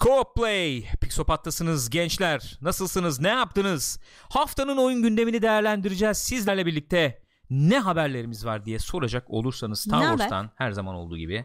Co-op 0.00 0.36
Play, 0.36 0.84
Pixopat'tasınız 1.00 1.90
gençler. 1.90 2.58
Nasılsınız, 2.62 3.20
ne 3.20 3.28
yaptınız? 3.28 4.00
Haftanın 4.28 4.76
oyun 4.76 5.02
gündemini 5.02 5.42
değerlendireceğiz 5.42 6.18
sizlerle 6.18 6.66
birlikte. 6.66 7.22
Ne 7.50 7.78
haberlerimiz 7.78 8.46
var 8.46 8.64
diye 8.64 8.78
soracak 8.78 9.30
olursanız 9.30 9.80
Star 9.80 10.00
Ne 10.00 10.04
haber? 10.04 10.18
Wars'tan 10.18 10.50
her 10.56 10.70
zaman 10.70 10.94
olduğu 10.94 11.16
gibi 11.16 11.44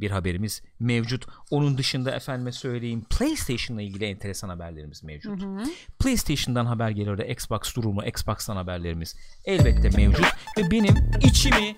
bir 0.00 0.10
haberimiz 0.10 0.62
mevcut. 0.80 1.26
Onun 1.50 1.78
dışında 1.78 2.10
efendime 2.10 2.52
söyleyeyim 2.52 3.04
PlayStation'la 3.10 3.82
ilgili 3.82 4.04
enteresan 4.04 4.48
haberlerimiz 4.48 5.04
mevcut. 5.04 5.42
PlayStation'dan 5.98 6.66
haber 6.66 6.90
geliyor 6.90 7.18
da 7.18 7.24
Xbox 7.24 7.76
durumu, 7.76 8.04
Xbox'tan 8.04 8.56
haberlerimiz 8.56 9.16
elbette 9.44 9.90
mevcut. 9.90 10.26
Ve 10.58 10.70
benim 10.70 10.94
içimi 11.20 11.76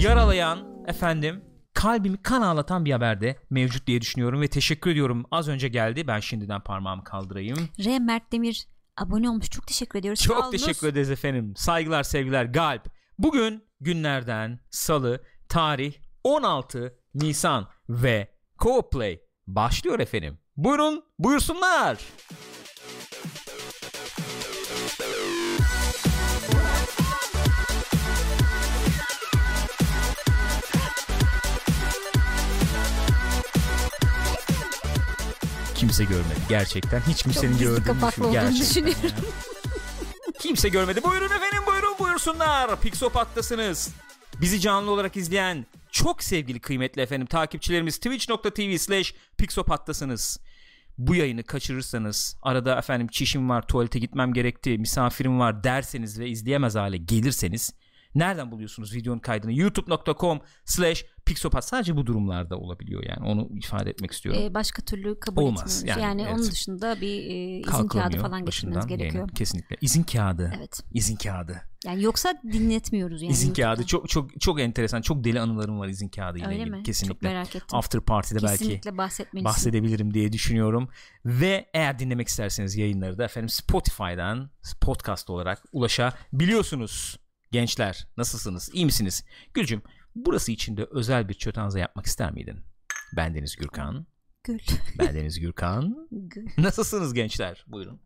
yaralayan 0.00 0.84
efendim 0.86 1.44
kalbimi 1.74 2.22
kan 2.22 2.42
ağlatan 2.42 2.84
bir 2.84 2.92
haber 2.92 3.20
de 3.20 3.38
mevcut 3.50 3.86
diye 3.86 4.00
düşünüyorum 4.00 4.40
ve 4.40 4.48
teşekkür 4.48 4.90
ediyorum. 4.90 5.24
Az 5.30 5.48
önce 5.48 5.68
geldi. 5.68 6.06
Ben 6.06 6.20
şimdiden 6.20 6.60
parmağımı 6.60 7.04
kaldırayım. 7.04 7.68
R. 7.84 7.98
Mert 7.98 8.32
Demir 8.32 8.66
abone 8.96 9.30
olmuş. 9.30 9.50
Çok 9.50 9.66
teşekkür 9.66 9.98
ediyoruz. 9.98 10.22
Çok 10.22 10.36
olunuz. 10.44 10.50
teşekkür 10.50 10.88
ederiz 10.88 11.10
efendim. 11.10 11.52
Saygılar, 11.56 12.02
sevgiler, 12.02 12.44
galp. 12.44 12.88
Bugün 13.18 13.64
günlerden 13.80 14.60
salı, 14.70 15.22
tarih 15.48 15.94
16 16.24 16.98
Nisan 17.14 17.68
ve 17.88 18.34
Co 18.62 18.90
Play 18.90 19.20
başlıyor 19.46 19.98
efendim. 20.00 20.38
Buyurun, 20.56 21.04
buyursunlar. 21.18 21.98
Kimse 35.82 36.04
görmedi 36.04 36.40
gerçekten. 36.48 37.00
Hiç 37.00 37.06
Çok 37.06 37.32
kimsenin 37.32 37.52
gizli 37.52 37.64
gördüğünü 37.64 37.84
kapaklı 37.84 38.22
düşün- 38.22 38.32
gerçekten 38.32 38.86
düşünüyorum. 38.86 39.24
Kimse 40.38 40.68
görmedi. 40.68 41.00
Buyurun 41.04 41.26
efendim 41.26 41.62
buyurun 41.66 41.94
buyursunlar. 41.98 42.80
Pixopat'tasınız. 42.80 43.90
Bizi 44.40 44.60
canlı 44.60 44.90
olarak 44.90 45.16
izleyen 45.16 45.66
çok 45.90 46.22
sevgili 46.22 46.60
kıymetli 46.60 47.02
efendim 47.02 47.26
takipçilerimiz 47.26 47.96
twitch.tv 47.96 48.78
slash 48.78 49.14
pixopat'tasınız. 49.38 50.40
Bu 50.98 51.14
yayını 51.14 51.42
kaçırırsanız 51.42 52.36
arada 52.42 52.78
efendim 52.78 53.08
çişim 53.08 53.48
var 53.48 53.66
tuvalete 53.66 53.98
gitmem 53.98 54.32
gerekti 54.32 54.78
misafirim 54.78 55.38
var 55.38 55.64
derseniz 55.64 56.18
ve 56.20 56.28
izleyemez 56.28 56.74
hale 56.74 56.96
gelirseniz 56.96 57.72
nereden 58.14 58.50
buluyorsunuz 58.50 58.94
videonun 58.94 59.18
kaydını 59.18 59.52
youtube.com 59.52 60.40
slash 60.64 61.04
pixopat 61.26 61.64
sadece 61.64 61.96
bu 61.96 62.06
durumlarda 62.06 62.56
olabiliyor 62.58 63.02
yani 63.08 63.26
onu 63.28 63.48
ifade 63.58 63.90
etmek 63.90 64.10
istiyorum. 64.12 64.42
Ee, 64.44 64.54
başka 64.54 64.82
türlü 64.82 65.20
kabul 65.20 65.42
Olmaz, 65.42 65.60
etmiyoruz. 65.62 65.88
yani, 65.88 66.02
Yani, 66.02 66.22
evet. 66.22 66.34
onun 66.34 66.50
dışında 66.50 67.00
bir 67.00 67.18
e, 67.26 67.58
izin 67.60 67.88
kağıdı 67.88 68.18
falan 68.18 68.44
getirmeniz 68.44 68.86
gerekiyor. 68.86 69.12
yayına. 69.14 69.32
Kesinlikle. 69.34 69.76
İzin 69.80 70.02
kağıdı. 70.02 70.52
Evet. 70.58 70.80
İzin 70.92 71.16
kağıdı. 71.16 71.62
Yani 71.86 72.02
yoksa 72.02 72.34
dinletmiyoruz 72.52 73.22
yani. 73.22 73.32
izin 73.32 73.46
YouTube'dan. 73.46 73.74
kağıdı 73.74 73.86
çok 73.86 74.08
çok 74.08 74.40
çok 74.40 74.60
enteresan. 74.60 75.02
Çok 75.02 75.24
deli 75.24 75.40
anılarım 75.40 75.78
var 75.80 75.88
izin 75.88 76.08
kağıdı 76.08 76.38
ile 76.38 76.54
ilgili. 76.56 76.70
mi? 76.70 76.82
Kesinlikle. 76.82 77.14
Çok 77.14 77.22
merak 77.22 77.56
ettim. 77.56 77.78
After 77.78 78.00
Party'de 78.00 78.42
belki 78.42 78.58
Kesinlikle 78.58 78.98
bahsetmelisin. 78.98 79.44
bahsedebilirim 79.44 80.14
diye 80.14 80.32
düşünüyorum. 80.32 80.88
Ve 81.24 81.70
eğer 81.74 81.98
dinlemek 81.98 82.28
isterseniz 82.28 82.76
yayınları 82.76 83.18
da 83.18 83.24
efendim 83.24 83.48
Spotify'dan 83.48 84.50
podcast 84.80 85.30
olarak 85.30 85.62
ulaşabiliyorsunuz. 85.72 87.18
Gençler 87.52 88.06
nasılsınız? 88.16 88.70
İyi 88.72 88.84
misiniz? 88.84 89.24
Gülcüm 89.54 89.82
burası 90.14 90.52
için 90.52 90.76
de 90.76 90.86
özel 90.90 91.28
bir 91.28 91.34
çötanza 91.34 91.78
yapmak 91.78 92.06
ister 92.06 92.32
miydin? 92.32 92.60
Ben 93.16 93.34
Deniz 93.34 93.56
Gürkan. 93.56 94.06
Gül. 94.44 94.58
Ben 94.98 95.14
Deniz 95.14 95.40
Gürkan. 95.40 96.08
Gül. 96.10 96.48
Nasılsınız 96.58 97.14
gençler? 97.14 97.64
Buyurun. 97.66 98.00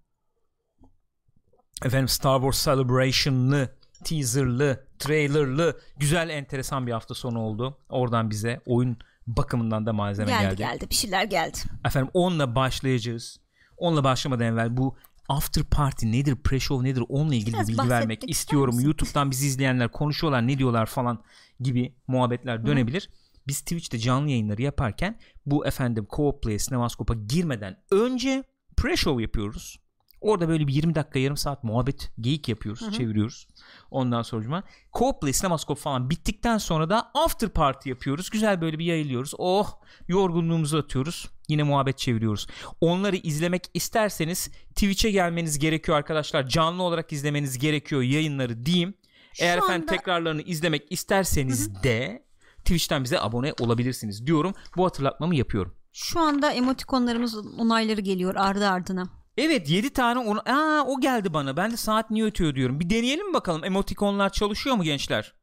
Efendim 1.84 2.09
Star 2.09 2.41
Wars 2.41 2.65
Celebration'lı, 2.65 3.69
teaserlı, 4.05 4.87
trailerlı, 4.99 5.81
güzel 5.97 6.28
enteresan 6.28 6.87
bir 6.87 6.93
hafta 6.93 7.15
sonu 7.15 7.41
oldu. 7.41 7.78
Oradan 7.89 8.31
bize 8.31 8.61
oyun 8.66 8.97
bakımından 9.27 9.87
da 9.87 9.93
malzeme 9.93 10.31
Geldi, 10.31 10.43
geldi. 10.43 10.56
geldi 10.56 10.91
Bir 10.91 10.95
şeyler 10.95 11.25
geldi. 11.25 11.59
Efendim 11.84 12.11
onunla 12.15 12.55
başlayacağız. 12.55 13.41
Onunla 13.77 14.05
başlamadan 14.05 14.47
evvel 14.47 14.77
bu 14.77 14.97
after 15.28 15.64
party 15.64 16.06
nedir, 16.06 16.37
pre-show 16.37 16.84
nedir 16.84 17.04
onunla 17.09 17.34
ilgili 17.34 17.54
Biraz 17.54 17.69
bir 17.69 17.78
bilgi 17.78 17.88
vermek 17.88 18.31
istiyorum. 18.31 18.81
YouTube'dan 18.81 19.31
bizi 19.31 19.47
izleyenler 19.47 19.92
konuşuyorlar 19.92 20.47
ne 20.47 20.59
diyorlar 20.59 20.87
falan 20.87 21.22
gibi 21.60 21.94
muhabbetler 22.06 22.66
dönebilir. 22.66 23.10
Biz 23.47 23.60
Twitch'te 23.60 23.98
canlı 23.98 24.31
yayınları 24.31 24.62
yaparken 24.62 25.19
bu 25.47 25.66
efendim 25.66 26.06
Co-op 26.16 26.42
Play 26.42 26.59
Sinemaskop'a 26.59 27.15
girmeden 27.15 27.82
önce 27.91 28.44
pre-show 28.76 29.22
yapıyoruz. 29.22 29.81
Orada 30.21 30.49
böyle 30.49 30.66
bir 30.66 30.72
20 30.72 30.94
dakika 30.94 31.19
yarım 31.19 31.37
saat 31.37 31.65
muhabbet 31.65 32.10
geyik 32.21 32.49
yapıyoruz 32.49 32.93
çeviriyoruz. 32.97 33.49
Ondan 33.91 34.22
sonra 34.22 34.62
Co-op 34.93 35.21
Play 35.21 35.32
Sinemaskop 35.32 35.78
falan 35.78 36.10
bittikten 36.10 36.59
sonra 36.59 36.91
da 36.91 37.10
after 37.15 37.49
party 37.49 37.88
yapıyoruz. 37.88 38.31
Güzel 38.31 38.60
böyle 38.60 38.78
bir 38.78 38.84
yayılıyoruz. 38.84 39.32
Oh 39.38 39.72
yorgunluğumuzu 40.09 40.78
atıyoruz. 40.78 41.31
Yine 41.49 41.62
muhabbet 41.62 41.99
çeviriyoruz. 41.99 42.47
Onları 42.81 43.16
izlemek 43.16 43.65
isterseniz 43.75 44.49
Twitch'e 44.69 45.10
gelmeniz 45.10 45.59
gerekiyor 45.59 45.99
arkadaşlar. 45.99 46.48
Canlı 46.48 46.83
olarak 46.83 47.12
izlemeniz 47.12 47.59
gerekiyor 47.59 48.03
yayınları 48.03 48.66
diyeyim. 48.66 48.94
Eğer 49.41 49.59
Şu 49.59 49.65
efendim 49.65 49.83
anda- 49.83 49.93
tekrarlarını 49.97 50.43
izlemek 50.43 50.83
isterseniz 50.93 51.83
de 51.83 52.27
Twitch'ten 52.59 53.04
bize 53.04 53.21
abone 53.21 53.53
olabilirsiniz 53.60 54.27
diyorum. 54.27 54.54
Bu 54.77 54.84
hatırlatmamı 54.84 55.37
yapıyorum. 55.37 55.75
Şu 55.93 56.21
anda 56.21 56.53
emotikonlarımız 56.53 57.37
onayları 57.59 58.00
geliyor 58.00 58.34
ardı 58.34 58.69
ardına. 58.69 59.09
Evet 59.36 59.70
7 59.70 59.92
tane 59.92 60.19
onu 60.19 60.41
Aa, 60.47 60.84
o 60.86 61.00
geldi 61.00 61.34
bana. 61.34 61.56
Ben 61.56 61.72
de 61.72 61.76
saat 61.76 62.10
niye 62.10 62.24
ötüyor 62.24 62.54
diyorum. 62.54 62.80
Bir 62.80 62.91
deneyelim 62.91 63.34
bakalım 63.34 63.64
emotikonlar 63.64 64.32
çalışıyor 64.32 64.76
mu 64.76 64.82
gençler? 64.82 65.34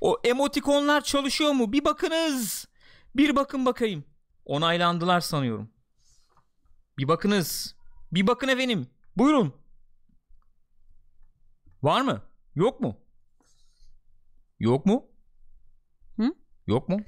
O 0.00 0.20
emotikonlar 0.24 1.04
çalışıyor 1.04 1.52
mu? 1.52 1.72
Bir 1.72 1.84
bakınız. 1.84 2.68
Bir 3.16 3.36
bakın 3.36 3.66
bakayım. 3.66 4.04
Onaylandılar 4.44 5.20
sanıyorum. 5.20 5.70
Bir 6.98 7.08
bakınız. 7.08 7.74
Bir 8.12 8.26
bakın 8.26 8.48
efendim. 8.48 8.86
Buyurun. 9.16 9.54
Var 11.82 12.00
mı? 12.00 12.22
Yok 12.54 12.80
mu? 12.80 12.96
Yok 14.60 14.86
mu? 14.86 15.06
Hı? 16.16 16.34
Yok 16.66 16.88
mu? 16.88 17.00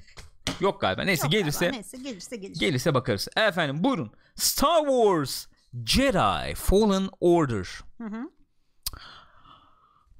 Yok 0.59 0.81
galiba. 0.81 1.03
Neyse 1.03 1.25
Yok 1.25 1.31
gelirse 1.31 1.65
galiba, 1.65 1.75
Neyse 1.77 1.97
gelirse 1.97 2.35
gelir. 2.35 2.59
Gelirse 2.59 2.93
bakarız. 2.93 3.27
Efendim 3.35 3.83
buyurun. 3.83 4.11
Star 4.35 4.79
Wars 4.85 5.47
Jedi 5.85 6.55
Fallen 6.55 7.09
Order. 7.19 7.67
Hı 7.97 8.03
hı. 8.03 8.29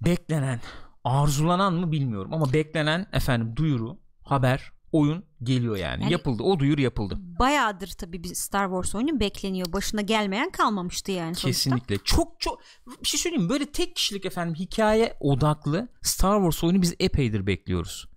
Beklenen, 0.01 0.61
arzulanan 1.03 1.73
mı 1.73 1.91
bilmiyorum 1.91 2.33
ama 2.33 2.53
beklenen 2.53 3.07
efendim 3.13 3.55
duyuru, 3.55 3.99
haber, 4.23 4.71
oyun 4.91 5.25
geliyor 5.43 5.75
yani. 5.77 6.03
Yani- 6.03 6.11
yapıldı. 6.11 6.43
O 6.43 6.59
duyuru 6.59 6.81
yapıldı. 6.81 7.15
Bayağıdır 7.19 7.87
tabii 7.87 8.23
bir 8.23 8.35
Star 8.35 8.65
Wars 8.65 8.95
oyunu 8.95 9.19
bekleniyor. 9.19 9.73
Başına 9.73 10.01
gelmeyen 10.01 10.51
kalmamıştı 10.51 11.11
yani 11.11 11.35
sonuçta. 11.35 11.47
Kesinlikle. 11.47 11.97
Çok 12.03 12.39
çok 12.39 12.59
bir 13.03 13.07
şey 13.07 13.19
söyleyeyim? 13.19 13.49
Böyle 13.49 13.71
tek 13.71 13.95
kişilik 13.95 14.25
efendim 14.25 14.55
hikaye 14.55 15.17
odaklı 15.19 15.87
Star 16.01 16.37
Wars 16.37 16.63
oyunu 16.63 16.81
biz 16.81 16.95
epeydir 16.99 17.47
bekliyoruz. 17.47 18.07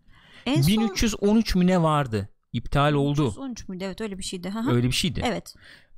En 0.46 0.62
son 0.62 0.66
1313 0.68 1.54
mü 1.54 1.66
ne 1.66 1.82
vardı? 1.82 2.28
İptal 2.52 2.92
oldu. 2.92 3.34
13 3.38 3.68
müydü? 3.68 3.84
Evet 3.84 4.00
öyle 4.00 4.18
bir 4.18 4.22
şeydi. 4.22 4.50
Hı. 4.50 4.70
Öyle 4.70 4.86
bir 4.86 4.92
şeydi. 4.92 5.22
Evet. 5.24 5.54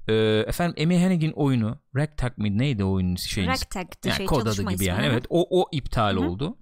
Ee, 0.09 0.45
efendim 0.47 0.85
Amy 0.85 0.99
Hennigan 0.99 1.33
oyunu 1.33 1.79
Ragtag 1.97 2.39
mıydı 2.39 2.59
neydi 2.59 2.85
oyunun 2.85 3.17
şeyiniz? 3.17 3.63
Ragtag'dı 3.63 4.09
yani 4.09 4.17
şey 4.17 4.27
kod 4.27 4.47
adı 4.47 4.63
gibi 4.71 4.85
yani 4.85 5.07
evet 5.07 5.25
o 5.29 5.61
o 5.61 5.69
iptal 5.73 6.17
Hı 6.17 6.21
hı. 6.21 6.29
oldu. 6.29 6.59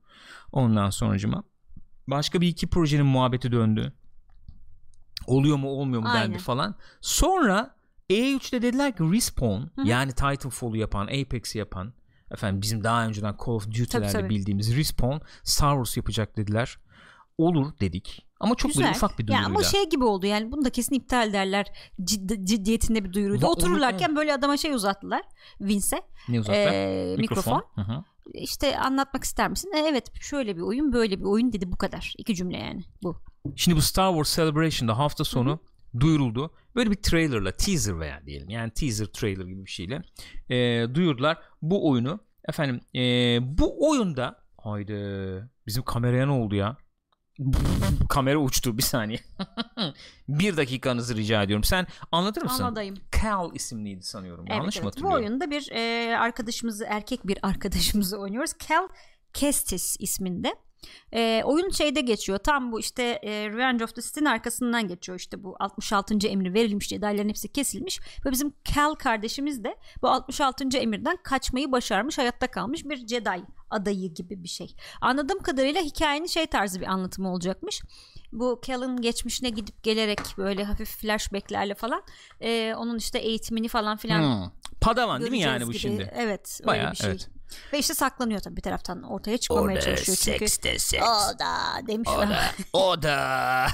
Ondan 0.53 0.91
sonracıma 0.91 1.43
başka 2.07 2.41
bir 2.41 2.49
iki 2.49 2.67
projenin 2.67 3.07
muhabbeti 3.07 3.53
döndü. 3.53 3.93
Oluyor 5.27 5.57
mu 5.57 5.69
olmuyor 5.69 6.03
mu 6.03 6.09
dendi 6.15 6.39
falan. 6.39 6.75
Sonra 7.01 7.75
E3'te 8.11 8.63
dediler 8.63 8.97
ki 8.97 9.03
Respawn 9.03 9.63
hı. 9.63 9.87
yani 9.89 10.13
Titanfall'u 10.13 10.77
yapan, 10.77 11.07
Apex'i 11.07 11.59
yapan 11.59 11.93
efendim 12.31 12.63
bizim 12.63 12.85
daha 12.85 13.07
önceden 13.07 13.35
Call 13.47 13.53
of 13.53 13.67
Duty'lerle 13.67 14.13
tabii. 14.13 14.29
bildiğimiz 14.29 14.77
Respawn 14.77 15.25
Star 15.43 15.75
Wars 15.75 15.97
yapacak 15.97 16.37
dediler. 16.37 16.79
Olur 17.39 17.73
dedik. 17.81 18.27
Ama 18.41 18.55
çok 18.55 18.69
böyle 18.71 18.79
Güzel. 18.79 18.91
ufak 18.97 19.19
bir 19.19 19.25
Ya 19.25 19.29
duyuruyla. 19.29 19.47
ama 19.49 19.63
şey 19.63 19.89
gibi 19.89 20.05
oldu 20.05 20.27
yani 20.27 20.53
bunu 20.53 20.65
da 20.65 20.71
kesin 20.71 20.95
iptal 20.95 21.33
derler. 21.33 21.67
Ciddi, 22.05 22.47
ciddiyetinde 22.47 23.05
bir 23.05 23.13
duyuruydu. 23.13 23.45
Va- 23.45 23.49
Otururlarken 23.49 24.17
böyle 24.17 24.33
adama 24.35 24.57
şey 24.57 24.73
uzattılar. 24.73 25.23
Vince'e. 25.61 26.03
ne 26.29 26.41
uzaklar? 26.41 26.73
Ee, 26.73 27.17
mikrofon. 27.19 27.65
Hı. 27.75 28.05
İşte 28.35 28.79
anlatmak 28.79 29.25
ister 29.25 29.51
misin? 29.51 29.73
E, 29.77 29.79
evet 29.79 30.21
şöyle 30.21 30.57
bir 30.57 30.61
oyun 30.63 30.93
böyle 30.93 31.19
bir 31.21 31.25
oyun 31.25 31.53
dedi 31.53 31.73
bu 31.73 31.77
kadar. 31.77 32.15
İki 32.19 32.35
cümle 32.35 32.57
yani 32.59 32.83
bu. 33.03 33.17
Şimdi 33.57 33.77
bu 33.77 33.83
Star 33.83 34.11
Wars 34.11 34.37
Celebration'da 34.37 34.99
hafta 34.99 35.25
sonu 35.25 35.59
duyuruldu. 36.01 36.51
Böyle 36.75 36.91
bir 36.91 36.97
trailerla 36.97 37.53
teaser 37.53 38.01
veya 38.01 38.21
diyelim 38.27 38.51
yani 38.51 38.71
teaser 38.71 39.07
trailer 39.07 39.45
gibi 39.47 39.65
bir 39.67 39.71
şeyle 39.71 40.03
e, 40.51 40.87
duyurdular 40.95 41.39
bu 41.63 41.89
oyunu. 41.91 42.21
Efendim 42.49 42.81
e, 42.95 43.01
bu 43.59 43.89
oyunda 43.91 44.41
haydi 44.63 44.95
bizim 45.67 45.83
kameraya 45.83 46.27
ne 46.27 46.33
oldu 46.33 46.55
ya? 46.55 46.77
Kamera 48.09 48.39
uçtu 48.39 48.79
bir 48.79 48.83
saniye. 48.83 49.21
bir 50.29 50.57
dakikanızı 50.57 51.17
rica 51.17 51.43
ediyorum. 51.43 51.65
Sen 51.65 51.87
anlatır 52.13 52.43
mısın? 52.43 52.65
Anladayım. 52.65 52.97
Cal 53.23 53.55
isimliydi 53.55 54.03
sanıyorum. 54.03 54.45
Evet, 54.49 54.59
Yanlış 54.59 54.77
mı 54.77 54.83
evet. 54.83 54.85
Bu 54.85 54.89
hatırlıyorum? 54.89 55.25
oyunda 55.25 55.51
bir 55.51 55.71
e, 55.73 56.17
arkadaşımızı 56.19 56.85
erkek 56.85 57.27
bir 57.27 57.39
arkadaşımızı 57.43 58.19
oynuyoruz. 58.19 58.53
Cal 58.69 58.89
Kestis 59.33 59.97
isminde. 60.01 60.55
E, 61.13 61.43
oyun 61.45 61.71
şeyde 61.71 62.01
geçiyor. 62.01 62.39
Tam 62.39 62.73
bu 62.73 62.81
işte 62.81 63.03
e, 63.03 63.49
Revenge 63.49 63.85
of 63.85 63.95
the 63.95 64.03
Sith'in 64.03 64.25
arkasından 64.25 64.89
geçiyor. 64.89 65.19
İşte 65.19 65.45
bu 65.45 65.57
66. 65.61 66.29
emri 66.29 66.55
verilmiş. 66.55 66.89
Jedi'lerin 66.89 67.29
hepsi 67.29 67.49
kesilmiş. 67.53 68.01
Ve 68.27 68.31
bizim 68.31 68.53
Cal 68.75 68.95
kardeşimiz 68.95 69.65
de 69.65 69.77
bu 70.03 70.09
66. 70.09 70.79
emirden 70.79 71.19
kaçmayı 71.23 71.73
başarmış. 71.73 72.19
Hayatta 72.19 72.47
kalmış 72.47 72.85
bir 72.85 73.07
Jedi 73.07 73.31
adayı 73.71 74.15
gibi 74.15 74.43
bir 74.43 74.49
şey. 74.49 74.75
Anladığım 75.01 75.39
kadarıyla 75.39 75.83
hikayenin 75.83 76.27
şey 76.27 76.47
tarzı 76.47 76.81
bir 76.81 76.87
anlatımı 76.87 77.33
olacakmış. 77.33 77.83
Bu 78.33 78.61
Cal'ın 78.67 79.01
geçmişine 79.01 79.51
gidip 79.51 79.83
gelerek 79.83 80.19
böyle 80.39 80.65
hafif 80.65 80.89
flashbacklerle 80.89 81.75
falan 81.75 82.03
e, 82.41 82.75
onun 82.75 82.99
işte 82.99 83.19
eğitimini 83.19 83.69
falan 83.69 83.97
filan 83.97 84.19
Hmm. 84.45 84.51
Padawan 84.81 85.21
değil 85.21 85.31
mi 85.31 85.39
yani 85.39 85.67
bu 85.67 85.71
gibi. 85.71 85.79
şimdi? 85.79 86.13
Evet 86.17 86.59
öyle 86.61 86.67
Bayağı, 86.67 86.93
bir 86.93 86.97
şey. 86.97 87.11
evet. 87.11 87.29
Ve 87.73 87.79
işte 87.79 87.95
saklanıyor 87.95 88.41
tabii 88.41 88.57
bir 88.57 88.63
taraftan 88.63 89.03
ortaya 89.03 89.39
çıkmamaya 89.39 89.81
çalışıyor 89.81 90.19
çünkü. 90.21 90.49
six. 90.49 90.95
O 90.95 91.39
da 91.39 91.87
demiş 91.87 92.09
O 92.09 92.21
da, 92.21 92.51
o 92.73 93.03
da, 93.03 93.67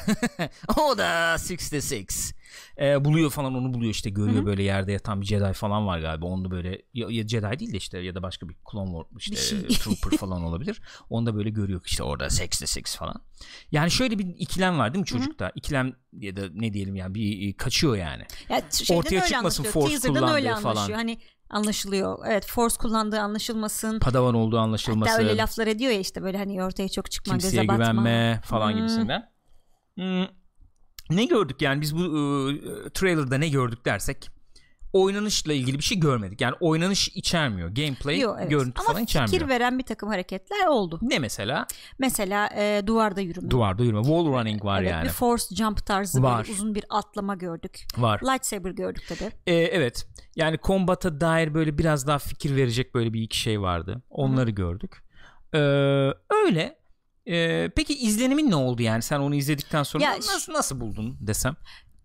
o 0.81 0.99
da 0.99 1.09
66. 1.09 2.35
Ee, 2.79 3.05
buluyor 3.05 3.31
falan 3.31 3.55
onu 3.55 3.75
buluyor 3.75 3.91
işte 3.91 4.11
görüyor 4.11 4.47
böyle 4.47 4.62
yerde 4.62 4.93
yatan 4.93 5.21
bir 5.21 5.26
Jedi 5.26 5.53
falan 5.53 5.87
var 5.87 5.99
galiba. 5.99 6.26
Onu 6.26 6.44
da 6.44 6.50
böyle 6.50 6.82
ya, 6.94 7.06
ya 7.11 7.29
Jedi 7.29 7.59
değil 7.59 7.73
de 7.73 7.76
işte 7.76 7.99
ya 7.99 8.15
da 8.15 8.23
başka 8.23 8.49
bir 8.49 8.56
Clone 8.73 8.91
War 8.91 9.19
işte 9.19 9.69
Bir 9.69 9.75
şey. 9.75 9.79
Trooper 9.79 10.19
falan 10.19 10.43
olabilir. 10.43 10.81
Onu 11.11 11.27
da 11.27 11.37
böyle 11.37 11.50
görüyor 11.50 11.81
işte 11.85 12.03
orada 12.03 12.25
66 12.25 12.99
falan. 12.99 13.23
Yani 13.73 13.91
şöyle 13.91 14.19
bir 14.19 14.27
ikilem 14.38 14.79
var 14.79 14.94
değil 14.94 15.00
mi 15.00 15.06
çocukta? 15.06 15.53
İkilem 15.55 15.93
ya 16.12 16.37
da 16.37 16.43
ne 16.53 16.73
diyelim 16.73 16.97
yani 16.97 17.15
bir 17.15 17.49
e, 17.49 17.56
kaçıyor 17.56 17.97
yani. 17.97 18.23
Ya, 18.49 18.62
Ortaya 18.91 19.25
çıkmasın. 19.25 19.65
Force 19.65 20.09
kullandığı 20.09 20.55
falan. 20.55 20.93
Hani 20.93 21.19
anlaşılıyor. 21.55 22.19
Evet 22.27 22.47
Force 22.47 22.77
kullandığı 22.79 23.21
anlaşılmasın. 23.21 23.99
Padawan 23.99 24.35
olduğu 24.35 24.59
anlaşılması. 24.59 25.11
Hatta 25.11 25.23
öyle 25.23 25.37
laflar 25.37 25.67
ediyor 25.67 25.93
ya 25.93 25.99
işte 25.99 26.23
böyle 26.23 26.39
hani 26.39 26.62
ortaya 26.65 26.89
çok 26.89 27.11
çıkma 27.11 27.33
kimseye 27.33 27.51
göze 27.51 27.69
batma. 27.69 27.77
güvenme 27.93 28.41
falan 28.45 28.71
Hmm. 28.71 28.77
gibisinden. 28.77 29.31
Hmm. 29.95 30.27
Ne 31.11 31.25
gördük 31.25 31.62
yani 31.62 31.81
biz 31.81 31.97
bu 31.97 32.01
e, 32.03 32.91
trailer'da 32.91 33.39
ne 33.39 33.49
gördük 33.49 33.85
dersek 33.85 34.31
oynanışla 34.94 35.52
ilgili 35.52 35.79
bir 35.79 35.82
şey 35.82 36.00
görmedik. 36.00 36.41
Yani 36.41 36.55
oynanış 36.61 37.08
içermiyor. 37.08 37.69
Gameplay, 37.69 38.20
Yok, 38.20 38.37
evet. 38.41 38.50
görüntü 38.50 38.81
Ama 38.81 38.88
falan 38.88 39.02
içermiyor. 39.02 39.32
fikir 39.32 39.49
veren 39.49 39.79
bir 39.79 39.85
takım 39.85 40.08
hareketler 40.08 40.67
oldu. 40.67 40.99
Ne 41.02 41.19
mesela? 41.19 41.67
Mesela 41.99 42.50
e, 42.56 42.82
duvarda 42.87 43.20
yürüme. 43.20 43.50
Duvarda 43.50 43.82
yürüme. 43.82 44.02
Wall 44.02 44.26
running 44.26 44.64
var 44.64 44.82
evet, 44.82 44.91
yani. 44.91 45.05
Bir 45.05 45.11
force 45.11 45.55
jump 45.55 45.87
tarzı 45.87 46.23
Var. 46.23 46.46
uzun 46.50 46.75
bir 46.75 46.85
atlama 46.91 47.35
gördük. 47.35 47.87
Var. 47.96 48.20
Lightsaber 48.23 48.70
gördük 48.70 49.05
tabii. 49.08 49.31
Ee, 49.46 49.55
evet. 49.55 50.06
Yani 50.37 50.58
kombata 50.58 51.20
dair 51.20 51.55
böyle 51.55 51.79
biraz 51.79 52.06
daha 52.06 52.19
fikir 52.19 52.56
verecek 52.56 52.94
böyle 52.94 53.12
bir 53.12 53.23
iki 53.23 53.38
şey 53.38 53.61
vardı. 53.61 54.02
Onları 54.11 54.50
gördük. 54.50 55.05
Ee, 55.55 55.58
öyle. 56.44 56.79
Ee, 57.29 57.70
peki 57.76 57.94
izlenimin 57.94 58.50
ne 58.50 58.56
oldu 58.56 58.82
yani? 58.82 59.02
Sen 59.02 59.20
onu 59.20 59.35
izledikten 59.35 59.82
sonra 59.82 60.05
Ya 60.05 60.17
nasıl 60.17 60.52
nasıl 60.52 60.81
buldun 60.81 61.17
desem? 61.20 61.56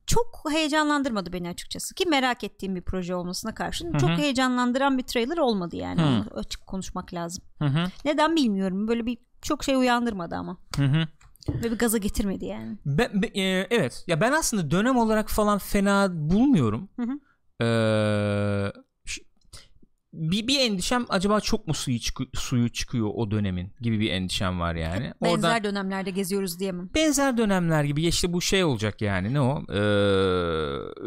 Çok 0.10 0.44
heyecanlandırmadı 0.52 1.34
beni 1.34 1.50
açıkçası 1.50 1.96
ki 1.96 2.06
merak 2.10 2.44
ettiğim 2.44 2.76
bir 2.76 2.82
proje 2.82 3.16
olmasına 3.16 3.54
karşın 3.54 3.88
Hı 3.94 3.98
hı. 3.98 4.00
çok 4.00 4.10
heyecanlandıran 4.10 4.98
bir 4.98 5.04
trailer 5.04 5.38
olmadı 5.38 5.76
yani 5.76 6.02
Hı. 6.02 6.06
Onu 6.06 6.26
açık 6.36 6.68
konuşmak 6.68 7.14
lazım. 7.14 7.44
Hı 7.60 7.66
hı. 7.66 7.86
Neden 8.06 8.36
bilmiyorum 8.36 8.88
böyle 8.88 9.06
bir 9.06 9.18
çok 9.42 9.64
şey 9.64 9.76
uyandırmadı 9.76 10.36
ama 10.36 10.58
Hı 10.76 10.86
hı. 10.86 11.08
ve 11.50 11.72
bir 11.72 11.78
gaza 11.78 11.98
getirmedi 11.98 12.46
yani. 12.46 12.78
Ben, 12.86 13.10
ben- 13.14 13.40
e, 13.42 13.68
evet 13.70 14.04
ya 14.08 14.22
ben 14.22 14.32
aslında 14.32 14.72
dönem 14.72 14.98
olarak 14.98 15.30
falan 15.30 15.58
fena 15.58 16.08
bulmuyorum. 16.12 16.90
Hı 16.96 17.02
hı. 17.04 17.20
Ee, 17.62 18.72
bir, 20.14 20.48
bir 20.48 20.60
endişem 20.60 21.06
acaba 21.10 21.40
çok 21.40 21.68
mu 21.68 21.74
suyu, 21.74 22.00
çıkı- 22.00 22.26
suyu 22.34 22.70
çıkıyor 22.70 23.10
o 23.16 23.32
dönemin 23.32 23.74
gibi 23.82 24.00
bir 24.00 24.12
endişem 24.12 24.60
var 24.60 24.76
yani. 24.76 25.12
Benzer 25.24 25.34
Oradan 25.50 25.64
dönemlerde 25.64 26.10
geziyoruz 26.12 26.60
diyemem. 26.60 26.90
benzer 26.96 27.38
dönemler 27.38 27.84
gibi 27.84 28.06
işte 28.08 28.34
bu 28.34 28.42
şey 28.42 28.64
olacak 28.64 29.02
yani 29.02 29.34
ne 29.34 29.42
o? 29.42 29.64
Ee, 29.70 29.80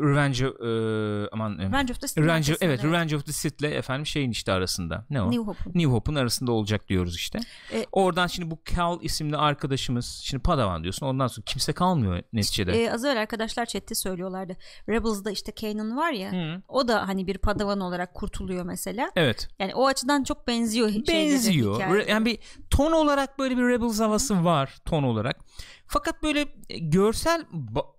Revenge 0.03 0.45
e, 0.47 1.29
aman 1.33 1.59
e, 1.59 1.63
Revenge 1.67 1.93
of 1.93 2.01
the 2.01 2.09
Sith'in 2.09 2.23
Revenge, 2.23 2.53
arkasında, 2.53 2.67
evet 2.71 2.85
Revenge 2.85 3.17
of 3.17 3.27
the 3.27 3.33
Sith'le 3.33 3.63
efendim 3.65 4.07
şeyin 4.07 4.31
işte 4.31 4.53
arasında. 4.53 5.07
Ne 5.11 5.23
o? 5.23 5.31
New 5.31 5.43
Hope'un. 5.47 5.73
New 5.75 5.93
Hope'un 5.93 6.15
arasında 6.17 6.53
olacak 6.53 6.89
diyoruz 6.89 7.17
işte. 7.17 7.39
E- 7.75 7.87
Oradan 7.93 8.27
şimdi 8.27 8.51
bu 8.51 8.59
Cal 8.77 8.99
isimli 9.03 9.37
arkadaşımız 9.37 10.21
şimdi 10.25 10.43
Padawan 10.43 10.83
diyorsun 10.83 11.07
ondan 11.07 11.27
sonra 11.27 11.45
kimse 11.45 11.73
kalmıyor 11.73 12.23
neticede. 12.33 12.83
Ee, 12.85 12.91
az 12.93 13.05
evvel 13.05 13.21
arkadaşlar 13.21 13.67
chatte 13.67 13.95
söylüyorlardı. 13.95 14.57
Rebels'da 14.89 15.31
işte 15.31 15.53
Kanan 15.53 15.97
var 15.97 16.13
ya 16.13 16.33
Hı. 16.33 16.63
o 16.69 16.89
da 16.89 17.09
hani 17.09 17.27
bir 17.27 17.39
padawan 17.39 17.81
olarak 17.81 18.15
kurtuluyor 18.15 18.65
mesela. 18.65 18.92
Evet. 19.17 19.49
Yani 19.59 19.75
o 19.75 19.87
açıdan 19.87 20.25
çok 20.25 20.49
benziyor. 20.49 20.89
benziyor. 21.09 21.81
Re- 21.81 22.11
yani 22.11 22.25
bir 22.27 22.39
ton 22.71 22.93
olarak 22.93 23.39
böyle 23.39 23.57
bir 23.57 23.63
Rebels 23.63 24.01
havası 24.01 24.45
var 24.45 24.77
ton 24.85 25.03
olarak. 25.03 25.39
Fakat 25.87 26.23
böyle 26.23 26.41
e, 26.69 26.79
görsel 26.79 27.41
ba- 27.53 27.93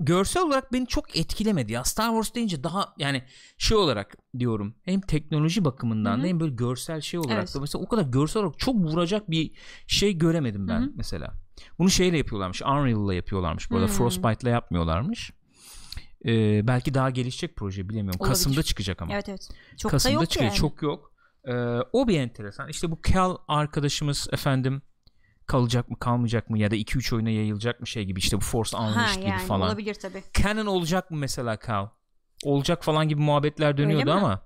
görsel 0.00 0.42
olarak 0.42 0.72
beni 0.72 0.86
çok 0.86 1.16
etkilemedi 1.16 1.72
ya. 1.72 1.84
Star 1.84 2.08
Wars 2.08 2.34
deyince 2.34 2.64
daha 2.64 2.94
yani 2.98 3.22
şey 3.58 3.76
olarak 3.76 4.16
diyorum. 4.38 4.74
Hem 4.84 5.00
teknoloji 5.00 5.64
bakımından 5.64 6.18
Hı 6.18 6.22
da 6.22 6.26
hem 6.26 6.40
böyle 6.40 6.54
görsel 6.54 7.00
şey 7.00 7.20
olarak 7.20 7.38
Evet. 7.38 7.54
da 7.54 7.60
mesela 7.60 7.84
o 7.84 7.88
kadar 7.88 8.02
görsel 8.02 8.42
olarak 8.42 8.58
çok 8.58 8.74
vuracak 8.74 9.30
bir 9.30 9.52
şey 9.86 10.18
göremedim 10.18 10.68
ben 10.68 10.80
Hı 10.80 10.84
hı. 10.84 10.92
mesela. 10.94 11.32
Bunu 11.78 11.90
şeyle 11.90 12.18
yapıyorlarmış. 12.18 12.62
Unreal'la 12.62 13.14
yapıyorlarmış. 13.14 13.70
Bu 13.70 13.76
arada 13.76 13.86
Hı. 13.88 13.92
Frostbite'la 13.92 14.50
yapmıyorlarmış. 14.50 15.32
Ee, 16.26 16.66
belki 16.66 16.94
daha 16.94 17.10
gelişecek 17.10 17.56
proje 17.56 17.88
bilemiyorum. 17.88 18.20
Olabilir. 18.20 18.34
Kasım'da 18.34 18.62
çıkacak 18.62 19.02
ama. 19.02 19.14
Evet 19.14 19.28
evet. 19.28 19.48
Çok 19.76 19.90
Kasım'da 19.90 20.16
da 20.16 20.20
yok 20.22 20.30
çıkıyor. 20.30 20.50
yani. 20.50 20.58
Çok 20.58 20.82
yok. 20.82 21.12
Ee, 21.44 21.52
o 21.92 22.08
bir 22.08 22.20
enteresan. 22.20 22.68
İşte 22.68 22.90
bu 22.90 22.98
Cal 23.12 23.36
arkadaşımız 23.48 24.28
efendim 24.32 24.82
kalacak 25.46 25.88
mı 25.90 25.98
kalmayacak 25.98 26.50
mı 26.50 26.58
ya 26.58 26.70
da 26.70 26.76
2-3 26.76 27.14
oyuna 27.14 27.30
yayılacak 27.30 27.80
mı 27.80 27.86
şey 27.86 28.04
gibi 28.04 28.18
işte 28.18 28.36
bu 28.36 28.40
Force 28.40 28.76
ha, 28.76 28.82
Unleashed 28.88 29.22
yani 29.22 29.36
gibi 29.36 29.46
falan. 29.46 29.68
olabilir 29.68 29.94
tabii. 29.94 30.22
Canon 30.42 30.66
olacak 30.66 31.10
mı 31.10 31.16
mesela 31.16 31.58
Cal? 31.66 31.88
Olacak 32.44 32.84
falan 32.84 33.08
gibi 33.08 33.22
muhabbetler 33.22 33.76
dönüyordu 33.76 34.10
ama 34.10 34.42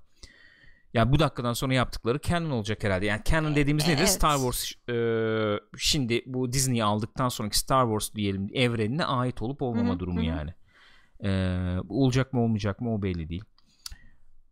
ya 0.94 1.12
bu 1.12 1.18
dakikadan 1.18 1.52
sonra 1.52 1.74
yaptıkları 1.74 2.20
canon 2.20 2.50
olacak 2.50 2.84
herhalde. 2.84 3.06
Yani 3.06 3.20
canon 3.24 3.56
dediğimiz 3.56 3.88
nedir? 3.88 3.98
evet. 3.98 4.10
Star 4.10 4.36
Wars 4.36 4.72
e, 4.88 4.96
şimdi 5.78 6.22
bu 6.26 6.52
Disney'i 6.52 6.84
aldıktan 6.84 7.28
sonraki 7.28 7.58
Star 7.58 7.84
Wars 7.84 8.14
diyelim 8.14 8.48
evrenine 8.54 9.04
ait 9.04 9.42
olup 9.42 9.62
olmama 9.62 9.90
Hı 9.90 9.94
hı, 9.94 9.98
durumu 9.98 10.18
hı 10.18 10.22
hı. 10.22 10.26
yani. 10.26 10.54
E, 11.24 11.28
bu 11.84 12.04
olacak 12.04 12.32
mı 12.32 12.40
olmayacak 12.40 12.80
mı 12.80 12.94
o 12.94 13.02
belli 13.02 13.28
değil. 13.28 13.44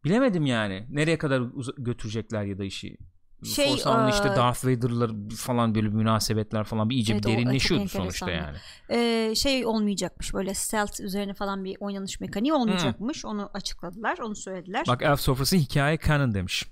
Bilemedim 0.04 0.46
yani. 0.46 0.86
Nereye 0.90 1.18
kadar 1.18 1.42
götürecekler 1.78 2.44
ya 2.44 2.58
da 2.58 2.64
işi. 2.64 2.96
Şey, 3.44 3.68
Force 3.68 3.88
Unleashed'de 3.88 4.28
eee, 4.28 4.36
Darth 4.36 4.64
Vader'lar 4.64 5.10
falan 5.36 5.74
böyle 5.74 5.88
münasebetler 5.88 6.64
falan 6.64 6.90
bir 6.90 6.94
iyice 6.94 7.12
Evet, 7.12 7.24
bir 7.26 7.32
derinleşiyordu 7.32 7.88
sonuçta 7.88 8.30
yani. 8.30 8.56
Ee, 8.90 9.34
şey 9.34 9.66
olmayacakmış 9.66 10.34
böyle 10.34 10.54
stealth 10.54 11.00
üzerine 11.00 11.34
falan 11.34 11.64
bir 11.64 11.76
oynanış 11.80 12.20
mekaniği 12.20 12.52
olmayacakmış. 12.52 13.24
Onu 13.24 13.50
açıkladılar. 13.54 14.18
Onu 14.18 14.36
söylediler. 14.36 14.84
Bak 14.88 15.02
Elf 15.02 15.20
Sofrası 15.20 15.56
hikaye 15.56 15.98
canon 16.06 16.34
demiş. 16.34 16.64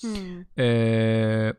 Hmm. 0.00 0.44
Ee, 0.58 1.52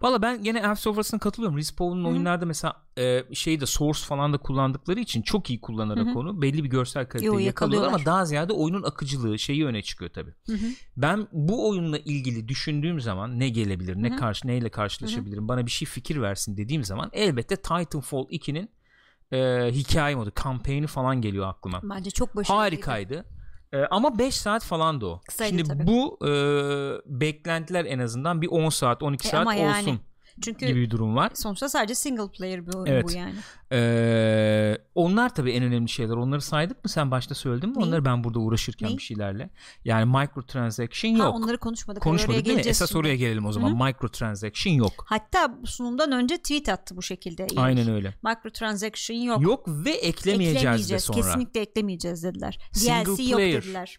Valla 0.00 0.22
ben 0.22 0.42
gene 0.42 0.58
Elf 0.58 0.78
Sofrası'na 0.78 1.20
katılıyorum. 1.20 1.58
Respawn'un 1.58 2.04
oyunlarda 2.04 2.46
mesela 2.46 2.76
e, 2.98 3.34
şeyi 3.34 3.60
de 3.60 3.66
Source 3.66 4.00
falan 4.00 4.32
da 4.32 4.38
kullandıkları 4.38 5.00
için 5.00 5.22
çok 5.22 5.50
iyi 5.50 5.60
kullanarak 5.60 6.06
Hı 6.06 6.10
hı. 6.10 6.18
onu 6.18 6.42
belli 6.42 6.64
bir 6.64 6.68
görsel 6.68 7.08
kaliteyi 7.08 7.32
Yo, 7.32 7.38
yakalıyorlar 7.38 7.88
ama 7.88 8.04
daha 8.04 8.24
ziyade 8.24 8.52
oyunun 8.52 8.82
akıcılığı 8.82 9.38
şeyi 9.38 9.66
öne 9.66 9.82
çıkıyor 9.82 10.10
tabii. 10.10 10.34
Hı 10.46 10.52
hı. 10.52 10.66
Ben 10.96 11.28
bu 11.32 11.68
oyunla 11.68 11.98
ilgili 11.98 12.48
düşündüğüm 12.48 13.00
zaman 13.00 13.40
ne 13.40 13.48
gelebilir, 13.48 13.96
ne 13.96 14.10
Hı 14.10 14.14
hı. 14.14 14.16
karşı 14.16 14.46
neyle 14.46 14.68
karşılaşabilirim, 14.68 15.48
bana 15.48 15.66
bir 15.66 15.70
şey 15.70 15.88
fikir 15.88 16.22
versin 16.22 16.56
dediğim 16.56 16.84
zaman 16.84 17.10
elbette 17.12 17.56
Titanfall 17.56 18.24
2'nin 18.28 18.70
e, 19.32 19.70
hikaye 19.72 20.14
modu, 20.14 20.32
kampanyonu 20.34 20.86
falan 20.86 21.20
geliyor 21.20 21.48
aklıma. 21.48 21.80
Bence 21.82 22.10
çok 22.10 22.36
başarılıydı. 22.36 22.62
Harikaydı. 22.64 23.24
Ee, 23.76 23.86
ama 23.90 24.18
5 24.18 24.34
saat 24.36 24.64
falan 24.64 25.00
da 25.00 25.06
o. 25.06 25.20
Kısaydı 25.28 25.48
Şimdi 25.58 25.64
tabii. 25.68 25.86
bu 25.86 26.18
e, 26.26 26.30
beklentiler 27.06 27.84
en 27.84 27.98
azından 27.98 28.42
bir 28.42 28.48
10 28.48 28.68
saat 28.68 29.02
12 29.02 29.28
E, 29.28 29.30
saat 29.30 29.40
ama 29.40 29.54
yani 29.54 29.78
olsun 29.88 30.00
Çünkü 30.40 30.66
gibi 30.66 30.80
bir 30.80 30.90
durum 30.90 31.16
var. 31.16 31.30
sonuçta 31.34 31.68
sadece 31.68 31.94
single 31.94 32.28
player 32.28 32.66
bir 32.66 32.74
oyun 32.74 32.86
Evet. 32.86 33.04
bu 33.04 33.12
yani. 33.12 33.34
Ee, 33.72 34.78
onlar 34.94 35.34
tabii 35.34 35.50
en 35.52 35.62
önemli 35.64 35.88
şeyler. 35.88 36.14
Onları 36.14 36.40
saydık 36.40 36.84
mı? 36.84 36.90
Sen 36.90 37.10
başta 37.10 37.34
söyledin 37.34 37.68
mi? 37.68 37.76
Neyi? 37.78 37.86
Onları 37.86 38.04
ben 38.04 38.24
burada 38.24 38.38
uğraşırken 38.38 38.88
Neyi? 38.88 38.98
bir 38.98 39.02
şeylerle. 39.02 39.50
Yani 39.84 40.04
microtransaction 40.04 41.14
Ha, 41.14 41.24
yok. 41.24 41.34
onları 41.34 41.58
konuşmadık. 41.58 42.02
Konuşmadık 42.02 42.44
değil 42.46 42.56
mi? 42.56 42.62
Esas 42.66 42.88
şimdi. 42.88 42.98
oraya 42.98 43.16
gelelim 43.16 43.46
o 43.46 43.52
zaman. 43.52 43.72
Microtransaction 43.86 44.72
yok. 44.74 45.04
Hatta 45.08 45.58
sunumdan 45.64 46.12
önce 46.12 46.36
tweet 46.36 46.68
attı 46.68 46.96
bu 46.96 47.02
şekilde. 47.02 47.44
EA. 47.44 47.62
Aynen 47.62 47.88
öyle. 47.90 48.14
Microtransaction 48.22 49.16
yok. 49.16 49.42
Yok 49.42 49.64
ve 49.68 49.90
eklemeyeceğiz 49.90 50.90
de 50.90 50.98
sonra. 50.98 51.20
Kesinlikle 51.20 51.60
eklemeyeceğiz 51.60 52.22
dediler. 52.22 52.58
Single 52.72 53.04
DLC 53.16 53.22
yok 53.22 53.36
player. 53.40 53.62
dediler. 53.62 53.98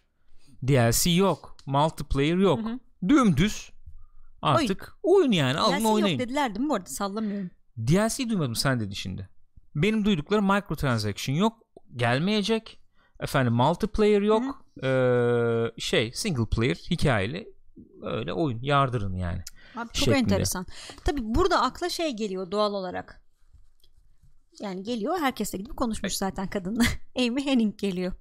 DLC 0.68 1.10
yok. 1.10 1.56
Multiplayer 1.66 2.36
yok. 2.36 2.58
Hı 2.60 2.62
hı. 2.68 2.78
Dümdüz. 3.08 3.70
Artık 4.42 4.92
oyun, 5.02 5.32
yani 5.32 5.58
alın 5.58 5.78
DLC 5.78 5.88
oynayın. 5.88 6.18
yok 6.18 6.28
dediler 6.28 6.54
değil 6.54 6.64
mi 6.64 6.70
bu 6.70 6.74
arada 6.74 6.90
sallamıyorum. 6.90 7.50
DLC 7.78 8.28
duymadım 8.28 8.54
sen 8.54 8.80
dedin 8.80 8.92
şimdi. 8.94 9.28
Benim 9.74 10.04
duyduklarım 10.04 10.44
microtransaction 10.44 11.36
yok. 11.36 11.52
Gelmeyecek. 11.96 12.80
Efendim 13.20 13.52
multiplayer 13.52 14.22
yok. 14.22 14.64
Ee, 14.82 15.80
şey 15.80 16.12
single 16.14 16.46
player 16.46 16.74
hikayeli 16.74 17.54
öyle 18.02 18.32
oyun 18.32 18.62
yardırın 18.62 19.16
yani. 19.16 19.42
Abi 19.76 19.86
çok 19.86 19.96
şeklinde. 19.96 20.18
enteresan. 20.18 20.66
Tabi 21.04 21.20
burada 21.22 21.62
akla 21.62 21.88
şey 21.88 22.16
geliyor 22.16 22.50
doğal 22.50 22.74
olarak. 22.74 23.22
Yani 24.60 24.82
geliyor 24.82 25.18
herkes 25.20 25.52
de 25.52 25.56
gidip 25.56 25.76
konuşmuş 25.76 26.12
zaten 26.12 26.50
kadınla. 26.50 26.84
Amy 27.18 27.44
Henning 27.44 27.78
geliyor. 27.78 28.12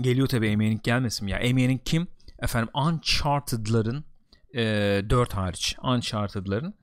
Geliyor 0.00 0.26
tabii 0.26 0.52
Amy 0.52 0.64
Henning 0.64 0.82
gelmesin 0.82 1.26
ya. 1.26 1.36
Amy 1.38 1.62
Henning 1.62 1.80
kim? 1.84 2.08
Efendim 2.38 2.68
Uncharted'ların 2.74 4.04
e, 4.56 4.62
4 5.10 5.32
hariç 5.32 5.76
Uncharted'ların 5.82 6.74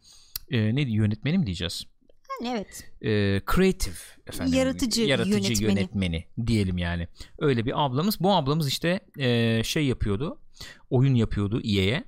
e, 0.49 0.75
ne 0.75 0.81
yönetmeni 0.81 1.37
mi 1.37 1.45
diyeceğiz? 1.45 1.85
Yani 2.43 2.57
evet. 2.57 2.91
E, 3.01 3.41
creative 3.55 3.95
efendim. 4.27 4.53
Yaratıcı, 4.53 5.01
yaratıcı 5.01 5.35
yönetmeni. 5.35 5.79
yönetmeni 5.79 6.25
diyelim 6.47 6.77
yani. 6.77 7.07
Öyle 7.39 7.65
bir 7.65 7.85
ablamız. 7.85 8.19
Bu 8.19 8.33
ablamız 8.33 8.67
işte 8.67 8.99
e, 9.19 9.61
şey 9.63 9.85
yapıyordu. 9.85 10.39
Oyun 10.89 11.15
yapıyordu 11.15 11.61
EA'ye. 11.63 12.03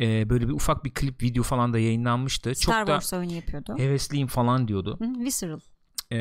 E, 0.00 0.30
böyle 0.30 0.48
bir 0.48 0.52
ufak 0.52 0.84
bir 0.84 0.94
klip 0.94 1.22
video 1.22 1.42
falan 1.42 1.72
da 1.72 1.78
yayınlanmıştı. 1.78 2.54
Star 2.54 2.80
Çok 2.80 2.86
Wars 2.86 3.12
da 3.12 3.16
oyunu 3.16 3.32
yapıyordu. 3.32 3.74
Hevesliyim 3.78 4.26
falan 4.26 4.68
diyordu. 4.68 4.98
Hı, 5.00 5.24
Visceral. 5.24 5.60
Ee, 6.10 6.16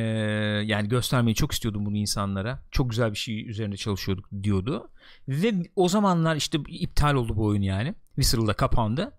yani 0.65 0.89
göstermeyi 0.89 1.35
çok 1.35 1.51
istiyordum 1.51 1.85
bunu 1.85 1.97
insanlara. 1.97 2.63
Çok 2.71 2.89
güzel 2.89 3.11
bir 3.11 3.17
şey 3.17 3.49
üzerinde 3.49 3.77
çalışıyorduk 3.77 4.29
diyordu. 4.43 4.91
Ve 5.27 5.53
o 5.75 5.89
zamanlar 5.89 6.35
işte 6.35 6.57
iptal 6.67 7.15
oldu 7.15 7.35
bu 7.35 7.45
oyun 7.45 7.61
yani. 7.61 7.95
Visceral'da 8.17 8.53
kapandı. 8.53 9.11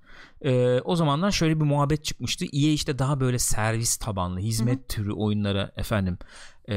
Ee, 0.44 0.80
o 0.84 0.96
zamanlar 0.96 1.30
şöyle 1.30 1.60
bir 1.60 1.64
muhabbet 1.64 2.04
çıkmıştı. 2.04 2.44
EA 2.44 2.72
işte 2.72 2.98
daha 2.98 3.20
böyle 3.20 3.38
servis 3.38 3.96
tabanlı 3.96 4.38
hizmet 4.38 4.78
Hı-hı. 4.78 4.86
türü 4.86 5.12
oyunlara 5.12 5.72
efendim 5.76 6.18
e, 6.68 6.74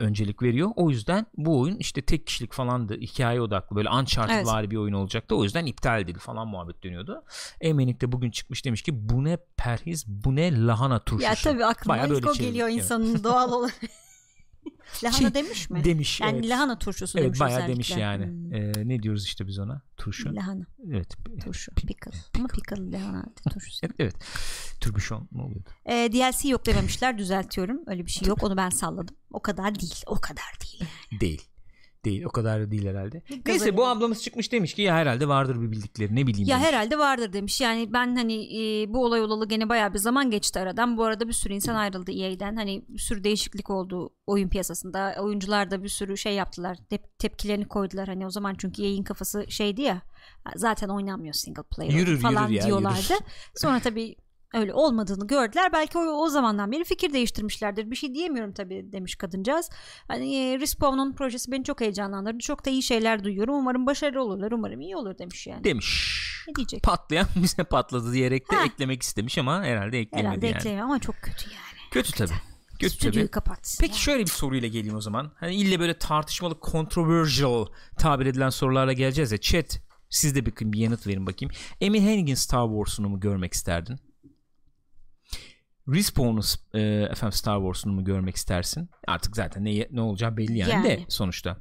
öncelik 0.00 0.42
veriyor. 0.42 0.70
O 0.76 0.90
yüzden 0.90 1.26
bu 1.36 1.60
oyun 1.60 1.76
işte 1.76 2.02
tek 2.02 2.26
kişilik 2.26 2.52
falandı. 2.52 3.00
Hikaye 3.00 3.40
odaklı 3.40 3.76
böyle 3.76 3.90
Uncharted 3.90 4.34
evet. 4.34 4.70
bir 4.70 4.76
oyun 4.76 4.92
olacaktı. 4.92 5.36
O 5.36 5.44
yüzden 5.44 5.66
iptal 5.66 6.00
edildi 6.00 6.18
falan 6.18 6.48
muhabbet 6.48 6.82
dönüyordu. 6.82 7.24
Eminik 7.60 8.00
de 8.00 8.12
bugün 8.12 8.30
çıkmış 8.30 8.64
demiş 8.64 8.82
ki 8.82 9.08
bu 9.08 9.24
ne 9.24 9.38
perhiz 9.56 10.06
bu 10.06 10.36
ne 10.36 10.66
lahana 10.66 10.98
turşusu. 10.98 11.28
Ya 11.28 11.34
tabii 11.34 11.64
aklıma 11.64 11.94
Bayağı 11.94 12.18
ilk 12.18 12.26
o 12.26 12.34
geliyor 12.34 12.68
insanın 12.68 13.24
doğal 13.24 13.52
olarak. 13.52 13.74
lahana 15.04 15.18
şey, 15.18 15.34
demiş 15.34 15.70
mi? 15.70 15.84
Demiş. 15.84 16.20
Yani 16.20 16.38
evet. 16.38 16.48
lahana 16.48 16.78
turşusu 16.78 17.18
evet, 17.18 17.26
demiş 17.26 17.40
bayağı 17.40 17.58
özellikle. 17.58 17.74
demiş 17.74 17.90
yani. 17.90 18.26
Hmm. 18.26 18.54
Ee, 18.54 18.72
ne 18.88 19.02
diyoruz 19.02 19.24
işte 19.24 19.46
biz 19.46 19.58
ona? 19.58 19.82
Turşu. 19.96 20.34
Lahana. 20.34 20.66
Evet. 20.90 21.16
Turşu. 21.44 21.74
Pickle. 21.74 21.94
pickle. 21.94 22.20
Ama 22.38 22.48
pickle 22.48 22.92
lahana 22.92 23.24
turşusu. 23.52 23.86
evet. 23.86 23.96
evet. 23.98 24.14
Türbüşon 24.80 25.28
ne 25.32 25.42
oluyor? 25.42 25.62
Ee, 25.86 26.12
DLC 26.12 26.48
yok 26.48 26.66
dememişler 26.66 27.18
düzeltiyorum. 27.18 27.80
Öyle 27.86 28.06
bir 28.06 28.10
şey 28.10 28.28
yok. 28.28 28.42
Onu 28.42 28.56
ben 28.56 28.70
salladım. 28.70 29.16
O 29.30 29.40
kadar 29.40 29.80
değil. 29.80 30.02
O 30.06 30.20
kadar 30.20 30.58
değil. 30.62 30.90
Değil 31.20 31.48
değil. 32.04 32.24
O 32.24 32.28
kadar 32.28 32.70
değil 32.70 32.86
herhalde. 32.86 33.22
Neyse 33.46 33.76
bu 33.76 33.86
ablamız 33.86 34.22
çıkmış 34.22 34.52
demiş 34.52 34.74
ki 34.74 34.82
ya 34.82 34.94
herhalde 34.94 35.28
vardır 35.28 35.60
bir 35.60 35.70
bildikleri 35.70 36.16
ne 36.16 36.26
bileyim 36.26 36.48
Ya 36.48 36.56
demiş. 36.56 36.68
herhalde 36.68 36.98
vardır 36.98 37.32
demiş. 37.32 37.60
Yani 37.60 37.92
ben 37.92 38.16
hani 38.16 38.34
e, 38.34 38.92
bu 38.92 39.04
olay 39.04 39.22
olalı 39.22 39.48
gene 39.48 39.68
bayağı 39.68 39.94
bir 39.94 39.98
zaman 39.98 40.30
geçti 40.30 40.58
aradan. 40.60 40.96
Bu 40.96 41.04
arada 41.04 41.28
bir 41.28 41.32
sürü 41.32 41.54
insan 41.54 41.74
ayrıldı 41.74 42.12
EA'den. 42.12 42.56
Hani 42.56 42.84
bir 42.88 42.98
sürü 42.98 43.24
değişiklik 43.24 43.70
oldu 43.70 44.10
oyun 44.26 44.48
piyasasında. 44.48 45.16
Oyuncular 45.20 45.70
da 45.70 45.82
bir 45.82 45.88
sürü 45.88 46.16
şey 46.16 46.34
yaptılar. 46.34 46.78
Tep- 46.90 47.18
tepkilerini 47.18 47.68
koydular. 47.68 48.08
Hani 48.08 48.26
o 48.26 48.30
zaman 48.30 48.54
çünkü 48.58 48.82
EA'in 48.82 49.04
kafası 49.04 49.44
şeydi 49.48 49.82
ya. 49.82 50.02
Zaten 50.56 50.88
oynanmıyor 50.88 51.34
single 51.34 51.62
player 51.62 51.92
yürür, 51.92 52.20
falan 52.20 52.42
yürür 52.48 52.54
ya, 52.60 52.66
diyorlardı. 52.66 53.12
Yürür. 53.12 53.24
Sonra 53.54 53.80
tabii 53.80 54.16
öyle 54.54 54.74
olmadığını 54.74 55.26
gördüler. 55.26 55.72
Belki 55.72 55.98
o, 55.98 56.02
o 56.02 56.28
zamandan 56.28 56.72
beri 56.72 56.84
fikir 56.84 57.12
değiştirmişlerdir. 57.12 57.90
Bir 57.90 57.96
şey 57.96 58.14
diyemiyorum 58.14 58.52
tabii 58.52 58.92
demiş 58.92 59.16
kadıncağız. 59.16 59.70
Hani 60.08 60.36
e, 60.36 60.58
Respawn'un 60.58 61.12
projesi 61.12 61.52
beni 61.52 61.64
çok 61.64 61.80
heyecanlandırdı. 61.80 62.38
Çok 62.38 62.66
da 62.66 62.70
iyi 62.70 62.82
şeyler 62.82 63.24
duyuyorum. 63.24 63.54
Umarım 63.54 63.86
başarılı 63.86 64.22
olurlar. 64.22 64.52
Umarım 64.52 64.80
iyi 64.80 64.96
olur 64.96 65.18
demiş 65.18 65.46
yani. 65.46 65.64
Demiş. 65.64 66.22
Ne 66.48 66.54
diyecek? 66.54 66.82
Patlayan 66.82 67.26
bize 67.36 67.64
patladı 67.64 68.12
diyerek 68.12 68.50
de 68.52 68.56
ha. 68.56 68.64
eklemek 68.64 69.02
istemiş 69.02 69.38
ama 69.38 69.64
herhalde 69.64 69.98
eklemedi 69.98 70.28
herhalde 70.28 70.46
yani. 70.46 70.56
eklemiyor 70.56 70.84
ama 70.84 70.98
çok 70.98 71.14
kötü 71.14 71.50
yani. 71.50 71.90
Kötü 71.90 72.12
tabii. 72.12 72.34
Kötü 72.78 72.94
Stüdyoyu 72.94 73.30
kapat. 73.30 73.76
Peki 73.80 73.92
yani. 73.92 74.00
şöyle 74.00 74.24
bir 74.24 74.30
soruyla 74.30 74.68
geleyim 74.68 74.96
o 74.96 75.00
zaman. 75.00 75.32
Hani 75.36 75.54
ille 75.54 75.80
böyle 75.80 75.98
tartışmalı, 75.98 76.58
controversial 76.62 77.66
tabir 77.98 78.26
edilen 78.26 78.50
sorularla 78.50 78.92
geleceğiz 78.92 79.32
ya. 79.32 79.38
Chat 79.38 79.80
siz 80.10 80.34
de 80.34 80.46
bir, 80.46 80.52
bir 80.60 80.78
yanıt 80.78 81.06
verin 81.06 81.26
bakayım. 81.26 81.54
Amy 81.82 82.00
Hennig'in 82.00 82.34
Star 82.34 82.68
Wars'unu 82.68 83.08
mu 83.08 83.20
görmek 83.20 83.52
isterdin? 83.52 83.98
Respawn'un 85.88 86.42
e, 86.74 86.80
efendim 87.10 87.32
Star 87.32 87.56
Wars'unu 87.56 87.92
mu 87.92 88.04
görmek 88.04 88.36
istersin? 88.36 88.90
Artık 89.06 89.36
zaten 89.36 89.64
ne 89.64 89.88
ne 89.90 90.00
olacağı 90.00 90.36
belli 90.36 90.58
yani, 90.58 90.70
yani. 90.70 90.84
de 90.84 91.04
sonuçta. 91.08 91.56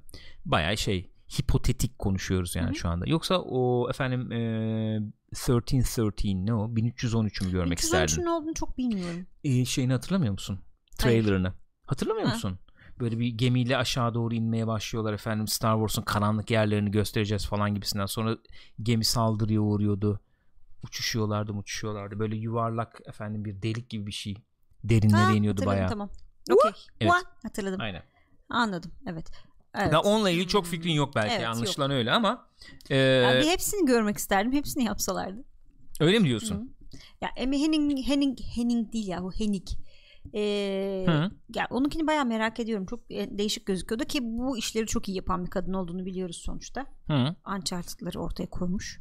Bayağı 0.46 0.78
şey 0.78 1.10
hipotetik 1.40 2.00
konuşuyoruz 2.00 2.56
yani 2.56 2.68
Hı-hı. 2.68 2.76
şu 2.76 2.90
anda. 2.90 3.06
Yoksa 3.08 3.40
o 3.40 3.90
efendim 3.90 4.32
e, 4.32 5.00
1313 5.32 6.26
ne 6.26 6.54
o? 6.54 6.68
1313'ü 6.68 7.46
mü 7.46 7.52
görmek 7.52 7.80
1313 7.80 7.84
isterdin? 7.84 8.14
1313'ün 8.14 8.26
ne 8.26 8.30
olduğunu 8.30 8.54
çok 8.54 8.78
bilmiyorum. 8.78 9.28
E, 9.44 9.66
şeyini 9.66 9.94
hatırlamıyor 9.94 10.32
musun? 10.32 10.60
Trailer'ını. 10.98 11.48
Hayır. 11.48 11.60
Hatırlamıyor 11.86 12.28
ha. 12.28 12.34
musun? 12.34 12.60
Böyle 13.00 13.20
bir 13.20 13.28
gemiyle 13.28 13.78
aşağı 13.78 14.14
doğru 14.14 14.34
inmeye 14.34 14.68
başlıyorlar 14.68 15.14
efendim 15.14 15.48
Star 15.48 15.74
Wars'un 15.74 16.02
karanlık 16.02 16.52
yerlerini 16.52 16.92
göstereceğiz 16.92 17.48
falan 17.48 17.76
gibisinden. 17.76 18.06
Sonra 18.06 18.38
gemi 18.82 19.06
saldırıya 19.06 19.62
uğruyordu 19.62 20.20
uçuşuyorlardı 20.86 21.52
uçuşuyorlardı 21.52 22.20
böyle 22.20 22.36
yuvarlak 22.36 23.02
efendim 23.06 23.46
bir 23.46 23.62
delik 23.62 23.90
gibi 23.90 24.08
bir 24.08 24.12
şey 24.12 24.36
derinlere 24.84 25.22
ha, 25.22 25.32
iniyordu 25.32 25.66
bayağı. 25.66 25.90
Tamam. 25.90 26.10
Okay. 26.52 26.72
Evet. 27.02 27.14
Hatırladım. 27.44 27.82
Aynen. 27.82 28.04
Anladım. 28.50 28.92
Evet. 29.08 29.32
Evet. 29.76 29.92
Daha 29.92 30.02
onunla 30.02 30.30
ilgili 30.30 30.48
çok 30.48 30.66
fikrin 30.66 30.92
yok 30.92 31.16
belki 31.16 31.36
evet, 31.36 31.48
anlaşılan 31.48 31.90
yok. 31.90 31.98
öyle 31.98 32.12
ama 32.12 32.48
e, 32.90 32.98
yani 32.98 33.46
hepsini 33.46 33.86
görmek 33.86 34.18
isterdim. 34.18 34.52
Hepsini 34.52 34.84
yapsalardı. 34.84 35.44
Öyle 36.00 36.20
mi 36.20 36.26
diyorsun? 36.26 36.56
Hı. 36.56 36.98
Ya 37.22 37.30
Amy 37.44 37.62
Henning 37.62 38.08
Henning 38.08 38.40
Henning 38.56 38.94
değil 38.94 39.08
ya 39.08 39.24
o 39.24 39.32
Henning. 39.32 39.68
Ee, 40.34 41.06
ya 41.56 41.68
onunkini 41.70 42.08
bayağı 42.08 42.26
merak 42.26 42.60
ediyorum. 42.60 42.86
Çok 42.86 43.10
değişik 43.10 43.66
gözüküyordu 43.66 44.06
ki 44.06 44.20
bu 44.24 44.58
işleri 44.58 44.88
çok 44.88 45.10
iyi 45.10 45.18
yapan 45.18 45.46
bir 45.46 45.50
kadın 45.50 45.74
olduğunu 45.74 46.06
biliyoruz 46.06 46.42
sonuçta. 46.46 46.86
Hı. 47.08 47.36
Uncharted'ları 47.56 48.20
ortaya 48.20 48.50
koymuş. 48.50 49.00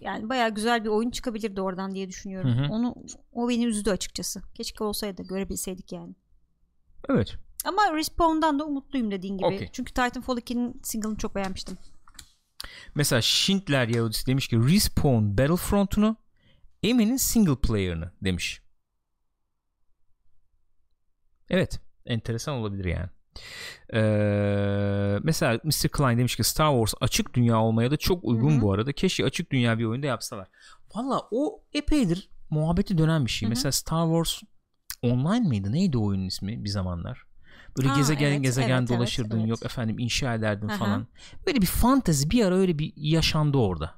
Yani 0.00 0.28
baya 0.28 0.48
güzel 0.48 0.84
bir 0.84 0.88
oyun 0.88 1.10
çıkabilirdi 1.10 1.60
oradan 1.60 1.94
diye 1.94 2.08
düşünüyorum. 2.08 2.50
Hı 2.50 2.64
hı. 2.64 2.72
Onu 2.72 2.94
o 3.32 3.48
beni 3.48 3.64
üzdü 3.64 3.90
açıkçası. 3.90 4.42
Keşke 4.54 4.84
olsaydı 4.84 5.22
görebilseydik 5.22 5.92
yani. 5.92 6.14
Evet. 7.08 7.36
Ama 7.64 7.94
Respawn'dan 7.94 8.58
da 8.58 8.64
umutluyum 8.64 9.10
dediğin 9.10 9.38
gibi. 9.38 9.46
Okay. 9.46 9.68
Çünkü 9.72 9.94
Titanfall 9.94 10.38
2'nin 10.38 10.80
single'ını 10.82 11.16
çok 11.16 11.34
beğenmiştim. 11.34 11.78
Mesela 12.94 13.22
Schindler 13.22 13.88
Yahudisi 13.88 14.26
demiş 14.26 14.48
ki 14.48 14.56
Respawn 14.56 15.38
Battlefront'unu 15.38 16.16
Emin'in 16.82 17.16
single 17.16 17.56
player'ını 17.56 18.12
demiş. 18.22 18.62
Evet. 21.50 21.80
Enteresan 22.06 22.54
olabilir 22.54 22.84
yani. 22.84 23.08
Ee, 23.94 25.18
mesela 25.22 25.60
Mr. 25.64 25.88
Klein 25.88 26.18
demiş 26.18 26.36
ki 26.36 26.44
Star 26.44 26.70
Wars 26.70 26.94
açık 27.00 27.34
dünya 27.34 27.60
olmaya 27.60 27.90
da 27.90 27.96
çok 27.96 28.24
uygun 28.24 28.50
Hı-hı. 28.50 28.60
bu 28.60 28.72
arada. 28.72 28.92
Keşke 28.92 29.24
açık 29.24 29.52
dünya 29.52 29.78
bir 29.78 29.84
oyunda 29.84 30.06
yapsalar. 30.06 30.48
Valla 30.94 31.22
o 31.30 31.62
epeydir 31.72 32.30
muhabbeti 32.50 32.98
dönen 32.98 33.26
bir 33.26 33.30
şey. 33.30 33.46
Hı-hı. 33.46 33.50
Mesela 33.50 33.72
Star 33.72 34.06
Wars 34.06 34.42
online 35.02 35.48
mıydı? 35.48 35.72
Neydi 35.72 35.98
o 35.98 36.04
oyunun 36.04 36.26
ismi 36.26 36.64
bir 36.64 36.70
zamanlar? 36.70 37.28
Böyle 37.78 37.88
ha, 37.88 37.96
gezegen 37.96 38.32
evet, 38.32 38.42
gezegen 38.42 38.78
evet, 38.78 38.88
dolaşırdın 38.88 39.30
evet, 39.30 39.40
evet. 39.40 39.50
yok 39.50 39.64
efendim 39.64 39.98
inşa 39.98 40.34
ederdin 40.34 40.68
Aha. 40.68 40.76
falan. 40.76 41.06
Böyle 41.46 41.60
bir 41.60 41.66
fantezi 41.66 42.30
bir 42.30 42.44
ara 42.44 42.54
öyle 42.54 42.78
bir 42.78 42.92
yaşandı 42.96 43.58
orada. 43.58 43.94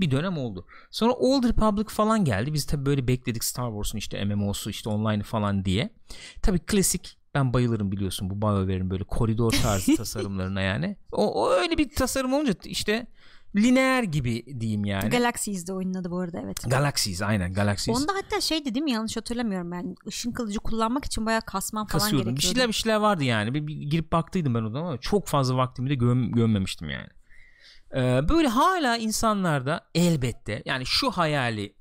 Bir 0.00 0.10
dönem 0.10 0.38
oldu. 0.38 0.66
Sonra 0.90 1.12
Old 1.12 1.44
Republic 1.44 1.88
falan 1.88 2.24
geldi. 2.24 2.52
Biz 2.52 2.66
tabii 2.66 2.86
böyle 2.86 3.08
bekledik 3.08 3.44
Star 3.44 3.68
Wars'un 3.68 3.98
işte 3.98 4.24
MMO'su 4.24 4.70
işte 4.70 4.90
online 4.90 5.22
falan 5.22 5.64
diye. 5.64 5.94
Tabii 6.42 6.58
klasik 6.58 7.18
ben 7.34 7.52
bayılırım 7.52 7.92
biliyorsun 7.92 8.30
bu 8.30 8.42
BioWare'in 8.42 8.90
böyle 8.90 9.04
koridor 9.04 9.52
tarzı 9.52 9.96
tasarımlarına 9.96 10.60
yani. 10.60 10.96
O, 11.12 11.44
o 11.44 11.50
öyle 11.50 11.78
bir 11.78 11.90
tasarım 11.94 12.32
olunca 12.32 12.54
işte 12.64 13.06
lineer 13.56 14.02
gibi 14.02 14.60
diyeyim 14.60 14.84
yani. 14.84 15.10
Galaxies 15.10 15.66
de 15.66 15.72
oyunun 15.72 15.94
adı 15.94 16.10
bu 16.10 16.18
arada 16.18 16.40
evet. 16.44 16.70
Galaxies 16.70 17.22
aynen 17.22 17.54
Galaxies. 17.54 17.96
Onda 17.96 18.12
hatta 18.14 18.40
şey 18.40 18.64
dedim 18.64 18.86
yanlış 18.86 19.16
hatırlamıyorum 19.16 19.72
ben 19.72 19.94
ışın 20.06 20.32
kılıcı 20.32 20.58
kullanmak 20.58 21.04
için 21.04 21.26
bayağı 21.26 21.42
kasman 21.42 21.86
falan 21.86 22.00
Kasıyordum. 22.00 22.34
gerekiyordu. 22.34 22.36
Bir 22.36 22.54
şeyler 22.54 22.68
bir 22.68 22.74
şeyler 22.74 22.96
vardı 22.96 23.24
yani. 23.24 23.54
Bir, 23.54 23.66
bir 23.66 23.74
girip 23.74 24.12
baktıydım 24.12 24.54
ben 24.54 24.62
o 24.62 24.70
zaman 24.70 24.88
ama 24.88 24.98
çok 24.98 25.26
fazla 25.28 25.56
vaktimi 25.56 25.90
de 25.90 25.94
göm, 25.94 26.32
gömmemiştim 26.32 26.90
yani. 26.90 27.08
Ee, 27.94 28.28
böyle 28.28 28.48
hala 28.48 28.96
insanlarda 28.96 29.90
elbette 29.94 30.62
yani 30.66 30.86
şu 30.86 31.10
hayali 31.10 31.74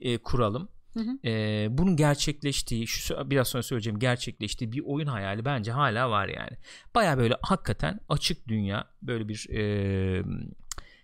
e, 0.00 0.18
kuralım 0.18 0.68
Hı 0.98 1.02
hı. 1.02 1.28
E, 1.28 1.66
bunun 1.70 1.96
gerçekleştiği 1.96 2.86
şu 2.86 3.30
biraz 3.30 3.48
sonra 3.48 3.62
söyleyeceğim 3.62 3.98
gerçekleştiği 3.98 4.72
bir 4.72 4.82
oyun 4.86 5.06
hayali 5.06 5.44
bence 5.44 5.72
hala 5.72 6.10
var 6.10 6.28
yani. 6.28 6.56
Baya 6.94 7.18
böyle 7.18 7.36
hakikaten 7.42 8.00
açık 8.08 8.48
dünya 8.48 8.86
böyle 9.02 9.28
bir 9.28 9.48
e, 9.50 10.22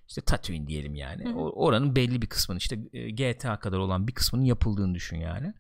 işte 0.09 0.21
Tatooine 0.21 0.67
diyelim 0.67 0.95
yani. 0.95 1.25
Hı 1.25 1.29
hı. 1.29 1.35
Oranın 1.35 1.97
belli 1.97 2.23
bir 2.23 2.27
kısmının 2.27 2.59
işte 2.59 2.77
GTA 3.11 3.59
kadar 3.59 3.79
olan 3.79 4.09
bir 4.09 4.13
kısmının 4.15 4.45
yapıldığını 4.45 4.95
düşün 4.95 5.17
yani. 5.17 5.55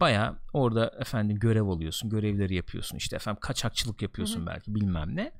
baya 0.00 0.36
orada 0.52 0.94
efendim 1.00 1.38
görev 1.38 1.66
alıyorsun 1.66 2.10
görevleri 2.10 2.54
yapıyorsun 2.54 2.96
işte 2.96 3.16
efendim 3.16 3.40
kaçakçılık 3.40 4.02
yapıyorsun 4.02 4.40
Hı 4.40 4.42
hı. 4.42 4.46
belki 4.46 4.74
bilmem 4.74 5.16
ne 5.16 5.32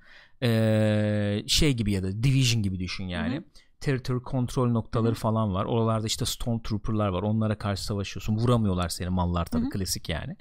Ee, 0.43 1.45
şey 1.47 1.73
gibi 1.75 1.93
ya 1.93 2.03
da 2.03 2.23
division 2.23 2.63
gibi 2.63 2.79
düşün 2.79 3.05
yani 3.05 3.35
Hı 3.35 3.39
hı. 3.39 3.45
Territory 3.85 4.23
kontrol 4.23 4.71
noktaları 4.71 5.13
Hı 5.13 5.17
hı. 5.17 5.21
falan 5.21 5.55
var. 5.55 5.65
Oralarda 5.65 6.07
işte 6.07 6.25
stormtrooperlar 6.25 7.09
var. 7.09 7.23
Onlara 7.23 7.59
karşı 7.59 7.85
savaşıyorsun. 7.85 8.37
Vuramıyorlar 8.37 8.89
seni 8.89 9.09
mallar 9.09 9.45
tabii 9.47 9.63
Hı 9.63 9.67
hı. 9.67 9.71
klasik 9.71 10.09
yani. 10.09 10.37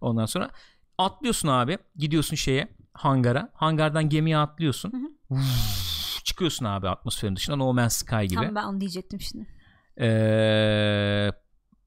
Ondan 0.00 0.26
sonra 0.26 0.50
atlıyorsun 0.98 1.48
abi. 1.48 1.78
Gidiyorsun 1.96 2.36
şeye 2.36 2.68
hangara. 2.92 3.50
Hangardan 3.54 4.08
gemiye 4.08 4.38
atlıyorsun. 4.38 5.18
Vuv, 5.30 5.40
çıkıyorsun 6.24 6.64
abi 6.64 6.88
atmosferin 6.88 7.36
dışına 7.36 7.56
No 7.56 7.72
Man's 7.72 7.96
Sky 7.96 8.22
gibi. 8.24 8.34
Tam 8.34 8.54
ben 8.54 8.64
onu 8.64 8.80
diyecektim 8.80 9.20
şimdi. 9.20 9.46
ee, 10.00 11.30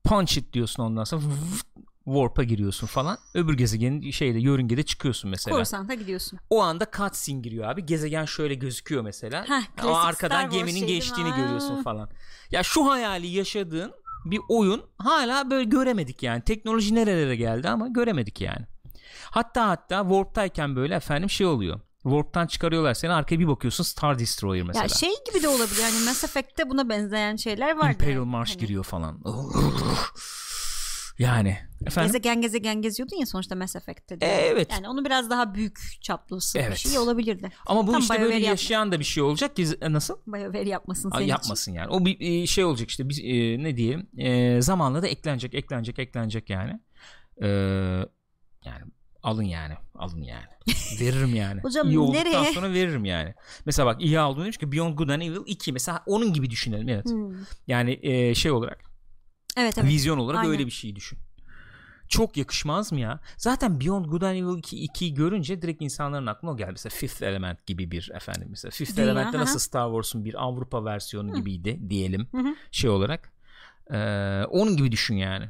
punch 0.03 0.37
it 0.37 0.53
diyorsun 0.53 0.83
ondan 0.83 1.03
sonra. 1.03 1.21
Vıv, 1.25 1.59
warp'a 2.05 2.43
giriyorsun 2.43 2.87
falan. 2.87 3.17
Öbür 3.33 3.53
gezegenin 3.53 4.11
şeyde 4.11 4.39
yörüngede 4.39 4.83
çıkıyorsun 4.83 5.31
mesela. 5.31 5.55
Coruscant'a 5.55 5.93
gidiyorsun. 5.93 6.39
O 6.49 6.61
anda 6.61 6.87
cutscene 6.97 7.39
giriyor 7.41 7.69
abi. 7.69 7.85
Gezegen 7.85 8.25
şöyle 8.25 8.55
gözüküyor 8.55 9.01
mesela. 9.01 9.43
Heh, 9.49 9.63
klasik 9.77 10.05
arkadan 10.05 10.49
geminin 10.49 10.87
geçtiğini 10.87 11.33
Aa. 11.33 11.37
görüyorsun 11.37 11.83
falan. 11.83 12.09
Ya 12.51 12.63
şu 12.63 12.89
hayali 12.89 13.27
yaşadığın 13.27 13.93
bir 14.25 14.39
oyun 14.49 14.81
hala 14.97 15.51
böyle 15.51 15.63
göremedik 15.63 16.23
yani. 16.23 16.41
Teknoloji 16.41 16.95
nerelere 16.95 17.35
geldi 17.35 17.69
ama 17.69 17.87
göremedik 17.87 18.41
yani. 18.41 18.65
Hatta 19.31 19.67
hatta 19.67 20.01
Warp'tayken 20.01 20.75
böyle 20.75 20.95
efendim 20.95 21.29
şey 21.29 21.47
oluyor. 21.47 21.79
Warp'tan 22.03 22.47
çıkarıyorlar 22.47 22.93
seni 22.93 23.11
arkaya 23.11 23.39
bir 23.39 23.47
bakıyorsun 23.47 23.83
Star 23.83 24.19
Destroyer 24.19 24.63
mesela. 24.63 24.83
Ya 24.83 24.89
şey 24.89 25.13
gibi 25.27 25.43
de 25.43 25.47
olabilir. 25.47 25.81
Yani 25.81 26.05
Mass 26.05 26.23
Effect'te 26.23 26.69
buna 26.69 26.89
benzeyen 26.89 27.35
şeyler 27.35 27.77
var. 27.77 27.89
Imperial 27.89 28.23
March 28.25 28.59
giriyor 28.59 28.83
falan. 28.83 29.23
Yani 31.19 31.57
efendim 31.85 32.11
Gezegen 32.11 32.41
gezegen 32.41 32.81
geziyordun 32.81 33.15
ya 33.15 33.25
sonuçta 33.25 33.55
Mass 33.55 33.75
Effect'te 33.75 34.21
de. 34.21 34.25
Evet. 34.25 34.71
Yani 34.71 34.89
onu 34.89 35.05
biraz 35.05 35.29
daha 35.29 35.53
büyük 35.53 35.79
çaplısı 36.01 36.59
bir 36.59 36.63
Evet. 36.63 36.77
şey 36.77 36.97
olabilirdi. 36.97 37.49
ama 37.65 37.87
bu 37.87 37.91
Tam 37.91 38.01
işte 38.01 38.21
böyle 38.21 38.33
yapma. 38.33 38.47
yaşayan 38.49 38.91
da 38.91 38.99
bir 38.99 39.03
şey 39.05 39.23
olacak 39.23 39.55
ki 39.55 39.67
e, 39.81 39.91
nasıl? 39.91 40.17
BioWare 40.27 40.69
yapmasın 40.69 41.11
senin 41.15 41.25
yapmasın 41.27 41.71
yani. 41.73 41.87
O 41.89 42.05
bir 42.05 42.17
e, 42.19 42.47
şey 42.47 42.63
olacak 42.63 42.89
işte 42.89 43.09
biz 43.09 43.19
e, 43.19 43.63
ne 43.63 43.77
diyelim 43.77 44.09
e, 44.17 44.61
zamanla 44.61 45.01
da 45.01 45.07
eklenecek 45.07 45.53
eklenecek 45.53 45.99
eklenecek 45.99 46.49
yani. 46.49 46.79
E, 47.41 47.47
yani 48.65 48.81
alın 49.23 49.43
yani 49.43 49.73
alın 49.95 50.21
yani. 50.21 50.45
Veririm 51.01 51.35
yani. 51.35 51.61
Hocam 51.61 51.89
İyi 51.89 51.99
olduktan 51.99 52.25
nereye? 52.25 52.53
sonra 52.53 52.73
veririm 52.73 53.05
yani. 53.05 53.33
Mesela 53.65 53.85
bak 53.85 54.01
iyi 54.01 54.19
olduğunu 54.19 54.43
demiş 54.43 54.57
ki 54.57 54.71
Beyond 54.71 54.97
Good 54.97 55.09
and 55.09 55.21
Evil 55.21 55.39
2 55.45 55.73
mesela 55.73 56.03
onun 56.05 56.33
gibi 56.33 56.49
düşünelim 56.49 56.89
evet. 56.89 57.05
için. 57.05 57.29
Hmm. 57.29 57.35
Yani 57.67 57.99
e, 58.01 58.35
şey 58.35 58.51
olarak 58.51 58.88
Evet 59.59 59.77
evet. 59.77 59.89
Vizyon 59.89 60.17
olarak 60.17 60.39
Aynen. 60.39 60.51
öyle 60.51 60.65
bir 60.65 60.71
şey 60.71 60.95
düşün. 60.95 61.19
Çok 62.07 62.37
yakışmaz 62.37 62.91
mı 62.91 62.99
ya? 62.99 63.19
Zaten 63.37 63.81
Beyond 63.81 64.05
Good 64.05 64.21
and 64.21 64.35
Evil 64.35 64.57
2, 64.57 64.77
2'yi 64.85 65.13
görünce 65.13 65.61
direkt 65.61 65.81
insanların 65.81 66.25
aklına 66.25 66.51
o 66.51 66.57
geldi. 66.57 66.71
Mesela 66.71 66.95
Fifth 66.95 67.23
Element 67.23 67.65
gibi 67.65 67.91
bir 67.91 68.11
efendim 68.15 68.47
mesela. 68.49 68.71
Fifth 68.71 68.97
Dünya, 68.97 69.05
Element'te 69.05 69.37
hı 69.37 69.41
hı. 69.41 69.41
nasıl 69.41 69.59
Star 69.59 69.87
Wars'un 69.87 70.25
bir 70.25 70.43
Avrupa 70.43 70.85
versiyonu 70.85 71.33
gibiydi 71.33 71.79
diyelim 71.89 72.27
Hı 72.31 72.37
hı. 72.37 72.55
şey 72.71 72.89
olarak. 72.89 73.31
Ee, 73.91 74.43
onun 74.49 74.77
gibi 74.77 74.91
düşün 74.91 75.15
yani. 75.15 75.49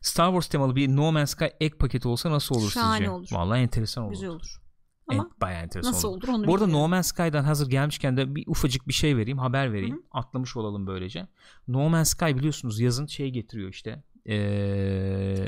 Star 0.00 0.26
Wars 0.26 0.46
temalı 0.48 0.76
bir 0.76 0.88
No 0.88 1.12
Man's 1.12 1.30
Sky 1.30 1.44
ek 1.60 1.76
paketi 1.76 2.08
olsa 2.08 2.30
nasıl 2.30 2.54
olur 2.54 2.70
Şahane 2.70 2.96
sizce? 2.96 3.10
olur. 3.10 3.28
Vallahi 3.32 3.60
enteresan 3.60 4.04
olur. 4.04 4.12
Güzel 4.12 4.28
olur. 4.28 4.60
En- 5.10 5.18
Ama 5.18 5.30
bayağı 5.40 5.62
enteresan 5.62 5.92
nasıl 5.92 6.08
olur. 6.08 6.22
olur 6.22 6.28
onu 6.28 6.46
Bu 6.46 6.54
arada 6.54 6.64
bilmiyorum. 6.64 6.84
No 6.84 6.88
Man's 6.88 7.06
Sky'dan 7.06 7.44
hazır 7.44 7.70
gelmişken 7.70 8.16
de 8.16 8.34
bir 8.34 8.44
ufacık 8.46 8.88
bir 8.88 8.92
şey 8.92 9.16
vereyim, 9.16 9.38
haber 9.38 9.72
vereyim. 9.72 10.02
Atlamış 10.10 10.56
olalım 10.56 10.86
böylece. 10.86 11.26
No 11.68 11.88
Man's 11.88 12.08
Sky 12.08 12.26
biliyorsunuz 12.36 12.80
yazın 12.80 13.06
şey 13.06 13.30
getiriyor 13.30 13.68
işte. 13.68 14.02
Ee, 14.26 14.36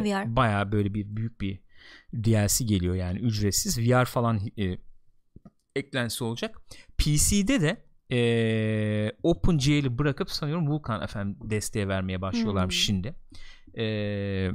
VR. 0.01 0.37
bayağı 0.37 0.73
böyle 0.73 0.95
bir 0.95 1.17
büyük 1.17 1.41
bir 1.41 1.61
DLC 2.15 2.65
geliyor 2.65 2.95
yani 2.95 3.19
ücretsiz. 3.19 3.79
VR 3.79 4.05
falan 4.05 4.41
e, 4.59 4.79
eklentisi 5.77 6.25
olacak. 6.25 6.61
PC'de 6.99 7.61
de 7.61 7.85
e, 8.13 9.13
OpenGL'i 9.23 9.99
bırakıp 9.99 10.31
sanıyorum 10.31 10.69
Vulkan 10.69 11.03
efendim 11.03 11.37
desteğe 11.51 11.89
vermeye 11.89 12.21
başlıyorlarmış 12.23 12.75
Hmm. 12.77 12.85
şimdi. 12.85 13.15
E, 13.75 13.85
e, 13.85 14.51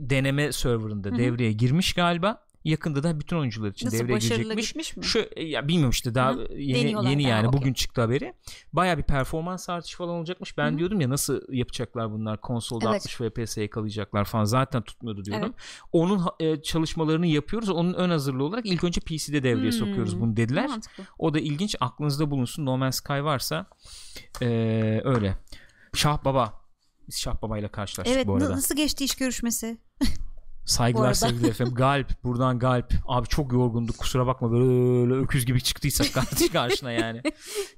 deneme 0.00 0.52
serverında 0.52 1.08
Hı 1.08 1.14
hı. 1.14 1.18
devreye 1.18 1.52
girmiş 1.52 1.92
galiba. 1.92 2.46
Yakında 2.64 3.02
da 3.02 3.20
bütün 3.20 3.36
oyuncular 3.36 3.68
için 3.70 3.86
Nasıl 3.86 3.98
devreye 3.98 4.18
girecekmiş. 4.18 4.96
mi? 4.96 5.04
Şu 5.04 5.18
e, 5.36 5.44
ya 5.44 5.68
bilmiyorum 5.68 5.90
işte 5.90 6.14
daha 6.14 6.32
Hı. 6.32 6.48
yeni 6.56 6.74
Deniyorlar 6.84 7.10
yeni 7.10 7.22
yani 7.22 7.48
okey. 7.48 7.60
bugün 7.60 7.72
çıktı 7.72 8.00
haberi. 8.00 8.34
Baya 8.72 8.98
bir 8.98 9.02
performans 9.02 9.68
artışı 9.68 9.96
falan 9.96 10.14
olacakmış. 10.14 10.58
Ben 10.58 10.70
Hı 10.70 10.74
hı. 10.74 10.78
diyordum 10.78 11.00
ya 11.00 11.10
nasıl 11.10 11.40
yapacaklar 11.52 12.12
bunlar 12.12 12.40
konsolda 12.40 12.90
Evet. 12.90 13.06
60 13.06 13.14
FPS 13.16 13.56
yakalayacaklar 13.56 14.24
falan 14.24 14.44
zaten 14.44 14.82
tutmuyordu 14.82 15.24
diyordum. 15.24 15.54
Onun 15.92 16.18
ha- 16.18 16.34
e, 16.40 16.62
çalışmalarını 16.62 17.26
yapıyoruz. 17.26 17.68
Onun 17.68 17.94
ön 17.94 18.10
hazırlığı 18.10 18.44
olarak 18.44 18.66
ilk 18.66 18.84
önce 18.84 19.00
PC'de 19.00 19.42
devreye 19.42 19.64
Hmm. 19.70 19.72
sokuyoruz 19.72 20.20
bunu 20.20 20.36
dediler. 20.36 20.66
Mantıklı. 20.66 21.04
O 21.18 21.34
da 21.34 21.38
ilginç. 21.40 21.76
Aklınızda 21.80 22.30
bulunsun. 22.30 22.66
No 22.66 22.76
Man's 22.78 22.96
Sky 22.96 23.12
varsa 23.12 23.66
e, 24.42 24.46
öyle. 25.04 25.36
Şah 25.94 26.24
Baba. 26.24 26.60
Biz 27.08 27.20
Şah 27.20 27.42
Baba 27.42 27.58
ile 27.58 27.68
karşılaştık 27.68 28.16
Evet 28.16 28.26
bu 28.26 28.34
arada. 28.34 28.48
na- 28.48 28.52
nasıl 28.56 28.76
geçti 28.76 29.04
iş 29.04 29.14
görüşmesi? 29.14 29.78
Saygılar 30.70 31.14
sevgiler 31.14 31.48
efendim. 31.48 31.74
Galp 31.76 32.24
buradan 32.24 32.58
Galp. 32.58 32.92
Abi 33.06 33.28
çok 33.28 33.52
yorgunduk 33.52 33.98
kusura 33.98 34.26
bakma 34.26 34.52
böyle 34.52 35.14
öküz 35.14 35.46
gibi 35.46 35.60
çıktıysak 35.60 36.12
karşı 36.14 36.52
karşına 36.52 36.92
yani. 36.92 37.22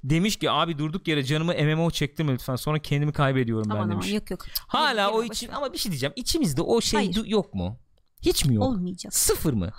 Demiş 0.03 0.35
ki 0.35 0.51
abi 0.51 0.77
durduk 0.77 1.07
yere 1.07 1.23
canımı 1.23 1.53
MMO 1.53 1.91
çektirme 1.91 2.33
lütfen 2.33 2.55
sonra 2.55 2.79
kendimi 2.79 3.13
kaybediyorum 3.13 3.71
Aman 3.71 3.77
ben 3.77 3.91
aman 3.91 4.01
demiş. 4.03 4.13
yok 4.13 4.31
yok. 4.31 4.45
Hala 4.67 5.01
Yeme, 5.01 5.13
o 5.13 5.23
için 5.23 5.49
ama 5.49 5.73
bir 5.73 5.77
şey 5.77 5.91
diyeceğim. 5.91 6.13
İçimizde 6.15 6.61
o 6.61 6.81
şey 6.81 6.99
Hayır. 6.99 7.25
yok 7.25 7.53
mu? 7.53 7.77
Hiç 8.21 8.45
mi 8.45 8.55
yok? 8.55 8.63
Olmayacak. 8.63 9.13
Sıfır 9.13 9.53
mı? 9.53 9.71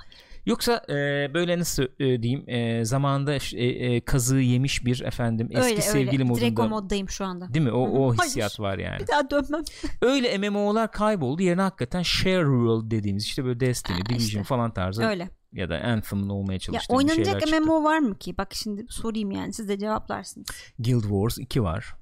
Yoksa 0.46 0.84
e, 0.88 0.94
böyle 1.34 1.58
nasıl 1.58 1.82
e, 1.82 2.22
diyeyim 2.22 2.48
e, 2.48 2.84
zamanında 2.84 3.34
e, 3.34 3.66
e, 3.66 4.00
kazığı 4.04 4.38
yemiş 4.40 4.84
bir 4.84 5.00
efendim 5.00 5.48
eski 5.50 5.62
öyle 5.64 5.80
sevgili 5.80 6.22
öyle. 6.22 6.34
Direkt 6.34 6.58
o 6.58 6.62
modunda 6.62 6.80
moddayım 6.80 7.08
şu 7.08 7.24
anda. 7.24 7.54
değil 7.54 7.64
mi? 7.64 7.72
O, 7.72 7.80
o 7.80 8.08
Hayır. 8.18 8.28
hissiyat 8.28 8.60
var 8.60 8.78
yani. 8.78 8.98
Bir 9.00 9.06
daha 9.06 9.30
dönmem. 9.30 9.62
Öyle 10.02 10.38
MMO'lar 10.38 10.90
kayboldu. 10.92 11.42
Yerine 11.42 11.62
hakikaten 11.62 12.02
Share 12.02 12.40
World 12.44 12.90
dediğimiz 12.90 13.24
işte 13.24 13.44
böyle 13.44 13.60
Destiny, 13.60 13.96
Ha, 13.98 14.06
Division 14.06 14.24
işte. 14.26 14.42
falan 14.44 14.74
tarzı 14.74 15.04
Öyle. 15.04 15.28
ya 15.52 15.68
da 15.68 15.80
Anthem'ın 15.80 16.28
olmaya 16.28 16.52
Ya 16.52 16.58
çalıştığı 16.58 16.92
bir 16.92 16.96
oynanacak 16.96 17.24
şeyler 17.24 17.40
çıktı. 17.40 17.60
MMO 17.60 17.84
var 17.84 17.98
mı 17.98 18.18
ki? 18.18 18.38
Bak 18.38 18.48
şimdi 18.54 18.86
sorayım 18.88 19.30
yani 19.30 19.52
siz 19.52 19.68
de 19.68 19.78
cevaplarsınız. 19.78 20.46
Guild 20.78 21.02
Wars 21.02 21.38
2 21.38 21.62
var. 21.62 21.94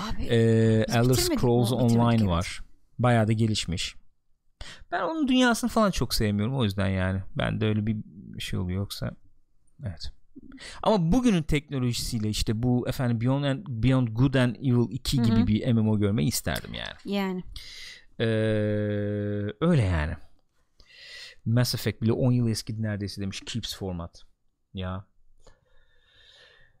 Abi 0.00 0.22
Ee, 0.22 0.36
Elder 0.88 1.04
mi? 1.06 1.14
Scrolls 1.16 1.72
Bitirmedik, 1.72 1.96
Online 2.00 2.16
evet. 2.16 2.28
var. 2.28 2.60
Bayağı 2.98 3.28
da 3.28 3.32
gelişmiş. 3.32 3.94
Ben 4.92 5.02
onun 5.02 5.28
dünyasını 5.28 5.70
falan 5.70 5.90
çok 5.90 6.14
sevmiyorum 6.14 6.56
o 6.56 6.64
yüzden 6.64 6.88
yani. 6.88 7.22
Ben 7.36 7.60
de 7.60 7.66
öyle 7.66 7.86
bir 7.86 7.96
şey 8.38 8.58
oluyor 8.58 8.78
yoksa 8.78 9.10
evet. 9.82 10.12
Ama 10.82 11.12
bugünün 11.12 11.42
teknolojisiyle 11.42 12.28
işte 12.28 12.62
bu 12.62 12.88
efendim 12.88 13.20
Beyond, 13.20 13.44
and, 13.44 13.66
Beyond 13.68 14.08
Good 14.08 14.34
and 14.34 14.56
Evil 14.56 14.90
2 14.90 15.18
Hı 15.18 15.22
gibi 15.22 15.46
bir 15.46 15.72
MMO 15.72 15.98
görmeyi 15.98 16.28
isterdim 16.28 16.74
yani. 16.74 17.16
yani. 17.16 17.42
Ee, 18.20 18.24
öyle 19.60 19.82
yani. 19.82 20.16
Mass 21.44 21.74
Effect 21.74 22.02
bile 22.02 22.12
10 22.12 22.32
yıl 22.32 22.48
eski 22.48 22.82
neredeyse 22.82 23.20
demiş 23.20 23.42
Keeps 23.46 23.76
format. 23.76 24.22
Ya. 24.74 25.04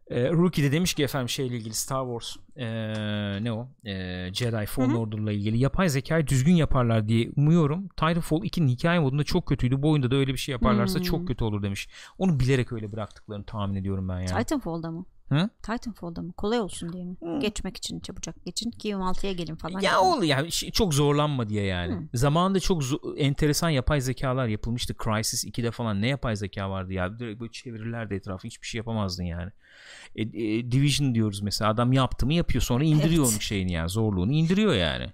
Ee, 0.06 0.30
Rookie 0.30 0.64
de 0.64 0.72
demiş 0.72 0.94
ki 0.94 1.04
efendim 1.04 1.28
şeyle 1.28 1.56
ilgili 1.56 1.74
Star 1.74 2.04
Wars 2.04 2.36
ee, 2.56 3.44
ne 3.44 3.52
o 3.52 3.68
Ee, 3.84 4.28
Jedi 4.34 4.66
Fallen 4.66 4.88
Hı 4.88 4.92
hı. 4.92 4.98
Order'la 4.98 5.32
ilgili 5.32 5.58
yapay 5.58 5.88
zekayı 5.88 6.26
düzgün 6.26 6.54
yaparlar 6.54 7.08
diye 7.08 7.30
umuyorum. 7.36 7.88
Titanfall 7.88 8.42
2'nin 8.42 8.68
hikaye 8.68 8.98
modunda 8.98 9.24
çok 9.24 9.46
kötüydü. 9.46 9.82
Bu 9.82 9.90
oyunda 9.90 10.10
da 10.10 10.16
öyle 10.16 10.32
bir 10.32 10.38
şey 10.38 10.52
yaparlarsa 10.52 10.98
Hmm. 10.98 11.04
çok 11.04 11.28
kötü 11.28 11.44
olur 11.44 11.62
demiş. 11.62 11.88
Onu 12.18 12.40
bilerek 12.40 12.72
öyle 12.72 12.92
bıraktıklarını 12.92 13.44
tahmin 13.44 13.74
ediyorum 13.74 14.08
ben 14.08 14.18
yani. 14.20 14.38
Titanfall'da 14.44 14.90
mı? 14.90 15.04
Hı? 15.28 15.48
Titanfall'da 15.62 16.22
mı? 16.22 16.32
Kolay 16.32 16.60
olsun 16.60 16.92
diye 16.92 17.04
mi? 17.04 17.16
Hı. 17.22 17.40
Geçmek 17.40 17.76
için 17.76 18.00
çabucak 18.00 18.44
geçin 18.44 18.70
ki 18.70 18.88
26'ya 18.88 19.32
gelin 19.32 19.56
falan. 19.56 19.80
Ya 19.80 19.90
gibi. 19.90 19.98
ol 19.98 20.22
yani 20.22 20.52
şey- 20.52 20.70
çok 20.70 20.94
zorlanma 20.94 21.48
diye 21.48 21.64
yani. 21.64 21.94
Hmm. 21.94 22.08
Zamanında 22.14 22.60
çok 22.60 22.82
enteresan 23.16 23.70
yapay 23.70 24.00
zekalar 24.00 24.46
yapılmıştı. 24.46 24.94
Crysis 25.04 25.44
2'de 25.44 25.70
falan 25.70 26.02
ne 26.02 26.08
yapay 26.08 26.36
zeka 26.36 26.70
vardı 26.70 26.92
ya. 26.92 27.18
Direkt 27.18 27.40
böyle 27.40 27.52
çevirirlerdi 27.52 28.14
etrafı. 28.14 28.46
Hiçbir 28.46 28.66
şey 28.66 28.78
yapamazdın 28.78 29.24
yani. 29.24 29.50
E, 30.16 30.22
e, 30.22 30.70
Division 30.72 31.14
diyoruz 31.14 31.42
mesela. 31.42 31.70
Adam 31.70 31.92
yaptı 31.92 32.26
mı 32.26 32.32
yapıyor. 32.42 32.62
Sonra 32.62 32.84
indiriyor 32.84 33.24
onun 33.24 33.38
şeyini 33.38 33.72
yani. 33.72 33.88
Zorluğunu 33.88 34.32
indiriyor 34.32 34.74
yani. 34.74 35.06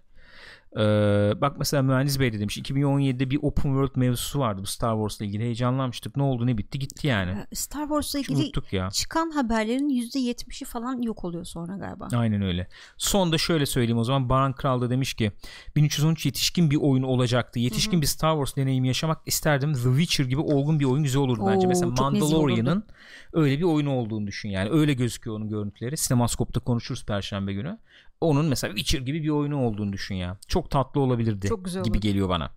Ee, 0.78 1.32
bak 1.40 1.58
mesela 1.58 1.82
Mühendis 1.82 2.20
Bey 2.20 2.32
de 2.32 2.40
demiş 2.40 2.58
2017'de 2.58 3.30
bir 3.30 3.38
open 3.42 3.62
world 3.62 3.96
mevzusu 3.96 4.38
vardı 4.38 4.60
bu 4.62 4.66
Star 4.66 4.94
Wars'la 4.94 5.24
ilgili 5.24 5.42
heyecanlanmıştık 5.42 6.16
ne 6.16 6.22
oldu 6.22 6.46
ne 6.46 6.58
bitti 6.58 6.78
gitti 6.78 7.06
yani 7.06 7.30
Ya, 7.30 7.46
Star 7.54 7.80
Wars'la 7.82 8.18
ilgili 8.18 8.52
ya 8.72 8.90
çıkan 8.90 9.30
haberlerin 9.30 9.88
%70'i 9.88 10.64
falan 10.66 11.02
yok 11.02 11.24
oluyor 11.24 11.44
sonra 11.44 11.76
galiba. 11.76 12.08
Aynen 12.16 12.42
öyle. 12.42 12.68
Son 12.96 13.32
da 13.32 13.38
şöyle 13.38 13.66
söyleyeyim 13.66 13.98
o 13.98 14.04
zaman 14.04 14.28
Baran 14.28 14.52
Kral 14.52 14.80
da 14.80 14.90
demiş 14.90 15.14
ki 15.14 15.32
1313 15.76 16.26
yetişkin 16.26 16.70
bir 16.70 16.76
oyun 16.76 17.02
olacaktı. 17.02 17.58
Yetişkin 17.58 18.00
bir 18.02 18.06
Star 18.06 18.32
Wars 18.32 18.56
deneyimi 18.56 18.88
yaşamak 18.88 19.18
isterdim. 19.26 19.72
The 19.72 19.80
Witcher 19.80 20.24
gibi 20.24 20.40
olgun 20.40 20.80
bir 20.80 20.84
oyun 20.84 21.02
güzel 21.02 21.22
olurdu 21.22 21.42
bence. 21.46 21.66
Oo, 21.66 21.68
Mesela 21.68 21.94
çok 21.94 22.12
nezih 22.12 22.22
Mandalorian'ın 22.22 22.84
öyle 23.32 23.58
bir 23.58 23.62
oyun 23.64 23.86
olduğunu 23.86 24.26
düşün 24.26 24.48
yani. 24.48 24.70
Öyle 24.70 24.94
gözüküyor 24.94 25.36
onun 25.36 25.48
görüntüleri. 25.48 25.96
Sinemaskop'ta 25.96 26.60
konuşuruz 26.60 27.06
perşembe 27.06 27.52
günü. 27.52 27.78
onun 28.20 28.46
mesela 28.46 28.76
Witcher 28.76 29.00
gibi 29.06 29.22
bir 29.22 29.28
oyunu 29.28 29.64
olduğunu 29.64 29.92
düşün 29.92 30.14
ya. 30.14 30.36
Çok 30.48 30.67
tatlı 30.68 31.00
olabilirdi 31.00 31.48
Çok 31.48 31.64
güzel 31.64 31.82
gibi 31.82 31.92
olurdu. 31.92 32.06
geliyor 32.06 32.28
bana. 32.28 32.50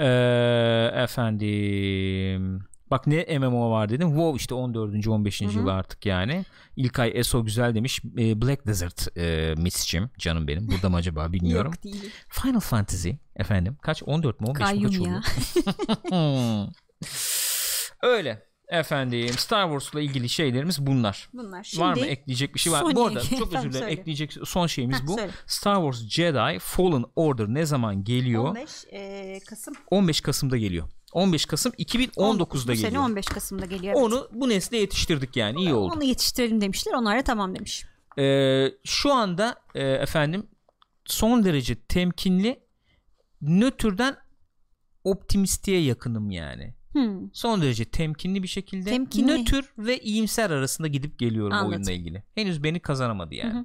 Ee, 0.00 1.02
efendim 1.02 2.60
Bak 2.90 3.06
ne 3.06 3.38
MMO 3.38 3.70
var 3.70 3.88
dedim. 3.88 4.08
WoW 4.08 4.36
işte 4.36 4.54
14. 4.54 5.06
15. 5.08 5.40
Hı 5.40 5.44
hı. 5.44 5.52
yılı 5.58 5.72
artık 5.72 6.06
yani. 6.06 6.44
İlkay 6.76 7.12
Eso 7.14 7.44
güzel 7.44 7.74
demiş. 7.74 8.00
Ee, 8.18 8.42
Black 8.42 8.66
Desert 8.66 9.18
e, 9.18 9.54
Miss'cim 9.58 10.10
canım 10.18 10.48
benim. 10.48 10.68
Burada 10.68 10.88
mı 10.88 10.96
acaba 10.96 11.32
bilmiyorum. 11.32 11.72
Yok 11.72 11.84
değil. 11.84 12.10
Final 12.28 12.60
Fantasy 12.60 13.10
efendim. 13.36 13.76
Kaç? 13.82 14.02
14 14.06 14.40
mu 14.40 14.48
15 14.48 14.60
mi? 14.60 14.64
Kaç 14.66 14.74
Kayyum 14.74 15.00
oluyor? 15.00 15.22
Öyle. 18.02 18.53
Efendim 18.68 19.28
Star 19.28 19.64
Wars'la 19.64 20.00
ilgili 20.00 20.28
şeylerimiz 20.28 20.86
bunlar. 20.86 21.28
Bunlar. 21.32 21.64
Şimdi 21.64 21.84
var 21.84 21.94
mı 21.94 22.06
ekleyecek 22.06 22.54
bir 22.54 22.60
şey 22.60 22.72
var? 22.72 22.94
Bu 22.94 23.06
arada 23.06 23.20
çok 23.38 23.54
özür 23.54 23.72
dilerim. 23.72 23.88
Ekleyecek 23.88 24.36
son 24.44 24.66
şeyimiz 24.66 25.02
Heh, 25.02 25.06
bu. 25.06 25.14
söyle. 25.14 25.32
Star 25.46 25.76
Wars 25.76 26.10
Jedi 26.10 26.58
Fallen 26.58 27.04
Order 27.16 27.46
ne 27.48 27.66
zaman 27.66 28.04
geliyor? 28.04 28.44
15, 28.44 28.60
15 28.60 28.92
e, 28.92 29.40
Kasım. 29.46 29.74
Kasım'da 30.22 30.56
geliyor. 30.56 30.88
15 31.12 31.46
Kasım 31.46 31.72
2019'da 31.72 32.50
bu 32.50 32.58
sene 32.58 32.76
geliyor. 32.76 33.02
15 33.02 33.26
Kasım'da 33.26 33.66
geliyor. 33.66 33.94
evet. 33.96 34.04
Onu 34.04 34.28
bu 34.32 34.48
nesle 34.48 34.76
yetiştirdik 34.76 35.36
yani 35.36 35.58
iyi 35.60 35.74
oldu. 35.74 35.94
Onu 35.96 36.04
yetiştirelim 36.04 36.60
demişler. 36.60 36.92
Onlar 36.92 37.18
da 37.18 37.22
tamam 37.22 37.54
demiş. 37.54 37.84
Ee, 38.18 38.72
şu 38.84 39.12
anda 39.12 39.56
e, 39.74 39.82
efendim 39.82 40.46
son 41.04 41.44
derece 41.44 41.74
temkinli 41.74 42.60
nötrden 43.40 44.16
optimistiğe 45.04 45.80
yakınım 45.82 46.30
yani. 46.30 46.74
Hmm. 46.94 47.30
Son 47.32 47.62
derece 47.62 47.84
temkinli 47.84 48.42
bir 48.42 48.48
şekilde 48.48 48.90
Temkinli. 48.90 49.26
nötr 49.42 49.64
ve 49.78 49.98
iyimser 49.98 50.50
arasında 50.50 50.88
gidip 50.88 51.18
geliyorum 51.18 51.52
Anladım. 51.52 51.70
oyunla 51.72 51.92
ilgili. 51.92 52.22
Henüz 52.34 52.62
beni 52.64 52.80
kazanamadı 52.80 53.34
yani. 53.34 53.52
Hı 53.54 53.58
hı. 53.58 53.64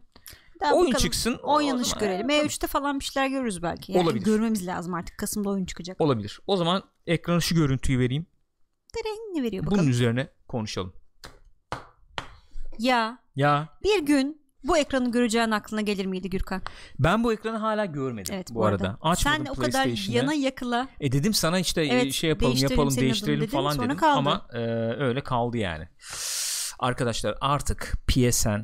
Daha 0.62 0.74
Oyun 0.74 0.88
bakalım. 0.88 1.04
çıksın. 1.04 1.40
o 1.44 1.56
Oynanış 1.56 1.88
zaman- 1.88 2.00
görelim. 2.06 2.30
E3'te 2.30 2.68
falan 2.68 3.00
bir 3.00 3.06
şeyler 3.06 3.28
görürüz 3.30 3.64
belki. 3.64 3.92
Yani 3.92 4.04
Olabilir. 4.04 4.26
Görmemiz 4.26 4.68
lazım 4.68 4.94
artık. 4.94 5.18
Kasım'da 5.18 5.50
oyun 5.50 5.66
çıkacak. 5.66 6.02
Olabilir. 6.02 6.40
O 6.48 6.58
zaman 6.58 6.84
ekrana 7.08 7.40
şu 7.40 7.56
görüntüyü 7.56 8.00
vereyim. 8.00 8.26
Tereng 8.94 9.18
ne 9.38 9.44
veriyor 9.44 9.66
bakalım. 9.66 9.82
Bunun 9.82 9.92
üzerine 9.92 10.28
konuşalım. 10.48 10.94
Ya 12.80 13.20
Ya 13.36 13.70
bir 13.84 14.06
gün 14.06 14.39
bu 14.64 14.78
ekranı 14.78 15.12
göreceğin 15.12 15.52
aklına 15.52 15.82
gelir 15.82 16.06
miydi 16.06 16.30
Gürkan? 16.30 16.62
ben 17.00 17.24
bu 17.24 17.34
ekranı 17.34 17.58
hala 17.58 17.86
görmedim 17.86 18.36
Evet 18.36 18.48
bu, 18.52 18.66
arada. 18.66 18.98
Açmadım 19.02 19.46
Sen 19.46 19.52
o 19.52 19.56
kadar 19.56 20.12
yana 20.12 20.34
yakıla 20.34 20.88
E 21.00 21.12
dedim 21.12 21.34
sana 21.34 21.60
işte 21.60 21.82
e, 21.82 21.88
Evet, 21.88 22.14
şey 22.14 22.30
yapalım 22.30 22.52
değiştirelim 22.52 22.78
yapalım 22.78 22.98
değiştirelim 22.98 23.42
dedin, 23.42 23.52
falan 23.52 23.80
dedim 23.80 23.98
kaldı. 23.98 24.18
ama 24.18 24.48
e, 24.54 24.60
öyle 25.04 25.24
kaldı 25.24 25.58
yani. 25.58 25.88
Arkadaşlar 26.80 27.38
artık 27.42 27.94
PSN 28.08 28.62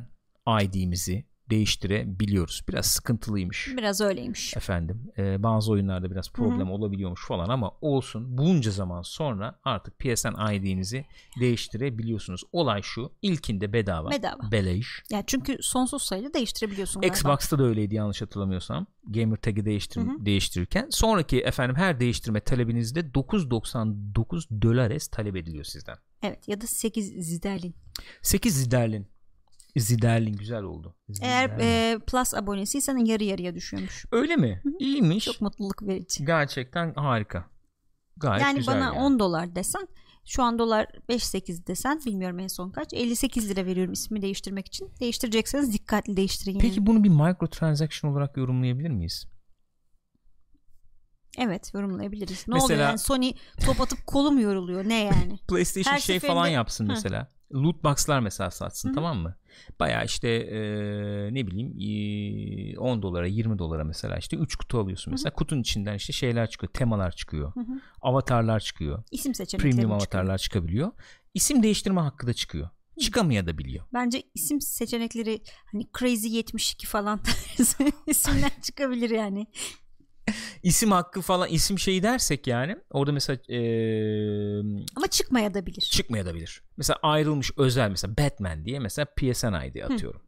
ID'mizi 0.62 1.26
değiştirebiliyoruz. 1.50 2.62
Biraz 2.68 2.86
sıkıntılıymış. 2.86 3.68
biraz 3.76 4.00
öyleymiş. 4.00 4.56
Efendim 4.56 5.12
e, 5.18 5.42
bazı 5.42 5.72
oyunlarda 5.72 6.10
biraz 6.10 6.32
problem 6.32 6.70
olabiliyormuş 6.70 7.26
falan 7.26 7.48
ama 7.48 7.72
olsun 7.80 8.38
bunca 8.38 8.70
zaman 8.70 9.02
sonra 9.02 9.58
artık 9.64 9.98
PSN 9.98 10.52
ID'nizi 10.54 11.04
değiştirebiliyorsunuz. 11.40 12.42
Olay 12.52 12.82
şu 12.82 13.12
ilkinde 13.22 13.72
bedava. 13.72 14.10
Bedava. 14.10 14.52
Beleş. 14.52 15.02
Yani 15.10 15.24
çünkü 15.26 15.58
sonsuz 15.60 16.02
sayıda 16.02 16.34
değiştirebiliyorsun. 16.34 17.02
Xbox'ta 17.02 17.58
da 17.58 17.64
öyleydi 17.64 17.94
yanlış 17.94 18.22
hatırlamıyorsam. 18.22 18.86
Gamer 19.08 19.36
tag'i 19.36 19.64
değiştir 19.64 20.02
değiştirirken. 20.18 20.88
Sonraki 20.90 21.40
efendim 21.40 21.76
her 21.76 22.00
değiştirme 22.00 22.40
talebinizde 22.40 23.00
9.99 23.00 24.62
dolares 24.62 25.08
talep 25.08 25.36
ediliyor 25.36 25.64
sizden. 25.64 25.96
Evet 26.22 26.48
ya 26.48 26.60
da 26.60 26.66
8 26.66 27.26
ziderlin. 27.26 27.74
8 28.22 28.54
ziderlin. 28.56 29.08
Ziderlin 29.76 30.36
güzel 30.36 30.62
oldu. 30.62 30.94
Eğer 31.22 31.48
Ziderlin. 31.48 31.64
e, 31.64 31.98
Plus 32.06 32.34
abonesiysen 32.34 32.96
yarı 33.04 33.24
yarıya 33.24 33.54
düşüyormuş. 33.54 34.04
Öyle 34.12 34.36
mi? 34.36 34.62
İyiymiş. 34.78 35.24
Çok 35.24 35.40
mutluluk 35.40 35.82
verici. 35.82 36.24
Gerçekten 36.24 36.94
harika. 36.94 37.44
Gayet 38.16 38.42
yani 38.42 38.56
güzel 38.58 38.74
bana 38.74 38.84
yani. 38.84 38.98
10 38.98 39.18
dolar 39.18 39.54
desen 39.54 39.88
şu 40.28 40.42
an 40.42 40.58
dolar 40.58 40.84
5.8 41.08 41.66
desen 41.66 42.00
bilmiyorum 42.06 42.38
en 42.38 42.46
son 42.48 42.70
kaç 42.70 42.92
58 42.94 43.50
lira 43.50 43.66
veriyorum 43.66 43.92
ismi 43.92 44.22
değiştirmek 44.22 44.66
için 44.66 44.90
değiştirecekseniz 45.00 45.72
dikkatli 45.72 46.16
değiştirin 46.16 46.50
yani. 46.52 46.62
Peki 46.62 46.86
bunu 46.86 47.04
bir 47.04 47.08
microtransaction 47.08 48.12
olarak 48.12 48.36
yorumlayabilir 48.36 48.90
miyiz? 48.90 49.26
evet 51.38 51.70
yorumlayabiliriz 51.74 52.44
ne 52.48 52.54
Mesela- 52.54 52.64
oluyor 52.64 52.80
yani 52.88 52.98
Sony 52.98 53.32
top 53.66 53.80
atıp 53.80 54.06
kolum 54.06 54.38
yoruluyor 54.38 54.84
ne 54.88 55.04
yani 55.04 55.38
PlayStation 55.48 55.92
Her 55.92 55.98
şey 55.98 56.16
seferinde- 56.16 56.26
falan 56.34 56.46
yapsın 56.48 56.86
mesela. 56.86 57.28
Loot 57.54 57.84
box'lar 57.84 58.20
mesela 58.20 58.50
satsın 58.50 58.88
Hı 58.88 58.92
hı. 58.92 58.94
tamam 58.94 59.18
mı? 59.18 59.36
Baya 59.80 60.04
işte 60.04 60.28
e, 60.28 60.58
ne 61.34 61.46
bileyim 61.46 61.74
e, 62.74 62.78
10 62.78 63.02
dolara 63.02 63.26
20 63.26 63.58
dolara 63.58 63.84
mesela 63.84 64.16
işte 64.16 64.36
3 64.36 64.56
kutu 64.56 64.78
alıyorsun 64.78 65.10
mesela. 65.12 65.34
Kutunun 65.34 65.60
içinden 65.60 65.94
işte 65.94 66.12
şeyler 66.12 66.50
çıkıyor. 66.50 66.72
Temalar 66.72 67.10
çıkıyor. 67.10 67.54
Hı 67.54 67.60
hı. 67.60 67.80
Avatarlar 68.02 68.60
çıkıyor. 68.60 69.02
isim 69.10 69.34
seçenekleri 69.34 69.70
Premium 69.72 69.98
çıkıyor. 69.98 70.14
avatarlar 70.14 70.38
çıkabiliyor. 70.38 70.90
İsim 71.34 71.62
değiştirme 71.62 72.00
hakkı 72.00 72.26
da 72.26 72.32
çıkıyor. 72.32 72.68
Çıkamayabiliyor. 73.00 73.84
Bence 73.94 74.22
isim 74.34 74.60
seçenekleri 74.60 75.42
hani 75.72 75.86
Crazy 75.98 76.28
72 76.28 76.86
falan 76.86 77.20
tarzı 77.56 77.76
isimler 78.06 78.50
çıkabilir 78.62 79.10
yani. 79.10 79.46
İsim 80.62 80.90
hakkı 80.90 81.20
falan 81.20 81.48
isim 81.48 81.78
şeyi 81.78 82.02
dersek 82.02 82.46
yani 82.46 82.76
orada 82.90 83.12
mesela 83.12 83.36
e, 83.48 83.58
Ama 84.96 85.06
çıkmaya 85.10 85.54
da 85.54 85.66
bilir. 85.66 85.80
çıkmayabilir. 85.80 86.62
Mesela 86.76 86.98
ayrılmış 87.02 87.50
özel 87.56 87.90
mesela 87.90 88.16
Batman 88.16 88.64
diye 88.64 88.78
mesela 88.78 89.06
PSN 89.16 89.54
ID 89.66 89.82
atıyorum. 89.90 90.22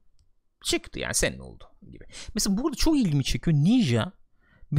Çıktı 0.65 0.99
yani 0.99 1.15
senin 1.15 1.39
oldu 1.39 1.65
gibi. 1.91 2.05
Mesela 2.35 2.57
burada 2.57 2.77
çok 2.77 2.97
ilgimi 2.97 3.25
çekiyor. 3.25 3.57
Ninja 3.57 4.13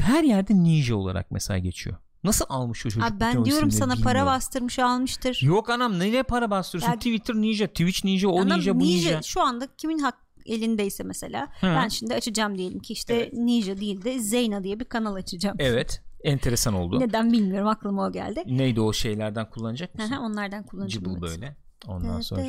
her 0.01 0.23
yerde 0.23 0.53
Ninja 0.53 0.95
olarak 0.95 1.31
mesela 1.31 1.57
geçiyor. 1.57 1.97
Nasıl 2.23 2.45
almış 2.49 2.85
o 2.85 2.89
çocuk? 2.89 3.03
Abi 3.03 3.19
ben 3.19 3.45
diyorum 3.45 3.71
sana 3.71 3.87
para 3.93 3.97
bilmiyorum. 3.97 4.25
bastırmış 4.27 4.79
almıştır. 4.79 5.39
Yok 5.43 5.69
anam 5.69 5.99
nereye 5.99 6.23
para 6.23 6.51
bastırıyorsun? 6.51 6.91
Ya- 6.91 6.97
Twitter 6.97 7.35
Ninja, 7.35 7.67
Twitch 7.67 8.05
Ninja, 8.05 8.27
o 8.29 8.41
Anam 8.41 8.57
Ninja, 8.57 8.75
bu 8.79 8.83
Ninja. 8.83 9.21
Şu 9.21 9.41
anda 9.41 9.67
kimin 9.77 9.99
hak 9.99 10.15
elindeyse 10.49 11.03
mesela 11.03 11.47
Hı. 11.61 11.67
ben 11.67 11.87
şimdi 11.87 12.13
açacağım 12.15 12.57
diyelim 12.57 12.79
ki 12.79 12.93
işte 12.93 13.13
Evet. 13.15 13.33
Ninja 13.33 13.77
değil 13.77 14.03
de 14.03 14.19
Zeyna 14.19 14.63
diye 14.63 14.79
bir 14.79 14.85
kanal 14.85 15.15
açacağım. 15.15 15.55
Evet. 15.59 16.01
Enteresan 16.23 16.73
oldu. 16.73 16.99
Neden 16.99 17.31
bilmiyorum 17.31 17.67
aklıma 17.67 18.05
o 18.07 18.11
geldi. 18.11 18.43
Neydi 18.47 18.81
o 18.81 18.93
şeylerden 18.93 19.49
kullanacak 19.49 19.93
Hı 19.97 20.01
mısın? 20.01 20.15
hı, 20.15 20.19
Onlardan 20.19 20.63
kullanacağım. 20.63 21.03
Cıbıl 21.03 21.11
evet. 21.11 21.21
böyle. 21.21 21.55
Ondan 21.87 22.21
sonra. 22.21 22.41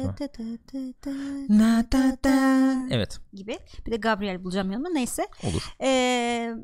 Evet 2.90 3.20
gibi. 3.32 3.58
Bir 3.86 3.92
de 3.92 3.96
Gabriel 3.96 4.44
bulacağım 4.44 4.70
yanıma 4.70 4.88
neyse. 4.88 5.26
olur. 5.44 5.74
Ee, 5.82 6.54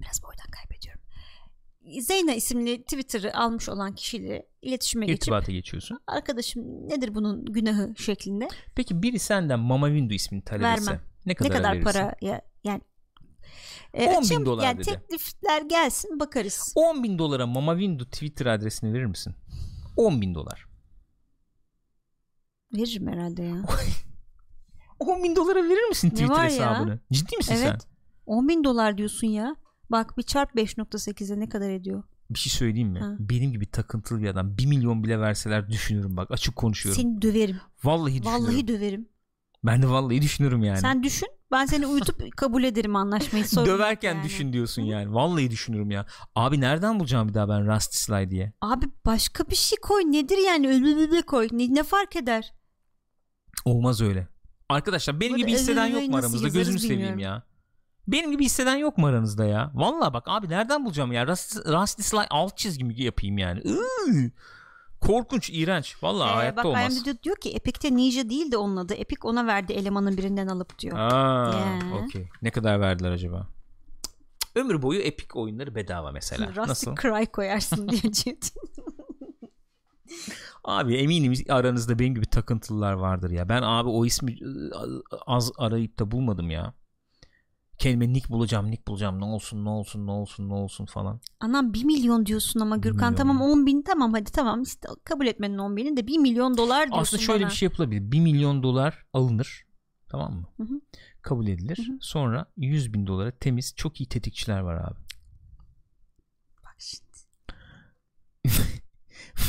biraz 0.00 0.22
boydan 0.22 0.50
kaybediyorum. 0.50 1.00
Zeyna 2.00 2.34
isimli 2.34 2.82
Twitter'ı 2.82 3.36
almış 3.36 3.68
olan 3.68 3.94
kişiyle 3.94 4.46
iletişime 4.64 5.06
geçip 5.06 5.22
İrtibata 5.22 5.52
geçiyorsun. 5.52 5.98
arkadaşım 6.06 6.88
nedir 6.88 7.14
bunun 7.14 7.44
günahı 7.44 7.94
şeklinde 7.96 8.48
Peki 8.74 9.02
biri 9.02 9.18
senden 9.18 9.60
Mama 9.60 9.86
Windu 9.88 10.14
ismini 10.14 10.42
talep 10.44 10.66
etse 10.78 10.86
Vermem. 10.90 11.02
ne 11.26 11.34
kadar, 11.34 11.50
ne 11.50 11.56
kadar 11.56 11.72
verirsin? 11.72 11.84
para 11.84 12.14
ya, 12.20 12.42
yani 12.64 12.80
e, 13.94 14.06
10 14.06 14.12
bin 14.12 14.18
açayım, 14.20 14.46
dolar 14.46 14.64
yani 14.64 14.78
dedi. 14.78 14.84
teklifler 14.90 15.62
gelsin 15.62 16.20
bakarız. 16.20 16.72
10 16.76 17.02
bin 17.02 17.18
dolara 17.18 17.46
Mama 17.46 17.72
Windu 17.72 18.04
Twitter 18.04 18.46
adresini 18.46 18.92
verir 18.92 19.06
misin? 19.06 19.34
10 19.96 20.20
bin 20.20 20.34
dolar. 20.34 20.66
Veririm 22.76 23.06
herhalde 23.08 23.42
ya. 23.42 23.56
10 24.98 25.22
bin 25.22 25.36
dolara 25.36 25.64
verir 25.64 25.88
misin 25.88 26.10
Twitter 26.10 26.44
hesabını? 26.44 27.00
Ciddi 27.12 27.36
misin 27.36 27.54
sen? 27.54 27.66
evet. 27.70 27.82
10 28.26 28.48
bin 28.48 28.64
dolar 28.64 28.98
diyorsun 28.98 29.26
ya. 29.26 29.56
Bak 29.90 30.18
bir 30.18 30.22
çarp 30.22 30.54
5.8'e 30.54 31.40
ne 31.40 31.48
kadar 31.48 31.70
ediyor? 31.70 32.02
Bir 32.30 32.38
şey 32.38 32.52
söyleyeyim 32.52 32.88
mi? 32.88 32.98
Ha. 33.00 33.16
Benim 33.18 33.52
gibi 33.52 33.66
takıntılı 33.66 34.20
bir 34.22 34.28
adam 34.28 34.58
1 34.58 34.66
milyon 34.66 35.04
bile 35.04 35.20
verseler 35.20 35.68
düşünürüm 35.68 36.16
bak 36.16 36.30
açık 36.30 36.56
konuşuyorum. 36.56 37.02
Seni 37.02 37.22
döverim. 37.22 37.60
Vallahi 37.84 38.22
düşünürüm. 38.22 38.44
Vallahi 38.44 38.68
döverim. 38.68 39.08
Ben 39.64 39.82
de 39.82 39.88
vallahi 39.88 40.22
düşünürüm 40.22 40.64
yani. 40.64 40.78
Sen 40.78 41.02
düşün. 41.02 41.28
Ben 41.52 41.66
seni 41.66 41.86
uyutup 41.86 42.22
kabul 42.36 42.64
ederim 42.64 42.96
anlaşmayı. 42.96 43.48
Sorun 43.48 43.66
Döverken 43.66 44.14
yani. 44.14 44.24
düşün 44.24 44.52
diyorsun 44.52 44.82
yani. 44.82 45.14
Vallahi 45.14 45.50
düşünürüm 45.50 45.90
ya. 45.90 46.06
Abi 46.34 46.60
nereden 46.60 47.00
bulacağım 47.00 47.28
bir 47.28 47.34
daha 47.34 47.48
ben 47.48 47.74
Rusty 47.76 47.96
Sly 47.98 48.30
diye? 48.30 48.52
Abi 48.60 48.86
başka 49.06 49.44
bir 49.50 49.56
şey 49.56 49.78
koy. 49.82 50.02
Nedir 50.02 50.38
yani? 50.46 50.68
Ölü 50.68 51.22
koy. 51.22 51.48
Ne, 51.52 51.74
ne 51.74 51.82
fark 51.82 52.16
eder? 52.16 52.54
Olmaz 53.64 54.00
öyle. 54.00 54.28
Arkadaşlar 54.68 55.20
benim 55.20 55.36
gibi 55.36 55.52
hisseden 55.52 55.86
yok 55.86 56.08
mu 56.08 56.16
aramızda? 56.16 56.48
Gözünü 56.48 56.78
seveyim 56.78 57.18
ya. 57.18 57.42
Benim 58.08 58.30
gibi 58.30 58.44
hisseden 58.44 58.76
yok 58.76 58.98
mu 58.98 59.06
aranızda 59.06 59.44
ya? 59.44 59.70
Vallahi 59.74 60.12
bak 60.12 60.24
abi 60.26 60.48
nereden 60.48 60.84
bulacağım 60.84 61.12
ya? 61.12 61.26
Rusty, 61.26 61.58
Rusty 61.58 62.02
Sly 62.02 62.26
alt 62.30 62.56
çizgimi 62.56 63.02
yapayım 63.02 63.38
yani. 63.38 63.60
Iıı. 63.64 64.30
Korkunç, 65.00 65.50
iğrenç. 65.52 65.96
Vallahi 66.02 66.30
Ee, 66.30 66.34
hayatta 66.34 66.56
bak 66.56 66.64
olmaz. 66.64 66.96
IMDb 67.06 67.22
diyor 67.22 67.36
ki 67.36 67.50
Epic'te 67.50 67.96
Ninja 67.96 68.30
değil 68.30 68.52
de 68.52 68.56
onun 68.56 68.76
adı. 68.76 68.94
Epic 68.94 69.18
ona 69.22 69.46
verdi 69.46 69.72
elemanın 69.72 70.16
birinden 70.16 70.46
alıp 70.46 70.78
diyor. 70.78 70.98
Aa, 70.98 71.54
Ya. 71.54 71.78
okey. 72.04 72.28
Ne 72.42 72.50
kadar 72.50 72.80
verdiler 72.80 73.10
acaba? 73.10 73.46
Ömür 74.54 74.82
boyu 74.82 75.00
Epic 75.00 75.28
oyunları 75.34 75.74
bedava 75.74 76.12
mesela. 76.12 76.46
Rusty 76.48 76.60
Nasıl? 76.60 76.94
Cry 76.96 77.26
koyarsın 77.26 77.88
Cid. 77.88 78.42
Abi 80.64 80.96
eminim 80.96 81.32
aranızda 81.48 81.98
benim 81.98 82.14
gibi 82.14 82.26
takıntılılar 82.26 82.92
vardır 82.92 83.30
ya. 83.30 83.48
Ben 83.48 83.62
abi 83.62 83.88
o 83.88 84.06
ismi 84.06 84.36
ıı, 84.42 85.02
az 85.26 85.52
arayıp 85.58 85.98
da 85.98 86.10
bulmadım 86.10 86.50
ya. 86.50 86.74
Kendime 87.78 88.12
nick 88.12 88.28
bulacağım 88.28 88.70
nick 88.70 88.86
bulacağım 88.86 89.20
ne 89.20 89.24
olsun 89.24 89.64
ne 89.64 89.68
olsun 89.68 90.06
ne 90.06 90.10
olsun 90.10 90.48
ne 90.48 90.54
olsun 90.54 90.86
falan. 90.86 91.20
Anam 91.40 91.74
1 91.74 91.84
milyon 91.84 92.26
diyorsun 92.26 92.60
ama 92.60 92.76
Gürkan 92.76 93.12
milyon 93.12 93.16
tamam 93.16 93.38
ya. 93.38 93.44
10 93.44 93.66
bin 93.66 93.82
tamam 93.82 94.12
hadi 94.12 94.32
tamam 94.32 94.62
işte 94.62 94.88
kabul 95.04 95.26
etmenin 95.26 95.58
10 95.58 95.76
bini 95.76 95.96
de 95.96 96.06
1 96.06 96.18
milyon 96.18 96.56
dolar 96.56 96.86
diyorsun 96.86 97.02
Aslında 97.02 97.22
şöyle 97.22 97.40
bana. 97.44 97.50
bir 97.50 97.54
şey 97.54 97.66
yapılabilir 97.66 98.12
1 98.12 98.20
milyon 98.20 98.62
dolar 98.62 99.04
alınır 99.12 99.64
tamam 100.08 100.34
mı? 100.34 100.46
Hı 100.56 100.62
hı. 100.62 100.80
Kabul 101.22 101.46
edilir. 101.46 101.78
Hı 101.88 101.92
hı. 101.92 101.96
Sonra 102.00 102.46
100 102.56 102.92
bin 102.92 103.06
dolara 103.06 103.30
temiz 103.30 103.74
çok 103.76 104.00
iyi 104.00 104.08
tetikçiler 104.08 104.60
var 104.60 104.74
abi. 104.74 105.00
Bak 106.64 106.76
şimdi. 106.78 107.04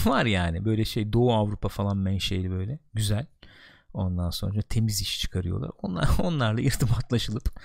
var 0.06 0.26
yani 0.26 0.66
böyle 0.66 0.86
şey 0.86 1.14
Doğu 1.14 1.34
Avrupa 1.34 1.68
falan 1.68 1.98
menşeli 1.98 2.52
böyle 2.52 2.80
güzel. 2.94 3.26
Ondan 3.94 4.30
sonra 4.30 4.62
temiz 4.62 5.02
iş 5.02 5.20
çıkarıyorlar. 5.22 5.72
Onlar, 5.82 6.10
onlarla 6.24 6.62
irtibatlaşılıp 6.62 7.60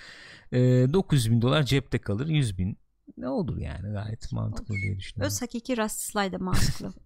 e, 0.52 0.58
900 0.92 1.30
bin 1.30 1.42
dolar 1.42 1.62
cepte 1.62 1.98
kalır 1.98 2.26
100 2.28 2.58
bin 2.58 2.78
ne 3.16 3.28
olur 3.28 3.58
yani 3.58 3.92
gayet 3.92 4.32
mantıklı 4.32 4.74
diye 4.74 4.98
düşünüyorum. 4.98 5.26
Öz 5.26 5.42
hakiki 5.42 5.76
Rastislay'da 5.76 6.38
mantıklı. 6.38 6.92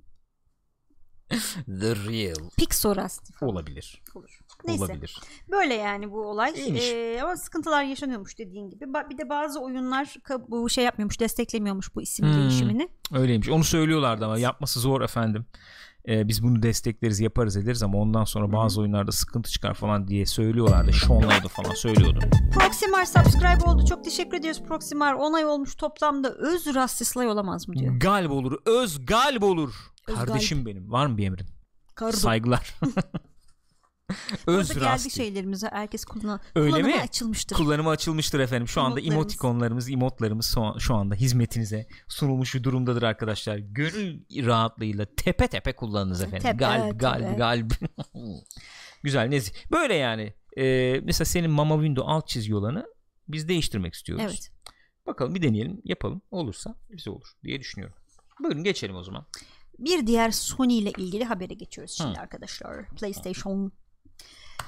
The 1.66 1.96
real 1.96 2.50
Pixo 2.59 2.96
Rasti 2.96 3.44
olabilir. 3.44 4.02
olur. 4.14 4.38
Neyse. 4.64 4.85
Olabilir. 4.85 5.20
Böyle 5.50 5.74
yani 5.74 6.11
bu 6.11 6.26
olay. 6.26 6.52
İyiymiş. 6.57 6.90
Ee, 6.92 7.20
ama 7.22 7.37
sıkıntılar 7.37 7.85
yaşanıyormuş 7.85 8.38
dediğin 8.38 8.70
gibi. 8.70 8.85
Ba- 8.85 9.11
Bir 9.11 9.18
de 9.18 9.28
bazı 9.28 9.61
oyunlar 9.61 10.04
ka- 10.07 10.44
bu 10.50 10.70
şey 10.70 10.85
yapmıyormuş, 10.85 11.20
desteklemiyormuş 11.20 11.94
bu 11.94 12.02
isim 12.02 12.26
Hmm. 12.26 12.40
değişimini. 12.40 12.88
Öyleymiş. 13.12 13.48
Onu 13.48 13.64
söylüyorlardı 13.64 14.24
ama 14.24 14.38
yapması 14.38 14.80
zor 14.80 15.00
efendim. 15.00 15.46
Ee, 16.09 16.29
biz 16.29 16.43
bunu 16.43 16.62
destekleriz 16.62 17.21
yaparız 17.21 17.57
ederiz 17.57 17.83
ama 17.83 17.99
ondan 17.99 18.25
sonra 18.25 18.53
bazı 18.53 18.81
oyunlarda 18.81 19.12
sıkıntı 19.12 19.51
çıkar 19.51 19.75
falan 19.75 20.09
diye 20.09 20.27
söylüyorlardı. 20.27 20.93
Sean'laydı 20.93 21.49
falan 21.49 21.75
söylüyordu. 21.75 22.19
Proximar 22.55 23.05
subscribe 23.05 23.71
oldu. 23.71 23.85
Çok 23.87 24.05
teşekkür 24.05 24.37
ediyoruz 24.37 24.62
Proximar. 24.69 25.14
Onay 25.14 25.45
olmuş 25.45 25.75
toplamda 25.75 26.31
öz 26.35 26.75
Rastislay 26.75 27.29
olamaz 27.29 27.69
mı 27.69 27.75
diyor. 27.75 27.95
Galip 28.01 28.31
olur. 28.31 28.59
Öz 28.67 29.07
galip 29.07 29.43
olur. 29.43 29.75
Öz 30.09 30.14
Kardeşim 30.14 30.67
benim. 30.67 30.93
Var 30.93 31.07
mı 31.07 31.17
bir 31.19 31.27
emrin? 31.27 31.47
Kardo. 31.95 32.17
Saygılar. 32.17 32.75
Burada 34.46 34.61
Öz 34.61 34.68
geldi 34.68 34.81
Rasti. 34.81 35.11
şeylerimize 35.11 35.68
herkes 35.72 36.05
kullan 36.05 36.40
Öyle 36.55 36.70
kullanıma 36.70 36.96
mi? 36.96 37.03
açılmıştır. 37.03 37.57
Kullanıma 37.57 37.90
açılmıştır 37.90 38.40
efendim. 38.40 38.68
Şu 38.68 38.81
anda 38.81 39.00
emotikonlarımız, 39.00 39.90
emotlarımız 39.90 40.57
şu 40.79 40.94
anda 40.94 41.14
hizmetinize 41.14 41.87
sunulmuş 42.09 42.55
bir 42.55 42.62
durumdadır 42.62 43.03
arkadaşlar. 43.03 43.57
Gönül 43.57 44.20
rahatlığıyla 44.46 45.07
tepe 45.16 45.48
tepe 45.48 45.72
kullanınız 45.77 46.22
efendim. 46.22 46.42
Tepe, 46.42 46.57
galip, 46.57 46.85
tepe. 46.85 46.96
galip, 46.96 47.38
galip. 47.38 47.72
Güzel, 49.03 49.29
nezih. 49.29 49.53
Böyle 49.72 49.94
yani. 49.94 50.35
Ee, 50.59 51.00
mesela 51.05 51.24
senin 51.24 51.50
Mama 51.50 51.74
Window 51.74 52.12
alt 52.12 52.29
çizgi 52.29 52.55
olanı 52.55 52.87
biz 53.29 53.48
değiştirmek 53.48 53.94
istiyoruz. 53.94 54.24
Evet. 54.29 54.50
Bakalım 55.07 55.35
bir 55.35 55.42
deneyelim, 55.42 55.81
yapalım. 55.85 56.22
Olursa 56.31 56.74
bize 56.90 57.11
olur 57.11 57.27
diye 57.44 57.61
düşünüyorum. 57.61 57.96
Buyurun 58.40 58.64
geçelim 58.64 58.96
o 58.96 59.03
zaman. 59.03 59.27
Bir 59.79 60.07
diğer 60.07 60.31
Sony 60.31 60.79
ile 60.79 60.90
ilgili 60.90 61.24
habere 61.24 61.55
geçiyoruz 61.55 61.94
şimdi 61.96 62.18
Hı. 62.18 62.20
arkadaşlar. 62.22 62.87
PlayStation. 62.88 63.72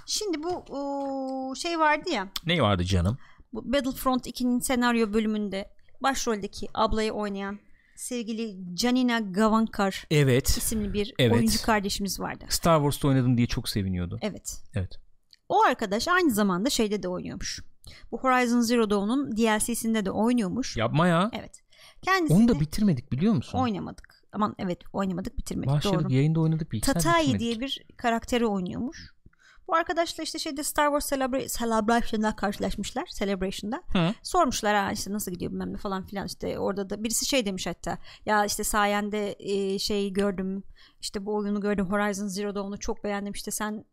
Şimdi 0.06 0.42
bu 0.42 0.48
o, 0.68 1.54
şey 1.54 1.78
vardı 1.78 2.10
ya. 2.10 2.28
Ne 2.46 2.62
vardı 2.62 2.84
canım? 2.84 3.18
Bu 3.52 3.72
Battlefront 3.72 4.26
2'nin 4.26 4.60
senaryo 4.60 5.12
bölümünde 5.12 5.70
başroldeki 6.02 6.68
ablayı 6.74 7.12
oynayan 7.12 7.58
sevgili 7.96 8.56
Janina 8.76 9.18
Gavankar 9.18 10.06
Evet. 10.10 10.48
isimli 10.48 10.92
bir 10.92 11.14
Evet. 11.18 11.32
oyuncu 11.32 11.62
kardeşimiz 11.62 12.20
vardı. 12.20 12.44
Star 12.48 12.78
Wars'ta 12.78 13.08
oynadım 13.08 13.36
diye 13.36 13.46
çok 13.46 13.68
seviniyordu. 13.68 14.18
Evet. 14.22 14.62
Evet. 14.74 14.92
O 15.48 15.62
arkadaş 15.62 16.08
aynı 16.08 16.30
zamanda 16.30 16.70
şeyde 16.70 17.02
de 17.02 17.08
oynuyormuş. 17.08 17.60
Bu 18.12 18.18
Horizon 18.18 18.60
Zero 18.60 18.90
Dawn'un 18.90 19.36
DLC'sinde 19.36 20.04
de 20.04 20.10
oynuyormuş. 20.10 20.76
Yapma 20.76 21.06
ya. 21.08 21.30
Evet. 21.32 21.62
Kendisi 22.02 22.34
Onu 22.34 22.48
da 22.48 22.60
bitirmedik 22.60 23.12
biliyor 23.12 23.34
musun? 23.34 23.58
oynamadık. 23.58 24.14
Aman 24.32 24.54
evet 24.58 24.78
oynamadık 24.92 25.38
bitirmedik 25.38 25.70
Başladık 25.74 26.00
doğru. 26.04 26.12
yayında 26.12 26.40
oynadık 26.40 26.72
bir 26.72 26.80
Tatai 26.80 27.38
diye 27.38 27.60
bir 27.60 27.86
karakteri 27.96 28.46
oynuyormuş. 28.46 29.15
Bu 29.68 29.74
arkadaşla 29.74 30.22
işte 30.22 30.38
şeyde 30.38 30.62
Star 30.62 30.86
Wars 30.86 31.12
Celebra- 31.12 31.58
Celebration'da 31.58 32.36
karşılaşmışlar. 32.36 33.04
Celebration'da. 33.18 33.82
Hı. 33.92 34.14
Sormuşlar 34.22 34.76
ha 34.76 34.92
işte 34.92 35.12
nasıl 35.12 35.32
gidiyor 35.32 35.52
bilmem 35.52 35.72
ne 35.72 35.76
falan 35.76 36.06
filan 36.06 36.26
işte 36.26 36.58
orada 36.58 36.90
da 36.90 37.04
birisi 37.04 37.26
şey 37.26 37.46
demiş 37.46 37.66
hatta 37.66 37.98
ya 38.26 38.44
işte 38.44 38.64
sayende 38.64 39.36
e, 39.38 39.78
şey 39.78 40.12
gördüm 40.12 40.62
işte 41.00 41.26
bu 41.26 41.34
oyunu 41.34 41.60
gördüm 41.60 41.86
Horizon 41.90 42.26
Zero 42.26 42.54
Dawn'u 42.54 42.78
çok 42.78 43.04
beğendim 43.04 43.32
işte 43.32 43.50
sen 43.50 43.84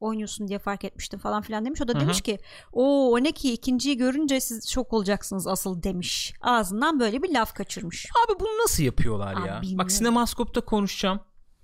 oynuyorsun 0.00 0.48
diye 0.48 0.58
fark 0.58 0.84
etmiştim 0.84 1.20
falan 1.20 1.42
filan 1.42 1.64
demiş. 1.64 1.82
O 1.82 1.88
da 1.88 1.92
Hı 1.92 1.96
hı. 1.96 2.00
demiş 2.00 2.20
ki 2.20 2.38
o 2.72 3.12
o 3.12 3.22
ne 3.22 3.32
ki 3.32 3.52
ikinciyi 3.52 3.96
görünce 3.96 4.40
siz 4.40 4.68
şok 4.68 4.92
olacaksınız 4.92 5.46
asıl 5.46 5.82
demiş. 5.82 6.32
Ağzından 6.40 7.00
böyle 7.00 7.22
bir 7.22 7.34
laf 7.34 7.54
kaçırmış. 7.54 8.06
Abi 8.26 8.40
bunu 8.40 8.62
nasıl 8.64 8.82
yapıyorlar 8.82 9.32
Abi 9.34 9.48
ya? 9.48 9.62
bilmiyorum. 9.62 9.78
Bak 9.78 9.92
Sinemaskop'ta 9.92 10.60
konuşacağım. 10.60 11.20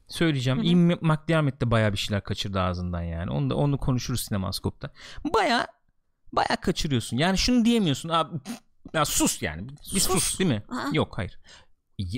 Söyleyeceğim. 0.09 0.59
Hı 0.59 0.63
hı. 0.63 0.67
Ian 0.67 0.99
McDiarmid 1.03 1.61
de 1.61 1.71
bayağı 1.71 1.93
bir 1.93 1.99
şeyler 1.99 2.25
kaçırdı 2.25 2.61
ağzından 2.61 3.03
yani. 3.03 3.31
Onu 3.31 3.51
da 3.51 3.55
onu 3.55 3.79
konuşuruz 3.79 4.21
Sinemaskop'ta. 4.21 4.91
Bayağı 5.35 5.67
bayağı 6.33 6.57
kaçırıyorsun. 6.61 7.17
Yani 7.17 7.39
şunu 7.39 7.65
diyemiyorsun 7.65 8.09
abi 8.09 8.39
ya 8.95 9.05
sus 9.05 9.43
yani. 9.43 9.69
Bir 9.69 10.01
sus, 10.01 10.25
Sus. 10.25 10.39
değil 10.39 10.51
mi? 10.51 10.63
Aa. 10.69 10.89
Yok 10.93 11.19
hayır. 11.19 11.39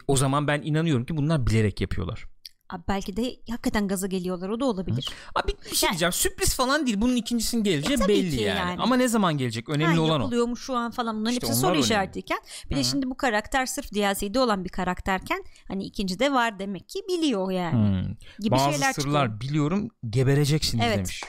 O 0.09 0.17
zaman 0.17 0.47
ben 0.47 0.63
inanıyorum 0.63 1.05
ki 1.07 1.17
bunlar 1.17 1.47
bilerek 1.47 1.81
yapıyorlar. 1.81 2.25
Abi 2.71 2.83
belki 2.89 3.17
de 3.17 3.37
hakikaten 3.51 3.89
gaza 3.89 4.07
geliyorlar 4.07 4.49
o 4.49 4.61
da 4.61 4.65
olabilir. 4.65 5.09
Abi 5.35 5.53
bir 5.71 5.77
şey 5.77 5.87
Yani- 5.87 5.93
diyeceğim. 5.93 6.13
Sürpriz 6.13 6.55
falan 6.55 6.87
değil. 6.87 7.01
Bunun 7.01 7.17
ikincisinin 7.17 7.65
geleceği 7.65 7.97
E, 8.05 8.09
belli 8.09 8.43
yani. 8.43 8.59
yani. 8.59 8.81
Ama 8.83 8.97
ne 8.97 9.09
zaman 9.09 9.39
gelecek? 9.39 9.69
Önemli 9.69 9.95
ha, 9.97 10.01
olan 10.03 10.21
o. 10.21 10.23
yapılıyor 10.23 10.47
mu 10.47 10.57
şu 10.57 10.77
an 10.77 10.91
falan 10.91 11.17
bunların 11.17 11.33
İşte 11.33 11.47
hepsi 11.47 11.61
soru 11.61 11.71
önemli. 11.71 11.85
işaretiyken 11.85 12.39
bir 12.71 12.75
Hı 12.75 12.79
de 12.79 12.81
hı. 12.81 12.85
şimdi 12.85 13.11
bu 13.11 13.17
karakter 13.17 13.67
sırf 13.67 13.93
DLC'de 13.95 14.41
olan 14.41 14.65
bir 14.65 14.69
karakterken 14.69 15.45
hani 15.69 15.85
ikinci 15.85 16.19
de 16.19 16.33
var 16.33 16.59
demek 16.59 16.89
ki 16.89 17.03
biliyor 17.09 17.51
yani 17.51 17.73
Hmm. 18.09 18.15
gibi 18.39 18.51
Bazı 18.51 18.73
şeyler 18.73 18.93
sırlar 18.93 19.25
çıkıyor. 19.27 19.41
biliyorum 19.41 19.89
gebereceksiniz 20.11 20.85
Evet. 20.87 20.97
demiş. 20.97 21.23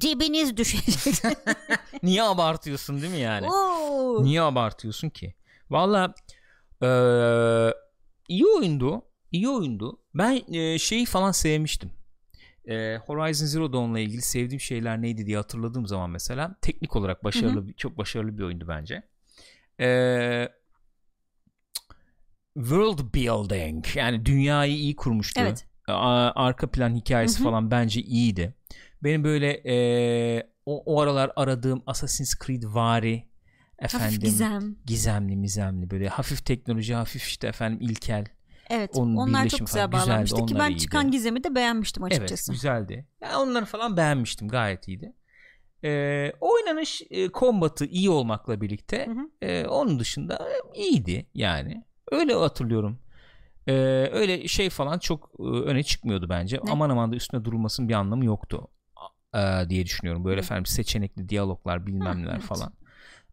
Dibiniz 0.00 0.56
düşecek. 0.56 1.14
Niye 2.02 2.22
abartıyorsun 2.22 3.00
değil 3.02 3.12
mi 3.12 3.18
yani? 3.20 3.46
Oo. 3.50 4.24
Niye 4.24 4.42
abartıyorsun 4.42 5.10
ki? 5.10 5.34
Valla 5.70 6.14
eee, 6.82 7.74
iyi 8.28 8.46
oyundu. 8.46 9.02
İyi 9.32 9.48
oyundu. 9.48 10.00
Ben 10.18 10.42
eee, 10.48 10.78
şeyi 10.78 11.06
falan 11.06 11.32
sevmiştim. 11.32 11.90
Eee, 12.66 13.00
Horizon 13.06 13.46
Zero 13.46 13.72
Dawn'la 13.72 14.00
ilgili 14.00 14.22
sevdiğim 14.22 14.60
şeyler 14.60 15.02
neydi 15.02 15.26
diye 15.26 15.36
hatırladığım 15.36 15.86
zaman 15.86 16.10
mesela 16.10 16.56
teknik 16.62 16.96
olarak 16.96 17.24
başarılı 17.24 17.68
bir- 17.68 17.74
çok 17.74 17.98
başarılı 17.98 18.38
bir 18.38 18.42
oyundu 18.42 18.68
bence. 18.68 19.02
Eee, 19.80 20.48
world 22.54 23.14
building 23.14 23.84
yani 23.96 24.26
dünyayı 24.26 24.76
iyi 24.76 24.96
kurmuştu. 24.96 25.40
Evet. 25.40 25.66
A- 25.88 26.32
arka 26.34 26.70
plan 26.70 26.94
hikayesi 26.94 27.36
Hı 27.36 27.40
hı. 27.40 27.44
falan 27.44 27.70
bence 27.70 28.00
iyiydi. 28.00 28.54
Benim 29.04 29.24
böyle 29.24 29.62
eee, 29.62 30.50
o, 30.66 30.82
o 30.86 31.00
aralar 31.00 31.30
aradığım 31.36 31.82
Assassin's 31.86 32.34
Creed 32.46 32.62
vari 32.66 33.24
efendim 33.78 34.04
Hafif 34.06 34.20
gizem. 34.20 34.76
gizemli 34.86 35.36
mizemli 35.36 35.90
böyle 35.90 36.08
hafif 36.08 36.44
teknoloji 36.44 36.94
hafif 36.94 37.26
işte 37.26 37.48
efendim 37.48 37.78
ilkel 37.80 38.24
Evet. 38.70 38.90
Onun 38.94 39.16
onlar 39.16 39.48
çok 39.48 39.60
güzel 39.60 39.90
falan 39.90 39.90
güzeldi, 39.90 40.10
bağlanmıştı 40.10 40.36
ki 40.36 40.54
onlar 40.54 40.58
ben 40.64 40.70
iyiydi. 40.70 40.80
çıkan 40.80 41.10
gizemi 41.10 41.44
de 41.44 41.54
beğenmiştim 41.54 42.02
açıkçası. 42.02 42.52
evet 42.52 42.60
güzeldi 42.60 43.06
yani 43.22 43.36
onları 43.36 43.64
falan 43.64 43.96
beğenmiştim 43.96 44.48
gayet 44.48 44.88
iyiydi 44.88 45.12
ee, 45.84 46.32
oynanış 46.40 47.02
e, 47.10 47.28
kombatı 47.28 47.84
iyi 47.84 48.10
olmakla 48.10 48.60
birlikte 48.60 49.06
Hı 49.06 49.10
hı. 49.10 49.46
e, 49.46 49.66
onun 49.66 49.98
dışında 49.98 50.34
e, 50.74 50.80
iyiydi 50.80 51.26
yani 51.34 51.84
öyle 52.12 52.34
hatırlıyorum 52.34 52.98
Ee, 53.68 54.08
öyle 54.12 54.48
şey 54.48 54.70
falan 54.70 54.98
çok 54.98 55.30
e, 55.38 55.42
öne 55.42 55.82
çıkmıyordu 55.82 56.28
bence 56.28 56.56
Ne? 56.56 56.72
aman 56.72 56.90
aman 56.90 57.12
da 57.12 57.16
üstüne 57.16 57.44
durulmasının 57.44 57.88
bir 57.88 57.94
anlamı 57.94 58.24
yoktu 58.24 58.68
e, 59.34 59.38
diye 59.68 59.84
düşünüyorum 59.84 60.24
böyle 60.24 60.40
efendim 60.40 60.66
seçenekli 60.66 61.28
diyaloglar 61.28 61.86
bilmem 61.86 62.22
neler 62.22 62.32
evet. 62.32 62.42
falan 62.42 62.72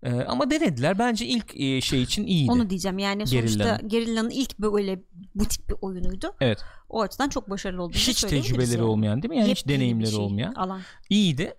Ee, 0.06 0.24
ama 0.24 0.52
denediler 0.52 1.00
bence 1.00 1.26
ilk 1.26 1.60
e, 1.60 1.82
şey 1.82 2.02
için 2.02 2.28
iyiydi 2.28 2.52
Onu 2.52 2.70
diyeceğim 2.70 3.00
yani 3.00 3.28
sonuçta 3.28 3.64
Gerilla'nın. 3.64 3.90
Gerilla'nın 3.90 4.30
ilk 4.30 4.60
böyle 4.60 5.04
bu 5.36 5.46
tip 5.46 5.70
bir 5.70 5.76
oyunuydu. 5.82 6.36
evet 6.42 6.60
O 6.90 7.02
açıdan 7.02 7.30
çok 7.30 7.50
başarılı 7.50 7.84
olduğunu 7.84 7.98
hiç 7.98 8.22
tecrübeleri 8.22 8.72
yani. 8.72 8.84
olmayan 8.84 9.22
değil 9.22 9.30
mi 9.30 9.38
yani 9.38 9.52
hiç 9.52 9.58
Yepyeni 9.58 9.76
bir 9.76 9.82
deneyimleri 9.82 10.12
şey, 10.12 10.20
olmayan 10.20 10.54
alan. 10.54 10.82
iyiydi. 11.10 11.54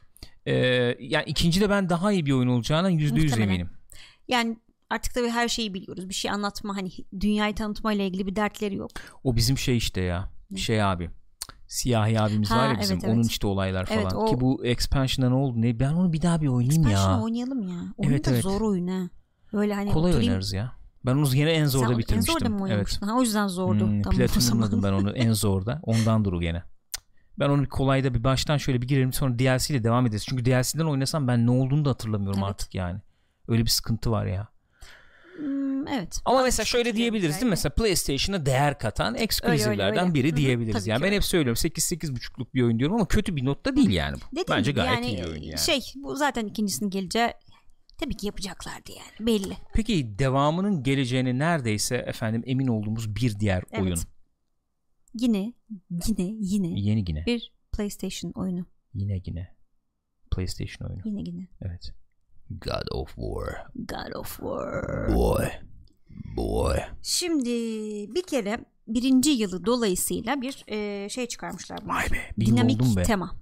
Ee, 0.46 0.54
yani 1.00 1.24
ikinci 1.26 1.60
de 1.60 1.70
ben 1.70 1.88
daha 1.88 2.12
iyi 2.12 2.26
bir 2.26 2.32
oyun 2.32 2.48
olacağına 2.48 2.90
yüzde 2.90 3.20
yüz 3.20 3.38
eminim. 3.38 3.70
Yani 4.28 4.56
artık 4.90 5.14
tabii 5.14 5.28
her 5.28 5.48
şeyi 5.48 5.74
biliyoruz. 5.74 6.08
Bir 6.08 6.14
şey 6.14 6.30
anlatma 6.30 6.76
hani 6.76 6.90
dünyayı 7.20 7.54
tanıtma 7.54 7.92
ile 7.92 8.06
ilgili 8.06 8.26
bir 8.26 8.36
dertleri 8.36 8.74
yok. 8.74 8.90
O 9.24 9.36
bizim 9.36 9.58
şey 9.58 9.76
işte 9.76 10.00
ya. 10.00 10.30
Ne? 10.50 10.58
Şey 10.58 10.82
abi. 10.82 11.10
Siyahi 11.68 12.20
abimiz 12.20 12.50
Ha, 12.50 12.56
var 12.58 12.68
ya 12.74 12.80
bizim. 12.80 12.94
evet, 12.96 13.04
evet. 13.04 13.14
Onun 13.16 13.22
işte 13.24 13.46
olaylar 13.46 13.86
falan. 13.86 14.00
Evet, 14.02 14.14
o- 14.14 14.26
Ki 14.26 14.40
bu 14.40 14.64
expansion'da 14.66 15.28
ne 15.28 15.34
oldu? 15.34 15.62
Ne? 15.62 15.80
Ben 15.80 15.92
onu 15.92 16.12
bir 16.12 16.22
daha 16.22 16.40
bir 16.40 16.46
oynayayım 16.48 16.86
Expansion 16.86 17.18
ya. 17.18 17.22
oynayalım 17.24 17.62
ya. 17.68 17.76
Oyun 17.96 18.10
Evet, 18.10 18.26
da 18.26 18.30
evet. 18.30 18.42
zor 18.42 18.60
oyun 18.60 18.86
ha. 18.88 19.08
Böyle 19.52 19.74
hani 19.74 19.90
Kolay 19.92 20.12
oturayım- 20.12 20.28
oynarız 20.30 20.52
ya. 20.52 20.72
Ben 21.06 21.12
onu 21.14 21.28
yine 21.34 21.50
en 21.50 21.58
Sen 21.58 21.66
zorda 21.66 21.92
En 21.92 21.98
bitirmiştim. 21.98 22.34
zorda 22.40 22.48
mı 22.48 22.68
evet. 22.70 22.98
Ha, 23.02 23.14
o 23.16 23.20
yüzden 23.22 23.46
zordu. 23.48 23.86
Hmm, 23.86 24.02
tamam, 24.02 24.16
platinumladım 24.18 24.82
ben 24.82 24.92
onu 24.92 25.10
en 25.16 25.32
zorda. 25.32 25.80
Ondan 25.82 26.24
duru 26.24 26.40
gene. 26.40 26.62
Ben 27.38 27.48
onu 27.48 27.62
bir 27.62 27.68
kolayda 27.68 28.14
bir 28.14 28.24
baştan 28.24 28.56
şöyle 28.56 28.82
bir 28.82 28.88
girerim 28.88 29.12
sonra 29.12 29.38
DLC 29.38 29.74
ile 29.74 29.84
devam 29.84 30.06
ederiz. 30.06 30.24
Çünkü 30.28 30.44
DLC'den 30.44 30.84
oynasam 30.84 31.28
ben 31.28 31.46
ne 31.46 31.50
olduğunu 31.50 31.84
da 31.84 31.90
hatırlamıyorum 31.90 32.38
Evet. 32.40 32.50
artık 32.50 32.74
yani. 32.74 33.00
Öyle 33.48 33.62
bir 33.64 33.70
sıkıntı 33.70 34.10
var 34.10 34.26
ya. 34.26 34.48
Hmm, 35.36 35.88
evet. 35.88 36.20
Ama 36.24 36.42
mesela 36.42 36.66
şöyle 36.66 36.96
diyebiliriz 36.96 37.34
değil 37.34 37.44
mi? 37.44 37.50
Mesela 37.50 37.74
PlayStation'a 37.74 38.46
değer 38.46 38.78
katan 38.78 39.14
ekskluzivlerden 39.14 40.04
öyle. 40.04 40.14
biri 40.14 40.28
Hı 40.28 40.32
hı, 40.32 40.36
diyebiliriz. 40.36 40.80
tabii 40.80 40.90
yani 40.90 41.00
ben 41.00 41.06
öyle. 41.06 41.16
hep 41.16 41.24
söylüyorum 41.24 41.60
8-8.5'luk 41.64 42.54
bir 42.54 42.62
oyun 42.62 42.78
diyorum 42.78 42.96
ama 42.96 43.08
kötü 43.08 43.36
bir 43.36 43.44
notta 43.44 43.76
değil 43.76 43.90
yani 43.90 44.16
bu. 44.16 44.36
Dediğim 44.36 44.46
Bence 44.58 44.72
gayet 44.72 44.92
yani, 44.94 45.06
iyi 45.06 45.18
bir 45.18 45.24
oyun 45.24 45.42
yani. 45.42 45.58
Şey 45.58 45.80
bu 45.96 46.16
zaten 46.16 46.46
ikincisinin 46.46 46.90
geleceği 46.90 47.30
tabii 47.98 48.16
ki 48.16 48.26
yapacaklardı 48.26 48.90
yani 48.98 49.26
belli. 49.26 49.56
Peki 49.74 50.18
devamının 50.18 50.82
geleceğine 50.82 51.38
neredeyse 51.38 51.96
efendim 51.96 52.42
emin 52.46 52.66
olduğumuz 52.66 53.16
bir 53.16 53.38
diğer 53.40 53.62
Evet. 53.72 53.82
oyun. 53.82 53.98
Yine 55.14 55.52
yine 56.08 56.32
yine 56.40 56.80
Yeni 56.80 57.04
yine. 57.08 57.26
bir 57.26 57.52
PlayStation 57.72 58.32
oyunu. 58.34 58.66
Yine 58.94 59.20
yine. 59.26 59.56
PlayStation 60.30 60.88
oyunu. 60.88 61.02
Yine 61.04 61.20
yine. 61.30 61.48
Evet. 61.62 61.92
God 62.50 62.88
of 62.90 63.08
War. 63.08 63.66
God 63.74 64.14
of 64.14 64.28
War. 64.28 65.08
Boy. 65.14 65.46
Boy. 66.36 66.76
Şimdi 67.02 67.50
bir 68.14 68.22
kere 68.22 68.64
birinci 68.88 69.30
yılı 69.30 69.66
dolayısıyla 69.66 70.40
bir 70.40 70.64
e, 70.68 71.08
şey 71.08 71.26
çıkarmışlar. 71.28 71.78
bunlar. 71.84 71.94
Vay 71.94 72.04
be. 72.10 72.46
Dinamik 72.46 72.96
be. 72.96 73.02
tema. 73.02 73.36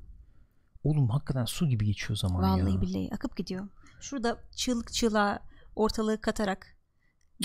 Oğlum 0.85 1.09
hakikaten 1.09 1.45
su 1.45 1.69
gibi 1.69 1.87
geçiyor 1.87 2.17
zaman 2.17 2.43
Vallahi 2.43 2.75
ya. 2.75 2.81
billahi 2.81 3.11
akıp 3.15 3.37
gidiyor. 3.37 3.69
Şurada 4.01 4.39
çığlık 4.57 4.93
çığlığa 4.93 5.39
ortalığı 5.77 6.21
katarak 6.21 6.77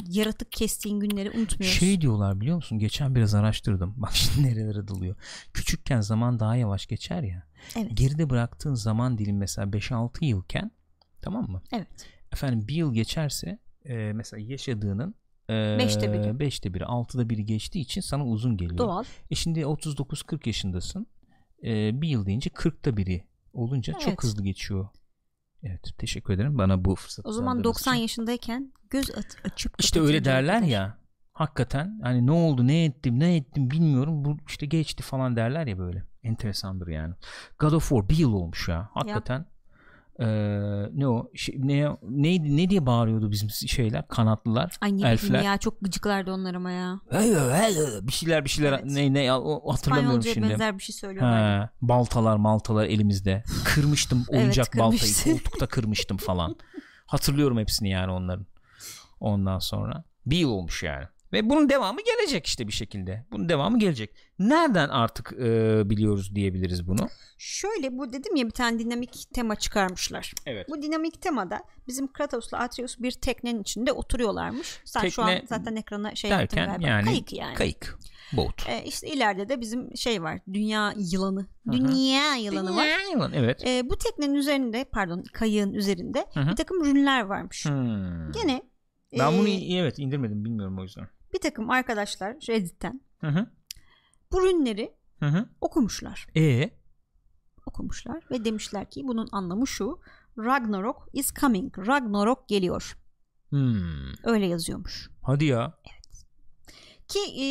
yaratık 0.07 0.51
kestiğin 0.51 0.99
günleri 0.99 1.29
unutmuyoruz. 1.31 1.79
Şey 1.79 2.01
diyorlar 2.01 2.41
biliyor 2.41 2.55
musun? 2.55 2.79
Geçen 2.79 3.15
biraz 3.15 3.35
araştırdım. 3.35 3.93
Bak 3.97 4.11
şimdi 4.13 4.47
nerelere 4.47 4.87
dalıyor. 4.87 5.15
Küçükken 5.53 6.01
zaman 6.01 6.39
daha 6.39 6.55
yavaş 6.55 6.87
geçer 6.87 7.23
ya. 7.23 7.43
Evet. 7.75 7.91
Geride 7.93 8.29
bıraktığın 8.29 8.73
zaman 8.73 9.17
dilim 9.17 9.37
mesela 9.37 9.67
5-6 9.67 10.25
yılken 10.25 10.71
tamam 11.21 11.51
mı? 11.51 11.61
Evet. 11.73 11.87
Efendim 12.33 12.67
bir 12.67 12.75
yıl 12.75 12.93
geçerse 12.93 13.59
e, 13.85 13.93
mesela 14.13 14.41
yaşadığının 14.43 15.15
e, 15.49 15.77
Beşte 15.79 16.13
biri. 16.13 16.39
beşte 16.39 16.73
biri, 16.73 16.85
altıda 16.85 17.29
biri 17.29 17.45
geçtiği 17.45 17.79
için 17.79 18.01
sana 18.01 18.25
uzun 18.25 18.57
geliyor. 18.57 18.77
Doğal. 18.77 19.03
E 19.31 19.35
şimdi 19.35 19.59
39-40 19.59 20.47
yaşındasın. 20.49 21.07
E, 21.63 22.01
bir 22.01 22.07
yıl 22.07 22.25
deyince 22.25 22.49
40'ta 22.49 22.97
biri 22.97 23.23
olunca 23.53 23.93
çok 23.93 24.07
Evet. 24.07 24.23
hızlı 24.23 24.43
geçiyor. 24.43 24.87
Evet 25.63 25.89
teşekkür 25.97 26.33
ederim 26.33 26.57
bana 26.57 26.85
bu 26.85 26.95
fırsatı 26.95 27.29
O 27.29 27.31
zaman 27.31 27.51
sağladığınız 27.51 27.63
90 27.63 27.93
için. 27.93 28.01
yaşındayken 28.01 28.73
göz 28.89 29.11
açıp 29.43 29.73
İşte 29.79 30.01
öyle 30.01 30.25
derler 30.25 30.55
kadar. 30.59 30.67
ya. 30.71 30.97
Hakikaten 31.33 31.99
hani 32.03 32.25
ne 32.25 32.31
oldu 32.31 32.67
ne 32.67 32.85
ettim 32.85 33.19
ne 33.19 33.35
ettim 33.35 33.71
bilmiyorum 33.71 34.25
bu 34.25 34.37
işte 34.47 34.65
geçti 34.65 35.03
falan 35.03 35.35
derler 35.35 35.67
ya 35.67 35.77
böyle. 35.77 36.03
Enteresandır 36.23 36.87
yani. 36.87 37.13
God 37.59 37.71
of 37.71 37.89
War 37.89 38.09
bir 38.09 38.17
yıl 38.17 38.33
olmuş 38.33 38.67
ya. 38.69 38.89
Hakikaten. 38.93 39.45
Ee, 40.21 40.25
ne 40.93 41.07
o 41.07 41.31
şey, 41.35 41.55
ne 41.57 41.87
neydi 42.01 42.57
ne 42.57 42.69
diye 42.69 42.85
bağırıyordu 42.85 43.31
bizim 43.31 43.49
şeyler 43.49 44.07
kanatlılar 44.07 44.77
Ay 44.81 44.97
ne 44.97 45.09
elfler 45.09 45.43
ya 45.43 45.57
çok 45.57 45.81
gıcıklardı 45.81 46.31
onlar 46.31 46.55
ama 46.55 46.71
ya. 46.71 46.99
bir 48.07 48.11
şeyler 48.11 48.45
bir 48.45 48.49
şeyler 48.49 48.71
Evet. 48.73 48.85
ne 48.85 49.13
ne 49.13 49.33
o, 49.33 49.73
hatırlamıyorum 49.73 50.19
İspanyolcaya 50.19 50.33
şimdi 50.33 50.49
benzer 50.49 50.77
bir 50.77 50.83
şey 50.83 50.95
söylüyorlar. 50.95 51.63
He, 51.65 51.69
baltalar 51.81 52.35
maltalar 52.37 52.85
elimizde 52.85 53.43
kırmıştım 53.65 54.25
Evet, 54.29 54.41
oyuncak 54.41 54.67
baltayı 54.77 54.99
kırmışsın. 54.99 55.31
koltukta 55.31 55.67
kırmıştım 55.67 56.17
falan 56.17 56.55
hatırlıyorum 57.05 57.57
hepsini 57.57 57.89
yani 57.89 58.11
onların 58.11 58.45
ondan 59.19 59.59
sonra 59.59 60.03
bir 60.25 60.37
yıl 60.37 60.49
olmuş 60.49 60.83
yani 60.83 61.05
ve 61.33 61.49
bunun 61.49 61.69
devamı 61.69 61.99
gelecek 62.01 62.45
işte 62.47 62.67
bir 62.67 62.73
şekilde 62.73 63.25
bunun 63.31 63.49
devamı 63.49 63.79
gelecek 63.79 64.15
nereden 64.39 64.89
artık 64.89 65.33
e, 65.33 65.81
biliyoruz 65.89 66.35
diyebiliriz 66.35 66.87
bunu 66.87 67.07
Şöyle 67.37 67.97
bu 67.97 68.13
dedim 68.13 68.35
ya 68.35 68.45
bir 68.45 68.51
tane 68.51 68.79
dinamik 68.79 69.33
tema 69.33 69.55
çıkarmışlar. 69.55 70.33
evet 70.45 70.69
Bu 70.69 70.81
dinamik 70.81 71.21
temada 71.21 71.63
bizim 71.87 72.11
Kratos'la 72.13 72.57
Atreus 72.57 72.99
bir 72.99 73.11
teknenin 73.11 73.61
içinde 73.61 73.91
oturuyorlarmış. 73.91 74.79
Sen 74.85 75.09
şu 75.09 75.21
an 75.23 75.27
Tekne 75.29 75.47
zaten 75.47 75.75
ekrana 75.75 76.15
şey 76.15 76.31
derken 76.31 76.67
galiba. 76.67 76.87
yani 76.87 77.05
Kayık 77.05 77.33
yani. 77.33 77.55
kayık 77.55 77.99
boat 78.33 78.69
Ee, 78.69 78.83
işte 78.85 79.07
ileride 79.07 79.49
de 79.49 79.61
bizim 79.61 79.97
şey 79.97 80.23
var. 80.23 80.39
Dünya 80.53 80.93
yılanı. 80.97 81.41
hı. 81.67 81.71
Dünya 81.71 82.35
yılanı 82.35 82.75
var. 82.75 82.87
Yılan, 83.13 83.31
evet 83.33 83.63
Ee, 83.67 83.89
bu 83.89 83.97
teknenin 83.97 84.35
üzerinde 84.35 84.83
pardon 84.83 85.23
kayığın 85.33 85.73
üzerinde 85.73 86.25
Hı 86.33 86.39
hı. 86.39 86.51
bir 86.51 86.55
takım 86.55 86.83
ürünler 86.83 87.21
varmış. 87.21 87.65
Hmm. 87.65 88.31
Gene 88.31 88.61
ben 89.19 89.37
bunu 89.37 89.47
e, 89.47 89.73
evet 89.77 89.99
indirmedim 89.99 90.45
bilmiyorum 90.45 90.79
o 90.79 90.83
yüzden 90.83 91.07
bir 91.33 91.39
takım 91.39 91.69
arkadaşlar 91.69 92.33
Reddit'ten 92.49 93.01
hı 93.21 93.27
hı 93.27 93.47
bu 94.31 94.41
ürünleri 94.45 94.93
hı 95.19 95.25
hı 95.25 95.49
okumuşlar. 95.61 96.27
e 96.35 96.69
Okumuşlar 97.65 98.23
ve 98.31 98.45
demişler 98.45 98.89
ki 98.89 99.07
bunun 99.07 99.27
anlamı 99.31 99.67
şu. 99.67 99.99
Ragnarok 100.37 101.07
is 101.13 101.33
coming. 101.33 101.77
Ragnarok 101.87 102.47
geliyor. 102.49 102.97
hmm. 103.49 104.13
Öyle 104.23 104.45
yazıyormuş. 104.45 105.09
hadi 105.21 105.45
ya 105.45 105.73
Ki 107.07 107.19
e, 107.19 107.45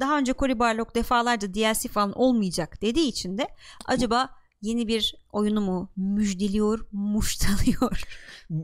daha 0.00 0.18
önce 0.18 0.32
Cory 0.34 0.58
Barlog 0.58 0.94
defalarca 0.94 1.54
DLC 1.54 1.88
falan 1.88 2.12
olmayacak 2.12 2.82
dediği 2.82 3.08
için 3.08 3.38
de 3.38 3.48
acaba 3.86 4.30
yeni 4.64 4.88
bir 4.88 5.14
oyunu 5.32 5.60
mu 5.60 5.90
müjdeliyor, 5.96 6.86
muştalıyor. 6.92 8.02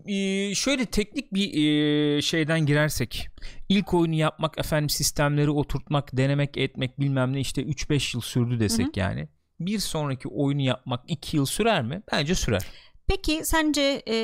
Ee, 0.07 0.55
şöyle 0.55 0.87
teknik 0.87 1.35
bir 1.35 1.49
e, 1.55 2.23
şeyden 2.23 2.67
girersek 2.67 3.29
ilk 3.69 3.95
oyunu 3.95 4.15
yapmak 4.15 4.59
efendim 4.59 4.89
sistemleri 4.89 5.51
oturtmak 5.51 6.17
denemek 6.17 6.57
etmek 6.57 7.01
bilmem 7.01 7.33
ne 7.33 7.41
işte 7.41 7.63
3-5 7.63 8.17
yıl 8.17 8.21
sürdü 8.21 8.61
desek 8.61 8.97
yani 8.97 9.29
bir 9.61 9.79
sonraki 9.79 10.29
oyunu 10.29 10.61
yapmak 10.61 11.11
2 11.11 11.37
yıl 11.37 11.47
sürer 11.47 11.83
mi? 11.83 12.03
Bence 12.13 12.35
sürer. 12.35 12.67
Peki 13.07 13.41
sence 13.45 14.03
e, 14.09 14.15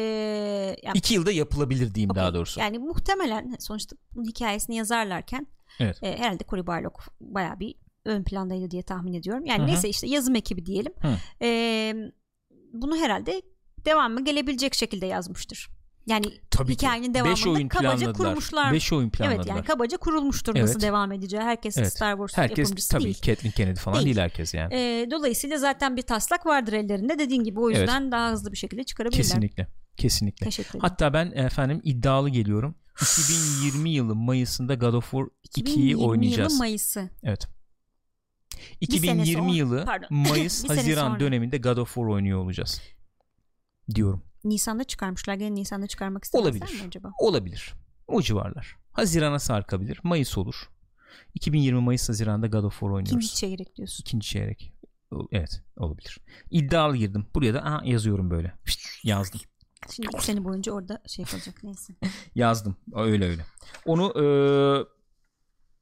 yani, 0.82 0.98
2 0.98 1.14
yılda 1.14 1.32
yapılabilir 1.32 1.94
diyeyim 1.94 2.10
okey, 2.10 2.22
daha 2.22 2.34
doğrusu. 2.34 2.60
Yani 2.60 2.78
muhtemelen 2.78 3.56
sonuçta 3.58 3.96
bunun 4.14 4.24
hikayesini 4.24 4.76
yazarlarken 4.76 5.46
Evet. 5.80 6.02
e, 6.02 6.18
herhalde 6.18 6.44
Cory 6.48 6.66
Barlog 6.66 6.94
bayağı 7.20 7.60
bir 7.60 7.74
ön 8.06 8.22
plandaydı 8.24 8.70
diye 8.70 8.82
tahmin 8.82 9.12
ediyorum. 9.14 9.46
Yani 9.46 9.58
Hı 9.58 9.62
hı. 9.62 9.66
neyse 9.66 9.88
işte 9.88 10.06
yazım 10.06 10.34
ekibi 10.34 10.66
diyelim. 10.66 10.92
E, 11.42 11.48
bunu 12.72 12.96
herhalde 12.96 13.42
devamı 13.84 14.24
gelebilecek 14.24 14.74
şekilde 14.74 15.06
yazmıştır. 15.06 15.68
Yani 16.06 16.26
Tabii 16.50 16.72
hikayenin 16.72 17.06
ki. 17.06 17.14
devamında 17.14 17.36
5 17.36 17.46
oyun 17.46 17.68
kabaca 17.68 18.12
kurmuşlar. 18.12 18.72
5 18.72 18.92
oyun 18.92 19.10
planladılar. 19.10 19.36
Evet 19.44 19.46
yani 19.56 19.64
kabaca 19.64 19.96
kurulmuştur 19.98 20.54
nasıl 20.54 20.72
Evet. 20.74 20.82
devam 20.82 21.12
edeceği. 21.12 21.40
Herkes 21.42 21.78
Evet. 21.78 21.92
Star 21.92 22.12
Wars 22.12 22.36
herkes 22.36 22.58
yapımcısı 22.58 22.90
tabii 22.90 23.04
değil. 23.04 23.20
Kathleen 23.26 23.50
Kennedy 23.52 23.80
falan 23.80 23.94
Değil. 23.96 24.06
değil, 24.06 24.16
herkes 24.18 24.54
yani. 24.54 24.74
Ee, 24.74 25.08
dolayısıyla 25.10 25.58
zaten 25.58 25.96
bir 25.96 26.02
taslak 26.02 26.46
vardır 26.46 26.72
ellerinde. 26.72 27.18
Dediğin 27.18 27.44
gibi 27.44 27.60
o 27.60 27.70
yüzden 27.70 28.12
daha 28.12 28.30
hızlı 28.32 28.52
bir 28.52 28.56
şekilde 28.56 28.84
çıkarabilirler. 28.84 29.22
Kesinlikle. 29.22 29.66
Kesinlikle. 29.96 30.44
Teşekkür 30.44 30.70
ederim. 30.70 30.80
Hatta 30.80 31.12
ben 31.12 31.30
efendim 31.30 31.80
iddialı 31.84 32.28
geliyorum. 32.30 32.74
2020 33.02 33.90
yılı 33.90 34.14
Mayıs'ında 34.14 34.74
God 34.74 34.94
of 34.94 35.04
War 35.10 35.22
2'yi 35.22 35.62
2020 35.62 36.02
oynayacağız. 36.02 36.52
yılı 36.52 36.58
Mayıs'ı. 36.58 37.10
Evet. 37.22 37.48
Bir 38.80 38.86
sene 38.86 38.96
2020 39.22 39.42
sonra- 39.42 39.52
yılı 39.54 39.84
pardon. 39.84 40.08
Mayıs 40.28 40.68
Haziran 40.68 41.20
döneminde 41.20 41.58
God 41.58 41.76
of 41.76 41.94
War 41.94 42.04
oynuyor 42.06 42.38
olacağız. 42.38 42.80
Diyorum. 43.94 44.22
Nisan'da 44.44 44.84
çıkarmışlar. 44.84 45.34
Gene 45.34 45.54
Nisan'da 45.54 45.86
çıkarmak 45.86 46.24
istemezler 46.24 46.50
Olabilir. 46.60 46.80
mi 46.80 46.86
acaba? 46.86 47.12
Olabilir. 47.18 47.74
O 48.08 48.22
civarlar. 48.22 48.76
Hazirana 48.92 49.38
sarkabilir. 49.38 50.00
Mayıs 50.02 50.38
olur. 50.38 50.54
2020 51.34 51.80
Mayıs 51.80 52.08
Haziran'da 52.08 52.46
God 52.46 52.64
of 52.64 52.72
War 52.72 52.88
oynuyoruz. 52.88 53.10
İkinci 53.10 53.34
çeyrek 53.34 53.76
diyorsun. 53.76 54.02
İkinci 54.06 54.28
çeyrek. 54.28 54.72
Evet 55.32 55.62
olabilir. 55.76 56.18
İddialı 56.50 56.96
girdim. 56.96 57.26
Buraya 57.34 57.54
da 57.54 57.64
aha, 57.64 57.80
yazıyorum 57.84 58.30
böyle. 58.30 58.54
Pişt, 58.64 59.04
yazdım. 59.04 59.40
Şimdi 59.92 60.08
sene 60.20 60.44
boyunca 60.44 60.72
orada 60.72 61.02
şey 61.06 61.22
yapacak 61.22 61.62
neyse. 61.62 61.92
Yazdım. 62.34 62.76
Öyle 62.94 63.24
öyle. 63.28 63.46
Onu 63.84 64.12
eee, 64.16 64.84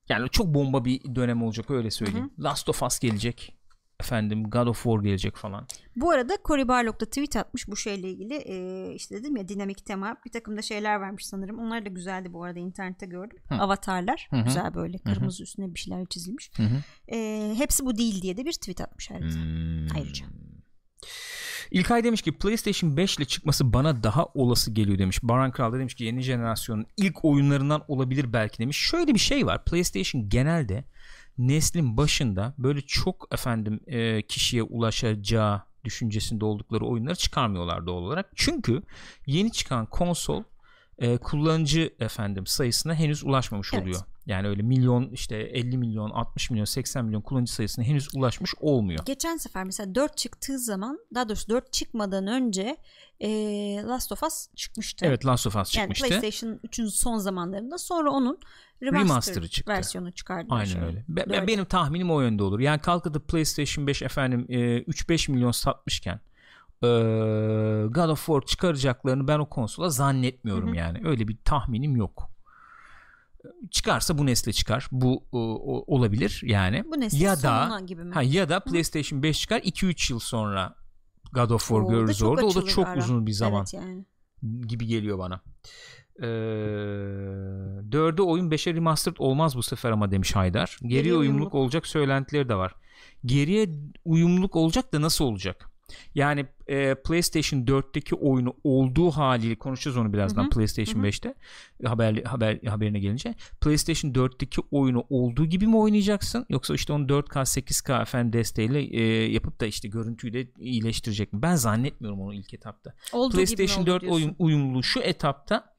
yani 0.08 0.28
çok 0.30 0.46
bomba 0.46 0.84
bir 0.84 1.14
dönem 1.14 1.42
olacak 1.42 1.70
öyle 1.70 1.90
söyleyeyim. 1.90 2.30
Last 2.38 2.68
of 2.68 2.82
Us 2.82 2.98
gelecek. 2.98 3.56
Efendim 4.00 4.50
God 4.50 4.66
of 4.66 4.82
War 4.82 5.02
gelecek 5.02 5.36
falan. 5.36 5.66
Bu 5.96 6.10
arada 6.10 6.36
Cory 6.44 6.68
Barlog 6.68 7.00
da 7.00 7.04
tweet 7.06 7.36
atmış 7.36 7.68
bu 7.68 7.76
şeyle 7.76 8.10
ilgili. 8.10 8.34
Ee, 8.34 8.94
işte 8.94 9.14
dedim 9.14 9.36
ya 9.36 9.48
dinamik 9.48 9.86
tema. 9.86 10.16
Bir 10.26 10.30
takım 10.30 10.56
da 10.56 10.62
şeyler 10.62 10.96
varmış 10.96 11.26
sanırım. 11.26 11.58
Onlar 11.58 11.84
da 11.84 11.88
güzeldi 11.88 12.32
bu 12.32 12.44
arada 12.44 12.58
internette 12.58 13.06
gördüm. 13.06 13.38
Hı. 13.48 13.54
Avatarlar. 13.54 14.26
Hı 14.30 14.36
hı. 14.36 14.44
Güzel 14.44 14.74
böyle 14.74 14.98
kırmızı 14.98 15.42
üstüne 15.42 15.74
bir 15.74 15.80
şeyler 15.80 16.06
çizilmiş. 16.06 16.50
Ee, 17.12 17.54
hepsi 17.56 17.84
bu 17.84 17.98
değil 17.98 18.22
diye 18.22 18.36
de 18.36 18.44
bir 18.44 18.52
tweet 18.52 18.80
atmış 18.80 19.10
ayrıca. 19.10 19.40
Hmm. 19.40 19.96
Ayrıca. 19.96 20.26
İlkay 21.74 22.04
demiş 22.04 22.22
ki 22.22 22.32
PlayStation 22.32 22.96
5 22.96 23.16
ile 23.16 23.24
çıkması 23.24 23.72
bana 23.72 24.02
daha 24.02 24.26
olası 24.34 24.70
geliyor 24.70 24.98
demiş. 24.98 25.22
Baran 25.22 25.50
Kral 25.50 25.72
da 25.72 25.78
demiş 25.78 25.94
ki 25.94 26.04
yeni 26.04 26.22
jenerasyonun 26.22 26.86
ilk 26.96 27.24
oyunlarından 27.24 27.84
olabilir 27.88 28.32
belki 28.32 28.58
demiş. 28.58 28.76
Şöyle 28.78 29.14
bir 29.14 29.18
şey 29.18 29.46
var. 29.46 29.64
PlayStation 29.64 30.28
genelde 30.28 30.84
neslin 31.38 31.96
başında 31.96 32.54
böyle 32.58 32.80
çok 32.80 33.28
efendim 33.32 33.80
e, 33.86 34.22
kişiye 34.22 34.62
ulaşacağı 34.62 35.62
düşüncesinde 35.84 36.44
oldukları 36.44 36.86
oyunları 36.86 37.14
çıkarmıyorlar 37.14 37.86
doğal 37.86 38.02
olarak. 38.02 38.30
Çünkü 38.34 38.82
yeni 39.26 39.52
çıkan 39.52 39.86
konsol 39.86 40.42
e, 40.98 41.16
kullanıcı 41.16 41.94
efendim 42.00 42.46
sayısına 42.46 42.94
henüz 42.94 43.24
ulaşmamış 43.24 43.74
Evet. 43.74 43.82
oluyor. 43.82 44.00
Yani 44.26 44.48
öyle 44.48 44.62
milyon 44.62 45.10
işte 45.10 45.36
50 45.36 45.78
milyon 45.78 46.10
60 46.10 46.50
milyon 46.50 46.64
80 46.64 47.04
milyon 47.04 47.20
kullanıcı 47.20 47.52
sayısına 47.52 47.84
henüz 47.84 48.08
ulaşmış 48.14 48.54
olmuyor. 48.60 49.04
Geçen 49.04 49.36
sefer 49.36 49.64
mesela 49.64 49.94
4 49.94 50.16
çıktığı 50.16 50.58
zaman 50.58 50.98
daha 51.14 51.28
doğrusu 51.28 51.48
4 51.48 51.72
çıkmadan 51.72 52.26
önce 52.26 52.76
e, 53.20 53.28
Last 53.82 54.12
of 54.12 54.22
Us 54.22 54.48
çıkmıştı. 54.56 55.06
Evet 55.06 55.26
Last 55.26 55.46
of 55.46 55.56
Us 55.56 55.70
çıkmıştı. 55.70 56.06
Yani 56.06 56.20
PlayStation 56.20 56.60
3'ün 56.68 56.86
son 56.86 57.18
zamanlarında 57.18 57.78
sonra 57.78 58.10
onun 58.10 58.38
remaster 58.82 59.08
Remaster'ı 59.08 59.48
çıktı. 59.48 59.72
versiyonu 59.72 60.12
çıkardılar. 60.12 60.56
Aynen 60.56 60.72
şöyle. 60.72 60.86
öyle. 60.86 61.04
Be- 61.08 61.28
Dörde. 61.28 61.46
benim 61.46 61.64
tahminim 61.64 62.10
o 62.10 62.20
yönde 62.20 62.42
olur. 62.42 62.60
Yani 62.60 62.80
kalkıp 62.80 63.14
da 63.14 63.20
PlayStation 63.20 63.86
5 63.86 64.02
efendim 64.02 64.46
e, 64.48 64.56
3-5 64.78 65.30
milyon 65.30 65.50
satmışken 65.50 66.20
e, 66.82 66.86
God 67.90 68.08
of 68.08 68.26
War 68.26 68.42
çıkaracaklarını 68.42 69.28
ben 69.28 69.38
o 69.38 69.48
konsola 69.48 69.90
zannetmiyorum 69.90 70.68
Hı 70.68 70.72
hı. 70.72 70.76
yani. 70.76 71.00
Öyle 71.04 71.28
bir 71.28 71.36
tahminim 71.44 71.96
yok. 71.96 72.33
Çıkarsa 73.70 74.18
bu 74.18 74.26
nesle 74.26 74.52
çıkar. 74.52 74.88
Bu 74.92 75.24
o, 75.32 75.38
o- 75.54 75.96
olabilir 75.96 76.40
yani. 76.44 76.84
Bu 76.92 77.00
neslin 77.00 77.18
ya 77.20 77.42
da 77.42 77.80
gibi 77.86 78.04
mi? 78.04 78.14
ha 78.14 78.22
ya 78.22 78.48
da 78.48 78.60
PlayStation 78.60 79.22
5 79.22 79.40
çıkar 79.40 79.60
2-3 79.60 80.12
yıl 80.12 80.18
sonra 80.18 80.74
God 81.32 81.50
of 81.50 81.60
War 81.68 81.80
O 81.80 81.88
görürüz 81.88 82.22
orada. 82.22 82.46
O 82.46 82.54
da 82.54 82.62
çok 82.66 82.86
ara. 82.86 82.98
uzun 82.98 83.26
bir 83.26 83.32
zaman 83.32 83.60
Evet 83.60 83.74
yani. 83.74 84.04
gibi 84.66 84.86
geliyor 84.86 85.18
bana. 85.18 85.40
Ee, 86.18 86.26
dörde 87.92 88.22
oyun 88.22 88.50
5'e 88.50 88.74
remastered 88.74 89.16
olmaz 89.18 89.56
bu 89.56 89.62
sefer 89.62 89.90
ama 89.90 90.10
demiş 90.10 90.36
Haydar. 90.36 90.78
Geriye, 90.82 90.98
Geriye 90.98 91.14
uyumluluk 91.16 91.54
olacak 91.54 91.86
söylentileri 91.86 92.48
de 92.48 92.54
var. 92.54 92.74
Geriye 93.24 93.68
uyumluluk 94.04 94.56
olacak 94.56 94.92
da 94.92 95.00
nasıl 95.00 95.24
olacak? 95.24 95.70
Yani 96.14 96.46
e, 96.66 96.94
PlayStation 96.94 97.60
4'teki 97.60 98.14
oyunu 98.14 98.56
olduğu 98.64 99.10
haliyle 99.10 99.54
konuşacağız 99.54 99.96
onu 99.96 100.12
birazdan 100.12 100.42
Hı 100.42 100.46
hı, 100.46 100.50
PlayStation 100.50 101.02
hı 101.02 101.06
hı. 101.06 101.10
5'te 101.10 101.34
haber 101.84 102.22
haber 102.22 102.58
haberine 102.66 102.98
gelince 102.98 103.34
PlayStation 103.60 104.12
4'teki 104.12 104.62
oyunu 104.70 105.06
olduğu 105.10 105.46
gibi 105.46 105.66
mi 105.66 105.76
oynayacaksın 105.76 106.46
yoksa 106.48 106.74
işte 106.74 106.92
onu 106.92 107.06
4K 107.06 107.32
8K 107.32 108.02
efendim 108.02 108.32
desteğiyle 108.32 108.80
e, 108.80 109.32
yapıp 109.32 109.60
da 109.60 109.66
işte 109.66 109.88
görüntüyü 109.88 110.32
de 110.32 110.46
iyileştirecek 110.58 111.32
mi? 111.32 111.42
Ben 111.42 111.54
zannetmiyorum 111.54 112.20
onu 112.20 112.34
ilk 112.34 112.54
etapta. 112.54 112.94
Olduğu 113.12 113.34
PlayStation 113.34 113.78
olur 113.78 113.86
4 113.86 114.02
diyorsun? 114.02 114.22
oyun 114.22 114.36
uyumluluğu 114.38 114.82
şu 114.82 115.00
etapta 115.00 115.73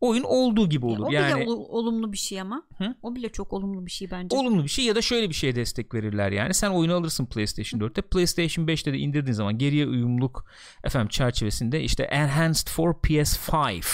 oyun 0.00 0.22
olduğu 0.22 0.68
gibi 0.68 0.86
Ya 0.86 0.92
olur. 0.92 1.06
o 1.08 1.10
yani 1.12 1.34
bile 1.42 1.50
olu- 1.50 1.66
olumlu 1.68 2.12
bir 2.12 2.18
şey 2.18 2.40
ama. 2.40 2.62
Hı? 2.78 2.94
O 3.02 3.14
bile 3.14 3.28
çok 3.28 3.52
olumlu 3.52 3.86
bir 3.86 3.90
şey 3.90 4.10
bence. 4.10 4.36
olumlu 4.36 4.64
bir 4.64 4.68
şey 4.68 4.84
ya 4.84 4.94
da 4.94 5.02
şöyle 5.02 5.28
bir 5.28 5.34
şeye 5.34 5.56
destek 5.56 5.94
verirler 5.94 6.32
yani. 6.32 6.54
Sen 6.54 6.70
oyunu 6.70 6.94
alırsın 6.94 7.26
PlayStation 7.26 7.80
4'te. 7.80 8.02
PlayStation 8.02 8.66
5'te 8.66 8.92
de 8.92 8.98
indirdiğin 8.98 9.34
zaman 9.34 9.58
geriye 9.58 9.86
uyumluluk 9.86 10.44
efendim 10.84 11.08
çerçevesinde 11.08 11.82
işte 11.82 12.02
enhanced 12.02 12.68
for 12.68 12.92
PS5 12.94 13.84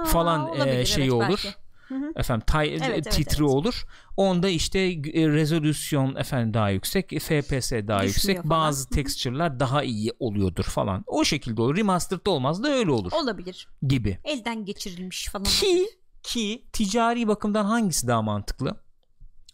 Aa, 0.00 0.04
falan 0.04 0.46
e, 0.46 0.50
olabilir, 0.50 0.84
şeyi 0.84 1.04
evet, 1.04 1.12
olur. 1.12 1.28
belki. 1.28 1.59
Hı 1.90 1.94
hı. 1.94 2.12
Efendim 2.16 2.44
tay- 2.46 2.68
Evet, 2.74 2.82
evet, 2.90 3.10
titri 3.12 3.42
evet. 3.44 3.50
olur. 3.54 3.84
Onda 4.16 4.48
işte 4.48 4.78
e, 4.80 5.28
rezolüsyon 5.28 6.16
efendim 6.16 6.54
daha 6.54 6.70
yüksek, 6.70 7.08
FPS 7.20 7.72
daha 7.72 7.82
Düşmüyor 8.02 8.02
yüksek, 8.04 8.36
falan. 8.36 8.50
bazı 8.50 8.84
Hı 8.84 8.88
hı. 8.90 8.94
texture'lar 8.94 9.60
daha 9.60 9.82
iyi 9.82 10.12
oluyordur 10.18 10.64
falan. 10.64 11.04
O 11.06 11.24
şekilde 11.24 11.62
olur. 11.62 11.76
Remastered 11.76 12.26
olmaz 12.26 12.62
da 12.62 12.68
öyle 12.68 12.90
olur 12.90 13.12
Olabilir. 13.12 13.68
gibi. 13.86 14.18
Elden 14.24 14.64
geçirilmiş 14.64 15.28
falan. 15.28 15.44
Ki 15.44 15.88
ki 16.22 16.64
ticari 16.72 17.28
bakımdan 17.28 17.64
hangisi 17.64 18.06
daha 18.08 18.22
mantıklı? 18.22 18.80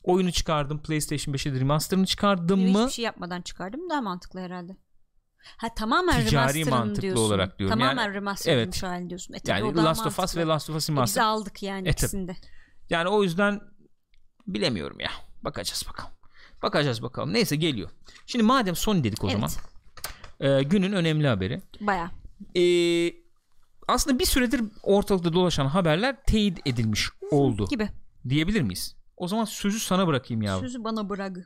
Oyunu 0.03 0.33
çıkardım 0.33 0.83
PlayStation 0.83 1.35
5'e 1.35 1.55
de 1.55 1.61
remaster'ını 1.61 2.07
çıkardım 2.07 2.61
mı? 2.61 2.79
Hiçbir 2.81 2.93
şey 2.93 3.05
yapmadan 3.05 3.43
çıkardım 3.43 3.91
daha 3.91 4.01
mantıklı 4.01 4.41
herhalde. 4.41 4.77
Ha 5.57 5.75
tamamen 5.75 6.25
Ticari 6.25 6.65
mantıklı 6.65 7.03
diyorsun. 7.03 7.23
olarak 7.25 7.59
diyorum. 7.59 7.79
Tamamen 7.79 8.03
Yani- 8.03 8.15
remaster'ın 8.15 8.59
evet. 8.59 8.75
şu 8.75 8.87
halini 8.89 9.11
diyorsun. 9.11 9.35
E, 9.35 9.39
Yani 9.47 9.65
o 9.65 9.77
Last 9.77 10.07
of 10.07 10.19
Us 10.19 10.37
ve 10.37 10.45
Last 10.47 10.71
of 10.71 10.77
Us 10.77 10.91
E, 10.91 10.97
biz 11.03 11.19
aldık 11.19 11.63
yani 11.63 11.89
E, 11.89 11.93
tabii. 11.93 11.93
ikisinde. 11.93 12.37
Yani 12.91 13.09
o 13.09 13.23
yüzden 13.23 13.61
bilemiyorum 14.47 15.01
ya. 15.01 15.11
Bakacağız 15.43 15.85
bakalım. 15.89 16.11
Bakacağız 16.63 17.03
bakalım. 17.03 17.33
Neyse 17.33 17.57
geliyor. 17.57 17.91
Şimdi 18.27 18.43
madem 18.45 18.77
Sony 18.77 19.05
dedik 19.05 19.25
o 19.25 19.29
Evet. 19.31 19.41
zaman. 20.41 20.59
e, 20.59 20.63
günün 20.63 20.93
önemli 20.93 21.29
haberi. 21.29 21.63
Baya. 21.81 22.11
E, 22.57 22.63
aslında 23.89 24.19
bir 24.19 24.25
süredir 24.25 24.63
ortalıkta 24.83 25.33
dolaşan 25.33 25.67
haberler 25.67 26.17
teyit 26.27 26.59
edilmiş 26.67 27.09
oldu. 27.31 27.67
Gibi. 27.71 27.89
Diyebilir 28.29 28.63
miyiz? 28.63 28.97
O 29.17 29.29
zaman 29.29 29.45
sözü 29.45 29.81
sana 29.81 30.07
bırakayım 30.07 30.43
ya. 30.43 30.59
Sözü 30.59 30.85
bana 30.85 31.09
bırak. 31.09 31.37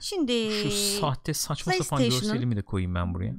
Şimdi 0.00 0.50
Şu 0.62 0.70
sahte 0.70 1.34
saçma 1.34 1.72
sapan 1.72 2.04
görselimi 2.04 2.56
de 2.56 2.62
koyayım 2.62 2.94
ben 2.94 3.14
buraya. 3.14 3.34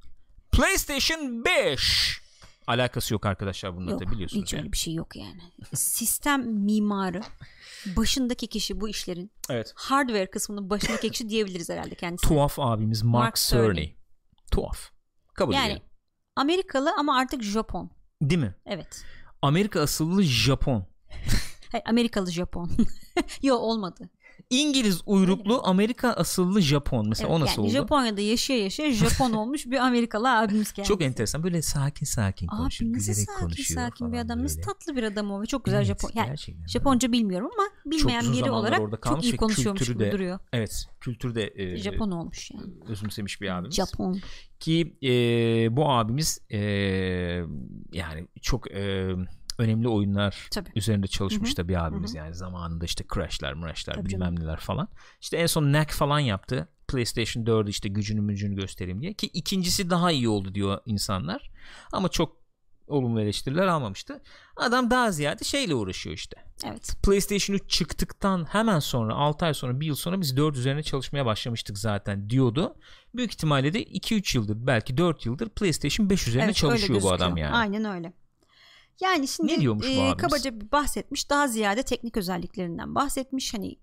PlayStation 0.52 1.44
5 1.44 2.20
alakası 2.66 3.14
yok 3.14 3.26
arkadaşlar 3.26 3.76
bununla 3.76 3.90
yok 3.90 4.00
da 4.00 4.10
biliyorsunuz. 4.10 4.42
hiç 4.44 4.52
yani. 4.52 4.60
öyle 4.60 4.72
bir 4.72 4.78
şey 4.78 4.94
yok 4.94 5.16
yani. 5.16 5.40
Sistem 5.74 6.52
mimarı 6.52 7.22
başındaki 7.96 8.46
kişi 8.46 8.80
bu 8.80 8.88
işlerin 8.88 9.30
Evet. 9.50 9.72
hardware 9.76 10.30
kısmının 10.30 10.70
başındaki 10.70 11.10
kişi 11.10 11.28
diyebiliriz 11.28 11.68
herhalde 11.68 11.94
kendisi. 11.94 12.28
Tuhaf 12.28 12.58
abimiz 12.58 13.02
Mark, 13.02 13.22
Mark 13.22 13.36
Cerny. 13.36 13.88
Tuhaf. 14.50 14.90
Kabul 15.34 15.52
Yani 15.54 15.66
edelim. 15.72 15.82
Amerikalı 16.36 16.94
ama 16.98 17.16
artık 17.18 17.42
Japon. 17.42 17.90
Değil 18.22 18.40
mi? 18.40 18.54
Evet. 18.66 19.04
Amerika 19.42 19.80
asıllı 19.80 20.22
Japon. 20.22 20.86
Hayır, 21.72 21.84
Amerikalı 21.86 22.30
Japon. 22.30 22.70
Yok 23.42 23.60
olmadı. 23.60 24.10
İngiliz 24.50 25.00
uyruklu 25.06 25.60
Amerika 25.64 26.12
asıllı 26.12 26.60
Japon. 26.60 27.08
Mesela 27.08 27.28
Evet, 27.28 27.36
o 27.36 27.40
nasıl 27.40 27.62
yani 27.62 27.66
oldu? 27.66 27.72
Japonya'da 27.72 28.20
yaşaya 28.20 28.62
yaşaya 28.62 28.92
Japon 28.92 29.32
olmuş 29.32 29.66
bir 29.66 29.78
Amerikalı 29.78 30.38
abimiz 30.38 30.72
kendisi. 30.72 30.88
Çok 30.88 31.02
enteresan. 31.02 31.42
Böyle 31.42 31.62
sakin 31.62 32.06
sakin 32.06 32.46
konuşuyor. 32.46 32.90
Abi 32.90 32.96
nasıl 32.98 33.12
gülerek 33.12 33.26
sakin 33.28 33.40
konuşuyor 33.40 33.80
sakin 33.80 34.12
bir 34.12 34.18
adam. 34.18 34.42
Nasıl 34.42 34.56
böyle. 34.56 34.66
tatlı 34.66 34.96
bir 34.96 35.02
adam 35.02 35.30
o 35.30 35.42
ve 35.42 35.46
çok 35.46 35.64
güzel 35.64 35.78
Evet, 35.78 35.86
Japon. 35.86 36.10
Yani 36.14 36.26
gerçekten. 36.26 36.66
Japonca 36.66 37.12
bilmiyorum 37.12 37.50
ama 37.58 37.68
bilmeyen 37.86 38.32
biri 38.32 38.50
olarak 38.50 39.02
çok 39.04 39.24
iyi 39.24 39.36
konuşuyormuş 39.36 39.88
gibi 39.88 39.98
de 39.98 40.12
duruyor. 40.12 40.38
Evet. 40.52 40.86
Kültürde 41.00 41.52
e, 41.54 41.76
Japon 41.76 42.10
olmuş 42.10 42.50
yani. 42.50 42.72
özümsemiş 42.88 43.40
bir 43.40 43.48
abimiz. 43.48 43.74
Japon. 43.74 44.20
Ki 44.60 44.96
e, 45.02 45.10
bu 45.76 45.90
abimiz 45.90 46.40
e, 46.50 46.58
yani 47.92 48.28
çok 48.42 48.70
e, 48.70 49.08
önemli 49.58 49.88
oyunlar 49.88 50.48
Tabii. 50.50 50.70
üzerinde 50.74 51.06
çalışmış 51.06 51.50
Hı 51.50 51.52
hı. 51.52 51.56
da 51.56 51.68
bir 51.68 51.86
abimiz 51.86 52.10
Hı 52.10 52.14
hı. 52.14 52.18
yani 52.18 52.34
zamanında 52.34 52.84
işte 52.84 53.04
Crash'lar, 53.14 53.52
Mrash'lar 53.52 53.94
Tabii 53.94 54.08
bilmem 54.08 54.20
canım. 54.20 54.42
neler 54.42 54.60
falan. 54.60 54.88
İşte 55.20 55.36
en 55.36 55.46
son 55.46 55.64
Knack 55.64 55.92
falan 55.92 56.18
yaptı. 56.18 56.68
PlayStation 56.88 57.44
4'ü 57.44 57.70
işte 57.70 57.88
gücünü 57.88 58.20
mücünü 58.20 58.54
göstereyim 58.54 59.02
diye 59.02 59.12
ki 59.12 59.26
ikincisi 59.26 59.90
daha 59.90 60.10
iyi 60.10 60.28
oldu 60.28 60.54
diyor 60.54 60.78
insanlar. 60.86 61.50
Ama 61.92 62.08
çok 62.08 62.38
olumlu 62.88 63.20
eleştiriler 63.20 63.66
almamıştı. 63.66 64.22
Adam 64.56 64.90
daha 64.90 65.10
ziyade 65.10 65.44
şeyle 65.44 65.74
uğraşıyor 65.74 66.16
işte. 66.16 66.36
Evet. 66.64 66.96
PlayStation 67.02 67.56
3 67.56 67.70
çıktıktan 67.70 68.44
hemen 68.44 68.78
sonra 68.78 69.14
6 69.14 69.46
ay 69.46 69.54
sonra 69.54 69.80
1 69.80 69.86
yıl 69.86 69.94
sonra 69.94 70.20
biz 70.20 70.36
4 70.36 70.56
üzerine 70.56 70.82
çalışmaya 70.82 71.26
başlamıştık 71.26 71.78
zaten 71.78 72.30
diyordu. 72.30 72.74
Büyük 73.14 73.32
ihtimalle 73.32 73.74
de 73.74 73.84
2-3 73.84 74.36
yıldır 74.36 74.66
belki 74.66 74.96
4 74.96 75.26
yıldır 75.26 75.48
PlayStation 75.48 76.10
5 76.10 76.28
üzerine 76.28 76.44
evet, 76.44 76.56
çalışıyor 76.56 77.02
bu 77.02 77.12
adam 77.12 77.36
yani. 77.36 77.54
Aynen 77.54 77.84
öyle. 77.84 78.12
Yani 79.00 79.28
şimdi 79.28 79.52
Ne 79.52 79.60
diyormuş 79.60 79.86
e, 79.86 80.16
kabaca 80.16 80.60
bir 80.60 80.72
bahsetmiş. 80.72 81.30
Daha 81.30 81.48
ziyade 81.48 81.82
teknik 81.82 82.16
özelliklerinden 82.16 82.94
bahsetmiş. 82.94 83.54
Hani 83.54 83.76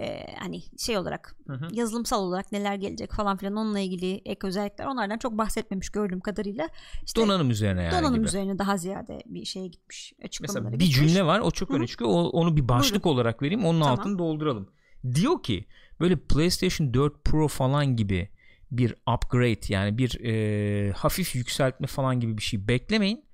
e, 0.00 0.34
hani 0.38 0.62
şey 0.78 0.98
olarak 0.98 1.36
Hı 1.46 1.52
hı. 1.52 1.68
yazılımsal 1.72 2.22
olarak 2.22 2.52
neler 2.52 2.74
gelecek 2.74 3.12
falan 3.12 3.36
filan 3.36 3.56
onunla 3.56 3.78
ilgili 3.80 4.22
ek 4.24 4.46
özellikler 4.46 4.86
onlardan 4.86 5.18
çok 5.18 5.38
bahsetmemiş 5.38 5.90
gördüğüm 5.90 6.20
kadarıyla. 6.20 6.68
İşte 7.04 7.20
Donanım 7.20 7.50
üzerine 7.50 7.82
yani 7.82 7.92
donanım 7.92 8.14
gibi. 8.14 8.26
üzerine 8.26 8.58
daha 8.58 8.76
ziyade 8.76 9.22
bir 9.26 9.44
şeye 9.44 9.66
gitmiş. 9.66 10.12
Açıklamalara 10.24 10.62
Mesela 10.64 10.80
bir 10.80 10.86
gitmiş. 10.86 11.12
cümle 11.12 11.26
var 11.26 11.40
o 11.40 11.50
çok 11.50 11.70
öne 11.70 11.86
çıkıyor. 11.86 12.10
O- 12.10 12.30
onu 12.30 12.56
bir 12.56 12.68
başlık 12.68 13.06
olarak 13.06 13.42
vereyim 13.42 13.64
onun 13.64 13.80
Tamam. 13.80 13.98
altını 13.98 14.18
dolduralım. 14.18 14.68
Diyor 15.14 15.42
ki 15.42 15.64
böyle 16.00 16.16
PlayStation 16.16 16.94
4 16.94 17.24
Pro 17.24 17.48
falan 17.48 17.96
gibi 17.96 18.28
bir 18.70 18.94
upgrade 19.14 19.60
yani 19.74 19.98
bir 19.98 20.20
e, 20.24 20.92
hafif 20.92 21.34
yükseltme 21.34 21.86
falan 21.86 22.20
gibi 22.20 22.38
bir 22.38 22.42
şey 22.42 22.68
beklemeyin. 22.68 23.24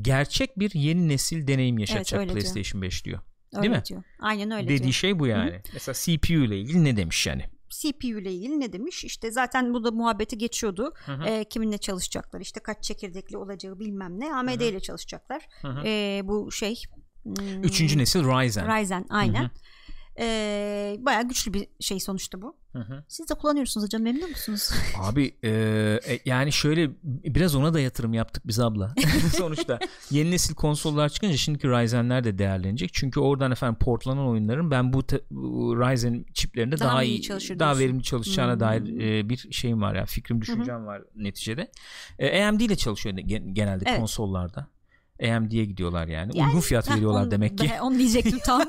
Gerçek 0.00 0.58
bir 0.58 0.74
yeni 0.74 1.08
nesil 1.08 1.46
deneyim 1.46 1.78
yaşatacak 1.78 2.20
diyor. 2.20 2.32
PlayStation 2.32 2.82
5 2.82 3.04
diyor. 3.04 3.20
Öyle 3.54 3.62
değil 3.62 3.74
mi? 3.76 3.82
Diyor. 3.88 4.02
Aynen 4.20 4.50
öyle 4.50 4.68
Dediği 4.68 4.82
diyor. 4.82 4.92
şey 4.92 5.18
bu 5.18 5.26
yani. 5.26 5.62
Mesela 5.72 5.94
CPU 5.94 6.32
ile 6.32 6.60
ilgili 6.60 6.84
ne 6.84 6.96
demiş 6.96 7.26
yani? 7.26 7.42
CPU 7.70 8.06
ile 8.06 8.32
ilgili 8.32 8.60
ne 8.60 8.72
demiş? 8.72 9.04
İşte 9.04 9.30
zaten 9.30 9.74
bu 9.74 9.84
da 9.84 9.90
muhabbeti 9.90 10.38
geçiyordu. 10.38 10.92
Hı 11.06 11.12
hı. 11.12 11.24
Ee, 11.24 11.44
kiminle 11.44 11.78
çalışacaklar? 11.78 12.40
İşte 12.40 12.60
kaç 12.60 12.84
çekirdekli 12.84 13.36
olacağı 13.36 13.78
bilmem 13.78 14.20
ne. 14.20 14.34
AMD 14.34 14.60
ile 14.60 14.80
çalışacaklar. 14.80 15.42
Hı 15.62 15.68
hı. 15.68 15.82
Ee, 15.84 16.20
bu 16.24 16.52
şey 16.52 16.82
hmm, 17.22 17.62
Üçüncü 17.62 17.98
nesil 17.98 18.20
Ryzen. 18.20 18.78
Ryzen 18.78 19.06
aynen. 19.10 19.42
Hı 19.42 19.46
hı. 19.46 19.50
Ee, 20.20 20.96
bayağı 21.00 21.28
güçlü 21.28 21.52
bir 21.54 21.66
şey 21.80 22.00
sonuçta 22.00 22.42
bu. 22.42 22.56
Hı 22.72 22.78
hı. 22.78 23.04
Siz 23.08 23.28
de 23.28 23.34
kullanıyorsunuz 23.34 23.84
hocam 23.86 24.02
memnun 24.02 24.30
musunuz? 24.30 24.70
Abi 25.02 25.34
e, 25.44 26.00
yani 26.24 26.52
şöyle 26.52 26.90
biraz 27.04 27.54
ona 27.54 27.74
da 27.74 27.80
yatırım 27.80 28.14
yaptık 28.14 28.42
biz 28.46 28.60
abla. 28.60 28.94
Sonuçta 29.36 29.78
yeni 30.10 30.30
nesil 30.30 30.54
konsollar 30.54 31.08
çıkınca 31.08 31.36
şimdiki 31.36 31.68
Ryzen'ler 31.68 32.24
de 32.24 32.38
değerlenecek. 32.38 32.90
Çünkü 32.94 33.20
oradan 33.20 33.52
efendim 33.52 33.78
portlanan 33.80 34.26
oyunların 34.28 34.70
ben 34.70 34.92
bu, 34.92 35.06
te- 35.06 35.20
bu 35.30 35.76
Ryzen 35.80 36.24
çiplerinde 36.34 36.78
Daha 36.78 36.88
daha, 36.88 37.02
iyi 37.02 37.22
daha 37.58 37.78
verimli 37.78 38.02
çalışacağına 38.02 38.52
Hmm. 38.52 38.60
dair 38.60 39.00
e, 39.00 39.28
bir 39.28 39.48
şeyim 39.52 39.82
var 39.82 39.94
ya 39.94 40.06
fikrim 40.06 40.40
düşüncem 40.40 40.86
var 40.86 41.02
neticede. 41.14 41.70
E, 42.18 42.44
AMD 42.44 42.60
ile 42.60 42.76
çalışıyor 42.76 43.16
gen- 43.18 43.54
genelde 43.54 43.84
Evet. 43.88 43.98
konsollarda. 44.00 44.68
AMD'ye 45.22 45.64
gidiyorlar 45.64 46.08
yani. 46.08 46.38
Yani, 46.38 46.48
Uygun 46.48 46.60
fiyat 46.60 46.90
veriyorlar 46.90 47.22
onu- 47.22 47.30
demek 47.30 47.58
ki. 47.58 47.70
Onu 47.82 47.98
diyecektim 47.98 48.38
tam. 48.44 48.62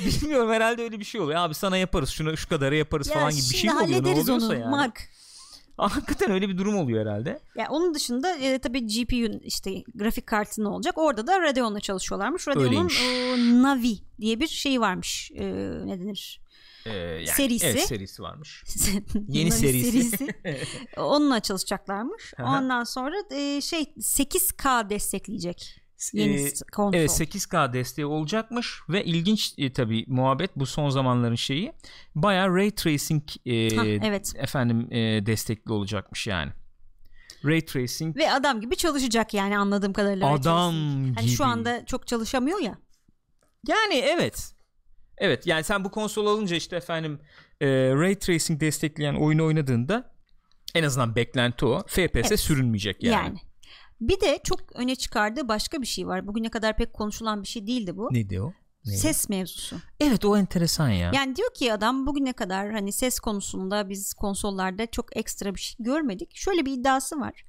Bilmiyorum 0.22 0.50
herhalde 0.50 0.82
öyle 0.82 1.00
bir 1.00 1.04
şey 1.04 1.20
oluyor. 1.20 1.38
Abi 1.38 1.54
sana 1.54 1.76
yaparız 1.76 2.10
şunu 2.10 2.36
şu 2.36 2.48
kadarı 2.48 2.76
yaparız 2.76 3.08
Ya 3.08 3.14
falan 3.14 3.30
gibi 3.30 3.40
bir 3.50 3.56
şey 3.56 3.70
mi 3.70 3.76
oluyor? 3.76 3.88
Ne 3.88 3.94
hallederiz 3.94 4.28
oluyorsa 4.28 4.46
onu 4.46 4.60
yani. 4.60 4.70
Mark. 4.70 5.00
Hakikaten 5.76 6.30
öyle 6.30 6.48
bir 6.48 6.58
durum 6.58 6.76
oluyor 6.76 7.06
herhalde. 7.06 7.40
Ya 7.56 7.66
onun 7.70 7.94
dışında 7.94 8.36
e, 8.36 8.58
tabii 8.58 8.86
GPU 8.86 9.40
işte 9.44 9.82
grafik 9.94 10.26
kartı 10.26 10.64
ne 10.64 10.68
olacak? 10.68 10.98
Orada 10.98 11.26
da 11.26 11.40
Radeon'la 11.40 11.80
çalışıyorlarmış. 11.80 12.48
Radeon'un 12.48 12.88
e, 12.88 13.62
Navi 13.62 13.98
diye 14.20 14.40
bir 14.40 14.46
şeyi 14.46 14.80
varmış. 14.80 15.30
E, 15.34 15.44
ne 15.86 16.00
denir? 16.00 16.42
Ee, 16.86 16.90
yani, 16.90 17.26
Serisi. 17.26 17.66
Evet 17.66 17.84
serisi 17.84 18.22
varmış. 18.22 18.64
Yeni 19.28 19.52
serisi. 19.52 20.26
Onunla 20.96 21.40
çalışacaklarmış. 21.40 22.34
Ondan 22.38 22.84
sonra 22.84 23.16
e, 23.30 23.60
şey 23.60 23.82
8K 23.82 24.90
destekleyecek 24.90 25.81
yeni 26.12 26.38
s- 26.50 26.64
konsol. 26.72 26.98
Evet 26.98 27.10
8K 27.10 27.72
desteği 27.72 28.06
olacakmış 28.06 28.80
ve 28.88 29.04
ilginç 29.04 29.54
e, 29.58 29.72
tabii 29.72 30.04
muhabbet 30.08 30.50
bu 30.56 30.66
son 30.66 30.90
zamanların 30.90 31.34
şeyi. 31.34 31.72
Bayağı 32.14 32.54
ray 32.56 32.70
tracing 32.70 33.22
e, 33.46 33.76
Hah, 33.76 33.86
evet. 33.86 34.32
efendim 34.36 34.92
e, 34.92 35.26
destekli 35.26 35.72
olacakmış 35.72 36.26
yani. 36.26 36.52
Ray 37.44 37.60
tracing 37.64 38.16
Ve 38.16 38.30
adam 38.32 38.60
gibi 38.60 38.76
çalışacak 38.76 39.34
yani 39.34 39.58
anladığım 39.58 39.92
kadarıyla. 39.92 40.26
Adam 40.32 40.72
Tracing. 40.72 41.06
gibi. 41.06 41.14
Hani 41.16 41.28
şu 41.28 41.44
anda 41.44 41.86
çok 41.86 42.06
çalışamıyor 42.06 42.60
ya. 42.60 42.78
Yani 43.68 43.94
evet. 43.94 44.52
Evet 45.18 45.46
yani 45.46 45.64
sen 45.64 45.84
bu 45.84 45.90
konsol 45.90 46.26
alınca 46.26 46.56
işte 46.56 46.76
efendim 46.76 47.20
e, 47.60 47.66
ray 47.94 48.14
tracing 48.18 48.60
destekleyen 48.60 49.14
oyunu 49.14 49.44
oynadığında 49.46 50.12
en 50.74 50.82
azından 50.84 51.16
beklenti 51.16 51.66
o. 51.66 51.82
FPS 51.88 52.14
Evet. 52.14 52.40
sürünmeyecek 52.40 53.02
yani. 53.02 53.14
Yani. 53.26 53.38
Bir 54.02 54.20
de 54.20 54.40
çok 54.44 54.60
öne 54.74 54.96
çıkardığı 54.96 55.48
başka 55.48 55.82
bir 55.82 55.86
şey 55.86 56.06
var. 56.06 56.26
Bugüne 56.26 56.48
kadar 56.48 56.76
pek 56.76 56.92
konuşulan 56.92 57.42
bir 57.42 57.48
şey 57.48 57.66
değildi 57.66 57.96
bu. 57.96 58.08
Neydi 58.12 58.40
o? 58.40 58.52
Ne? 58.86 58.96
Ses 58.96 59.28
mevzusu. 59.28 59.76
Evet 60.00 60.24
o 60.24 60.36
enteresan 60.36 60.88
ya. 60.88 61.10
Yani 61.14 61.36
diyor 61.36 61.54
ki 61.54 61.72
adam 61.72 62.06
bugüne 62.06 62.32
kadar 62.32 62.72
hani 62.72 62.92
ses 62.92 63.20
konusunda 63.20 63.88
biz 63.88 64.14
konsollarda 64.14 64.86
çok 64.86 65.16
ekstra 65.16 65.54
bir 65.54 65.60
şey 65.60 65.76
görmedik. 65.78 66.36
Şöyle 66.36 66.66
bir 66.66 66.72
iddiası 66.72 67.20
var. 67.20 67.44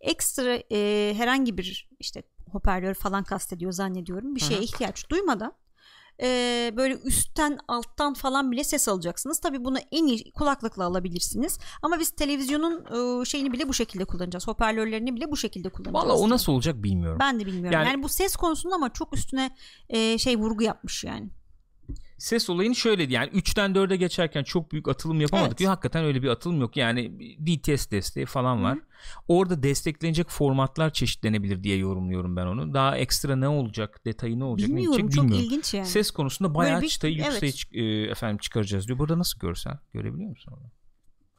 Ekstra 0.00 0.62
e, 0.72 1.14
herhangi 1.16 1.58
bir 1.58 1.88
işte 1.98 2.22
hoparlör 2.50 2.94
falan 2.94 3.24
kastediyor 3.24 3.72
zannediyorum. 3.72 4.34
Bir 4.34 4.40
şeye 4.40 4.54
Hı 4.54 4.60
hı. 4.60 4.64
ihtiyaç 4.64 5.10
duymadan 5.10 5.52
e, 6.22 6.26
böyle 6.76 6.94
üstten 7.04 7.58
alttan 7.68 8.14
falan 8.14 8.50
bile 8.52 8.64
ses 8.64 8.88
alacaksınız. 8.88 9.40
Tabii 9.40 9.64
bunu 9.64 9.78
en 9.92 10.06
iyi 10.06 10.32
kulaklıkla 10.32 10.84
alabilirsiniz. 10.84 11.58
Ama 11.82 11.98
biz 12.00 12.10
televizyonun 12.10 12.84
e, 13.22 13.24
şeyini 13.24 13.52
bile 13.52 13.68
bu 13.68 13.74
şekilde 13.74 14.04
kullanacağız. 14.04 14.48
Hoparlörlerini 14.48 15.16
bile 15.16 15.30
bu 15.30 15.36
şekilde 15.36 15.68
kullanacağız. 15.68 15.94
Valla 16.08 16.18
o 16.18 16.28
nasıl 16.30 16.52
olacak 16.52 16.82
bilmiyorum. 16.82 17.18
Ben 17.20 17.40
de 17.40 17.46
bilmiyorum. 17.46 17.72
Yani- 17.72 17.88
Yani, 17.88 18.02
bu 18.02 18.08
ses 18.08 18.36
konusunda 18.36 18.74
ama 18.74 18.92
çok 18.92 19.16
üstüne 19.16 19.56
e, 19.88 20.18
şey 20.18 20.36
vurgu 20.36 20.62
yapmış 20.62 21.04
yani. 21.04 21.30
Ses 22.22 22.50
olayını 22.50 22.74
şöyle 22.74 23.02
yani 23.14 23.30
3'ten 23.30 23.70
4'e 23.74 23.96
geçerken 23.96 24.44
çok 24.44 24.72
büyük 24.72 24.88
atılım 24.88 25.20
yapamadık. 25.20 25.48
Evet. 25.48 25.58
diyor. 25.58 25.70
Hakikaten 25.70 26.04
öyle 26.04 26.22
bir 26.22 26.28
atılım 26.28 26.60
yok. 26.60 26.76
Yani 26.76 27.18
DTS 27.46 27.90
desteği 27.90 28.26
falan 28.26 28.62
var. 28.64 28.78
Orada 29.28 29.62
desteklenecek 29.62 30.30
formatlar 30.30 30.92
çeşitlenebilir 30.92 31.62
diye 31.62 31.76
yorumluyorum 31.76 32.36
ben 32.36 32.46
onu. 32.46 32.74
Daha 32.74 32.96
ekstra 32.98 33.36
ne 33.36 33.48
olacak, 33.48 34.00
detayı 34.06 34.38
ne 34.38 34.44
olacak, 34.44 34.68
ne 34.68 34.76
Bilmiyorum 34.76 34.96
gidecek 34.98 35.14
çok 35.16 35.24
bilmiyorum. 35.24 35.46
ilginç 35.46 35.74
yani. 35.74 35.86
Ses 35.86 36.10
konusunda 36.10 36.54
bayağı 36.54 36.74
Böyle 36.74 36.84
bir- 36.84 36.90
çıtayı 36.90 37.14
evet. 37.16 37.26
yükseğe 37.32 37.52
çık- 37.52 37.74
e, 37.76 38.02
efendim 38.02 38.38
çıkaracağız 38.38 38.86
diyor. 38.88 38.98
Burada 38.98 39.18
nasıl 39.18 39.38
görsel? 39.40 39.78
Görebiliyor 39.92 40.30
musun 40.30 40.52
onu? 40.52 40.70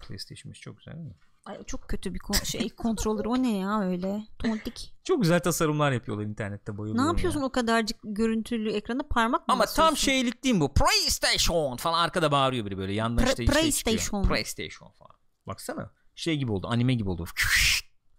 PlayStation'ımız 0.07 0.57
çok 0.59 0.77
güzel 0.77 0.93
değil 0.93 1.05
mi? 1.05 1.15
Ay, 1.45 1.63
çok 1.63 1.89
kötü 1.89 2.13
bir 2.13 2.19
kon- 2.19 2.43
şey 2.43 2.69
controller 2.77 3.25
o 3.25 3.43
ne 3.43 3.57
ya 3.57 3.81
öyle 3.81 4.27
tontik. 4.39 4.93
Çok 5.03 5.21
güzel 5.21 5.39
tasarımlar 5.39 5.91
yapıyorlar 5.91 6.25
internette 6.25 6.77
bayılıyorum. 6.77 7.03
Ne 7.03 7.07
yapıyorsun 7.07 7.39
ya. 7.39 7.45
o 7.45 7.51
kadarcık 7.51 7.97
görüntülü 8.03 8.71
ekrana 8.71 9.03
parmak 9.09 9.47
mı 9.47 9.53
Ama 9.53 9.65
tam 9.65 9.97
şeylik 9.97 10.43
değil 10.43 10.55
mi 10.55 10.61
bu? 10.61 10.73
PlayStation 10.73 11.77
falan 11.77 12.03
arkada 12.03 12.31
bağırıyor 12.31 12.65
biri 12.65 12.77
böyle. 12.77 12.93
Yandan 12.93 13.25
Pre- 13.25 13.29
işte 13.29 13.45
şey 13.45 13.45
PlayStation. 13.45 13.97
çıkıyor. 13.97 14.23
PlayStation 14.27 14.91
falan. 14.91 15.15
Baksana. 15.47 15.91
Şey 16.15 16.37
gibi 16.37 16.51
oldu. 16.51 16.67
Anime 16.69 16.93
gibi 16.93 17.09
oldu. 17.09 17.25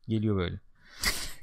Geliyor 0.09 0.37
böyle. 0.37 0.61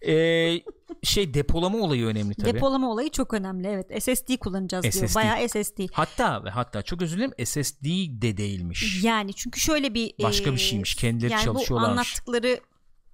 Ee, 0.07 0.61
şey 1.03 1.33
depolama 1.33 1.77
olayı 1.77 2.05
önemli 2.05 2.35
tabii. 2.35 2.53
Depolama 2.53 2.91
olayı 2.91 3.09
çok 3.09 3.33
önemli 3.33 3.67
evet. 3.67 4.03
SSD 4.03 4.37
kullanacağız 4.37 4.83
diyor. 4.83 5.07
SSD. 5.07 5.15
Bayağı 5.15 5.49
SSD. 5.49 5.79
Hatta 5.93 6.43
ve 6.43 6.49
hatta 6.49 6.81
çok 6.81 7.01
özür 7.01 7.17
dilerim 7.17 7.45
SSD 7.45 7.85
de 8.21 8.37
değilmiş. 8.37 9.03
Yani 9.03 9.33
çünkü 9.33 9.59
şöyle 9.59 9.93
bir 9.93 10.13
Başka 10.23 10.49
e, 10.49 10.53
bir 10.53 10.59
şeymiş. 10.59 10.95
Kendileri 10.95 11.31
yani 11.31 11.41
bu 11.41 11.45
çalışıyorlarmış. 11.45 11.91
anlattıkları 11.91 12.59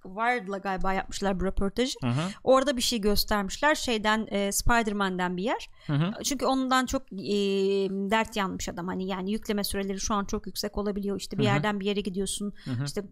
Wired'la 0.02 0.58
galiba 0.58 0.92
yapmışlar 0.92 1.40
bu 1.40 1.44
röportajı. 1.44 1.98
Hı 2.02 2.06
hı, 2.06 2.28
Orada 2.44 2.76
bir 2.76 2.82
şey 2.82 3.00
göstermişler. 3.00 3.74
Şeyden 3.74 4.26
e, 4.30 4.52
Spider-Man'den 4.52 5.36
bir 5.36 5.42
yer. 5.42 5.68
hı 5.86 5.92
hı. 5.92 6.12
Çünkü 6.24 6.46
ondan 6.46 6.86
çok 6.86 7.02
e, 7.12 7.36
dert 7.90 8.36
yanmış 8.36 8.68
adam. 8.68 8.86
Hani 8.86 9.06
yani 9.06 9.32
yükleme 9.32 9.64
süreleri 9.64 10.00
şu 10.00 10.14
an 10.14 10.24
çok 10.24 10.46
yüksek 10.46 10.78
olabiliyor. 10.78 11.20
İşte 11.20 11.38
bir 11.38 11.44
Hı 11.44 11.48
hı. 11.48 11.54
yerden 11.54 11.80
bir 11.80 11.86
yere 11.86 12.00
gidiyorsun. 12.00 12.52
Hı 12.64 12.70
hı. 12.70 12.84
İşte 12.84 13.02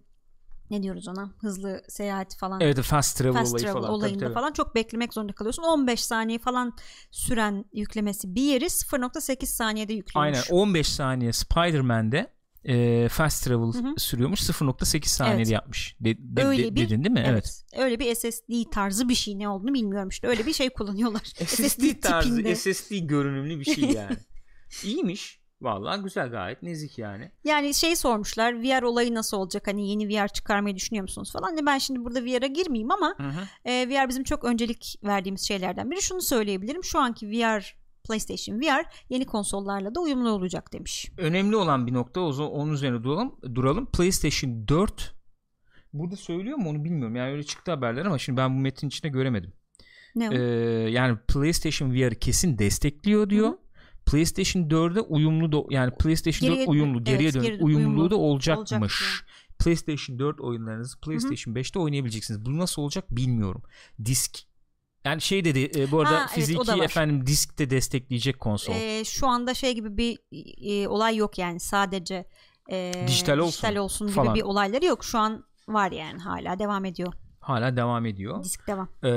ne 0.71 0.83
diyoruz 0.83 1.09
ona? 1.09 1.31
Hızlı 1.41 1.83
seyahat 1.89 2.37
falan. 2.37 2.61
Evet 2.61 2.81
fast 2.81 3.19
travel 3.19 3.33
Fast 3.33 3.53
olayı 3.53 3.65
travel 3.65 3.81
falan. 3.83 3.95
olayında 3.95 4.19
Tabii, 4.19 4.25
tabii. 4.27 4.35
falan 4.35 4.53
çok 4.53 4.75
beklemek 4.75 5.15
zorunda 5.15 5.33
kalıyorsun. 5.33 5.63
15 5.63 6.05
saniye 6.05 6.39
falan 6.39 6.77
süren 7.11 7.65
yüklemesi 7.73 8.35
bir 8.35 8.43
yeri 8.43 8.65
0.8 8.65 9.47
saniyede 9.47 9.93
yüklüyormuş. 9.93 10.39
Aynen 10.51 10.61
15 10.63 10.89
saniye 10.89 11.33
Spider-Man'de 11.33 12.37
e, 12.65 13.09
fast 13.09 13.45
travel 13.45 13.73
Hı 13.73 13.79
hı. 13.89 13.95
sürüyormuş 14.01 14.41
0.8 14.41 15.07
saniyede 15.09 15.37
Evet. 15.37 15.51
yapmış. 15.51 15.97
De, 16.01 16.17
de- 16.19 16.45
Öyle 16.45 16.65
de- 16.65 16.75
bir- 16.75 16.81
dedin 16.91 17.05
değil 17.05 17.13
mi? 17.13 17.25
Evet. 17.27 17.63
Öyle 17.79 17.99
bir 17.99 18.15
SSD 18.15 18.71
tarzı 18.73 19.09
bir 19.09 19.15
şey 19.15 19.39
ne 19.39 19.49
olduğunu 19.49 19.75
bilmiyorum 19.75 20.09
işte. 20.09 20.29
Öyle 20.29 20.47
bir 20.47 20.53
şey 20.53 20.71
kullanıyorlar. 20.71 21.23
SSD 21.47 22.01
tarzı 22.03 22.29
tipinde. 22.37 22.55
SSD 22.57 22.91
görünümlü 22.97 23.61
bir 23.61 23.65
şey 23.65 23.85
yani. 23.85 24.17
İyiymiş. 24.85 25.41
Vallahi 25.61 26.03
güzel 26.03 26.31
gayet 26.31 26.63
nezik 26.63 26.99
yani. 26.99 27.31
Yani 27.45 27.75
şey 27.75 27.97
sormuşlar 27.97 28.63
VR 28.63 28.83
olayı 28.83 29.15
nasıl 29.15 29.37
olacak 29.37 29.67
hani 29.67 29.91
yeni 29.91 30.09
VR 30.09 30.29
çıkarmayı 30.29 30.77
düşünüyor 30.77 31.03
musunuz 31.03 31.33
falan. 31.33 31.43
Hani 31.43 31.67
ben 31.67 31.79
şimdi 31.79 32.05
burada 32.05 32.25
VR'a 32.25 32.47
girmeyeyim 32.47 32.91
ama 32.91 33.15
Hı 33.17 33.29
hı. 33.29 33.71
e, 33.71 33.89
VR 33.89 34.09
bizim 34.09 34.25
çok 34.25 34.45
öncelik 34.45 35.01
verdiğimiz 35.05 35.49
şeylerden 35.49 35.91
biri. 35.91 36.03
Şunu 36.03 36.21
söyleyebilirim 36.21 36.85
şu 36.85 36.99
anki 36.99 37.27
VR 37.31 37.77
PlayStation 38.09 38.61
VR 38.61 38.87
yeni 39.09 39.27
konsollarla 39.27 39.95
da 39.95 40.01
uyumlu 40.01 40.31
olacak 40.31 40.73
demiş. 40.73 41.11
Önemli 41.19 41.57
olan 41.57 41.87
bir 41.87 41.95
nokta 41.95 42.21
o 42.21 42.33
zaman 42.33 42.53
onun 42.53 42.73
üzerine 42.73 43.03
duralım. 43.03 43.37
duralım. 43.55 43.87
PlayStation 43.87 44.69
4 44.69 45.15
burada 45.93 46.17
söylüyor 46.17 46.59
mu 46.59 46.71
onu 46.71 46.85
bilmiyorum. 46.85 47.17
Yani 47.17 47.33
öyle 47.33 47.43
çıktı 47.43 47.71
haberler 47.71 48.05
ama 48.05 48.19
şimdi 48.19 48.37
ben 48.37 48.57
bu 48.57 48.61
metin 48.61 48.89
içinde 48.89 49.09
göremedim. 49.09 49.53
Ne 50.15 50.31
o? 50.31 50.33
Ee, 50.33 50.39
yani 50.91 51.19
PlayStation 51.29 51.95
VR'ı 51.95 52.15
kesin 52.15 52.59
destekliyor 52.59 53.31
diyor. 53.31 53.49
Hı 53.49 53.59
PlayStation 54.07 54.63
4'e 54.63 55.01
uyumlu 55.01 55.53
da 55.53 55.75
yani 55.75 55.93
PlayStation 55.99 56.51
Geriye- 56.51 56.61
4 56.67 56.69
uyumlu 56.69 56.97
evet, 56.97 57.07
geriye 57.07 57.35
dönük 57.35 57.47
geri 57.47 57.65
uyumluluğu 57.65 57.89
uyumlu 57.89 58.11
da 58.11 58.17
olacakmış. 58.17 59.03
olacak. 59.03 59.27
PlayStation 59.59 60.19
4 60.19 60.41
oyunlarınızı 60.41 61.01
PlayStation 61.01 61.55
5'te 61.55 61.79
oynayabileceksiniz. 61.79 62.47
Bu 62.47 62.59
nasıl 62.59 62.83
olacak 62.83 63.05
bilmiyorum. 63.11 63.63
Disk 64.05 64.39
yani 65.05 65.21
şey 65.21 65.45
dedi 65.45 65.71
e, 65.77 65.91
bu 65.91 66.01
arada 66.01 66.15
Ha, 66.15 66.19
evet, 66.21 66.31
fiziki 66.31 66.59
var. 66.69 66.85
efendim 66.85 67.27
disk 67.27 67.59
de 67.59 67.71
destekleyecek 67.71 68.41
konsol. 68.41 68.73
Ee, 68.75 69.05
şu 69.05 69.27
anda 69.27 69.55
şey 69.55 69.75
gibi 69.75 69.97
bir 69.97 70.19
e, 70.71 70.89
olay 70.89 71.17
yok 71.17 71.39
yani 71.39 71.61
sadece 71.61 72.29
e, 72.71 72.93
Dijital 73.07 73.39
olsun 73.39 73.77
olsun 73.77 74.07
gibi 74.07 74.15
falan. 74.17 74.35
bir 74.35 74.43
olayları 74.43 74.85
yok. 74.85 75.05
Şu 75.05 75.19
an 75.19 75.45
var 75.69 75.93
yani 75.93 76.19
hala 76.21 76.59
devam 76.59 76.85
ediyor. 76.85 77.13
Hala 77.41 77.77
devam 77.77 78.07
ediyor. 78.07 78.45
Disk 78.45 78.67
devam. 78.67 78.89
Ee, 79.03 79.09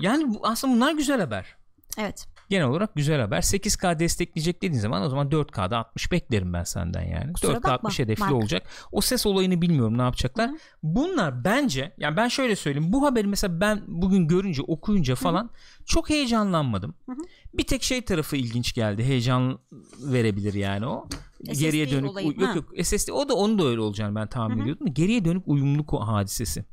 yani 0.00 0.34
bu, 0.34 0.40
aslında 0.46 0.74
bunlar 0.74 0.92
güzel 0.92 1.20
haber. 1.20 1.56
Evet. 1.98 2.26
Genel 2.50 2.66
olarak 2.66 2.94
güzel 2.94 3.20
haber. 3.20 3.40
8K 3.40 3.98
destekleyecek 3.98 4.62
dediğin 4.62 4.80
zaman 4.80 5.02
o 5.02 5.08
zaman 5.08 5.28
4K'da 5.28 5.78
60 5.78 6.12
beklerim 6.12 6.52
ben 6.52 6.64
senden 6.64 7.02
yani. 7.02 7.32
Kusura 7.32 7.52
4K 7.52 7.56
bakma, 7.56 7.72
60 7.72 7.98
hedefli 7.98 8.20
Mark. 8.20 8.34
olacak. 8.34 8.62
O 8.92 9.00
ses 9.00 9.26
olayını 9.26 9.62
bilmiyorum 9.62 9.98
ne 9.98 10.02
yapacaklar. 10.02 10.48
Hı 10.48 10.52
hı. 10.52 10.58
Bunlar 10.82 11.44
bence 11.44 11.94
yani 11.98 12.16
ben 12.16 12.28
şöyle 12.28 12.56
söyleyeyim. 12.56 12.92
Bu 12.92 13.06
haberi 13.06 13.26
mesela 13.26 13.60
ben 13.60 13.82
bugün 13.86 14.28
görünce 14.28 14.62
okuyunca 14.62 15.14
falan 15.14 15.50
çok 15.86 16.10
heyecanlanmadım. 16.10 16.94
Hı 17.06 17.12
hı. 17.12 17.16
Bir 17.54 17.64
tek 17.64 17.82
şey 17.82 18.02
tarafı 18.02 18.36
ilginç 18.36 18.74
geldi. 18.74 19.04
Heyecan 19.04 19.58
verebilir 20.00 20.54
yani 20.54 20.86
o. 20.86 21.08
SSD 21.44 21.60
Geriye 21.60 21.90
dönük 21.90 22.10
olayı, 22.10 22.26
yok 22.26 22.42
ha. 22.42 22.54
yok 22.54 22.86
SSD 22.86 23.08
o 23.08 23.28
da 23.28 23.34
onun 23.34 23.58
da 23.58 23.64
öyle 23.64 23.80
olacağını 23.80 24.14
ben 24.14 24.26
tahmin 24.26 24.54
Hı 24.54 24.58
hı. 24.58 24.62
ediyordum. 24.62 24.94
Geriye 24.94 25.24
dönük 25.24 25.48
uyumluluk 25.48 25.94
o 25.94 26.06
hadisesi. 26.06 26.64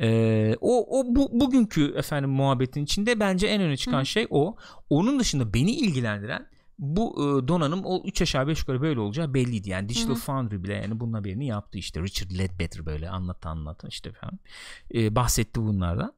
Ee, 0.00 0.56
o 0.60 1.00
o 1.00 1.14
bu, 1.14 1.40
bugünkü 1.40 1.94
efendim 1.96 2.30
muhabbetin 2.30 2.84
içinde 2.84 3.20
bence 3.20 3.46
en 3.46 3.62
öne 3.62 3.76
çıkan 3.76 4.00
Hı 4.00 4.06
şey 4.06 4.26
o. 4.30 4.56
Onun 4.90 5.20
dışında 5.20 5.54
beni 5.54 5.70
ilgilendiren 5.70 6.46
bu 6.78 7.14
e, 7.16 7.48
donanım 7.48 7.84
o 7.84 8.02
3 8.04 8.22
aşağı 8.22 8.46
5 8.46 8.58
yukarı 8.58 8.82
böyle 8.82 9.00
olacağı 9.00 9.34
belliydi. 9.34 9.70
Yani 9.70 9.88
Digital 9.88 10.08
Hı 10.08 10.14
hı. 10.14 10.18
Foundry 10.18 10.62
bile 10.62 10.74
yani 10.74 11.00
bunun 11.00 11.12
haberini 11.12 11.46
yaptı 11.46 11.78
işte. 11.78 12.00
Richard 12.02 12.30
Ledbetter 12.38 12.86
böyle 12.86 13.10
anlattı 13.10 13.48
anlattı 13.48 13.88
işte 13.90 14.08
efendim. 14.08 14.38
E, 14.94 15.14
bahsetti 15.14 15.60
bunlardan. 15.60 16.14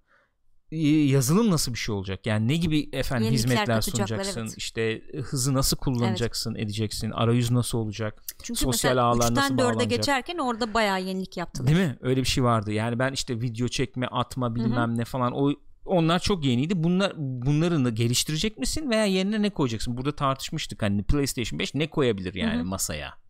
E, 0.74 0.88
yazılım 1.04 1.50
nasıl 1.50 1.72
bir 1.72 1.78
şey 1.78 1.94
olacak? 1.94 2.26
Yani 2.26 2.48
ne 2.48 2.56
gibi 2.56 2.88
efendim 2.92 3.24
Yenilikler 3.24 3.50
hizmetler 3.50 3.80
sunacaksın? 3.80 4.40
evet. 4.40 4.54
İşte 4.56 4.82
e, 4.82 5.18
hızı 5.18 5.54
nasıl 5.54 5.76
kullanacaksın, 5.76 6.54
edeceksin? 6.54 7.10
Arayüz 7.10 7.50
nasıl 7.50 7.78
olacak? 7.78 8.22
Çünkü 8.42 8.60
Sosyal 8.60 8.96
ağlar 8.96 9.34
nasıl 9.34 9.34
3'ten 9.34 9.50
4'e 9.50 9.58
bağlanacak? 9.58 9.90
geçerken 9.90 10.38
orada 10.38 10.74
bayağı 10.74 11.02
yenilik 11.02 11.36
yaptılar. 11.36 11.66
Değil 11.66 11.78
mi? 11.78 11.98
Öyle 12.00 12.20
bir 12.20 12.28
şey 12.28 12.44
vardı. 12.44 12.72
Yani 12.72 12.98
ben 12.98 13.12
işte 13.12 13.40
video 13.40 13.68
çekme, 13.68 14.06
atma 14.06 14.54
bilmem 14.54 14.98
ne 14.98 15.04
falan 15.04 15.32
o 15.32 15.52
onlar 15.86 16.18
çok 16.18 16.44
yeniydi. 16.44 16.82
Bunlar 16.82 17.12
bunlarını 17.16 17.90
geliştirecek 17.90 18.58
misin 18.58 18.90
veya 18.90 19.04
yerine 19.04 19.42
ne 19.42 19.50
koyacaksın? 19.50 19.96
Burada 19.96 20.16
tartışmıştık 20.16 20.82
hani 20.82 21.02
PlayStation 21.02 21.58
5 21.58 21.74
ne 21.74 21.86
koyabilir 21.86 22.34
yani 22.34 22.56
Hı 22.56 22.60
hı. 22.60 22.64
masaya. 22.64 23.23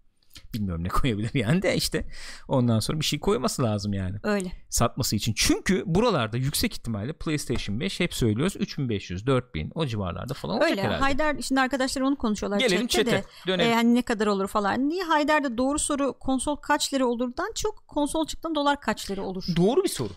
Bilmiyorum 0.55 0.85
ne 0.85 0.89
koyabilir 1.01 1.31
yani 1.35 1.63
de 1.63 1.77
işte 1.77 2.07
ondan 2.49 2.81
sonra 2.81 3.01
bir 3.01 3.05
şey 3.05 3.21
koyması 3.21 3.63
lazım 3.63 3.93
yani 3.93 4.17
Öyle. 4.23 4.53
satması 4.69 5.17
için. 5.17 5.33
Çünkü 5.37 5.83
buralarda 5.87 6.37
yüksek 6.37 6.73
ihtimalle 6.73 7.13
PlayStation 7.13 7.81
5 7.81 8.01
hep 8.01 8.15
söylüyoruz 8.15 8.57
3500 8.57 9.27
4000 9.27 9.73
o 9.75 9.87
civarlarda 9.87 10.35
falan 10.35 10.57
olacak 10.57 10.71
Öyle. 10.71 10.83
herhalde. 10.83 11.01
Haydar 11.01 11.37
şimdi 11.43 11.61
arkadaşlar 11.61 12.03
onu 12.03 12.17
konuşuyorlar. 12.17 12.59
Gelelim 12.59 12.87
chatte 12.87 13.11
de. 13.11 13.25
dönelim. 13.47 13.73
E, 13.73 13.75
hani 13.75 13.95
ne 13.95 14.03
kadar 14.03 14.27
olur 14.27 14.47
falan. 14.47 14.89
Niye 14.89 15.05
Haydar'da 15.05 15.59
doğru 15.59 15.79
soru 15.79 16.19
konsol 16.19 16.57
kaç 16.57 16.95
lira 16.95 17.07
olurdan 17.07 17.53
çok 17.55 17.89
konsol 17.89 18.27
çıktığında 18.27 18.55
dolar 18.55 18.81
kaç 18.81 19.11
lira 19.11 19.23
olur? 19.23 19.45
Doğru 19.57 19.85
bir 19.85 19.89
soru. 19.89 20.13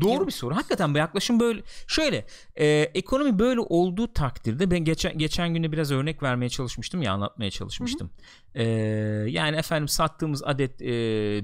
Doğru 0.00 0.12
Yok. 0.12 0.26
bir 0.26 0.32
soru. 0.32 0.56
Hakikaten 0.56 0.94
bu 0.94 0.98
yaklaşım 0.98 1.40
böyle. 1.40 1.62
Şöyle 1.86 2.26
e, 2.56 2.66
ekonomi 2.94 3.38
böyle 3.38 3.60
olduğu 3.60 4.12
takdirde 4.12 4.70
ben 4.70 4.78
geçen 4.78 5.18
geçen 5.18 5.54
günde 5.54 5.72
biraz 5.72 5.90
örnek 5.90 6.22
vermeye 6.22 6.48
çalışmıştım 6.48 7.02
ya 7.02 7.12
anlatmaya 7.12 7.50
çalışmıştım. 7.50 8.10
E, 8.54 8.64
yani 9.28 9.56
efendim 9.56 9.88
sattığımız 9.88 10.42
adet 10.44 10.82
e, 10.82 10.90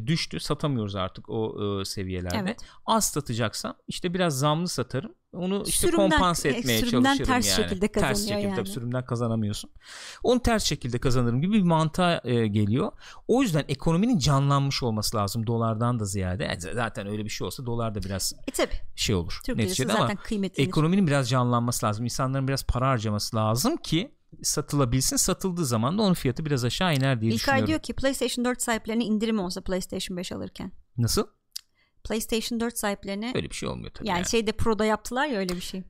düştü 0.07 0.41
satamıyoruz 0.41 0.95
artık 0.97 1.29
o 1.31 1.57
e, 1.81 1.85
seviyelerde. 1.85 2.37
Evet. 2.41 2.59
Az 2.87 3.11
satacaksam 3.11 3.75
işte 3.87 4.15
biraz 4.15 4.39
zamlı 4.39 4.69
satarım. 4.69 5.15
Onu 5.33 5.63
işte 5.67 5.87
Sürümden- 5.87 6.11
kompanse 6.11 6.49
e, 6.49 6.53
etmeye 6.53 6.81
sürümden 6.81 7.05
çalışırım 7.17 7.27
ters 7.35 7.59
yani. 7.59 7.69
şekilde 7.69 7.89
ters 7.89 8.19
şekilde 8.29 8.49
tabii 8.49 8.57
yani. 8.59 8.67
sürümden 8.67 9.05
kazanamıyorsun. 9.05 9.71
Onu 10.23 10.41
ters 10.43 10.65
şekilde 10.65 10.99
kazanırım 10.99 11.41
gibi 11.41 11.53
bir 11.53 11.63
mantığa 11.63 12.21
e, 12.25 12.47
geliyor. 12.47 12.93
O 13.29 13.43
yüzden 13.43 13.65
ekonominin 13.69 14.19
canlanmış 14.19 14.83
olması 14.83 15.17
lazım 15.17 15.47
dolardan 15.47 16.01
da 16.01 16.05
ziyade. 16.05 16.45
Yani 16.45 16.61
zaten 16.61 17.07
öyle 17.07 17.25
bir 17.25 17.31
şey 17.31 17.45
olsa 17.47 17.67
dolar 17.67 17.95
da 17.95 18.03
biraz 18.03 18.33
E 18.47 18.51
tabi. 18.51 18.73
şey 18.97 19.15
olur. 19.15 19.41
Türk 19.47 19.57
neticede 19.57 19.93
zaten 19.93 20.05
ama 20.05 20.15
kıymetlidir. 20.17 20.69
ekonominin 20.69 21.07
biraz 21.07 21.29
canlanması 21.31 21.87
lazım. 21.87 22.05
İnsanların 22.05 22.49
biraz 22.49 22.65
para 22.65 22.89
harcaması 22.89 23.37
lazım 23.37 23.77
ki 23.77 24.18
satılabilsin. 24.43 25.17
Satıldığı 25.17 25.65
zaman 25.65 25.99
da 25.99 26.03
onun 26.03 26.15
fiyatı 26.15 26.45
biraz 26.47 26.65
aşağı 26.65 26.95
iner 26.95 27.21
diye 27.21 27.33
İlkay 27.33 27.39
düşünüyorum. 27.39 27.67
diyor 27.67 27.81
ki 27.81 27.93
PlayStation 27.93 28.45
4 28.45 28.63
sahiplerine 28.63 29.05
indirim 29.05 29.39
olsa 29.39 29.61
PlayStation 29.61 30.17
5 30.17 30.33
alırken. 30.33 30.73
Nasıl? 30.99 31.27
PlayStation 32.05 32.61
4 32.61 32.79
sahiplerine 32.79 33.33
Öyle 33.35 33.51
bir 33.51 33.55
şey 33.55 33.69
olmuyor 33.69 33.91
tabii. 33.95 34.09
yani 34.09 34.17
yani. 34.17 34.29
şeyde 34.29 34.53
Pro'da 34.53 34.85
yaptılar 34.85 35.27
ya 35.27 35.39
öyle 35.39 35.57
bir 35.57 35.61
şey. 35.61 35.83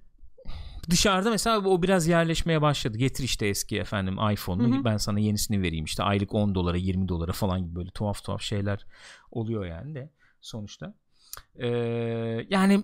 Dışarıda 0.90 1.30
mesela 1.30 1.60
o 1.60 1.82
biraz 1.82 2.06
yerleşmeye 2.06 2.62
başladı. 2.62 2.98
Getir 2.98 3.24
işte 3.24 3.46
eski 3.46 3.78
efendim 3.78 4.16
iPhone'u 4.32 4.84
ben 4.84 4.96
sana 4.96 5.18
yenisini 5.18 5.62
vereyim 5.62 5.84
işte 5.84 6.02
aylık 6.02 6.34
10 6.34 6.54
dolara 6.54 6.76
20 6.76 7.08
dolara 7.08 7.32
falan 7.32 7.60
gibi 7.64 7.74
böyle 7.74 7.90
tuhaf 7.90 8.24
tuhaf 8.24 8.42
şeyler 8.42 8.86
oluyor 9.30 9.66
yani 9.66 9.94
de 9.94 10.12
sonuçta. 10.40 10.94
Ee, 11.54 11.66
yani 12.50 12.82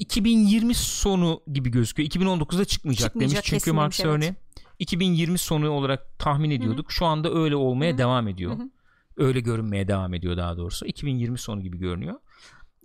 2020 0.00 0.74
sonu 0.74 1.42
gibi 1.52 1.70
gözüküyor. 1.70 2.08
2019'da 2.10 2.64
çıkmayacak, 2.64 3.08
Çıkmayacak, 3.08 3.36
demiş 3.36 3.46
çünkü 3.50 3.72
Mark 3.72 3.92
demiş, 3.92 4.00
evet. 4.00 4.22
Cerny. 4.22 4.34
2020 4.78 5.38
sonu 5.38 5.70
olarak 5.70 6.18
tahmin 6.18 6.50
ediyorduk. 6.50 6.92
Şu 6.92 7.06
anda 7.06 7.34
öyle 7.34 7.56
olmaya 7.56 7.90
Hı 7.90 7.94
hı. 7.94 7.98
devam 7.98 8.28
ediyor. 8.28 8.52
Hı 8.58 8.62
hı. 8.62 8.70
Öyle 9.16 9.40
görünmeye 9.40 9.88
devam 9.88 10.14
ediyor 10.14 10.36
daha 10.36 10.56
doğrusu. 10.56 10.86
2020 10.86 11.38
sonu 11.38 11.60
gibi 11.60 11.78
görünüyor. 11.78 12.14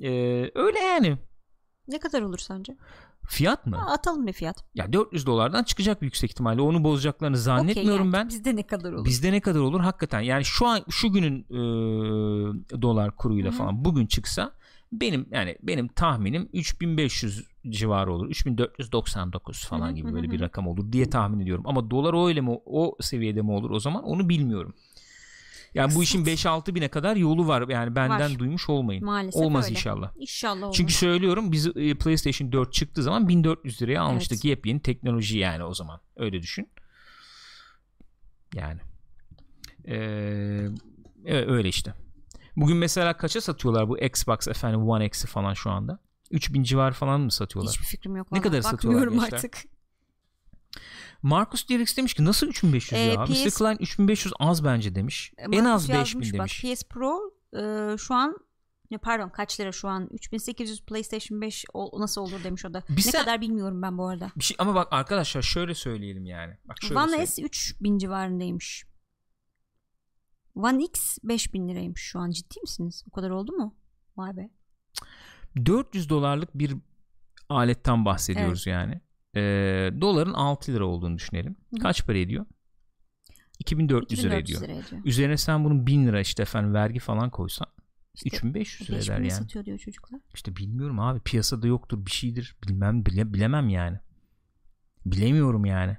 Ee, 0.02 0.52
öyle 0.56 0.80
yani. 0.80 1.18
Ne 1.88 2.00
kadar 2.00 2.22
olur 2.22 2.38
sence? 2.38 2.78
Fiyat 3.28 3.66
mı? 3.66 3.76
Ha, 3.76 3.94
atalım 3.94 4.28
bir 4.28 4.34
fiyat. 4.34 4.66
Ya 4.76 4.94
400 4.94 5.26
dolardan 5.26 5.64
çıkacak 5.64 6.02
yüksek 6.02 6.32
ihtimalle. 6.32 6.62
Onu 6.62 6.84
bozacaklarını 6.84 7.38
zannetmiyorum 7.38 8.08
Okey 8.10 8.20
yani. 8.20 8.24
ben. 8.24 8.30
Bizde 8.30 8.56
ne 8.56 8.64
kadar 8.64 8.94
olur? 8.94 9.06
Bizde 9.06 9.32
ne 9.32 9.40
kadar 9.40 9.60
olur 9.60 9.80
hakikaten. 9.80 10.22
Yani 10.22 10.46
şu 10.46 10.68
an 10.68 10.86
şu 10.90 11.14
günün 11.14 11.40
e, 11.50 12.82
dolar 12.82 13.16
kuruyla 13.16 13.52
Hı 13.52 13.54
hı. 13.54 13.58
falan 13.58 13.86
bugün 13.86 14.06
çıksa 14.06 14.52
benim 14.92 15.28
yani 15.32 15.58
benim 15.62 15.88
tahminim 15.88 16.50
3500 16.54 17.46
civarı 17.70 18.14
olur. 18.14 18.30
3499 18.30 19.66
falan 19.66 19.96
gibi 19.96 20.14
böyle 20.14 20.32
bir 20.32 20.40
rakam 20.40 20.68
olur 20.68 20.92
diye 20.92 21.10
tahmin 21.10 21.40
ediyorum. 21.40 21.64
Ama 21.68 21.92
dolar 21.92 22.28
öyle 22.28 22.42
mi 22.42 22.50
o 22.66 22.98
seviyede 23.02 23.42
mi 23.42 23.52
olur 23.52 23.70
o 23.70 23.80
zaman 23.80 24.04
onu 24.04 24.30
bilmiyorum. 24.30 24.74
Yani 25.74 25.96
bu 25.96 26.04
işin 26.04 26.20
Kısmet. 26.20 26.40
5-6 26.46 26.76
bine 26.76 26.88
kadar 26.88 27.16
yolu 27.16 27.48
var. 27.48 27.70
Yani 27.70 27.96
benden 27.96 28.32
Var. 28.32 28.40
duymuş 28.40 28.70
olmayın. 28.70 29.06
Maalesef 29.06 29.42
Olmaz 29.42 29.66
öyle. 29.66 29.76
inşallah. 29.76 30.12
İnşallah 30.20 30.64
olur. 30.64 30.74
Çünkü 30.74 30.94
söylüyorum 30.94 31.52
biz 31.52 31.68
e, 31.68 31.96
PlayStation 31.96 32.52
4 32.52 32.74
çıktığı 32.74 33.04
zaman 33.04 33.28
1400 33.28 33.82
liraya 33.82 34.02
almıştık. 34.02 34.36
Evet. 34.36 34.46
Yepyeni 34.46 34.80
teknoloji 34.80 35.38
yani 35.38 35.64
o 35.64 35.74
zaman. 35.74 36.00
Öyle 36.16 36.42
düşün. 36.42 36.70
Yani. 38.54 38.80
Ee, 39.88 40.68
öyle 41.26 41.70
işte. 41.70 41.94
Bugün 42.58 42.78
mesela 42.78 43.18
kaça 43.18 43.42
satıyorlar 43.42 43.90
bu 43.90 43.98
Xbox 43.98 44.48
efendim 44.48 44.90
One 44.90 45.06
X'i 45.06 45.28
falan 45.28 45.54
şu 45.54 45.70
anda? 45.72 46.00
3000 46.32 46.64
civarı 46.64 46.94
falan 46.94 47.22
mı 47.22 47.32
satıyorlar? 47.32 47.74
Hiçbir 47.74 47.86
fikrim 47.86 48.16
yok. 48.16 48.32
Ne 48.32 48.42
kadar 48.42 48.62
satıyorlar 48.62 49.08
gençler? 49.08 49.34
artık. 49.34 49.58
Marcus 51.22 51.70
Dirix 51.70 51.98
demiş 51.98 52.14
ki 52.14 52.26
nasıl 52.26 52.48
3500 52.48 53.02
Ee, 53.02 53.04
ya? 53.04 53.24
PS 53.26 53.46
Mr. 53.46 53.52
Klein 53.52 53.78
3500 53.80 54.34
az 54.40 54.64
bence 54.64 54.96
demiş. 54.96 55.34
en 55.38 55.50
Marcus 55.50 55.68
az 55.68 55.90
5000 55.90 56.00
yazmış 56.00 56.34
bak, 56.34 56.40
demiş. 56.40 56.64
PS 56.64 56.84
Pro 56.84 57.20
e, 57.58 57.98
şu 57.98 58.14
an 58.14 58.38
ne 58.92 58.98
pardon 58.98 59.30
kaç 59.30 59.60
lira 59.60 59.72
şu 59.72 59.88
an 59.88 60.10
3800 60.12 60.82
PlayStation 60.82 61.42
5 61.42 61.66
o, 61.74 62.02
nasıl 62.02 62.22
olur 62.22 62.44
demiş 62.44 62.66
o 62.66 62.74
da. 62.74 62.84
Bir 62.90 62.98
ne 62.98 63.02
sen- 63.02 63.22
kadar 63.22 63.42
bilmiyorum 63.42 63.82
ben 63.82 63.98
bu 63.98 64.08
arada. 64.08 64.32
Bir 64.36 64.44
şey, 64.44 64.56
ama 64.60 64.76
bak 64.76 64.88
arkadaşlar 64.92 65.42
şöyle 65.42 65.76
söyleyelim 65.76 66.26
yani. 66.26 66.58
Bak 66.66 66.78
şöyle 66.82 67.00
One. 67.00 67.28
S 67.28 67.42
3000 67.42 67.98
civarındaymış. 67.98 68.86
One 70.56 70.84
X 70.84 71.18
5000 71.24 71.68
liraymış 71.70 72.02
şu 72.02 72.20
an 72.20 72.32
ciddi 72.32 72.60
misiniz? 72.62 73.04
O 73.08 73.12
kadar 73.12 73.30
oldu 73.30 73.52
mu? 73.52 73.76
Vay 74.18 74.38
be. 74.38 74.50
400 75.66 76.10
dolarlık 76.10 76.50
bir 76.60 76.76
aletten 77.50 78.06
bahsediyoruz 78.06 78.68
yani. 78.68 79.02
Ee, 79.36 79.90
doların 80.02 80.34
6 80.34 80.74
lira 80.74 80.86
olduğunu 80.86 81.18
düşünelim. 81.18 81.56
Hı. 81.76 81.80
Kaç 81.80 82.06
para 82.06 82.18
ediyor? 82.18 82.46
2400 83.60 84.24
lira 84.24 84.38
2400 84.40 84.58
ediyor. 84.64 84.78
lira 84.80 84.88
ediyor. 84.88 85.02
Üzerine 85.06 85.38
sen 85.38 85.64
bunun 85.64 85.88
1000 85.88 86.08
lira 86.08 86.20
işte 86.22 86.44
efendim 86.44 86.74
vergi 86.74 87.00
falan 87.00 87.30
koysan 87.30 87.68
İşte 88.14 88.28
3500 88.28 88.90
lira 88.90 88.98
5000 89.00 89.14
eder 89.14 89.20
yani. 89.20 89.32
satıyor 89.32 89.66
diyor 89.66 89.78
çocuklar. 89.78 90.20
İşte 90.34 90.56
bilmiyorum 90.56 91.00
abi 91.00 91.20
piyasada 91.20 91.68
yoktur 91.68 92.06
bir 92.06 92.12
şeydir 92.12 92.56
bilmem 92.68 93.06
bile, 93.06 93.34
bilemem 93.34 93.70
yani. 93.70 94.00
Bilemiyorum 95.06 95.66
yani. 95.66 95.98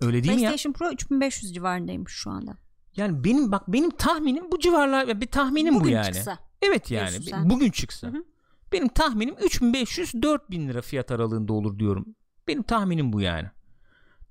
Öyle 0.00 0.22
değil 0.24 0.34
mi 0.34 0.42
ya? 0.42 0.50
PlayStation 0.50 0.72
Pro 0.72 0.92
3500 0.92 1.54
civarındaymış 1.54 2.12
şu 2.12 2.30
anda. 2.30 2.56
Yani 2.96 3.24
benim 3.24 3.52
bak 3.52 3.62
benim 3.68 3.90
tahminim 3.90 4.52
bu 4.52 4.58
civarlar 4.58 5.20
bir 5.20 5.26
tahminim 5.26 5.74
Bugün 5.74 5.86
bu 5.86 5.94
yani. 5.94 6.14
çıksa. 6.14 6.38
Evet 6.62 6.90
yani 6.90 7.16
bugün 7.44 7.70
çıksa. 7.70 8.08
Hı 8.08 8.10
hı. 8.12 8.24
Benim 8.72 8.88
tahminim 8.88 9.34
3500-4000 9.34 10.68
lira 10.68 10.82
fiyat 10.82 11.10
aralığında 11.10 11.52
olur 11.52 11.78
diyorum. 11.78 12.14
Benim 12.48 12.62
tahminim 12.62 13.12
bu 13.12 13.20
yani. 13.20 13.48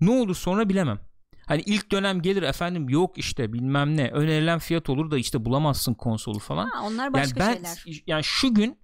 Ne 0.01 0.11
olur 0.11 0.35
sonra 0.35 0.69
bilemem. 0.69 0.99
Hani 1.45 1.61
ilk 1.61 1.91
dönem 1.91 2.21
gelir 2.21 2.43
efendim 2.43 2.89
yok 2.89 3.17
işte 3.17 3.53
bilmem 3.53 3.97
ne 3.97 4.11
önerilen 4.11 4.59
fiyat 4.59 4.89
olur 4.89 5.11
da 5.11 5.17
işte 5.17 5.45
bulamazsın 5.45 5.93
konsolu 5.93 6.39
falan. 6.39 6.69
Ha, 6.69 6.83
onlar 6.87 7.03
yani 7.03 7.13
başka 7.13 7.39
ben 7.39 7.53
şeyler. 7.53 8.03
yani 8.07 8.23
şu 8.23 8.53
gün 8.53 8.77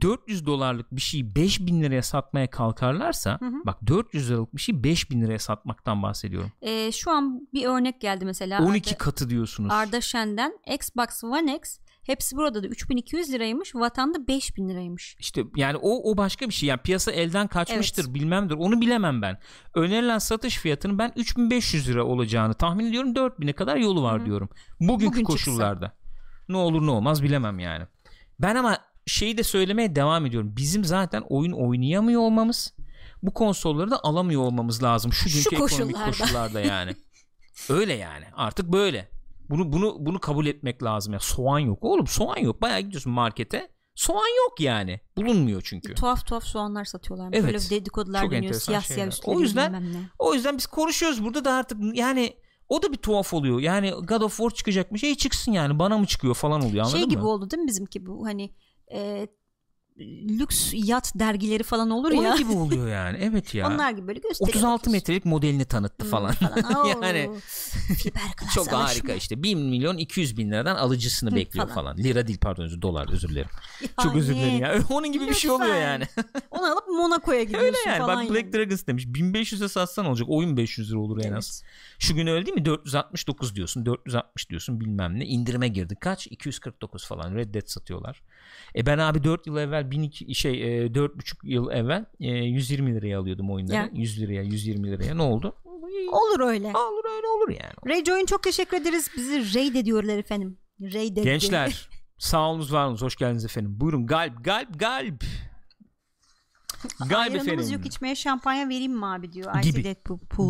400 0.00 0.46
dolarlık 0.46 0.92
bir 0.92 1.00
şeyi 1.00 1.34
5000 1.34 1.82
liraya 1.82 2.02
satmaya 2.02 2.50
kalkarlarsa 2.50 3.40
Hı 3.40 3.46
hı. 3.46 3.66
bak 3.66 3.86
400 3.86 4.30
liralık 4.30 4.56
bir 4.56 4.60
şeyi 4.60 4.84
5000 4.84 5.22
liraya 5.22 5.38
satmaktan 5.38 6.02
bahsediyorum. 6.02 6.52
Ee, 6.62 6.92
şu 6.92 7.10
an 7.10 7.48
bir 7.54 7.66
örnek 7.66 8.00
geldi 8.00 8.24
mesela. 8.24 8.62
12 8.62 8.90
Arda, 8.90 8.98
katı 8.98 9.30
diyorsunuz. 9.30 9.72
Arda 9.72 10.00
Şen'den 10.00 10.52
Xbox 10.74 11.24
One 11.24 11.56
X 11.56 11.78
hepsi 12.02 12.36
burada 12.36 12.62
da 12.62 12.66
3200 12.66 13.32
liraymış. 13.32 13.74
Vatanda 13.74 14.28
5000 14.28 14.68
liraymış. 14.68 15.16
İşte 15.18 15.44
yani 15.56 15.76
o 15.76 16.10
o 16.10 16.16
başka 16.16 16.48
bir 16.48 16.54
şey. 16.54 16.68
Yani 16.68 16.80
piyasa 16.80 17.12
elden 17.12 17.46
kaçmıştır, 17.46 18.14
bilmemdir. 18.14 18.54
Onu 18.54 18.80
bilemem 18.80 19.22
ben. 19.22 19.38
Önerilen 19.74 20.18
satış 20.18 20.58
fiyatının 20.58 20.98
ben 20.98 21.12
3500 21.16 21.88
lira 21.88 22.04
olacağını 22.04 22.54
tahmin 22.54 22.86
ediyorum. 22.86 23.14
4000'e 23.14 23.52
kadar 23.52 23.76
yolu 23.76 24.02
var 24.02 24.20
Hı 24.20 24.26
diyorum. 24.26 24.48
Bugünkü 24.80 25.06
Bugün 25.06 25.20
çıksa. 25.20 25.32
koşullarda. 25.32 25.92
Ne 26.48 26.56
olur 26.56 26.86
ne 26.86 26.90
olmaz 26.90 27.22
bilemem 27.22 27.58
yani. 27.58 27.86
Ben 28.40 28.56
ama 28.56 28.78
şeyi 29.06 29.38
de 29.38 29.42
söylemeye 29.42 29.96
devam 29.96 30.26
ediyorum. 30.26 30.54
Bizim 30.56 30.84
zaten 30.84 31.22
oyun 31.28 31.52
oynayamıyor 31.52 32.20
olmamız, 32.20 32.74
bu 33.22 33.34
konsolları 33.34 33.90
da 33.90 34.04
alamıyor 34.04 34.42
olmamız 34.42 34.82
lazım 34.82 35.12
şu 35.12 35.24
günkü 35.24 35.54
ekonomik 35.54 35.58
koşullarda. 35.96 36.04
koşullarda 36.04 36.60
yani. 36.60 36.96
Öyle 37.68 37.92
yani. 37.92 38.24
Artık 38.36 38.72
böyle. 38.72 39.08
Bunu 39.50 39.72
bunu 39.72 39.96
bunu 39.98 40.18
kabul 40.20 40.46
etmek 40.46 40.82
lazım 40.82 41.12
ya. 41.12 41.20
Soğan 41.20 41.58
yok. 41.58 41.78
Oğlum 41.82 42.06
soğan 42.06 42.38
yok. 42.38 42.62
Bayağı 42.62 42.80
gidiyorsun 42.80 43.12
markete. 43.12 43.68
Soğan 43.94 44.36
yok 44.38 44.60
yani. 44.60 45.00
Bulunmuyor 45.16 45.62
çünkü. 45.64 45.94
Tuhaf 45.94 46.26
tuhaf 46.26 46.44
soğanlar 46.44 46.84
satıyorlar. 46.84 47.28
Evet. 47.32 47.44
Böyle 47.44 47.58
dedikodular 47.70 48.22
Çok 48.22 48.30
dönüyor. 48.30 48.54
Siyah 48.54 48.82
şeyler. 48.82 49.10
siyah 49.10 49.36
O 49.36 49.40
yüzden-. 49.40 49.84
O 50.18 50.34
yüzden 50.34 50.58
biz 50.58 50.66
konuşuyoruz 50.66 51.24
burada 51.24 51.44
da 51.44 51.52
artık 51.52 51.96
yani 51.96 52.36
o 52.68 52.82
da 52.82 52.92
bir 52.92 52.96
tuhaf 52.96 53.34
oluyor. 53.34 53.60
Yani 53.60 53.90
God 53.90 54.20
of 54.20 54.36
War 54.36 54.50
çıkacakmış. 54.50 55.00
Şey 55.00 55.14
çıksın 55.14 55.52
yani 55.52 55.78
bana 55.78 55.98
mı 55.98 56.06
çıkıyor 56.06 56.34
falan 56.34 56.60
oluyor 56.62 56.84
anladın 56.84 56.98
Şey 56.98 57.08
gibi 57.08 57.22
mı? 57.22 57.28
oldu 57.28 57.50
değil 57.50 57.62
mi 57.62 57.68
bizimki 57.68 58.06
bu 58.06 58.26
hani 58.26 58.50
e, 58.92 59.28
lüks 60.38 60.70
yat 60.74 61.12
dergileri 61.14 61.62
falan 61.62 61.90
olur 61.90 62.12
Onun 62.12 62.22
ya. 62.22 62.36
gibi 62.36 62.52
oluyor 62.52 62.88
yani. 62.88 63.18
Evet 63.20 63.54
ya. 63.54 63.68
Onlar 63.68 63.90
gibi 63.90 64.08
böyle 64.08 64.18
gösteriyor. 64.20 64.56
36 64.58 64.90
metrelik 64.90 65.24
modelini 65.24 65.64
tanıttı 65.64 66.04
falan. 66.06 66.34
yani 67.02 67.30
fiber 67.98 68.22
çok 68.54 68.72
alışma. 68.72 68.88
harika 68.88 69.12
işte 69.14 69.42
1 69.42 69.54
milyon 69.54 69.96
200 69.96 70.36
bin 70.36 70.50
liradan 70.50 70.76
alıcısını 70.76 71.34
bekliyor 71.34 71.68
falan. 71.68 71.74
falan. 71.74 71.96
Lira 71.96 72.26
değil 72.26 72.38
pardon 72.38 72.62
özür 72.64 72.82
dolar 72.82 73.12
özür 73.12 73.28
dilerim. 73.28 73.48
Çok 73.80 74.04
Yani, 74.04 74.18
özür 74.18 74.34
dilerim 74.34 74.58
ya. 74.58 74.78
Onun 74.90 75.12
gibi 75.12 75.28
bir 75.28 75.34
şey 75.34 75.50
oluyor 75.50 75.68
lütfen. 75.68 75.82
yani. 75.82 76.04
Onu 76.50 76.72
alıp 76.72 76.88
Monaco'ya 76.88 77.42
gidiyorsun 77.42 77.66
Öyle 77.68 77.78
yani. 77.86 77.98
falan. 77.98 78.24
Bak 78.24 78.30
Black 78.34 78.44
yani. 78.44 78.52
Dragons 78.52 78.86
demiş. 78.86 79.04
1500'e 79.06 79.68
satsan 79.68 80.06
olacak. 80.06 80.28
Oyun 80.30 80.56
500 80.56 80.90
lira 80.90 80.98
olur 80.98 81.24
en 81.24 81.32
az. 81.32 81.62
Evet. 81.64 81.91
Şu 82.02 82.14
gün 82.14 82.26
öyle 82.26 82.46
değil 82.46 82.54
mi? 82.54 82.64
469 82.64 83.56
diyorsun. 83.56 83.86
460 83.86 84.50
diyorsun 84.50 84.80
bilmem 84.80 85.18
ne. 85.18 85.26
İndirime 85.26 85.68
girdi. 85.68 85.96
Kaç? 86.00 86.26
249 86.26 87.06
falan. 87.06 87.34
Red 87.34 87.54
Dead 87.54 87.66
satıyorlar. 87.66 88.22
E 88.76 88.86
ben 88.86 88.98
abi 88.98 89.24
4 89.24 89.46
yıl 89.46 89.56
evvel 89.56 89.90
1002 89.90 90.34
şey 90.34 90.84
e, 90.84 90.86
4,5 90.86 91.36
yıl 91.42 91.70
evvel 91.70 92.04
e, 92.20 92.26
120 92.28 92.94
liraya 92.94 93.18
alıyordum 93.18 93.50
oyunları. 93.50 93.76
Ya. 93.76 93.90
100 93.92 94.20
liraya 94.20 94.42
120 94.42 94.90
liraya. 94.90 95.14
Ne 95.14 95.22
oldu? 95.22 95.56
Olur 96.12 96.40
öyle. 96.40 96.66
Olur 96.66 97.04
öyle 97.16 97.26
olur 97.26 97.48
yani. 97.48 97.94
Rayjoy'un 97.94 98.26
çok 98.26 98.42
teşekkür 98.42 98.76
ederiz. 98.76 99.10
Bizi 99.16 99.54
raid 99.54 99.74
ediyorlar 99.74 100.18
efendim. 100.18 100.58
Raid 100.80 101.16
etti. 101.16 101.22
Gençler 101.22 101.88
sağ 102.18 102.50
olunuz 102.50 102.72
var 102.72 102.86
olunuz. 102.86 103.02
Hoş 103.02 103.16
geldiniz 103.16 103.44
efendim. 103.44 103.80
Buyurun 103.80 104.06
galp 104.06 104.44
galp 104.44 104.80
galp. 104.80 105.24
Galp 106.98 107.12
Ayranımız 107.12 107.48
efendim. 107.48 107.72
yok 107.72 107.86
içmeye 107.86 108.14
şampanya 108.14 108.68
vereyim 108.68 108.92
mi 108.92 109.06
abi 109.06 109.32
diyor. 109.32 109.62
Gibi. 109.62 109.96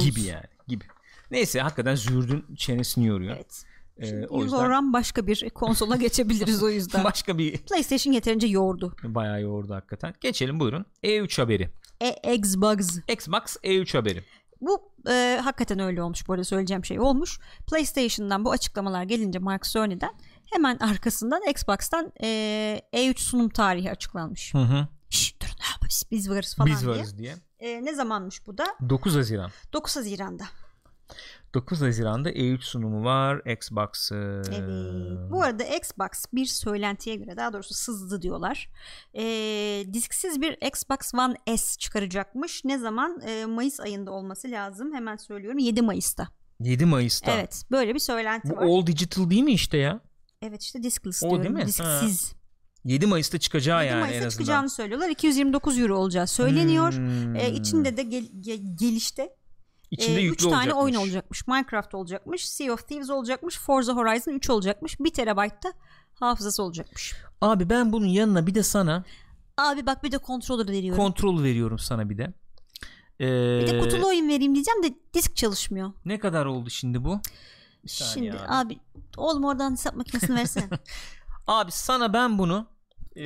Gibi 0.00 0.20
yani. 0.20 0.46
Gibi. 0.68 0.84
Neyse 1.32 1.60
hakikaten 1.60 1.94
zürdün 1.94 2.44
çenesini 2.56 3.06
yoruyor. 3.06 3.36
Evet. 3.36 3.64
Ee, 3.98 4.26
o 4.26 4.42
yüzden 4.44 4.92
başka 4.92 5.26
bir 5.26 5.50
konsola 5.50 5.96
geçebiliriz 5.96 6.62
o 6.62 6.68
yüzden. 6.68 7.04
başka 7.12 7.38
bir 7.38 7.58
PlayStation 7.58 8.12
yeterince 8.12 8.46
yordu. 8.46 8.96
bayağı 9.04 9.42
yoğurdu 9.42 9.74
hakikaten. 9.74 10.14
Geçelim 10.20 10.60
buyurun. 10.60 10.86
E3 11.04 11.42
haberi. 11.42 11.70
E 12.00 12.34
Xbox. 12.34 12.98
Xbox 13.08 13.56
E3 13.64 13.98
haberi. 13.98 14.24
Bu 14.60 14.92
e, 15.10 15.40
hakikaten 15.44 15.78
öyle 15.78 16.02
olmuş 16.02 16.28
bu 16.28 16.32
arada 16.32 16.44
söyleyeceğim 16.44 16.84
şey 16.84 17.00
olmuş. 17.00 17.38
PlayStation'dan 17.66 18.44
bu 18.44 18.50
açıklamalar 18.50 19.02
gelince 19.02 19.38
Mark 19.38 19.64
Cerny'den 19.64 20.12
hemen 20.52 20.76
arkasından 20.76 21.42
Xbox'tan 21.50 22.12
e, 22.22 22.26
E3 22.92 23.18
sunum 23.18 23.48
tarihi 23.48 23.90
açıklanmış. 23.90 24.54
Hı 24.54 24.58
hı. 24.58 24.88
Şşş 25.10 25.40
durun 25.40 25.52
abi 25.52 25.88
biz, 25.88 26.04
biz 26.10 26.30
varız 26.30 26.54
falan 26.54 26.70
Biz 26.70 26.80
diye. 26.80 26.90
varız 26.90 27.18
diye. 27.18 27.34
E, 27.58 27.84
ne 27.84 27.94
zamanmış 27.94 28.46
bu 28.46 28.58
da? 28.58 28.64
9 28.88 29.16
Haziran. 29.16 29.50
9 29.72 29.96
Haziran'da. 29.96 30.44
9 31.54 31.80
Haziran'da 31.80 32.30
E3 32.30 32.60
sunumu 32.60 33.04
var. 33.04 33.42
Xbox. 33.52 34.12
e, 34.12 34.14
Evet. 34.16 35.30
Bu 35.30 35.42
arada 35.42 35.64
Xbox 35.64 36.08
bir 36.32 36.46
söylentiye 36.46 37.16
göre 37.16 37.36
daha 37.36 37.52
doğrusu 37.52 37.74
sızdı 37.74 38.22
diyorlar. 38.22 38.68
E, 39.14 39.22
disksiz 39.92 40.40
bir 40.40 40.56
Xbox 40.68 41.14
One 41.14 41.56
S 41.58 41.78
çıkaracakmış. 41.78 42.64
Ne 42.64 42.78
zaman? 42.78 43.20
E, 43.26 43.44
Mayıs 43.46 43.80
ayında 43.80 44.10
olması 44.10 44.50
lazım. 44.50 44.94
Hemen 44.94 45.16
söylüyorum. 45.16 45.58
7 45.58 45.82
Mayıs'ta. 45.82 46.28
7 46.60 46.86
Mayıs'ta. 46.86 47.32
Evet. 47.32 47.62
Böyle 47.70 47.94
bir 47.94 47.98
söylenti 47.98 48.50
Bu 48.50 48.56
var. 48.56 48.62
all 48.66 48.86
digital 48.86 49.30
değil 49.30 49.42
mi 49.42 49.52
işte 49.52 49.76
ya? 49.76 50.00
Evet 50.42 50.62
işte 50.62 50.82
diskless 50.82 51.22
O 51.22 51.26
diyorum. 51.30 51.42
değil 51.44 51.54
mi? 51.54 51.66
Disksiz. 51.66 52.32
7 52.84 53.06
Mayıs'ta 53.06 53.38
çıkacağı 53.38 53.78
7 53.84 53.86
yani 53.88 53.96
en 53.96 54.00
Mayıs'ta 54.00 54.18
azından. 54.18 54.30
çıkacağını 54.30 54.70
söylüyorlar. 54.70 55.08
229 55.08 55.78
euro 55.78 55.96
olacağı 55.96 56.26
söyleniyor. 56.26 56.92
Hmm. 56.92 57.36
E, 57.36 57.50
içinde 57.52 57.96
de 57.96 58.02
gel- 58.02 58.30
ge- 58.40 58.76
gelişte 58.76 59.36
İçinde 59.92 60.18
3 60.18 60.24
yüklü 60.24 60.44
tane 60.44 60.56
olacakmış. 60.56 60.82
oyun 60.82 60.94
olacakmış. 60.94 61.46
Minecraft 61.46 61.94
olacakmış. 61.94 62.48
Sea 62.48 62.72
of 62.72 62.88
Thieves 62.88 63.10
olacakmış. 63.10 63.58
Forza 63.58 63.92
Horizon 63.92 64.32
3 64.32 64.50
olacakmış. 64.50 65.00
1 65.00 65.10
terabaytta 65.10 65.72
hafızası 66.14 66.62
olacakmış. 66.62 67.14
Abi 67.40 67.70
ben 67.70 67.92
bunun 67.92 68.06
yanına 68.06 68.46
bir 68.46 68.54
de 68.54 68.62
sana 68.62 69.04
Abi 69.56 69.86
bak 69.86 70.04
bir 70.04 70.12
de 70.12 70.18
controller 70.26 70.68
veriyorum. 70.68 71.02
kontrol 71.02 71.42
veriyorum 71.42 71.78
sana 71.78 72.10
bir 72.10 72.18
de. 72.18 72.32
Ee, 73.20 73.60
bir 73.62 73.66
de 73.66 73.78
kutulu 73.78 74.06
oyun 74.06 74.28
vereyim 74.28 74.54
diyeceğim 74.54 74.82
de 74.82 74.94
disk 75.14 75.36
çalışmıyor. 75.36 75.92
Ne 76.04 76.18
kadar 76.18 76.46
oldu 76.46 76.70
şimdi 76.70 77.04
bu? 77.04 77.20
Şimdi 77.86 78.32
abi. 78.32 78.38
abi. 78.48 78.78
oğlum 79.16 79.44
oradan 79.44 79.72
hesap 79.72 79.96
makinesini 79.96 80.36
versene. 80.36 80.68
Abi 81.46 81.72
sana 81.72 82.12
ben 82.12 82.38
bunu 82.38 82.66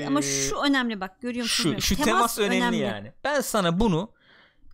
Ama 0.07 0.21
ee, 0.21 0.23
şu 0.23 0.57
önemli 0.57 1.01
bak 1.01 1.21
görüyor 1.21 1.45
musun? 1.45 1.77
şu, 1.79 1.81
şu 1.81 2.03
temas, 2.03 2.39
önemli, 2.39 2.77
yani. 2.77 3.13
Ben 3.25 3.41
sana 3.41 3.81
bunu 3.81 4.11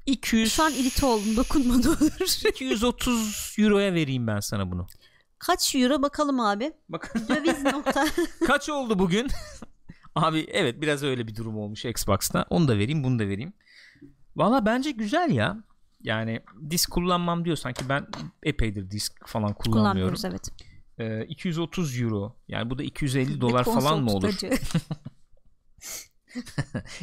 200 0.07 0.53
Şu 0.53 0.63
an 0.63 0.73
irite 0.73 1.07
oldum 1.07 1.37
dokunma 1.37 1.77
ne 1.77 1.89
olur. 1.89 2.49
230 2.49 3.57
euroya 3.59 3.95
vereyim 3.95 4.27
ben 4.27 4.41
sana 4.41 4.71
bunu. 4.71 4.87
Kaç 5.39 5.75
euro 5.75 6.03
bakalım 6.03 6.41
abi. 6.41 6.73
Bak 6.89 7.15
Döviz 7.29 7.63
nokta. 7.63 8.07
kaç 8.47 8.69
oldu 8.69 8.99
bugün? 8.99 9.29
Abi 10.15 10.47
evet 10.51 10.81
biraz 10.81 11.03
öyle 11.03 11.27
bir 11.27 11.37
durum 11.37 11.59
olmuş 11.59 11.85
Xbox'ta. 11.85 12.47
Onu 12.51 12.69
da 12.69 12.79
vereyim, 12.79 13.05
bunu 13.05 13.19
da 13.19 13.29
vereyim. 13.29 13.53
Valla 14.37 14.67
bence 14.67 14.91
güzel 14.91 15.31
ya. 15.31 15.65
Yani 16.03 16.41
disk 16.71 16.91
kullanmam 16.91 17.45
diyorsan 17.45 17.73
ki 17.73 17.89
ben 17.89 18.07
epeydir 18.43 18.91
disk 18.91 19.29
falan 19.29 19.55
kullanmıyorum. 19.55 20.15
Kullanmıyoruz 20.15 20.25
evet. 20.25 20.49
Ee, 20.99 21.27
230 21.27 22.01
euro. 22.01 22.37
Yani 22.49 22.71
bu 22.71 22.79
da 22.79 22.83
250 22.83 23.41
dolar 23.41 23.65
falan 23.65 24.03
mı 24.03 24.11
olur? 24.13 24.31
tutacı. 24.31 24.59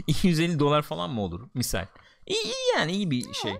250 0.08 0.60
dolar 0.60 0.82
falan 0.82 1.10
mı 1.10 1.22
olur 1.22 1.50
misal? 1.54 1.86
İyi, 2.30 2.44
iyi 2.44 2.76
yani 2.78 2.92
iyi 2.92 3.12
bir 3.12 3.34
şey. 3.34 3.54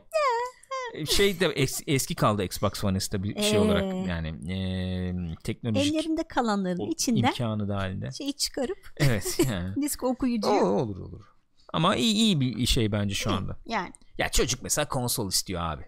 Şey 1.06 1.40
de 1.40 1.46
es- 1.46 1.84
eski 1.88 2.16
kaldı 2.16 2.44
Xbox 2.44 2.84
One 2.84 3.00
S'te 3.00 3.24
bir 3.24 3.42
şey 3.42 3.56
Ee. 3.56 3.60
olarak 3.60 4.08
yani 4.08 4.28
ee, 4.54 5.36
teknolojik 5.44 5.94
Ellerinde 5.96 6.24
kalanların 6.28 6.80
o- 6.80 6.88
içinden 6.92 7.28
imkanı 7.28 7.70
dahilinde. 7.70 8.12
şeyi 8.12 8.34
çıkarıp 8.34 8.78
Evet 8.98 9.40
yani. 9.50 9.82
disk 9.82 10.04
okuyucu. 10.04 10.48
O, 10.50 10.66
olur 10.66 10.98
olur. 11.00 11.26
Ama 11.74 11.96
iyi 11.96 12.14
iyi 12.14 12.40
bir 12.42 12.66
şey 12.66 12.92
bence 12.92 13.16
şu 13.16 13.32
anda. 13.32 13.58
Yani 13.66 13.92
Ya 14.18 14.30
çocuk 14.30 14.64
mesela 14.64 14.88
konsol 14.88 15.30
istiyor 15.30 15.62
abi 15.62 15.84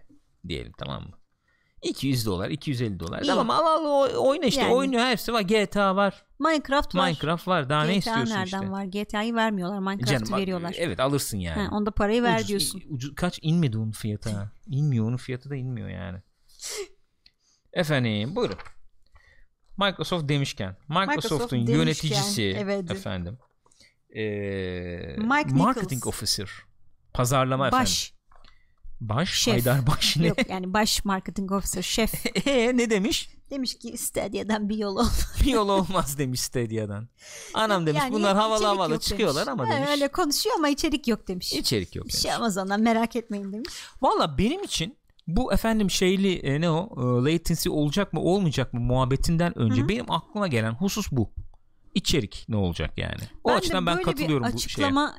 diyelim 0.48 0.72
tamam 0.78 1.04
mı? 1.04 1.14
200 1.82 2.26
dolar 2.26 2.50
250 2.50 3.00
dolar 3.00 3.22
İyi. 3.22 3.28
tamam 3.28 3.50
al 3.50 3.66
al 3.66 4.10
oyna 4.16 4.46
işte 4.46 4.62
Yani. 4.62 4.74
oynuyor 4.74 5.06
hepsi 5.06 5.34
var 5.34 5.42
GTA 5.42 5.96
var 5.96 6.26
Minecraft 6.40 6.96
var. 6.96 7.06
Minecraft 7.08 7.48
var 7.48 7.70
daha 7.70 7.84
ne 7.84 7.90
GTA 7.92 7.98
istiyorsun 7.98 8.34
nereden 8.36 8.46
işte 8.62 8.72
var? 8.72 8.84
GTA'yı 8.86 9.36
vermiyorlar. 9.36 9.80
Minecraft'ı 9.80 10.36
veriyorlar. 10.36 10.76
evet 10.78 11.00
alırsın 11.00 11.38
yani 11.38 11.62
Ha, 11.62 11.76
onda 11.76 11.92
parayı 11.92 12.24
ver 12.24 12.40
Ucuz- 12.40 12.48
diyorsun. 12.48 12.82
ucuz- 12.90 13.16
kaç 13.16 13.40
inmedi 13.42 13.78
onun 13.78 13.92
fiyatı 13.92 14.30
ha 14.30 14.52
inmiyor 14.68 15.06
onun 15.08 15.18
fiyatı 15.18 15.50
da 15.50 15.56
inmiyor 15.56 15.90
yani 15.90 16.20
efendim 17.74 18.36
buyurun 18.36 18.58
Microsoft 19.78 20.30
demişken 20.30 20.76
Microsoft'un 20.90 21.58
demişken, 21.58 21.78
yöneticisi 21.78 22.56
evet. 22.60 22.92
efendim 22.92 23.38
ee, 24.16 25.16
Mike 25.18 25.54
marketing 25.54 25.92
Nichols. 25.92 26.08
officer 26.08 26.50
pazarlama 27.14 27.68
efendim 27.68 27.94
Baş. 29.02 29.34
Şef. 29.34 29.54
Haydar 29.54 29.88
Baş 29.88 30.18
ne 30.18 30.28
Yok 30.28 30.50
yani 30.50 30.74
baş 30.74 31.06
marketing 31.06 31.52
officer 31.52 31.82
şef. 31.82 32.26
Ee, 32.48 32.72
ne 32.78 32.90
demiş 32.90 33.30
Demiş 33.50 33.78
ki 33.80 33.98
Stadia'dan 33.98 34.70
bir 34.70 34.78
yol 34.78 34.96
ol. 34.96 35.06
bir 35.46 35.52
yol 35.52 35.70
olmaz 35.70 36.18
demiş 36.18 36.42
Stadia'dan. 36.42 37.08
Anam 37.54 37.88
demiş 37.88 38.02
Yani 38.02 38.14
bunlar 38.14 38.36
havalı 38.36 38.66
havalı 38.66 39.00
çıkıyorlar 39.00 39.46
demiş. 39.48 39.60
ama 39.62 39.70
Ha, 39.70 39.78
demiş. 39.78 39.90
Öyle 39.90 40.08
konuşuyor 40.08 40.56
ama 40.58 40.70
içerik 40.70 41.08
yok 41.08 41.28
demiş. 41.28 41.54
içerik 41.54 41.96
yok 41.96 42.06
Bir 42.06 42.12
demiş. 42.14 42.22
şey 42.24 42.36
olmaz 42.36 42.58
ondan 42.58 42.82
merak 42.82 43.16
etmeyin 43.16 43.54
demiş. 43.54 43.70
Valla 44.02 44.38
benim 44.38 44.64
için 44.64 44.98
bu 45.28 45.54
efendim 45.54 45.92
şeyli 45.92 46.34
e, 46.36 46.62
ne 46.62 46.70
o 46.70 46.90
e, 47.28 47.32
latency 47.34 47.70
olacak 47.70 48.14
mı 48.14 48.22
olmayacak 48.22 48.74
mı 48.74 48.80
muhabbetinden 48.80 49.58
önce 49.58 49.82
Hı 49.82 49.86
hı. 49.86 49.90
benim 49.90 50.12
aklıma 50.12 50.48
gelen 50.48 50.72
husus 50.74 51.12
bu. 51.12 51.32
İçerik 51.96 52.46
ne 52.50 52.56
olacak 52.58 52.98
yani? 52.98 53.22
O 53.44 53.50
Ben 53.50 53.56
açıdan 53.56 53.86
ben 53.86 54.02
katılıyorum 54.02 54.44
bu 54.44 54.48
şeye. 54.48 54.56
açıklama 54.56 55.16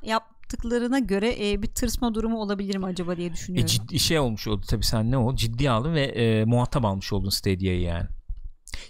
yaptıklarına 0.53 0.99
göre 0.99 1.51
e, 1.51 1.63
bir 1.63 1.69
tırsma 1.69 2.15
durumu 2.15 2.39
olabilir 2.39 2.77
mi 2.77 2.87
acaba 2.87 3.17
diye 3.17 3.29
E, 3.29 3.33
düşünüyorum. 3.33 3.67
ciddi 3.67 3.99
şey 3.99 4.19
olmuş 4.19 4.49
oldu 4.49 4.67
tabii 4.69 4.85
sen 4.85 5.11
ne 5.11 5.19
o 5.19 5.37
ciddiye 5.37 5.71
aldın 5.71 5.95
ve 5.95 6.03
e, 6.03 6.45
muhatap 6.45 6.85
almış 6.85 7.13
oldun 7.13 7.31
Stadia'yı 7.31 7.81
yani. 7.81 8.09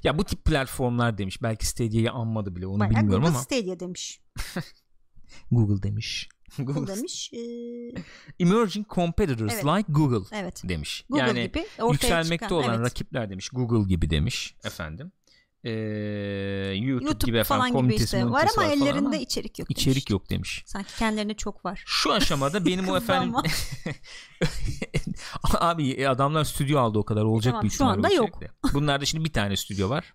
Ya 0.02 0.18
bu 0.18 0.24
tip 0.24 0.44
platformlar 0.44 1.18
demiş. 1.18 1.42
Belki 1.42 1.66
Stadia'yı 1.66 2.12
anmadı 2.12 2.56
bile 2.56 2.66
onu 2.66 2.80
Bayağı 2.80 2.90
bilmiyorum 2.90 3.22
Google 3.22 3.28
ama 3.28 3.38
Stadia 3.44 3.80
demiş. 3.80 4.20
Google 5.50 5.82
demiş. 5.82 6.28
Google 6.58 6.96
demiş. 6.96 7.30
e, 7.32 7.38
Emerging 8.40 8.86
competitors 8.88 9.52
Evet. 9.54 9.64
like 9.64 9.92
Google 9.92 10.36
evet. 10.38 10.62
demiş. 10.68 11.04
Google 11.10 11.26
yani 11.26 11.42
gibi 11.42 11.66
ortaya 11.78 11.92
yükselmekte 11.92 12.46
çıkan, 12.46 12.58
olan 12.58 12.74
evet. 12.74 12.86
rakipler 12.86 13.30
demiş. 13.30 13.48
Google 13.48 13.88
gibi 13.88 14.10
demiş 14.10 14.54
efendim. 14.64 15.12
Ee, 15.64 15.70
YouTube, 15.70 17.04
YouTube 17.04 17.26
gibi 17.26 17.38
efendim 17.38 17.60
falan 17.60 17.68
gibi 17.68 17.78
komünitesi 17.78 18.04
işte 18.04 18.30
var 18.30 18.48
ama 18.56 18.66
ellerinde 18.66 18.98
ama 18.98 19.16
içerik 19.16 19.58
yok. 19.58 19.70
içerik 19.70 19.96
demiş. 19.96 20.10
yok 20.10 20.30
demiş. 20.30 20.62
Sanki 20.66 20.96
kendilerine 20.96 21.34
çok 21.34 21.64
var. 21.64 21.82
Şu 21.86 22.12
aşamada 22.12 22.64
benim 22.66 22.88
o 22.88 22.96
efendim 22.96 23.34
abi 25.54 25.90
e, 25.90 26.06
adamlar 26.08 26.44
stüdyo 26.44 26.80
aldı 26.80 26.98
o 26.98 27.04
kadar 27.04 27.22
olacak 27.24 27.52
Tamam, 27.52 27.62
büyük 27.62 27.72
şu 27.72 27.84
anda 27.84 28.08
yok. 28.08 28.40
Bunlarda 28.74 29.04
şimdi 29.04 29.24
bir 29.24 29.32
tane 29.32 29.56
stüdyo 29.56 29.90
var. 29.90 30.14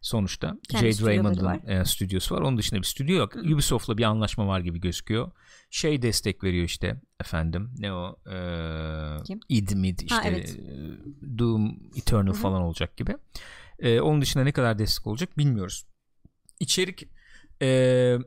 Sonuçta 0.00 0.56
Kendi 0.68 0.92
Jade 0.92 1.10
Raymond'ın 1.10 1.68
e, 1.68 1.84
stüdyosu 1.84 2.34
var. 2.34 2.40
Onun 2.40 2.58
dışında 2.58 2.80
bir 2.80 2.86
stüdyo 2.86 3.16
yok. 3.16 3.36
Ubisoft'la 3.36 3.98
bir 3.98 4.04
anlaşma 4.04 4.46
var 4.46 4.60
gibi 4.60 4.80
gözüküyor. 4.80 5.30
Şey 5.70 6.02
destek 6.02 6.44
veriyor 6.44 6.64
işte 6.64 7.00
efendim. 7.20 7.74
Ne 7.78 7.92
o? 7.92 8.16
E, 8.30 9.22
Kim? 9.24 9.40
id 9.48 9.70
mid 9.70 9.98
işte 9.98 10.22
evet. 10.24 10.58
e, 10.58 11.38
Doom 11.38 11.78
Eternal 11.96 12.32
falan 12.32 12.62
olacak 12.62 12.96
gibi. 12.96 13.16
E, 13.78 14.00
onun 14.00 14.22
dışında 14.22 14.44
ne 14.44 14.52
kadar 14.52 14.78
destek 14.78 15.06
olacak 15.06 15.38
bilmiyoruz. 15.38 15.86
İçerik 16.60 17.08
e, 17.62 18.18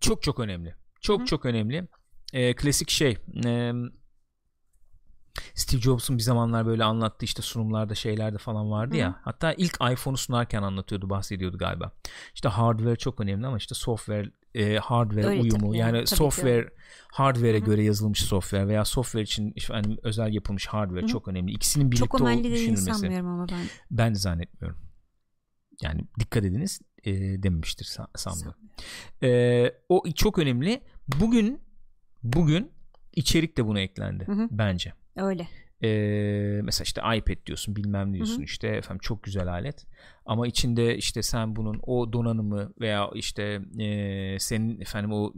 çok 0.00 0.22
çok 0.22 0.40
önemli. 0.40 0.74
Çok 1.00 1.18
Hı 1.18 1.22
hı. 1.22 1.26
çok 1.26 1.46
önemli. 1.46 1.88
Ee, 2.32 2.54
klasik 2.56 2.90
şey 2.90 3.16
e, 3.44 3.72
Steve 5.54 5.80
Jobs'un 5.80 6.18
bir 6.18 6.22
zamanlar 6.22 6.66
böyle 6.66 6.84
anlattığı 6.84 7.24
işte 7.24 7.42
sunumlarda 7.42 7.94
şeylerde 7.94 8.38
falan 8.38 8.70
vardı 8.70 8.96
ya. 8.96 9.08
hı. 9.08 9.14
Hatta 9.22 9.52
ilk 9.52 9.74
iPhone'u 9.92 10.16
sunarken 10.16 10.62
anlatıyordu, 10.62 11.10
bahsediyordu 11.10 11.58
galiba. 11.58 11.92
İşte 12.34 12.48
hardware 12.48 12.96
çok 12.96 13.20
önemli 13.20 13.46
ama 13.46 13.56
işte 13.56 13.74
software 13.74 14.30
e, 14.54 14.76
hardware 14.76 15.26
Öyle 15.26 15.40
uyumu 15.40 15.66
tabii 15.66 15.78
yani 15.78 15.96
yani, 15.96 16.04
tabii 16.04 16.04
ki 16.04 16.16
software 16.16 16.70
hardware'e 17.12 17.58
Hı 17.58 17.62
hı. 17.62 17.64
göre 17.64 17.82
yazılmış 17.84 18.20
software 18.20 18.68
veya 18.68 18.84
software 18.84 19.22
için 19.22 19.54
hani 19.68 19.96
özel 20.02 20.32
yapılmış 20.34 20.66
hardware 20.66 21.00
Hı 21.00 21.04
hı. 21.04 21.08
çok 21.08 21.28
önemli. 21.28 21.52
İkisinin 21.52 21.92
birlikte 21.92 22.06
Çok 22.08 22.20
önemli 22.20 22.50
düşünülmesi. 22.50 22.92
sanmıyorum 22.92 23.26
ama 23.28 23.48
ben. 23.48 23.66
Ben 23.90 24.14
de 24.14 24.18
zannetmiyorum. 24.18 24.78
Yani 25.82 26.04
dikkat 26.20 26.44
ediniz 26.44 26.80
e, 27.04 27.12
dememiştir 27.42 27.84
sa- 27.84 28.18
sanmıyorum. 28.18 28.60
E, 29.22 29.72
o 29.88 30.02
çok 30.14 30.38
önemli. 30.38 30.80
Bugün 31.08 31.60
bugün 32.22 32.72
içerik 33.12 33.56
de 33.56 33.66
buna 33.66 33.80
eklendi 33.80 34.24
Hı 34.24 34.32
hı. 34.32 34.48
bence. 34.50 34.92
Öyle. 35.16 35.48
E, 35.82 35.88
mesela 36.62 36.84
işte 36.84 37.00
iPad 37.16 37.46
diyorsun 37.46 37.76
bilmem 37.76 38.12
ne 38.12 38.14
diyorsun 38.14 38.36
Hı 38.36 38.38
hı. 38.38 38.44
işte 38.44 38.68
efendim 38.68 39.00
çok 39.02 39.22
güzel 39.22 39.48
alet 39.48 39.86
ama 40.26 40.46
içinde 40.46 40.96
işte 40.96 41.22
sen 41.22 41.56
bunun 41.56 41.80
o 41.82 42.12
donanımı 42.12 42.72
veya 42.80 43.10
işte 43.14 43.60
e, 43.78 44.38
senin 44.38 44.80
efendim 44.80 45.12
o 45.12 45.32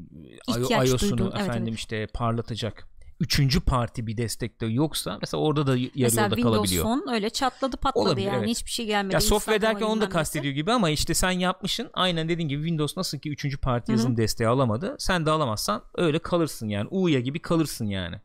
İhtiyaç 0.49 0.89
iOS'unu 0.91 1.31
evet, 1.35 1.41
efendim 1.41 1.69
evet. 1.69 1.79
işte 1.79 2.07
parlatacak 2.15 2.89
üçüncü 3.21 3.61
parti 3.61 4.07
bir 4.07 4.17
destekte 4.17 4.67
yoksa 4.67 5.19
mesela 5.21 5.41
orada 5.41 5.67
da 5.67 5.77
yarı 5.77 5.91
Mesela 5.95 6.23
yolda 6.23 6.35
Windows 6.35 6.57
kalabiliyor. 6.57 6.85
Phone 6.85 7.15
öyle 7.15 7.31
çatladı 7.31 7.77
patladı 7.77 8.05
Olabilir, 8.05 8.27
yani 8.27 8.39
evet. 8.39 8.49
hiçbir 8.49 8.71
şey 8.71 8.87
gelmedi. 8.87 9.15
Ya 9.15 9.21
software 9.21 9.63
derken 9.63 9.87
onu 9.87 10.01
da 10.01 10.09
kastediyor 10.09 10.55
gibi 10.55 10.73
ama 10.73 10.91
işte 10.91 11.15
sen 11.15 11.31
yapmışsın 11.31 11.91
aynen 11.95 12.29
dediğin 12.29 12.49
gibi 12.49 12.63
Windows 12.63 12.97
nasıl 12.97 13.19
ki 13.19 13.31
üçüncü 13.31 13.59
parti 13.59 13.93
yazılım 13.93 14.17
desteği 14.17 14.49
alamadı 14.49 14.97
sen 14.99 15.27
de 15.27 15.31
alamazsan 15.31 15.83
öyle 15.95 16.19
kalırsın 16.19 16.69
yani 16.69 16.89
U'ya 16.91 17.21
gibi 17.21 17.43
kalırsın 17.43 17.87
yani. 17.87 18.21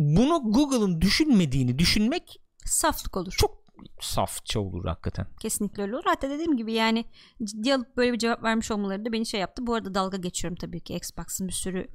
Bunu 0.00 0.52
Google'ın 0.52 1.00
düşünmediğini 1.00 1.78
düşünmek 1.78 2.40
Saflık 2.64 3.16
olur. 3.16 3.32
çok 3.38 3.60
safça 4.00 4.60
olur 4.60 4.84
hakikaten. 4.84 5.26
Kesinlikle 5.40 5.82
öyle 5.82 5.94
olur. 5.94 6.04
Hatta 6.06 6.30
dediğim 6.30 6.56
gibi 6.56 6.72
yani 6.72 7.04
ciddi 7.44 7.74
alıp 7.74 7.96
böyle 7.96 8.12
bir 8.12 8.18
cevap 8.18 8.42
vermiş 8.42 8.70
olmaları 8.70 9.04
da 9.04 9.12
beni 9.12 9.26
şey 9.26 9.40
yaptı. 9.40 9.66
Bu 9.66 9.74
arada 9.74 9.94
dalga 9.94 10.16
geçiyorum 10.16 10.56
tabii 10.60 10.80
ki. 10.80 10.94
Xbox'ın 10.94 11.48
bir 11.48 11.52
sürü 11.52 11.86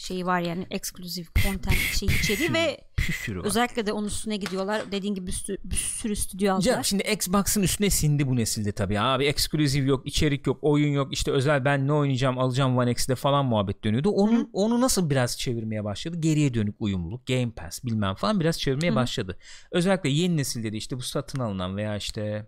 şeyi 0.00 0.26
var 0.26 0.40
yani 0.40 0.66
exclusive 0.70 1.26
content 1.42 1.76
şey 1.76 2.08
içeriği 2.08 2.52
ve 2.52 2.80
Bir 2.98 3.12
sürü 3.12 3.40
var. 3.40 3.44
özellikle 3.44 3.86
de 3.86 3.92
onun 3.92 4.06
üstüne 4.06 4.36
gidiyorlar. 4.36 4.82
Dediğin 4.92 5.14
gibi 5.14 5.26
bir 5.26 5.32
sürü, 5.32 5.58
bir 5.64 5.76
sürü 5.76 6.16
stüdyo 6.16 6.54
aldılar. 6.54 6.72
Canım 6.72 6.84
şimdi 6.84 7.02
Xbox'ın 7.02 7.62
üstüne 7.62 7.90
sindi 7.90 8.26
bu 8.28 8.36
nesilde 8.36 8.72
tabii 8.72 9.00
abi 9.00 9.24
eksklusif 9.24 9.88
yok 9.88 10.06
içerik 10.06 10.46
yok 10.46 10.58
oyun 10.62 10.88
yok 10.88 11.12
işte 11.12 11.30
özel 11.30 11.64
ben 11.64 11.86
ne 11.86 11.92
oynayacağım 11.92 12.38
alacağım 12.38 12.78
One 12.78 12.90
X'de 12.90 13.14
falan 13.14 13.46
muhabbet 13.46 13.84
dönüyordu 13.84 14.10
onun 14.10 14.40
Hı. 14.40 14.46
onu 14.52 14.80
nasıl 14.80 15.10
biraz 15.10 15.38
çevirmeye 15.38 15.84
başladı 15.84 16.16
geriye 16.20 16.54
dönük 16.54 16.74
uyumluluk 16.78 17.26
Game 17.26 17.50
Pass 17.50 17.84
bilmem 17.84 18.14
falan 18.14 18.40
biraz 18.40 18.60
çevirmeye 18.60 18.92
Hı. 18.92 18.96
başladı 18.96 19.38
özellikle 19.72 20.08
yeni 20.08 20.36
nesilde 20.36 20.72
de 20.72 20.76
işte 20.76 20.96
bu 20.96 21.02
satın 21.02 21.40
alınan 21.40 21.76
veya 21.76 21.96
işte 21.96 22.46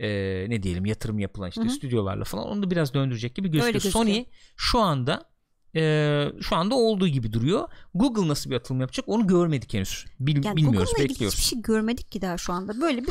e, 0.00 0.08
ne 0.48 0.62
diyelim 0.62 0.86
yatırım 0.86 1.18
yapılan 1.18 1.48
işte 1.48 1.62
hı. 1.62 1.70
stüdyolarla 1.70 2.24
falan 2.24 2.46
onu 2.46 2.62
da 2.62 2.70
biraz 2.70 2.94
döndürecek 2.94 3.34
gibi 3.34 3.48
gözüküyor. 3.48 3.72
gözüküyor. 3.72 4.04
Sony 4.04 4.24
şu 4.56 4.78
anda 4.80 5.29
e, 5.76 6.24
şu 6.40 6.56
anda 6.56 6.74
olduğu 6.74 7.08
gibi 7.08 7.32
duruyor. 7.32 7.68
Google 7.94 8.28
nasıl 8.28 8.50
bir 8.50 8.56
atılım 8.56 8.80
yapacak 8.80 9.04
onu 9.08 9.26
görmedik 9.26 9.74
henüz. 9.74 10.04
Bil- 10.20 10.44
yani 10.44 10.56
bilmiyoruz 10.56 10.88
Google'la 10.90 11.08
bekliyoruz. 11.08 11.38
hiçbir 11.38 11.48
şey 11.48 11.62
görmedik 11.62 12.12
ki 12.12 12.22
daha 12.22 12.38
şu 12.38 12.52
anda. 12.52 12.80
Böyle 12.80 13.02
bir 13.02 13.10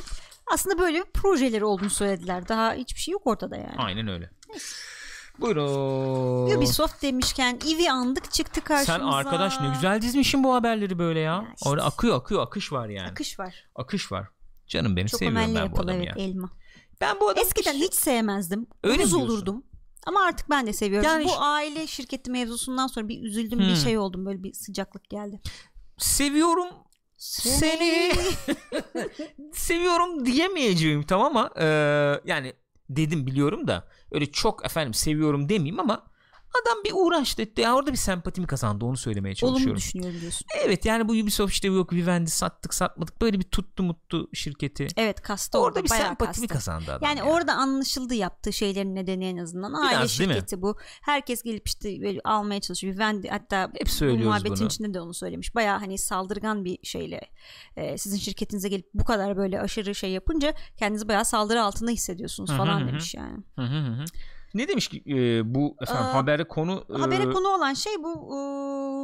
aslında 0.53 0.79
böyle 0.79 0.97
bir 0.97 1.11
projeleri 1.13 1.65
olduğunu 1.65 1.89
söylediler. 1.89 2.47
Daha 2.47 2.73
hiçbir 2.73 2.99
şey 2.99 3.11
yok 3.11 3.27
ortada 3.27 3.55
yani. 3.55 3.75
Aynen 3.77 4.07
öyle. 4.07 4.29
Buyurun. 5.39 6.57
Ubisoft 6.57 7.01
demişken 7.01 7.59
Eevee 7.67 7.91
andık 7.91 8.31
çıktı 8.31 8.61
karşımıza. 8.61 8.93
Sen 9.11 9.17
arkadaş 9.17 9.59
ne 9.61 9.69
güzel 9.73 10.01
dizmişsin 10.01 10.43
bu 10.43 10.53
haberleri 10.53 10.99
böyle 10.99 11.19
ya. 11.19 11.33
Ya 11.33 11.47
işte. 11.55 11.69
Orada 11.69 11.85
akıyor 11.85 12.17
akıyor 12.17 12.41
akış 12.43 12.71
var 12.71 12.89
yani. 12.89 13.07
Akış, 13.11 13.37
Akış 13.75 14.11
var. 14.11 14.19
var. 14.19 14.27
Canım 14.67 14.95
benim 14.95 15.07
Çok 15.07 15.19
seviyorum 15.19 15.55
ben 15.55 15.71
bu 15.71 15.79
adamı 15.79 15.93
evet 15.93 16.17
ya. 16.17 16.23
elma. 16.23 16.49
Ben 17.01 17.19
bu 17.19 17.29
adamı 17.29 17.45
Eskiden 17.45 17.73
hiç 17.73 17.93
sevmezdim. 17.93 18.67
Öyle 18.83 18.97
diyorsun? 18.97 19.19
olurdum. 19.19 19.63
Ama 20.05 20.23
artık 20.23 20.49
ben 20.49 20.67
de 20.67 20.73
seviyorum. 20.73 21.09
Yani 21.09 21.25
Bu 21.25 21.41
aile 21.41 21.87
şirketi 21.87 22.31
mevzusundan 22.31 22.87
sonra 22.87 23.07
bir 23.07 23.21
üzüldüm 23.23 23.59
bir 23.59 23.65
Hmm. 23.65 23.75
şey 23.75 23.97
oldum. 23.97 24.25
Böyle 24.25 24.43
bir 24.43 24.53
sıcaklık 24.53 25.09
geldi. 25.09 25.41
seviyorum 25.97 26.67
seni 27.17 28.11
seviyorum 29.53 30.25
diyemeyeceğim 30.25 31.03
tamam 31.03 31.37
ama 31.37 31.51
e, 31.59 31.65
yani 32.25 32.53
dedim 32.89 33.27
biliyorum 33.27 33.67
da 33.67 33.87
öyle 34.11 34.31
çok 34.31 34.65
efendim 34.65 34.93
seviyorum 34.93 35.49
demeyeyim 35.49 35.79
ama 35.79 36.08
adam 36.61 36.83
bir 36.85 36.91
uğraştı 36.95 37.41
etti. 37.41 37.61
Ya 37.61 37.75
orada 37.75 37.91
bir 37.91 37.97
sempatimi 37.97 38.47
kazandı 38.47 38.85
onu 38.85 38.97
söylemeye 38.97 39.35
Olumlu 39.41 39.51
çalışıyorum. 39.57 39.77
düşünüyorum 39.77 40.21
diyorsun. 40.21 40.47
Evet 40.65 40.85
yani 40.85 41.07
bu 41.07 41.11
Ubisoft 41.11 41.53
işte 41.53 41.67
yok 41.67 41.93
Vivendi 41.93 42.29
sattık 42.29 42.73
satmadık 42.73 43.21
böyle 43.21 43.39
bir 43.39 43.43
tuttu 43.43 43.83
muttu 43.83 44.29
şirketi. 44.33 44.87
Evet 44.97 45.21
kastı 45.21 45.57
Orada 45.59 45.83
bir 45.83 45.89
bayağı 45.89 46.07
sempatimi 46.07 46.47
kastı. 46.47 46.71
kazandı 46.71 46.91
adam. 46.91 47.09
Yani 47.09 47.19
ya. 47.19 47.25
orada 47.25 47.53
anlaşıldı 47.53 48.13
yaptığı 48.13 48.53
şeylerin 48.53 48.95
nedeni 48.95 49.25
en 49.25 49.37
azından. 49.37 49.73
Aile 49.73 49.97
Biraz, 49.99 50.11
şirketi 50.11 50.61
bu. 50.61 50.77
Herkes 51.01 51.43
gelip 51.43 51.67
işte 51.67 52.01
böyle 52.01 52.19
almaya 52.23 52.61
çalışıyor. 52.61 52.93
Vivendi 52.93 53.29
hatta 53.29 53.71
Hep 53.73 53.85
bu 53.85 53.89
söylüyoruz 53.89 54.25
muhabbetin 54.25 54.57
bunu. 54.59 54.67
içinde 54.67 54.93
de 54.93 55.01
onu 55.01 55.13
söylemiş. 55.13 55.55
Baya 55.55 55.81
hani 55.81 55.97
saldırgan 55.97 56.65
bir 56.65 56.77
şeyle 56.83 57.21
e, 57.75 57.97
sizin 57.97 58.17
şirketinize 58.17 58.69
gelip 58.69 58.89
bu 58.93 59.03
kadar 59.03 59.37
böyle 59.37 59.61
aşırı 59.61 59.95
şey 59.95 60.11
yapınca 60.11 60.53
kendinizi 60.77 61.07
baya 61.07 61.25
saldırı 61.25 61.63
altında 61.63 61.91
hissediyorsunuz 61.91 62.49
Hı 62.49 62.53
hı 62.53 62.57
falan 62.57 62.81
hı. 62.81 62.87
demiş 62.87 63.15
yani. 63.15 63.43
Hı 63.55 63.61
hı 63.61 63.77
hı. 63.79 64.05
Ne 64.53 64.67
demiş 64.67 64.87
ki 64.87 65.03
e, 65.07 65.41
bu 65.55 65.75
efendim 65.81 66.05
Aa, 66.05 66.13
haberde 66.13 66.43
konu 66.43 66.85
e, 66.89 66.93
Habere 66.93 67.29
konu 67.29 67.47
olan 67.47 67.73
şey 67.73 67.93
bu 68.03 68.13
e, 68.35 68.39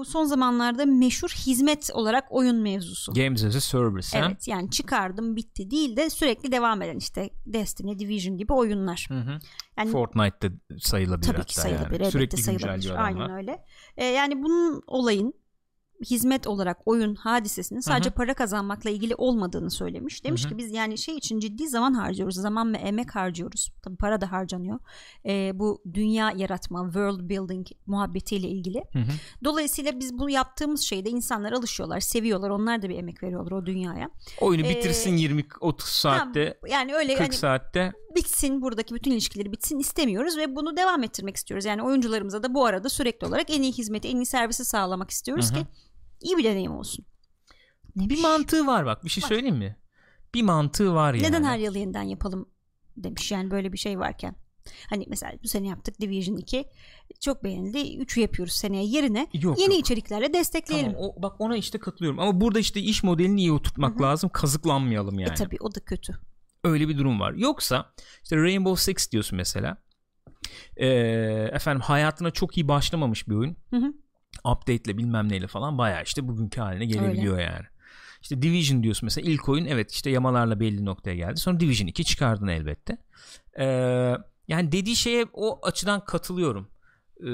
son 0.05 0.25
zamanlarda 0.25 0.85
meşhur 0.85 1.29
hizmet 1.29 1.89
olarak 1.93 2.25
oyun 2.29 2.55
mevzusu. 2.55 3.13
Games 3.13 3.43
as 3.43 3.55
a 3.55 3.61
Service? 3.61 4.17
Evet 4.17 4.47
yani 4.47 4.69
çıkardım 4.69 5.35
bitti 5.35 5.71
değil 5.71 5.97
de 5.97 6.09
sürekli 6.09 6.51
devam 6.51 6.81
eden 6.81 6.97
işte 6.97 7.29
Destiny, 7.45 7.99
Division 7.99 8.37
gibi 8.37 8.53
oyunlar. 8.53 9.05
Hı 9.09 9.19
hı. 9.19 9.39
Yani 9.77 9.91
Fortnite'da 9.91 10.53
sayılabilir 10.79 11.27
tabii 11.27 11.37
hatta 11.37 11.47
ki 11.47 11.55
sayılabilir. 11.55 11.99
yani. 11.99 12.11
Sürekli 12.11 12.37
sayılabilir. 12.37 13.03
Aynen 13.05 13.31
öyle. 13.31 13.65
Ee, 13.97 14.05
yani 14.05 14.43
bunun 14.43 14.83
olayın 14.87 15.33
hizmet 16.05 16.47
olarak 16.47 16.77
oyun 16.85 17.15
hadisesinin 17.15 17.79
sadece 17.79 18.09
para 18.09 18.33
kazanmakla 18.33 18.89
ilgili 18.89 19.15
olmadığını 19.15 19.71
söylemiş. 19.71 20.23
Demiş 20.23 20.43
Hı 20.43 20.45
hı. 20.45 20.51
ki 20.51 20.57
biz 20.57 20.71
yani 20.71 20.97
şey 20.97 21.17
için 21.17 21.39
ciddi 21.39 21.67
zaman 21.67 21.93
harcıyoruz. 21.93 22.35
Zaman 22.35 22.73
ve 22.73 22.77
emek 22.77 23.15
harcıyoruz. 23.15 23.71
Tabii 23.83 23.95
para 23.95 24.21
da 24.21 24.31
harcanıyor. 24.31 24.79
Ee, 25.25 25.51
bu 25.53 25.81
dünya 25.93 26.31
yaratma, 26.35 26.83
world 26.83 27.29
building 27.29 27.67
muhabbetiyle 27.85 28.47
ilgili. 28.47 28.83
Hı 28.93 28.99
hı. 28.99 29.11
Dolayısıyla 29.43 29.99
biz 29.99 30.19
bu 30.19 30.29
yaptığımız 30.29 30.81
şeyde 30.81 31.09
insanlar 31.09 31.51
alışıyorlar, 31.51 31.99
seviyorlar. 31.99 32.49
Onlar 32.49 32.81
da 32.81 32.89
bir 32.89 32.97
emek 32.97 33.23
veriyorlar 33.23 33.51
o 33.51 33.65
dünyaya. 33.65 34.09
Oyunu 34.41 34.65
Ee, 34.65 34.69
bitirsin 34.69 35.17
20 35.17 35.45
30 35.61 35.89
saatte, 35.89 36.57
Ha, 36.61 36.67
yani 36.67 36.95
öyle 36.95 37.13
40 37.13 37.23
hani 37.23 37.33
saatte. 37.33 37.93
Bitsin 38.15 38.61
buradaki 38.61 38.95
bütün 38.95 39.11
ilişkileri 39.11 39.51
bitsin 39.51 39.79
istemiyoruz 39.79 40.37
ve 40.37 40.55
bunu 40.55 40.77
devam 40.77 41.03
ettirmek 41.03 41.35
istiyoruz. 41.35 41.65
Yani 41.65 41.83
oyuncularımıza 41.83 42.43
da 42.43 42.53
bu 42.53 42.65
arada 42.65 42.89
sürekli 42.89 43.27
olarak 43.27 43.49
en 43.49 43.61
iyi 43.61 43.73
hizmeti, 43.73 44.07
en 44.07 44.15
iyi 44.15 44.25
servisi 44.25 44.65
sağlamak 44.65 45.09
istiyoruz 45.09 45.51
Hı 45.51 45.55
hı. 45.55 45.59
ki 45.59 45.67
iyi 46.21 46.37
bir 46.37 46.43
deneyim 46.43 46.71
olsun. 46.71 47.05
Bir 47.95 48.21
mantığı 48.21 48.67
var 48.67 48.85
bak. 48.85 49.03
Bir 49.05 49.09
şey 49.09 49.23
Var. 49.23 49.27
söyleyeyim 49.29 49.57
mi? 49.57 49.77
Bir 50.33 50.41
mantığı 50.41 50.93
var 50.93 51.13
yani. 51.13 51.27
Neden 51.27 51.43
her 51.43 51.57
yıl 51.57 51.75
yeniden 51.75 52.01
yapalım 52.03 52.49
demiş 52.97 53.31
yani 53.31 53.51
böyle 53.51 53.73
bir 53.73 53.77
şey 53.77 53.99
varken. 53.99 54.35
Hani 54.89 55.05
mesela 55.09 55.33
bu 55.43 55.47
sene 55.47 55.67
yaptık 55.67 56.01
Division 56.01 56.37
2 56.37 56.65
çok 57.21 57.43
beğenildi. 57.43 57.77
3'ü 57.77 58.21
yapıyoruz 58.21 58.53
seneye 58.53 58.85
yerine 58.85 59.27
Yok, 59.33 59.59
yeni 59.59 59.73
yok. 59.73 59.79
içeriklerle 59.79 60.33
destekleyelim. 60.33 60.93
Tamam, 60.93 61.09
o, 61.17 61.23
bak 61.23 61.35
ona 61.39 61.57
işte 61.57 61.79
katılıyorum. 61.79 62.19
Ama 62.19 62.41
burada 62.41 62.59
işte 62.59 62.79
iş 62.79 63.03
modelini 63.03 63.39
iyi 63.39 63.51
oturtmak 63.51 63.93
Hı 63.93 63.99
hı. 63.99 64.03
lazım. 64.03 64.29
Kazıklanmayalım 64.33 65.19
yani. 65.19 65.31
E 65.31 65.35
tabi 65.35 65.57
o 65.59 65.75
da 65.75 65.79
kötü. 65.79 66.19
Öyle 66.65 66.89
bir 66.89 66.97
durum 66.97 67.19
var. 67.19 67.33
Yoksa 67.33 67.93
işte 68.23 68.37
Rainbow 68.37 68.93
Six 68.93 69.11
diyorsun 69.11 69.37
mesela. 69.37 69.77
Ee, 70.77 70.87
efendim 71.53 71.81
hayatına 71.81 72.31
çok 72.31 72.57
iyi 72.57 72.67
başlamamış 72.67 73.27
bir 73.27 73.35
oyun. 73.35 73.57
Hı 73.69 73.77
hı. 73.77 73.93
Update'le 74.51 74.97
bilmem 74.97 75.29
neyle 75.29 75.47
falan 75.47 75.77
bayağı 75.77 76.03
işte 76.03 76.27
bugünkü 76.27 76.61
haline 76.61 76.85
gelebiliyor 76.85 77.39
yani. 77.39 77.65
İşte 78.21 78.41
Division 78.41 78.83
diyorsun 78.83 79.07
mesela 79.07 79.31
ilk 79.31 79.49
oyun 79.49 79.65
evet 79.65 79.91
işte 79.91 80.09
yamalarla 80.09 80.59
belli 80.59 80.85
noktaya 80.85 81.15
geldi. 81.15 81.37
Sonra 81.37 81.59
Division 81.59 81.87
2 81.87 82.03
çıkardın 82.03 82.47
elbette. 82.47 82.97
Ee, 83.59 83.65
yani 84.47 84.71
dediği 84.71 84.95
şeye 84.95 85.25
o 85.33 85.67
açıdan 85.67 86.05
katılıyorum. 86.05 86.69
Ee, 87.19 87.27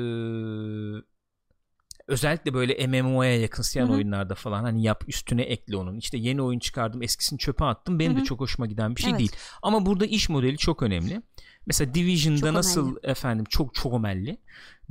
özellikle 2.07 2.53
böyle 2.53 2.87
MMO'ya 2.87 3.39
yakınsayan 3.41 3.87
Hı 3.87 3.89
hı. 3.89 3.93
oyunlarda 3.95 4.35
falan 4.35 4.63
hani 4.63 4.83
yap 4.83 5.03
üstüne 5.07 5.41
ekle 5.41 5.77
onun. 5.77 5.97
İşte 5.97 6.17
yeni 6.17 6.41
oyun 6.41 6.59
çıkardım 6.59 7.03
eskisini 7.03 7.39
çöpe 7.39 7.65
attım. 7.65 7.99
Benim 7.99 8.15
Hı 8.15 8.19
de 8.21 8.23
çok 8.23 8.39
hoşuma 8.39 8.65
giden 8.65 8.95
bir 8.95 9.01
şey 9.01 9.09
Evet. 9.09 9.19
değil. 9.19 9.31
Ama 9.61 9.85
burada 9.85 10.05
iş 10.05 10.29
modeli 10.29 10.57
çok 10.57 10.83
önemli. 10.83 11.21
Mesela 11.67 11.93
Division'da 11.93 12.39
Çok 12.39 12.51
nasıl 12.53 12.85
önemli. 12.85 12.99
efendim 13.03 13.45
çok 13.49 13.73
çok 13.73 13.93
ömelli. 13.93 14.37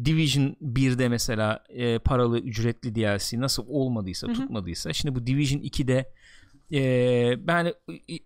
Division 0.04 0.56
1'de 0.62 1.08
mesela 1.08 1.64
e, 1.68 1.98
paralı 1.98 2.38
ücretli 2.40 2.94
DLC 2.94 3.40
nasıl 3.40 3.64
olmadıysa 3.68 4.26
Hı 4.26 4.30
hı. 4.32 4.34
tutmadıysa 4.34 4.92
şimdi 4.92 5.14
bu 5.14 5.26
Division 5.26 5.61
2'de 5.61 6.12
e, 6.72 7.46
ben 7.46 7.72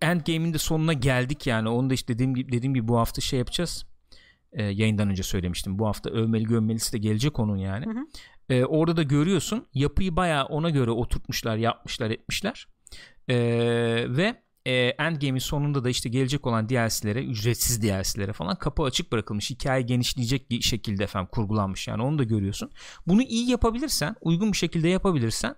Endgame'in 0.03 0.55
de 0.55 0.59
sonuna 0.59 0.93
geldik 0.93 1.47
yani 1.47 1.69
onu 1.69 1.91
da 1.91 1.95
işte 1.95 2.15
dediğim 2.15 2.35
gibi, 2.35 2.53
dediğim 2.53 2.75
gibi 2.75 2.89
bu 2.89 2.99
hafta 2.99 3.21
şey 3.21 3.39
yapacağız 3.39 3.87
E, 4.53 4.63
yayından 4.65 5.09
önce 5.11 5.23
söylemiştim. 5.23 5.79
Bu 5.79 5.87
hafta 5.87 6.11
övmeli 6.11 6.45
gömmelisi 6.45 6.93
de 6.93 6.99
gelecek 6.99 7.39
onun 7.39 7.57
yani. 7.57 7.87
Hı 7.87 7.91
hı. 7.91 8.05
E, 8.49 8.65
orada 8.65 8.97
da 8.97 9.03
görüyorsun 9.03 9.67
yapıyı 9.75 10.17
bayağı 10.17 10.45
ona 10.45 10.71
göre 10.71 10.91
oturtmuşlar, 10.91 11.57
yapmışlar, 11.57 12.11
etmişler. 12.11 12.67
E, 13.29 13.37
ve 14.09 14.45
e, 14.67 14.73
Endgame'in 14.73 15.39
sonunda 15.39 15.85
da 15.85 15.91
işte 15.91 16.09
gelecek 16.09 16.47
olan 16.47 16.69
DLC'lere, 16.69 17.25
ücretsiz 17.25 17.83
DLC'lere 17.83 18.33
falan 18.33 18.57
kapı 18.57 18.83
açık 18.83 19.13
bırakılmış. 19.13 19.51
Hikaye 19.51 19.83
genişleyecek 19.83 20.51
bir 20.51 20.61
şekilde 20.61 21.05
efendim 21.05 21.29
kurgulanmış 21.33 21.89
yani 21.89 22.03
onu 22.03 22.19
da 22.19 22.25
görüyorsun. 22.25 22.71
Bunu 23.07 23.23
iyi 23.23 23.51
yapabilirsen, 23.51 24.17
uygun 24.21 24.53
bir 24.53 24.57
şekilde 24.57 24.89
yapabilirsen 24.89 25.57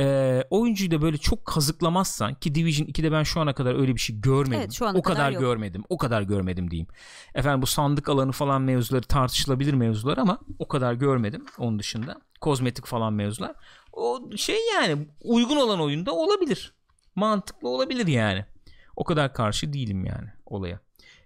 e, 0.00 0.44
oyuncuyu 0.50 0.90
da 0.90 1.02
böyle 1.02 1.18
çok 1.18 1.44
kazıklamazsan 1.44 2.34
ki 2.34 2.54
Division 2.54 2.86
2'de 2.86 3.12
ben 3.12 3.22
şu 3.22 3.40
ana 3.40 3.54
kadar 3.54 3.80
öyle 3.80 3.94
bir 3.94 4.00
şey 4.00 4.20
görmedim. 4.20 4.60
Evet, 4.60 4.72
şu 4.72 4.86
ana 4.86 4.98
o 4.98 5.02
kadar, 5.02 5.16
kadar 5.16 5.30
yok. 5.30 5.40
görmedim. 5.40 5.84
O 5.88 5.98
kadar 5.98 6.22
görmedim 6.22 6.70
diyeyim. 6.70 6.86
Efendim 7.34 7.62
bu 7.62 7.66
sandık 7.66 8.08
alanı 8.08 8.32
falan 8.32 8.62
mevzuları 8.62 9.02
tartışılabilir 9.02 9.74
mevzular 9.74 10.18
ama 10.18 10.38
o 10.58 10.68
kadar 10.68 10.94
görmedim 10.94 11.44
onun 11.58 11.78
dışında. 11.78 12.20
Kozmetik 12.40 12.86
falan 12.86 13.12
mevzular. 13.12 13.54
O 13.92 14.30
şey 14.36 14.58
yani 14.74 15.08
uygun 15.24 15.56
olan 15.56 15.80
oyunda 15.80 16.12
olabilir. 16.12 16.72
Mantıklı 17.14 17.68
olabilir 17.68 18.06
yani. 18.06 18.44
O 18.96 19.04
kadar 19.04 19.34
karşı 19.34 19.72
değilim 19.72 20.04
yani 20.04 20.28
olaya. 20.46 20.80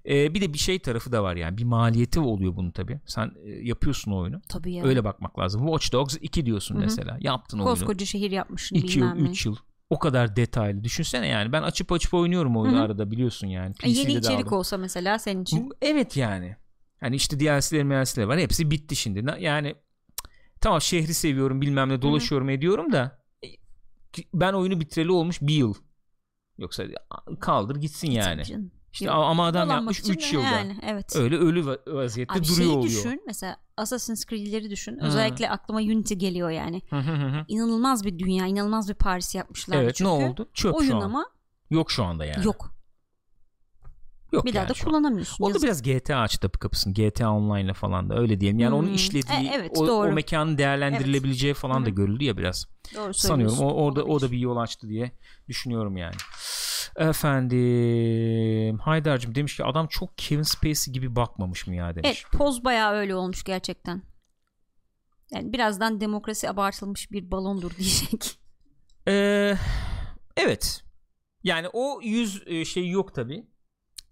Ee, 0.09 0.35
bir 0.35 0.41
de 0.41 0.53
bir 0.53 0.59
şey 0.59 0.79
tarafı 0.79 1.13
da 1.13 1.23
var 1.23 1.37
yani. 1.37 1.59
Bir 1.59 1.65
maliyeti 1.65 2.21
oluyor 2.21 2.57
bunun 2.57 2.71
tabii. 2.71 3.01
Sen 3.07 3.33
e, 3.45 3.51
yapıyorsun 3.51 4.13
o 4.13 4.19
oyunu. 4.19 4.41
Tabii 4.49 4.73
ya. 4.73 4.85
Öyle 4.85 5.05
bakmak 5.05 5.39
lazım. 5.39 5.61
Watch 5.67 5.93
Dogs 5.93 6.17
2 6.21 6.47
diyorsun 6.47 6.75
Hı 6.75 6.79
hı. 6.79 6.83
mesela. 6.83 7.19
Yaptın 7.21 7.59
oyunu. 7.59 7.71
Koskoca 7.71 8.07
şehir 8.07 8.31
yapmışsın 8.31 8.77
2 8.77 8.99
yıl, 8.99 9.07
bilmem 9.07 9.25
ne. 9.25 9.31
3 9.31 9.47
yıl. 9.47 9.57
O 9.91 9.99
kadar 9.99 10.37
detaylı. 10.37 10.85
Düşünsene 10.85 11.27
yani. 11.29 11.53
Ben 11.53 11.63
açıp 11.63 11.93
açıp 11.93 12.15
oynuyorum 12.15 12.57
oyunu 12.57 12.77
Hı 12.77 12.81
hı. 12.81 12.85
arada 12.85 13.11
biliyorsun 13.11 13.47
yani. 13.47 13.71
E, 13.71 13.73
PC'de 13.73 13.89
Yeni 13.89 14.13
içerik 14.13 14.47
aldım. 14.47 14.59
olsa 14.59 14.77
mesela 14.79 15.19
senin 15.19 15.43
için. 15.43 15.71
Bu- 15.71 15.75
Evet 15.83 16.17
yani. 16.17 16.57
Hani 17.01 17.17
işte 17.17 17.41
DLC'ler 17.41 17.83
MLC'ler 17.85 18.25
var. 18.25 18.39
Hepsi 18.39 18.71
bitti 18.71 18.97
şimdi. 18.97 19.25
Yani 19.41 19.75
tamam 20.61 20.81
şehri 20.81 21.15
seviyorum 21.15 21.61
bilmem 21.61 21.89
ne 21.89 22.03
dolaşıyorum 22.03 22.49
ediyorum 22.51 22.93
da 22.93 23.23
e, 23.45 23.49
ben 24.35 24.53
oyunu 24.53 24.81
bitireli 24.81 25.13
olmuş 25.13 25.43
bir 25.43 25.55
yıl. 25.55 25.75
Yoksa 26.59 26.85
kaldır 27.41 27.77
gitsin 27.77 28.11
yani. 28.11 28.37
Tabii 28.43 28.49
canım. 28.49 28.71
İşte 28.93 29.05
Yok, 29.05 29.14
ama 29.14 29.47
adam 29.47 29.68
Dolanmak 29.68 29.80
yapmış 29.82 30.01
için 30.01 30.12
3 30.12 30.32
yılda. 30.32 30.47
Yani, 30.47 30.76
evet. 30.82 31.16
Öyle 31.16 31.36
ölü 31.36 31.61
va- 31.61 31.95
vaziyette 31.95 32.32
Abi 32.34 32.43
duruyor 32.43 32.57
şeyi 32.57 32.68
oluyor. 32.70 32.90
düşün 32.90 33.22
mesela 33.26 33.57
Assassin's 33.76 34.26
Creed'leri 34.26 34.70
düşün. 34.70 34.99
Hı. 34.99 35.07
Özellikle 35.07 35.51
aklıma 35.51 35.80
Unity 35.80 36.14
geliyor 36.14 36.51
yani. 36.51 36.82
Hı 36.90 36.97
hı 36.99 37.12
hı. 37.12 37.45
İnanılmaz 37.49 38.05
bir 38.05 38.18
dünya, 38.18 38.47
inanılmaz 38.47 38.88
bir 38.88 38.95
Paris 38.95 39.34
yapmışlar 39.34 39.76
evet 39.82 39.95
çünkü. 39.95 40.11
ne 40.11 40.12
oldu? 40.14 40.49
Çöp 40.55 40.74
Oyun 40.74 40.88
şu 40.90 40.97
an. 40.97 41.01
ama 41.01 41.26
Yok 41.70 41.90
şu 41.90 42.05
anda 42.05 42.24
yani. 42.24 42.47
yok. 42.47 42.72
Yok 44.32 44.45
Bir 44.45 44.53
daha 44.55 44.61
yani 44.61 44.68
da 44.68 44.74
şu 44.74 44.84
an. 44.86 44.90
kullanamıyorsun. 44.90 45.45
O 45.45 45.55
da 45.55 45.62
biraz 45.62 45.82
GTA 45.82 46.20
açtı 46.20 46.51
kapısını. 46.51 46.95
GTA 46.95 47.30
Online'la 47.30 47.72
falan 47.74 48.11
da 48.11 48.18
öyle 48.18 48.40
diyelim. 48.40 48.59
Yani 48.59 48.74
onun 48.74 48.88
Hmm. 48.88 48.95
işlediği 48.95 49.49
E, 49.49 49.53
evet, 49.55 49.70
o, 49.74 49.86
doğru. 49.86 50.09
o 50.09 50.12
mekanın 50.12 50.59
değerlendirilebileceği 50.59 51.55
falan 51.55 51.80
Hı 51.80 51.86
da 51.86 51.90
görüldü 51.90 52.24
ya 52.24 52.36
biraz. 52.36 52.66
Doğru 52.95 53.14
Sanıyorum 53.14 53.59
o, 53.61 53.72
orada 53.72 54.05
o 54.05 54.20
da 54.20 54.32
bir 54.32 54.38
yol 54.38 54.57
açtı 54.57 54.88
diye 54.88 55.12
düşünüyorum 55.49 55.97
yani. 55.97 56.14
Efendim 56.97 58.78
Haydar'cığım 58.78 59.35
demiş 59.35 59.57
ki 59.57 59.64
adam 59.64 59.87
çok 59.87 60.18
Kevin 60.18 60.43
Spacey 60.43 60.95
gibi 60.95 61.16
bakmamış 61.16 61.66
mı 61.66 61.74
ya 61.74 61.97
demiş. 61.97 62.24
Evet 62.24 62.39
poz 62.39 62.64
bayağı 62.64 62.93
öyle 62.93 63.14
olmuş 63.14 63.45
gerçekten. 63.45 64.03
Yani 65.30 65.53
birazdan 65.53 66.01
demokrasi 66.01 66.51
abartılmış 66.51 67.11
bir 67.11 67.30
balondur 67.30 67.76
diyecek. 67.76 68.39
Ee, 69.09 69.55
evet. 70.37 70.85
Yani 71.45 71.68
o 71.72 72.01
yüz 72.03 72.45
şey 72.68 72.91
yok 72.91 73.14
tabi. 73.14 73.47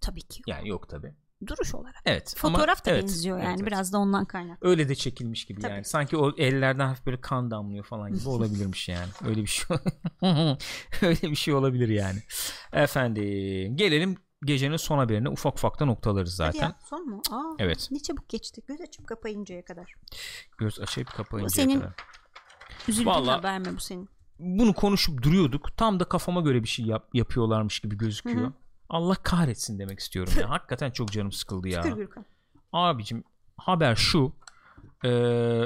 Tabii 0.00 0.22
ki. 0.22 0.42
Yani 0.46 0.68
yok 0.68 0.88
tabi. 0.88 1.14
Duruş 1.46 1.74
olarak. 1.74 1.94
Evet. 2.04 2.34
ama- 2.42 2.58
Fotoğraf 2.58 2.86
da 2.86 2.90
evet, 2.90 3.02
benziyor 3.02 3.38
yani 3.38 3.54
evet, 3.58 3.66
biraz 3.66 3.92
da 3.92 3.98
ondan 3.98 4.24
kaynak. 4.24 4.58
Öyle 4.62 4.88
de 4.88 4.94
çekilmiş 4.94 5.44
gibi 5.44 5.60
Tabii. 5.60 5.72
yani. 5.72 5.84
Sanki 5.84 6.16
o 6.16 6.32
ellerden 6.36 6.86
hafif 6.86 7.06
böyle 7.06 7.20
kan 7.20 7.50
damlıyor 7.50 7.84
falan 7.84 8.12
gibi 8.12 8.28
olabilirmiş 8.28 8.88
yani. 8.88 9.08
Öyle 9.24 9.42
bir 9.42 9.46
şey. 9.46 9.76
Öyle 11.02 11.22
bir 11.30 11.34
şey 11.36 11.54
olabilir 11.54 11.88
yani. 11.88 12.18
Efendim 12.72 13.76
gelelim 13.76 14.16
gecenin 14.44 14.76
son 14.76 14.98
haberine 14.98 15.28
ufak 15.28 15.54
ufak 15.54 15.80
da 15.80 15.84
noktalarız 15.84 16.40
Hadi 16.40 16.52
zaten. 16.56 16.66
ya 16.68 16.78
son 16.90 17.08
mu? 17.08 17.22
Aa, 17.30 17.54
Evet. 17.58 17.88
Ne 17.90 17.98
çabuk 18.00 18.28
geçti. 18.28 18.62
Göz 18.68 18.80
açıp 18.80 19.06
kapayıncaya 19.06 19.64
kadar. 19.64 19.94
Göz 20.58 20.80
açıp 20.80 21.06
kapayıncaya 21.14 21.64
senin- 21.64 21.80
kadar. 21.80 21.92
Üzüldüğün 22.88 23.06
Vallahi- 23.10 23.36
haber 23.36 23.58
mi 23.58 23.66
bu 23.76 23.80
senin? 23.80 24.08
Bunu 24.38 24.72
konuşup 24.74 25.22
duruyorduk. 25.22 25.76
Tam 25.76 26.00
da 26.00 26.04
kafama 26.04 26.40
göre 26.40 26.62
bir 26.62 26.68
şey 26.68 26.86
yap- 26.86 27.08
yapıyorlarmış 27.14 27.80
gibi 27.80 27.96
gözüküyor. 27.98 28.40
Hı 28.40 28.46
hı. 28.46 28.52
Allah 28.90 29.14
kahretsin 29.14 29.78
demek 29.78 29.98
istiyorum 30.00 30.32
ya. 30.40 30.50
Hakikaten 30.50 30.90
çok 30.90 31.12
canım 31.12 31.32
sıkıldı 31.32 31.68
ya. 31.68 31.84
Abicim 32.72 33.24
haber 33.56 33.96
şu. 33.96 34.32
Ee, 35.04 35.62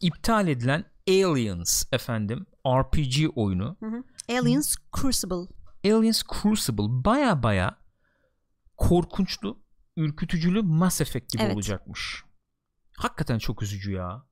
iptal 0.00 0.48
edilen 0.48 0.84
Aliens 1.08 1.84
efendim 1.92 2.46
RPG 2.66 3.30
oyunu. 3.36 3.76
Hı 3.80 3.86
hı. 3.86 4.04
Aliens 4.38 4.76
Crucible. 5.00 5.54
Aliens 5.84 6.22
Crucible 6.22 7.04
baya 7.04 7.42
baya 7.42 7.78
korkunçlu, 8.76 9.58
ürkütücülü 9.96 10.62
Mass 10.62 11.00
Effect 11.00 11.32
gibi 11.32 11.42
Evet. 11.42 11.54
olacakmış. 11.54 12.24
Hakikaten 12.96 13.38
çok 13.38 13.62
üzücü 13.62 13.92
ya. 13.92 14.22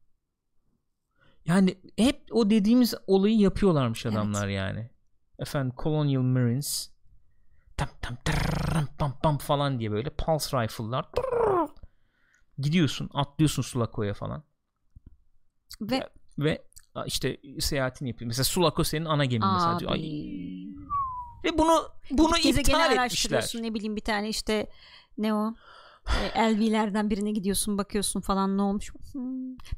Yani 1.44 1.78
hep 1.98 2.22
o 2.30 2.50
dediğimiz 2.50 2.94
olayı 3.06 3.38
yapıyorlarmış 3.38 4.06
Evet. 4.06 4.16
adamlar 4.16 4.48
yani. 4.48 4.90
Efendim 5.38 5.72
Colonial 5.82 6.22
Marines 6.22 6.95
tam 7.76 7.88
tam 8.02 8.16
tırrrrrım, 8.24 8.88
pam 8.98 9.18
pam 9.22 9.38
falan 9.38 9.78
diye 9.78 9.90
böyle 9.90 10.10
pulse 10.10 10.62
rifle'lar 10.62 11.08
gidiyorsun 12.58 13.10
atlıyorsun 13.14 13.62
Sulako'ya 13.62 14.14
falan 14.14 14.44
Ve 15.80 16.08
ve 16.38 16.64
işte 17.06 17.36
seyahatini 17.60 18.08
yapıyorsun. 18.08 18.28
Mesela 18.28 18.44
Sulako 18.44 18.84
senin 18.84 19.04
ana 19.04 19.24
gemin 19.24 19.48
mesela. 19.52 19.76
abi. 19.76 19.88
Ay, 19.88 20.00
ve 21.44 21.58
bunu 21.58 21.88
bunu 22.10 22.36
iptal 22.36 22.92
etmişler. 22.92 23.52
ne 23.54 23.74
bileyim 23.74 23.96
bir 23.96 24.00
tane 24.00 24.28
işte 24.28 24.70
ne 25.18 25.34
o 25.34 25.54
LV'lerden 26.36 27.10
birine 27.10 27.30
gidiyorsun 27.30 27.78
bakıyorsun 27.78 28.20
falan 28.20 28.58
ne 28.58 28.62
olmuş. 28.62 28.92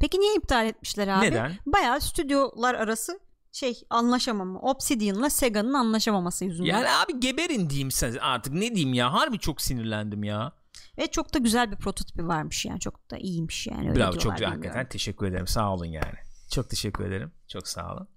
Peki 0.01 0.20
niye 0.20 0.34
iptal 0.34 0.66
etmişler 0.66 1.09
abi? 1.09 1.24
Neden? 1.24 1.53
Bayağı 1.66 2.01
stüdyolar 2.01 2.74
arası 2.74 3.20
şey 3.53 3.82
anlaşamama. 3.90 4.61
Obsidian'la 4.61 5.30
Sega'nın 5.30 5.74
anlaşamaması 5.74 6.44
yüzünden. 6.44 6.68
Yani 6.68 6.86
abi 6.90 7.20
geberin 7.20 7.70
diyeyim 7.70 7.90
sen 7.90 8.16
artık 8.20 8.53
ne 8.53 8.74
diyeyim 8.74 8.94
ya 8.94 9.12
harbi 9.12 9.38
çok 9.38 9.61
sinirlendim 9.61 10.24
ya. 10.24 10.53
Ve 10.99 11.07
çok 11.07 11.34
da 11.34 11.38
güzel 11.38 11.70
bir 11.70 11.76
prototipi 11.76 12.28
varmış 12.28 12.64
yani 12.64 12.80
çok 12.80 13.11
da 13.11 13.16
iyiymiş 13.16 13.66
yani. 13.66 13.88
Öyle 13.90 14.01
Bravo 14.01 14.18
çok 14.18 14.32
bilmiyorum. 14.32 14.57
hakikaten 14.57 14.88
teşekkür 14.88 15.26
ederim 15.26 15.46
sağ 15.46 15.72
olun 15.74 15.84
yani. 15.84 16.14
Çok 16.51 16.70
teşekkür 16.70 17.05
ederim 17.05 17.32
çok 17.49 17.68
sağ 17.68 17.92
olun. 17.92 18.09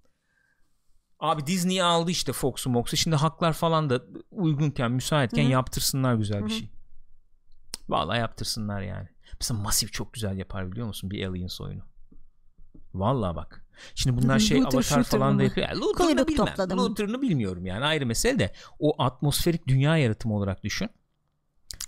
Abi 1.19 1.47
Disney 1.47 1.81
aldı 1.81 2.11
işte 2.11 2.33
Fox'u 2.33 2.69
Mox'u 2.69 2.97
şimdi 2.97 3.15
haklar 3.15 3.53
falan 3.53 3.89
da 3.89 4.03
uygunken 4.31 4.91
müsaitken 4.91 5.43
Hı 5.43 5.47
hı. 5.47 5.51
yaptırsınlar 5.51 6.15
güzel 6.15 6.37
bir 6.45 6.51
Hı 6.51 6.55
hı. 6.55 6.59
şey. 6.59 6.69
Vallahi 7.89 8.19
yaptırsınlar 8.19 8.81
yani. 8.81 9.07
Mesela 9.39 9.59
Masif 9.59 9.93
çok 9.93 10.13
güzel 10.13 10.37
yapar 10.37 10.71
biliyor 10.71 10.87
musun 10.87 11.11
bir 11.11 11.27
Aliens 11.27 11.61
oyunu. 11.61 11.81
Vallahi 12.93 13.35
bak. 13.35 13.65
Şimdi 13.95 14.21
bunlar 14.21 14.39
şey 14.39 14.59
Looter 14.61 14.77
Avatar 14.77 15.03
falan 15.03 15.29
da 15.29 15.33
mı? 15.33 15.43
yapıyor. 15.43 15.67
Yani 15.69 15.79
Looter'ını 15.79 16.27
bilmem. 16.27 16.45
topladı 16.45 16.75
mı? 16.75 16.81
Looter'ını 16.81 17.21
bilmiyorum 17.21 17.65
yani 17.65 17.85
ayrı 17.85 18.05
mesele 18.05 18.39
de 18.39 18.51
o 18.79 19.03
atmosferik 19.03 19.67
dünya 19.67 19.97
yaratımı 19.97 20.35
olarak 20.35 20.63
düşün. 20.63 20.89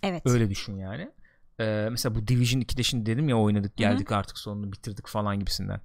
Evet. 0.04 0.22
Öyle 0.26 0.50
düşün 0.50 0.78
yani. 0.78 1.12
Ee, 1.60 1.88
mesela 1.92 2.16
bu 2.16 2.28
Division 2.28 2.62
2'de 2.62 2.84
şimdi 2.84 3.06
dedim 3.06 3.30
ya 3.30 3.38
oynadık 3.38 3.78
geldik 3.78 4.12
artık 4.12 4.38
sonunu 4.38 4.72
bitirdik 4.72 5.08
falan 5.08 5.40
gibisinden. 5.40 5.82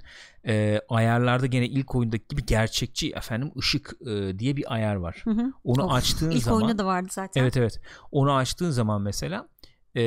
Ee, 0.46 0.80
ayarlarda 0.88 1.46
gene 1.46 1.66
ilk 1.66 1.94
oyundaki 1.94 2.24
gibi 2.28 2.46
gerçekçi 2.46 3.10
efendim 3.10 3.52
ışık 3.58 3.92
e, 4.06 4.38
diye 4.38 4.56
bir 4.56 4.74
ayar 4.74 4.94
var. 4.96 5.20
Hı 5.24 5.30
hı. 5.30 5.52
Onu 5.64 5.84
Of, 5.84 5.92
açtığın 5.92 6.30
İlk 6.30 6.42
zaman 6.42 6.62
oyunda 6.62 6.78
da 6.78 6.86
vardı 6.86 7.08
zaten. 7.10 7.42
evet 7.42 7.56
evet 7.56 7.80
onu 8.12 8.34
açtığın 8.34 8.70
zaman 8.70 9.02
mesela 9.02 9.48
e, 9.96 10.02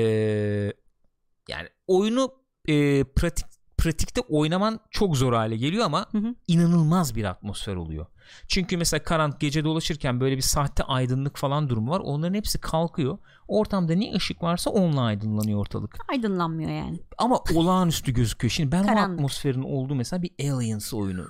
yani 1.50 1.70
oyunu 1.88 2.34
e, 2.68 3.04
pratik 3.04 3.46
pratikte 3.82 4.22
oynaman 4.22 4.80
çok 4.92 5.18
zor 5.18 5.34
hale 5.34 5.58
geliyor 5.58 5.86
ama 5.86 6.06
Hı 6.12 6.18
hı. 6.18 6.36
inanılmaz 6.48 7.16
bir 7.16 7.24
atmosfer 7.24 7.76
oluyor. 7.76 8.06
Çünkü 8.48 8.78
mesela 8.78 9.04
karanlık 9.04 9.40
gece 9.40 9.64
dolaşırken 9.64 10.20
böyle 10.20 10.38
bir 10.38 10.42
sahte 10.42 10.84
aydınlık 10.84 11.38
falan 11.38 11.70
durumu 11.70 11.92
var. 11.92 12.00
Onların 12.00 12.34
hepsi 12.34 12.62
kalkıyor. 12.62 13.18
Ortamda 13.48 13.94
ne 13.96 14.14
ışık 14.16 14.44
varsa 14.44 14.70
onunla 14.70 15.02
aydınlanıyor 15.02 15.60
ortalık. 15.60 15.98
Aydınlanmıyor 16.12 16.70
yani. 16.72 17.00
Ama 17.18 17.40
olağanüstü 17.56 18.14
gözüküyor. 18.14 18.52
Şimdi 18.52 18.72
ben 18.72 18.84
o 18.84 18.88
Karanlık. 18.88 19.14
atmosferin 19.20 19.64
olduğu 19.64 19.96
mesela 19.96 20.22
bir 20.22 20.32
Aliens 20.52 20.94
oyunu. 20.94 21.26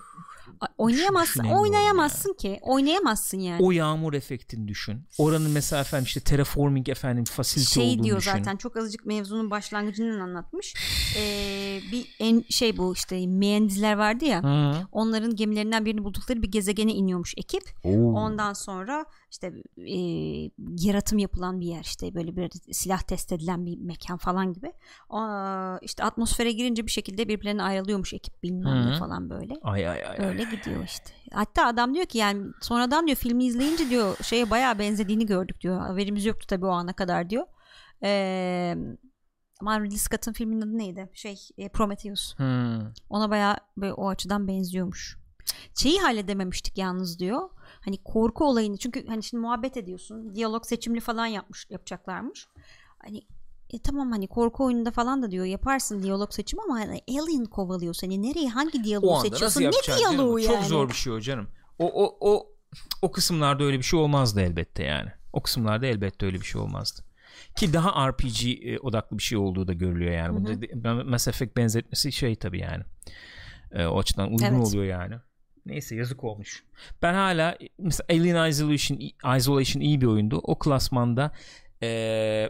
Oynayamazsın. 0.77 1.43
Oynayamazsın 1.43 2.33
ki. 2.33 2.59
Oynayamazsın 2.61 3.39
yani. 3.39 3.63
O 3.63 3.71
yağmur 3.71 4.13
efektini 4.13 4.67
düşün. 4.67 5.07
Oranın 5.17 5.51
mesela 5.51 5.81
efendim 5.81 6.05
işte 6.05 6.19
terraforming 6.19 6.89
efendim 6.89 7.23
facility 7.23 7.73
şey 7.73 7.83
olduğunu 7.89 8.03
diyor 8.03 8.17
düşün. 8.17 8.31
zaten 8.31 8.57
çok 8.57 8.77
azıcık 8.77 9.05
mevzunun 9.05 9.51
başlangıcından 9.51 10.19
anlatmış. 10.19 10.73
Ee, 11.17 11.79
bir 11.91 12.15
en 12.19 12.43
şey 12.49 12.77
bu 12.77 12.93
işte 12.93 13.27
mühendisler 13.27 13.93
vardı 13.97 14.25
ya. 14.25 14.43
Hı. 14.43 14.87
Onların 14.91 15.35
gemilerinden 15.35 15.85
birini 15.85 16.03
buldukları 16.03 16.41
bir 16.41 16.51
gezegene 16.51 16.93
iniyormuş 16.93 17.33
ekip. 17.37 17.63
Oo. 17.83 18.13
Ondan 18.13 18.53
sonra 18.53 19.05
işte 19.31 19.47
e, 19.77 19.97
yaratım 20.87 21.17
yapılan 21.17 21.59
bir 21.59 21.65
yer 21.65 21.81
işte 21.83 22.15
böyle 22.15 22.35
bir 22.35 22.49
silah 22.71 23.01
test 23.01 23.31
edilen 23.31 23.65
bir 23.65 23.77
mekan 23.77 24.17
falan 24.17 24.53
gibi 24.53 24.73
Aa, 25.09 25.77
işte 25.81 26.03
atmosfere 26.03 26.51
girince 26.51 26.85
bir 26.85 26.91
şekilde 26.91 27.27
birbirlerine 27.27 27.63
ayrılıyormuş 27.63 28.13
ekip 28.13 28.43
bilmem 28.43 28.91
ne 28.91 28.97
falan 28.97 29.29
böyle 29.29 29.53
Ay 29.63 29.87
ay 29.89 30.03
ay. 30.05 30.25
öyle 30.25 30.43
gidiyor 30.43 30.83
işte 30.85 31.09
hatta 31.33 31.65
adam 31.67 31.93
diyor 31.95 32.05
ki 32.05 32.17
yani 32.17 32.45
sonradan 32.61 33.07
diyor 33.07 33.17
filmi 33.17 33.45
izleyince 33.45 33.89
diyor 33.89 34.17
şeye 34.23 34.49
bayağı 34.49 34.79
benzediğini 34.79 35.25
gördük 35.25 35.61
diyor 35.61 35.79
haberimiz 35.79 36.25
yoktu 36.25 36.47
tabii 36.47 36.65
o 36.65 36.69
ana 36.71 36.93
kadar 36.93 37.29
diyor 37.29 37.45
Eee 38.03 38.77
aman 39.61 39.83
Ridley 39.83 39.97
Scott'ın 39.97 40.33
filminin 40.33 40.61
adı 40.61 40.77
neydi 40.77 41.09
şey 41.13 41.37
e, 41.57 41.69
Prometheus 41.69 42.37
Hmm. 42.37 42.79
ona 43.09 43.29
bayağı 43.29 43.57
böyle 43.77 43.93
o 43.93 44.09
açıdan 44.09 44.47
benziyormuş. 44.47 45.17
Şeyi 45.75 45.99
halledememiştik 45.99 46.77
yalnız 46.77 47.19
diyor. 47.19 47.49
Hani 47.85 47.97
korku 48.03 48.45
olayını 48.45 48.77
çünkü 48.77 49.07
hani 49.07 49.23
şimdi 49.23 49.41
muhabbet 49.41 49.77
ediyorsun. 49.77 50.35
Diyalog 50.35 50.65
seçimli 50.65 50.99
falan 50.99 51.25
yapmış 51.25 51.67
yapacaklarmış. 51.69 52.47
Hani 52.99 53.21
e 53.69 53.79
tamam 53.79 54.11
hani 54.11 54.27
korku 54.27 54.65
oyununda 54.65 54.91
falan 54.91 55.23
da 55.23 55.31
diyor 55.31 55.45
yaparsın 55.45 56.03
diyalog 56.03 56.33
seçimi 56.33 56.61
ama 56.61 56.79
hani 56.79 57.01
alien 57.09 57.45
kovalıyor 57.45 57.93
seni. 57.93 58.21
Nereye 58.21 58.49
hangi 58.49 58.83
diyaloğu 58.83 59.21
seçiyorsun? 59.21 59.61
Ne 59.61 59.65
yapacaksın 59.65 60.03
canım? 60.03 60.17
diyaloğu 60.17 60.39
yani? 60.39 60.53
Çok 60.55 60.63
zor 60.63 60.89
bir 60.89 60.93
şey 60.93 61.13
o 61.13 61.19
canım. 61.19 61.47
O 61.79 62.05
o 62.05 62.17
o 62.31 62.47
o 63.01 63.11
kısımlarda 63.11 63.63
öyle 63.63 63.77
bir 63.77 63.83
şey 63.83 63.99
olmazdı 63.99 64.41
elbette 64.41 64.83
yani. 64.83 65.09
O 65.33 65.41
kısımlarda 65.41 65.85
elbette 65.85 66.25
öyle 66.25 66.41
bir 66.41 66.45
şey 66.45 66.61
olmazdı. 66.61 67.01
Ki 67.55 67.73
daha 67.73 68.09
RPG 68.09 68.43
e, 68.45 68.79
odaklı 68.79 69.17
bir 69.17 69.23
şey 69.23 69.37
olduğu 69.37 69.67
da 69.67 69.73
görülüyor 69.73 70.11
yani. 70.11 70.35
Bunda 70.35 70.61
de- 70.61 71.03
Mass 71.03 71.27
Effect 71.27 71.57
benzetmesi 71.57 72.11
şey 72.11 72.35
tabii 72.35 72.59
yani. 72.59 72.83
E, 73.71 73.85
o 73.85 73.99
açıdan 73.99 74.31
uygun 74.31 74.45
Evet. 74.45 74.67
oluyor 74.67 74.85
yani. 74.85 75.15
Neyse 75.65 75.95
yazık 75.95 76.23
olmuş. 76.23 76.63
Ben 77.01 77.13
hala 77.13 77.57
mesela 77.79 78.05
Alien 78.09 78.49
Isolation, 78.49 78.99
Isolation 79.37 79.81
iyi 79.81 80.01
bir 80.01 80.05
oyundu. 80.05 80.39
O 80.43 80.59
klasmanda 80.59 81.31
e, 81.83 82.49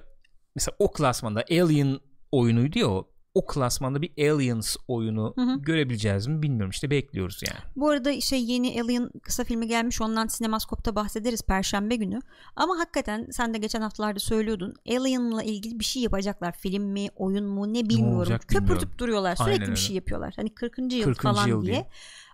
mesela 0.55 0.75
o 0.79 0.91
klasmanda 0.91 1.43
Alien 1.51 1.99
oyunuydu 2.31 2.79
ya 2.79 2.87
o. 2.89 3.07
O 3.33 3.45
klasmanda 3.45 4.01
bir 4.01 4.29
Aliens 4.31 4.75
oyunu 4.87 5.33
Hı 5.35 5.41
hı. 5.41 5.59
görebileceğiz 5.61 6.27
mi 6.27 6.41
bilmiyorum 6.41 6.69
işte 6.69 6.89
bekliyoruz 6.89 7.41
yani. 7.47 7.59
Bu 7.75 7.89
arada 7.89 8.21
şey 8.21 8.43
yeni 8.45 8.81
Alien 8.81 9.09
kısa 9.23 9.43
filmi 9.43 9.67
gelmiş 9.67 10.01
ondan 10.01 10.27
Sinemaskop'ta 10.27 10.95
bahsederiz 10.95 11.41
Perşembe 11.41 11.95
günü. 11.95 12.19
Ama 12.55 12.79
hakikaten 12.79 13.27
sen 13.31 13.53
de 13.53 13.57
geçen 13.57 13.81
haftalarda 13.81 14.19
söylüyordun 14.19 14.73
Alien'la 14.89 15.43
ilgili 15.43 15.79
bir 15.79 15.83
şey 15.85 16.01
yapacaklar. 16.03 16.51
Film 16.51 16.83
mi 16.83 17.07
oyun 17.15 17.45
mu 17.45 17.73
ne 17.73 17.89
bilmiyorum. 17.89 18.17
olacak 18.17 18.41
Köpürtüp 18.41 18.67
bilmiyorum. 18.69 18.91
duruyorlar 18.97 19.35
sürekli 19.35 19.51
Aynen 19.51 19.61
bir 19.65 19.67
öyle. 19.71 19.75
şey 19.81 19.95
yapıyorlar. 19.95 20.33
Hani 20.35 20.49
40. 20.53 20.77
yıl 20.93 21.03
40. 21.03 21.21
falan 21.21 21.47
yıl 21.47 21.61
diye. 21.61 21.73
diye. 21.73 21.87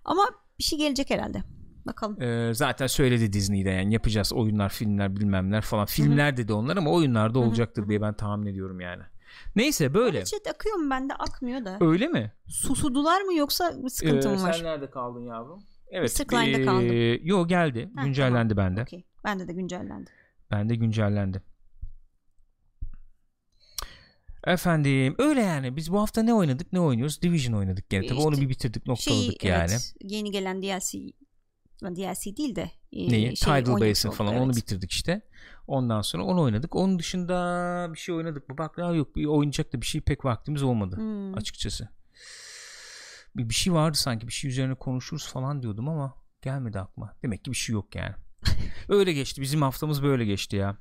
Ama 0.05 0.23
bir 0.59 0.63
şey 0.63 0.79
gelecek 0.79 1.09
herhalde. 1.09 1.43
Bakalım. 1.87 2.21
Ee, 2.21 2.53
zaten 2.53 2.87
söyledi 2.87 3.33
Disney'de 3.33 3.69
yani 3.69 3.93
yapacağız 3.93 4.33
oyunlar 4.33 4.69
filmler 4.69 5.15
bilmemler 5.15 5.61
falan. 5.61 5.85
Filmler 5.85 6.37
dedi 6.37 6.53
onlar 6.53 6.77
ama 6.77 6.91
oyunlarda 6.91 7.39
olacaktır 7.39 7.89
diye 7.89 8.01
ben 8.01 8.13
tahmin 8.13 8.45
ediyorum 8.47 8.79
yani. 8.79 9.03
Neyse 9.55 9.93
böyle. 9.93 10.25
Chat 10.25 10.47
akıyor 10.47 10.75
mu 10.75 10.89
bende 10.89 11.13
akmıyor 11.13 11.65
da. 11.65 11.77
Öyle 11.81 12.07
mi? 12.07 12.31
Susudular 12.47 13.21
mı 13.21 13.33
yoksa 13.33 13.73
sıkıntı 13.89 14.29
Ee, 14.29 14.31
mı 14.35 14.43
var? 14.43 14.53
Sen 14.53 14.65
nerede 14.65 14.89
kaldın 14.89 15.21
yavrum? 15.21 15.63
Evet. 15.91 16.11
Sıkline'da 16.11 16.65
kaldım. 16.65 17.19
Yo 17.21 17.47
geldi. 17.47 17.89
Ha, 17.95 18.03
güncellendi 18.03 18.57
bende. 18.57 18.81
Okey. 18.81 19.05
Bende 19.25 19.47
de 19.47 19.53
güncellendi. 19.53 20.09
Bende 20.51 20.75
güncellendi. 20.75 21.41
Efendim 24.47 25.15
öyle 25.17 25.41
yani 25.41 25.75
biz 25.75 25.91
bu 25.91 26.01
hafta 26.01 26.23
ne 26.23 26.33
oynadık 26.33 26.73
ne 26.73 26.79
oynuyoruz 26.79 27.21
Division 27.21 27.53
oynadık 27.53 27.89
gene 27.89 28.07
tabii 28.07 28.17
İşte 28.17 28.27
onu 28.27 28.37
bir 28.37 28.49
bitirdik 28.49 28.87
noktaladık 28.87 29.41
Şey, 29.41 29.51
yani 29.51 29.71
evet, 29.71 29.93
yeni 30.01 30.31
gelen 30.31 30.61
DLC 30.61 30.97
DLC 31.83 32.37
değil 32.37 32.55
de 32.55 32.71
e, 32.91 33.09
Neyi? 33.09 33.37
şey, 33.37 33.61
Tidal 33.63 33.81
Basin 33.81 34.09
falan 34.09 34.33
evet. 34.33 34.43
onu 34.43 34.55
bitirdik 34.55 34.91
işte. 34.91 35.21
Ondan 35.67 36.01
sonra 36.01 36.23
onu 36.23 36.41
oynadık. 36.41 36.75
Onun 36.75 36.99
dışında 36.99 37.87
bir 37.93 37.99
şey 37.99 38.15
oynadık 38.15 38.49
mı? 38.49 38.57
Bak 38.57 38.77
ya 38.77 38.91
yok 38.91 39.15
bir 39.15 39.25
oynayacak 39.25 39.73
da 39.73 39.81
bir 39.81 39.85
şey 39.85 40.01
pek 40.01 40.25
vaktimiz 40.25 40.63
olmadı 40.63 40.95
Hmm. 40.95 41.37
açıkçası. 41.37 41.89
Bir, 43.35 43.49
bir 43.49 43.53
şey 43.53 43.73
vardı 43.73 43.97
sanki 43.97 44.27
bir 44.27 44.33
şey 44.33 44.49
üzerine 44.49 44.75
konuşuruz 44.75 45.27
falan 45.27 45.61
diyordum 45.61 45.89
ama 45.89 46.15
gelmedi 46.41 46.79
aklıma. 46.79 47.13
Demek 47.23 47.45
ki 47.45 47.51
bir 47.51 47.55
şey 47.55 47.73
yok 47.73 47.95
yani. 47.95 48.15
öyle 48.89 49.13
geçti. 49.13 49.41
Bizim 49.41 49.61
haftamız 49.61 50.03
böyle 50.03 50.25
geçti 50.25 50.55
ya. 50.55 50.77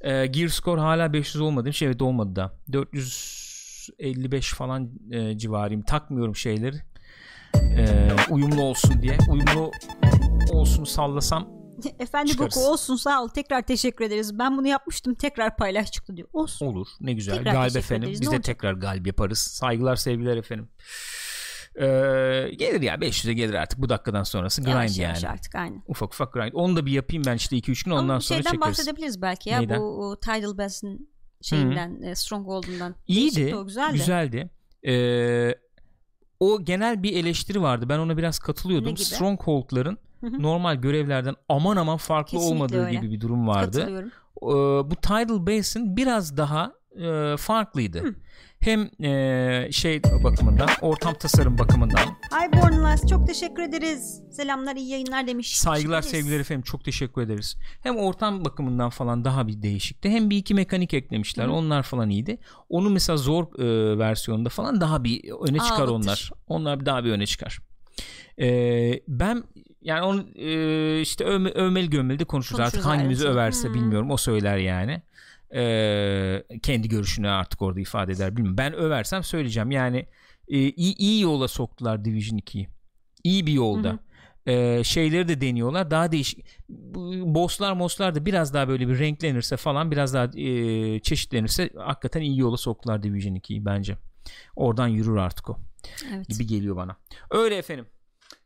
Ee, 0.00 0.26
Gear 0.26 0.48
Score 0.48 0.80
hala 0.80 1.12
500 1.12 1.40
olmadı. 1.42 1.72
Şey 1.72 1.88
evet 1.88 2.02
olmadı 2.02 2.36
da. 2.36 2.52
455 2.72 4.52
falan 4.54 4.90
e, 5.10 5.38
civarıyım. 5.38 5.82
Takmıyorum 5.82 6.36
şeyleri. 6.36 6.76
Ee, 7.54 8.08
uyumlu 8.30 8.62
olsun 8.62 9.02
diye. 9.02 9.18
Uyumlu 9.30 9.70
olsun 10.52 10.84
sallasam 10.84 11.48
Efendi 11.98 12.30
Çıkarız. 12.30 12.56
boku 12.56 12.66
olsun 12.70 12.96
sağ 12.96 13.22
ol 13.22 13.28
tekrar 13.28 13.62
teşekkür 13.62 14.04
ederiz. 14.04 14.38
Ben 14.38 14.58
bunu 14.58 14.66
yapmıştım 14.68 15.14
tekrar 15.14 15.56
paylaş 15.56 15.92
çıktı 15.92 16.16
diyor. 16.16 16.28
Olsun. 16.32 16.66
Olur 16.66 16.86
ne 17.00 17.12
güzel. 17.12 17.36
Tekrar 17.36 17.52
galip 17.52 17.76
efendim. 17.76 18.02
ederiz. 18.02 18.20
Biz 18.20 18.26
Ne 18.28 18.32
de 18.32 18.36
olacak? 18.36 18.44
tekrar 18.44 18.72
galip 18.72 19.06
yaparız. 19.06 19.38
Saygılar 19.38 19.96
sevgiler 19.96 20.36
efendim. 20.36 20.68
Ee, 21.80 22.50
gelir 22.58 22.82
ya 22.82 22.94
500'e 22.94 23.32
gelir 23.32 23.54
artık 23.54 23.78
bu 23.80 23.88
dakikadan 23.88 24.22
sonrası 24.22 24.62
grind 24.62 24.72
Yavaş 24.72 24.98
yani. 24.98 25.04
yavaş 25.06 25.24
artık 25.24 25.54
aynen. 25.54 25.82
Ufak 25.88 26.12
ufak 26.14 26.32
grind. 26.32 26.52
Onu 26.54 26.76
da 26.76 26.86
bir 26.86 26.92
yapayım 26.92 27.22
ben 27.26 27.34
işte 27.36 27.56
2-3 27.56 27.84
gün 27.84 27.90
ondan 27.90 28.08
Ama 28.08 28.20
sonra 28.20 28.36
şeyden 28.42 28.50
çekeriz. 28.50 28.60
bahsedebiliriz 28.78 29.22
belki 29.22 29.50
ya 29.50 29.58
Neyden? 29.58 29.80
bu 29.80 30.16
Tidal 30.22 30.58
Basin 30.58 31.10
şeyinden 31.42 32.02
e, 32.02 32.14
Stronghold'undan. 32.14 32.94
İyiydi. 33.06 33.54
O 33.56 33.64
güzeldi. 33.64 33.92
Güzeldi. 33.92 34.50
Ee, 34.86 35.54
o 36.40 36.64
genel 36.64 37.02
bir 37.02 37.16
eleştiri 37.16 37.62
vardı. 37.62 37.88
Ben 37.88 37.98
ona 37.98 38.16
biraz 38.16 38.38
katılıyordum. 38.38 38.96
Stronghold'ların 38.96 39.98
Hı 40.20 40.26
hı. 40.26 40.42
normal 40.42 40.74
görevlerden 40.76 41.34
aman 41.48 41.76
aman 41.76 41.96
farklı 41.96 42.30
Kesinlikle 42.30 42.54
olmadığı 42.54 42.84
öyle. 42.86 42.96
gibi 42.96 43.10
bir 43.10 43.20
durum 43.20 43.48
vardı. 43.48 43.78
Katılıyorum. 43.80 44.10
Ee, 44.42 44.90
bu 44.90 44.96
Tidal 44.96 45.46
Basin 45.46 45.96
biraz 45.96 46.36
daha 46.36 46.72
e, 47.00 47.36
farklıydı. 47.36 48.00
Hı. 48.04 48.14
Hem 48.60 49.04
e, 49.04 49.68
şey 49.72 50.02
bakımından, 50.02 50.68
ortam 50.80 51.14
tasarım 51.14 51.58
bakımından. 51.58 51.98
Highborn 52.30 52.84
Last 52.84 53.08
çok 53.08 53.26
teşekkür 53.26 53.62
ederiz. 53.62 54.22
Selamlar 54.30 54.76
iyi 54.76 54.90
yayınlar 54.90 55.26
demiş. 55.26 55.56
Saygılar, 55.58 56.02
sevgiler 56.02 56.40
efendim. 56.40 56.62
Çok 56.62 56.84
teşekkür 56.84 57.22
ederiz. 57.22 57.56
Hem 57.82 57.96
ortam 57.96 58.44
bakımından 58.44 58.90
falan 58.90 59.24
daha 59.24 59.46
bir 59.46 59.62
değişikti. 59.62 60.10
Hem 60.10 60.30
bir 60.30 60.36
iki 60.36 60.54
mekanik 60.54 60.94
eklemişler. 60.94 61.46
Hı. 61.46 61.52
Onlar 61.52 61.82
falan 61.82 62.10
iyiydi. 62.10 62.38
Onun 62.68 62.92
mesela 62.92 63.16
zor 63.16 63.58
e, 63.58 63.98
versiyonunda 63.98 64.48
falan 64.48 64.80
daha 64.80 65.04
bir 65.04 65.30
öne 65.48 65.58
çıkar 65.58 65.76
Ağlatır. 65.76 65.92
onlar. 65.92 66.30
Onlar 66.46 66.86
daha 66.86 67.04
bir 67.04 67.10
öne 67.10 67.26
çıkar. 67.26 67.58
E, 68.40 68.48
ben 69.08 69.44
yani 69.82 70.02
onu 70.02 70.26
e, 70.34 71.00
işte 71.00 71.24
övme, 71.24 71.50
övmeli 71.50 71.90
gömmeli 71.90 72.18
de 72.18 72.24
konuşuruz. 72.24 72.56
Konuşuruz 72.58 72.74
Artık 72.76 72.90
hangimizi 72.90 73.28
överse 73.28 73.68
Hı. 73.68 73.74
bilmiyorum. 73.74 74.10
O 74.10 74.16
söyler 74.16 74.56
yani. 74.56 75.02
E, 75.54 76.44
kendi 76.62 76.88
görüşünü 76.88 77.28
artık 77.28 77.62
orada 77.62 77.80
ifade 77.80 78.12
eder 78.12 78.36
bilmiyorum. 78.36 78.58
Ben 78.58 78.72
översem 78.74 79.24
söyleyeceğim. 79.24 79.70
Yani 79.70 80.06
e, 80.48 80.58
iyi, 80.58 80.96
iyi 80.96 81.22
yola 81.22 81.48
soktular 81.48 82.04
Division 82.04 82.38
2'yi. 82.38 82.68
İyi 83.24 83.46
bir 83.46 83.52
yolda. 83.52 83.88
Hı 83.88 83.92
hı. 83.92 83.98
Ee, 84.46 84.84
şeyleri 84.84 85.28
de 85.28 85.40
deniyorlar. 85.40 85.90
Daha 85.90 86.12
değişik. 86.12 86.46
Bosslar 87.34 87.72
moslar 87.72 88.14
da 88.14 88.26
biraz 88.26 88.54
daha 88.54 88.68
böyle 88.68 88.88
bir 88.88 88.98
renklenirse 88.98 89.56
falan 89.56 89.90
biraz 89.90 90.14
daha 90.14 90.24
e, 90.24 91.00
çeşitlenirse 91.00 91.70
hakikaten 91.76 92.20
iyi 92.20 92.38
yola 92.38 92.56
soktular 92.56 93.02
Division 93.02 93.34
2'yi 93.34 93.64
bence. 93.64 93.96
Oradan 94.56 94.88
yürür 94.88 95.16
artık 95.16 95.50
o 95.50 95.58
Evet. 96.14 96.28
gibi 96.28 96.46
geliyor 96.46 96.76
bana. 96.76 96.96
Öyle 97.30 97.56
efendim. 97.56 97.86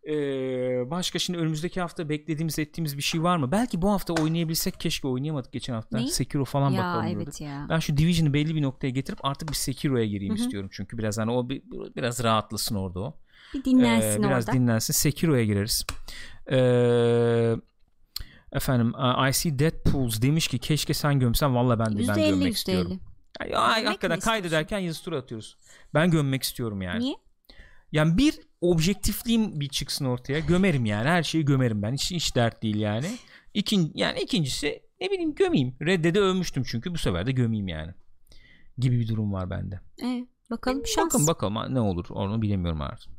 Ee, 0.08 0.90
başka 0.90 1.18
şimdi 1.18 1.38
önümüzdeki 1.38 1.80
hafta 1.80 2.08
beklediğimiz 2.08 2.58
ettiğimiz 2.58 2.96
bir 2.96 3.02
şey 3.02 3.22
var 3.22 3.36
mı? 3.36 3.52
Belki 3.52 3.82
bu 3.82 3.90
hafta 3.90 4.12
oynayabilsek 4.14 4.80
keşke 4.80 5.08
oynayamadık 5.08 5.52
geçen 5.52 5.74
hafta. 5.74 5.96
Neyi? 5.98 6.08
Sekiro 6.08 6.44
falan 6.44 6.70
Ya 6.70 6.78
bakalım 6.78 7.06
evet 7.06 7.16
diyorduk. 7.16 7.40
ya. 7.40 7.66
Ben 7.68 7.78
şu 7.78 7.96
Division'ı 7.96 8.32
belli 8.32 8.54
bir 8.54 8.62
noktaya 8.62 8.90
getirip 8.90 9.24
artık 9.24 9.48
bir 9.48 9.54
Sekiro'ya 9.54 10.06
gireyim 10.06 10.34
Hı 10.34 10.38
hı. 10.38 10.42
istiyorum 10.42 10.68
çünkü 10.72 10.98
biraz 10.98 11.18
hani 11.18 11.30
o 11.30 11.48
bir, 11.48 11.62
biraz 11.96 12.24
rahatlasın 12.24 12.74
orada 12.76 13.00
o. 13.00 13.16
Bir 13.54 13.64
dinlensin 13.64 14.22
Ee, 14.22 14.26
biraz 14.26 14.44
orada. 14.48 14.56
dinlensin. 14.58 14.92
Sekiro'ya 14.92 15.44
gireriz. 15.44 15.86
Ee, 16.50 17.56
efendim 18.52 18.94
uh, 18.94 19.28
I 19.28 19.32
see 19.32 19.58
Deadpools 19.58 20.22
demiş 20.22 20.48
ki 20.48 20.58
keşke 20.58 20.94
sen 20.94 21.18
gömsen 21.20 21.54
valla 21.54 21.78
ben 21.78 21.92
de 21.98 21.98
ben 21.98 22.04
%50 22.18 22.28
gömmek 22.30 22.48
%50. 22.48 22.50
istiyorum. 22.50 23.00
Gömmek 23.40 23.58
mi 23.82 23.86
hakikaten 23.86 24.20
kaydederken 24.20 24.78
yazı 24.78 25.04
tura 25.04 25.16
atıyoruz. 25.18 25.56
Ben 25.94 26.10
gömmek 26.10 26.42
istiyorum 26.42 26.82
yani. 26.82 27.00
Niye? 27.00 27.14
Yani 27.92 28.18
bir 28.18 28.40
objektifliğim 28.60 29.60
bir 29.60 29.68
çıksın 29.68 30.04
ortaya. 30.04 30.38
Gömerim 30.38 30.84
yani. 30.84 31.08
Her 31.08 31.22
şeyi 31.22 31.44
gömerim 31.44 31.82
ben. 31.82 31.92
Hiç, 31.92 32.10
hiç 32.10 32.36
dert 32.36 32.62
değil 32.62 32.76
yani. 32.76 33.16
İkin, 33.54 33.92
yani 33.94 34.20
ikincisi 34.20 34.82
ne 35.00 35.10
bileyim 35.10 35.34
gömeyim. 35.34 35.76
Redde'de 35.82 36.20
övmüştüm 36.20 36.62
çünkü 36.66 36.94
bu 36.94 36.98
sefer 36.98 37.26
de 37.26 37.32
gömeyim 37.32 37.68
yani. 37.68 37.94
Gibi 38.78 39.00
bir 39.00 39.08
durum 39.08 39.32
var 39.32 39.50
bende. 39.50 39.80
Evet. 40.02 40.28
Bakalım 40.50 40.86
şans. 40.86 41.14
Bakın 41.14 41.26
bakalım 41.26 41.74
ne 41.74 41.80
olur 41.80 42.06
onu 42.10 42.42
bilemiyorum 42.42 42.80
artık. 42.80 43.12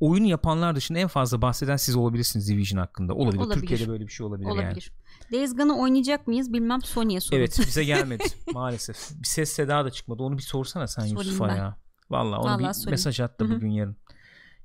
Oyunu 0.00 0.26
yapanlar 0.26 0.76
dışında 0.76 0.98
en 0.98 1.08
fazla 1.08 1.42
bahseden 1.42 1.76
siz 1.76 1.96
olabilirsiniz 1.96 2.48
Division 2.48 2.80
hakkında. 2.80 3.14
Olabilir. 3.14 3.40
Olabilir. 3.40 3.60
Türkiye'de 3.60 3.88
böyle 3.88 4.06
bir 4.06 4.12
şey 4.12 4.26
olabilir, 4.26 4.48
yani. 4.48 4.60
Olabilir. 4.60 4.92
Days 5.32 5.56
Gone'ı 5.56 5.76
oynayacak 5.76 6.26
mıyız 6.26 6.52
bilmem 6.52 6.82
Sony'ye 6.82 7.20
sorun. 7.20 7.38
Evet 7.38 7.58
bize 7.66 7.84
gelmedi 7.94 8.24
maalesef. 8.52 9.10
Bir 9.10 9.26
ses 9.26 9.52
seda 9.52 9.84
da 9.84 9.90
çıkmadı. 9.90 10.22
Onu 10.22 10.38
bir 10.38 10.42
sorsana 10.42 10.86
sen 10.86 11.02
Sorayım 11.02 11.18
Yusuf'a 11.18 11.48
ben. 11.48 11.56
ya. 11.56 11.76
Vallahi 12.10 12.40
onu 12.40 12.46
Vallahi 12.50 12.68
bir 12.68 12.72
sorayım. 12.72 12.90
mesaj 12.90 13.20
at 13.20 13.40
da 13.40 13.44
Hı 13.44 13.48
hı. 13.48 13.56
bugün 13.56 13.70
yarın. 13.70 13.96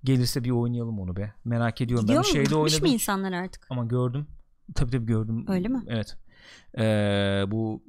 Gelirse 0.03 0.43
bir 0.43 0.51
oynayalım 0.51 0.99
onu 0.99 1.15
be. 1.15 1.33
Merak 1.45 1.81
ediyorum. 1.81 2.05
Gidiyor 2.05 2.23
ben 2.23 2.27
mu? 2.29 2.33
şeyde 2.33 2.43
Gitmiş 2.43 2.55
mi 2.57 2.61
oynadım 2.77 2.93
insanlar 2.93 3.31
artık? 3.31 3.67
ama 3.69 3.85
gördüm. 3.85 4.27
Tabii 4.75 4.91
tabii 4.91 5.05
gördüm. 5.05 5.45
Öyle 5.47 5.67
mi? 5.67 5.83
Evet. 5.87 6.17
Ee, 6.77 7.43
bu 7.47 7.83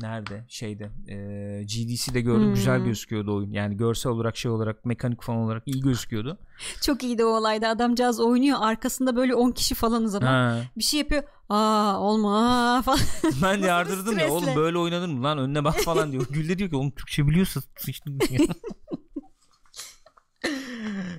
nerede? 0.00 0.44
Şeyde 0.48 0.90
e, 1.08 1.16
GDC'de 1.64 2.20
gördüm. 2.20 2.46
Hmm. 2.46 2.54
güzel 2.54 2.80
gözüküyordu 2.80 3.36
oyun. 3.36 3.52
Yani 3.52 3.76
görsel 3.76 4.12
olarak 4.12 4.36
şey 4.36 4.50
olarak 4.50 4.84
mekanik 4.84 5.22
falan 5.22 5.38
olarak 5.38 5.62
iyi 5.66 5.80
gözüküyordu. 5.80 6.38
Çok 6.82 7.02
iyiydi 7.02 7.24
o 7.24 7.28
olayda. 7.28 7.68
Adamcağız 7.68 8.20
oynuyor. 8.20 8.58
Arkasında 8.60 9.16
böyle 9.16 9.34
10 9.34 9.50
kişi 9.50 9.74
falanız 9.74 10.14
ama 10.14 10.26
ha. 10.30 10.62
bir 10.76 10.82
şey 10.82 11.00
yapıyor. 11.00 11.22
Aa 11.48 12.00
olma 12.00 12.82
falan. 12.84 13.00
ben 13.42 13.58
yardırdım 13.58 14.18
ya 14.18 14.30
oğlum 14.32 14.56
böyle 14.56 14.78
oynanır 14.78 15.08
mı 15.08 15.22
lan? 15.22 15.38
Önüne 15.38 15.64
bak 15.64 15.80
falan 15.80 16.12
diyor. 16.12 16.26
Gül 16.30 16.48
de 16.48 16.58
diyor 16.58 16.70
ki 16.70 16.76
oğlum 16.76 16.90
Türkçe 16.90 17.26
biliyorsa 17.26 17.60
sıçtın. 17.76 18.18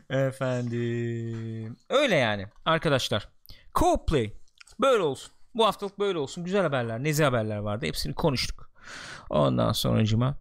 Efendim. 0.09 1.77
Öyle 1.89 2.15
yani 2.15 2.45
arkadaşlar. 2.65 3.29
Co 3.79 4.05
play 4.05 4.33
böyle 4.79 5.03
olsun. 5.03 5.31
Bu 5.55 5.65
haftalık 5.65 5.99
böyle 5.99 6.17
olsun. 6.17 6.43
Güzel 6.43 6.61
haberler 6.61 7.03
nezi 7.03 7.23
haberler 7.23 7.57
vardı. 7.57 7.85
Hepsini 7.85 8.13
konuştuk 8.13 8.70
ondan 9.29 9.71
sonracıma 9.71 10.37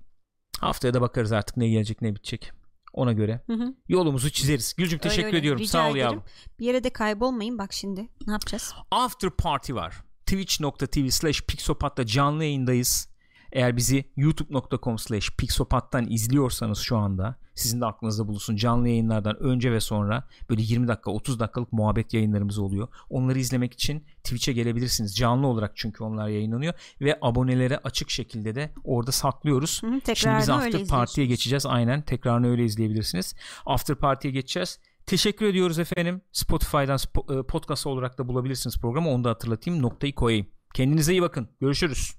haftaya 0.61 0.95
da 0.95 1.01
bakarız 1.01 1.33
artık 1.33 1.57
ne 1.57 1.69
gelecek 1.69 2.03
ne 2.03 2.15
bitecek 2.15 2.53
ona 2.93 3.13
göre 3.13 3.41
Hı 3.47 3.53
hı. 3.53 3.75
yolumuzu 3.89 4.31
çizeriz 4.31 4.75
Gülcüm 4.77 4.99
teşekkür 4.99 5.27
öyle. 5.27 5.39
ediyorum 5.39 5.61
Rica 5.61 5.71
sağ 5.71 5.83
ol 5.85 5.91
ederim. 5.91 5.99
yavrum 6.01 6.23
Bir 6.59 6.65
yere 6.67 6.85
de 6.85 6.91
kaybolmayın. 6.91 7.59
Bak 7.59 7.73
şimdi 7.73 8.09
ne 8.27 8.33
yapacağız? 8.33 8.75
After 8.91 9.31
Party 9.31 9.75
var. 9.75 9.95
Twitch.tv 10.27 11.09
slash 11.11 11.43
Pixopat'ta 11.43 12.07
canlı 12.07 12.45
yayındayız. 12.45 13.10
Eğer 13.53 13.77
bizi 13.77 14.05
youtube.com 14.17 14.99
slash 14.99 15.31
Pixopat'tan 15.31 16.07
izliyorsanız 16.11 16.79
şu 16.79 16.97
anda 16.97 17.37
sizin 17.55 17.81
de 17.81 17.87
aklınızda 17.87 18.29
bulunsun 18.29 18.57
canlı 18.57 18.89
yayınlardan 18.89 19.43
önce 19.43 19.73
ve 19.73 19.81
sonra 19.81 20.25
böyle 20.51 20.63
20 20.63 20.89
dakika 20.89 21.11
30 21.11 21.41
dakikalık 21.41 21.73
muhabbet 21.73 22.15
yayınlarımız 22.15 22.59
oluyor. 22.59 22.89
Onları 23.11 23.39
izlemek 23.39 23.73
için 23.73 24.05
Twitch'e 24.25 24.53
gelebilirsiniz. 24.53 25.17
Canlı 25.17 25.47
olarak 25.47 25.73
çünkü 25.75 26.05
onlar 26.05 26.29
yayınlanıyor 26.29 26.75
ve 27.01 27.19
abonelere 27.23 27.79
açık 27.79 28.11
şekilde 28.11 28.55
de 28.55 28.73
orada 28.85 29.13
saklıyoruz. 29.13 29.83
Hı 29.83 29.87
Şimdi 30.15 30.39
biz 30.39 30.49
After. 30.51 30.87
Party'ye 30.87 31.27
geçeceğiz. 31.27 31.67
Aynen 31.67 32.03
tekrarını 32.03 32.51
öyle 32.51 32.65
izleyebilirsiniz. 32.65 33.35
After 33.67 33.97
Party'ye 33.97 34.33
geçeceğiz. 34.35 34.79
Teşekkür 35.07 35.47
ediyoruz 35.47 35.79
efendim. 35.79 36.23
Spotify'dan 36.33 36.97
spo- 36.97 37.41
e, 37.41 37.47
podcast 37.47 37.87
olarak 37.87 38.19
da 38.19 38.29
bulabilirsiniz 38.29 38.79
programı. 38.79 39.11
Onu 39.11 39.25
da 39.25 39.31
hatırlatayım. 39.31 39.83
Noktayı 39.83 40.15
koyayım. 40.15 40.47
Kendinize 40.75 41.13
iyi 41.13 41.23
bakın. 41.23 41.49
Görüşürüz. 41.61 42.15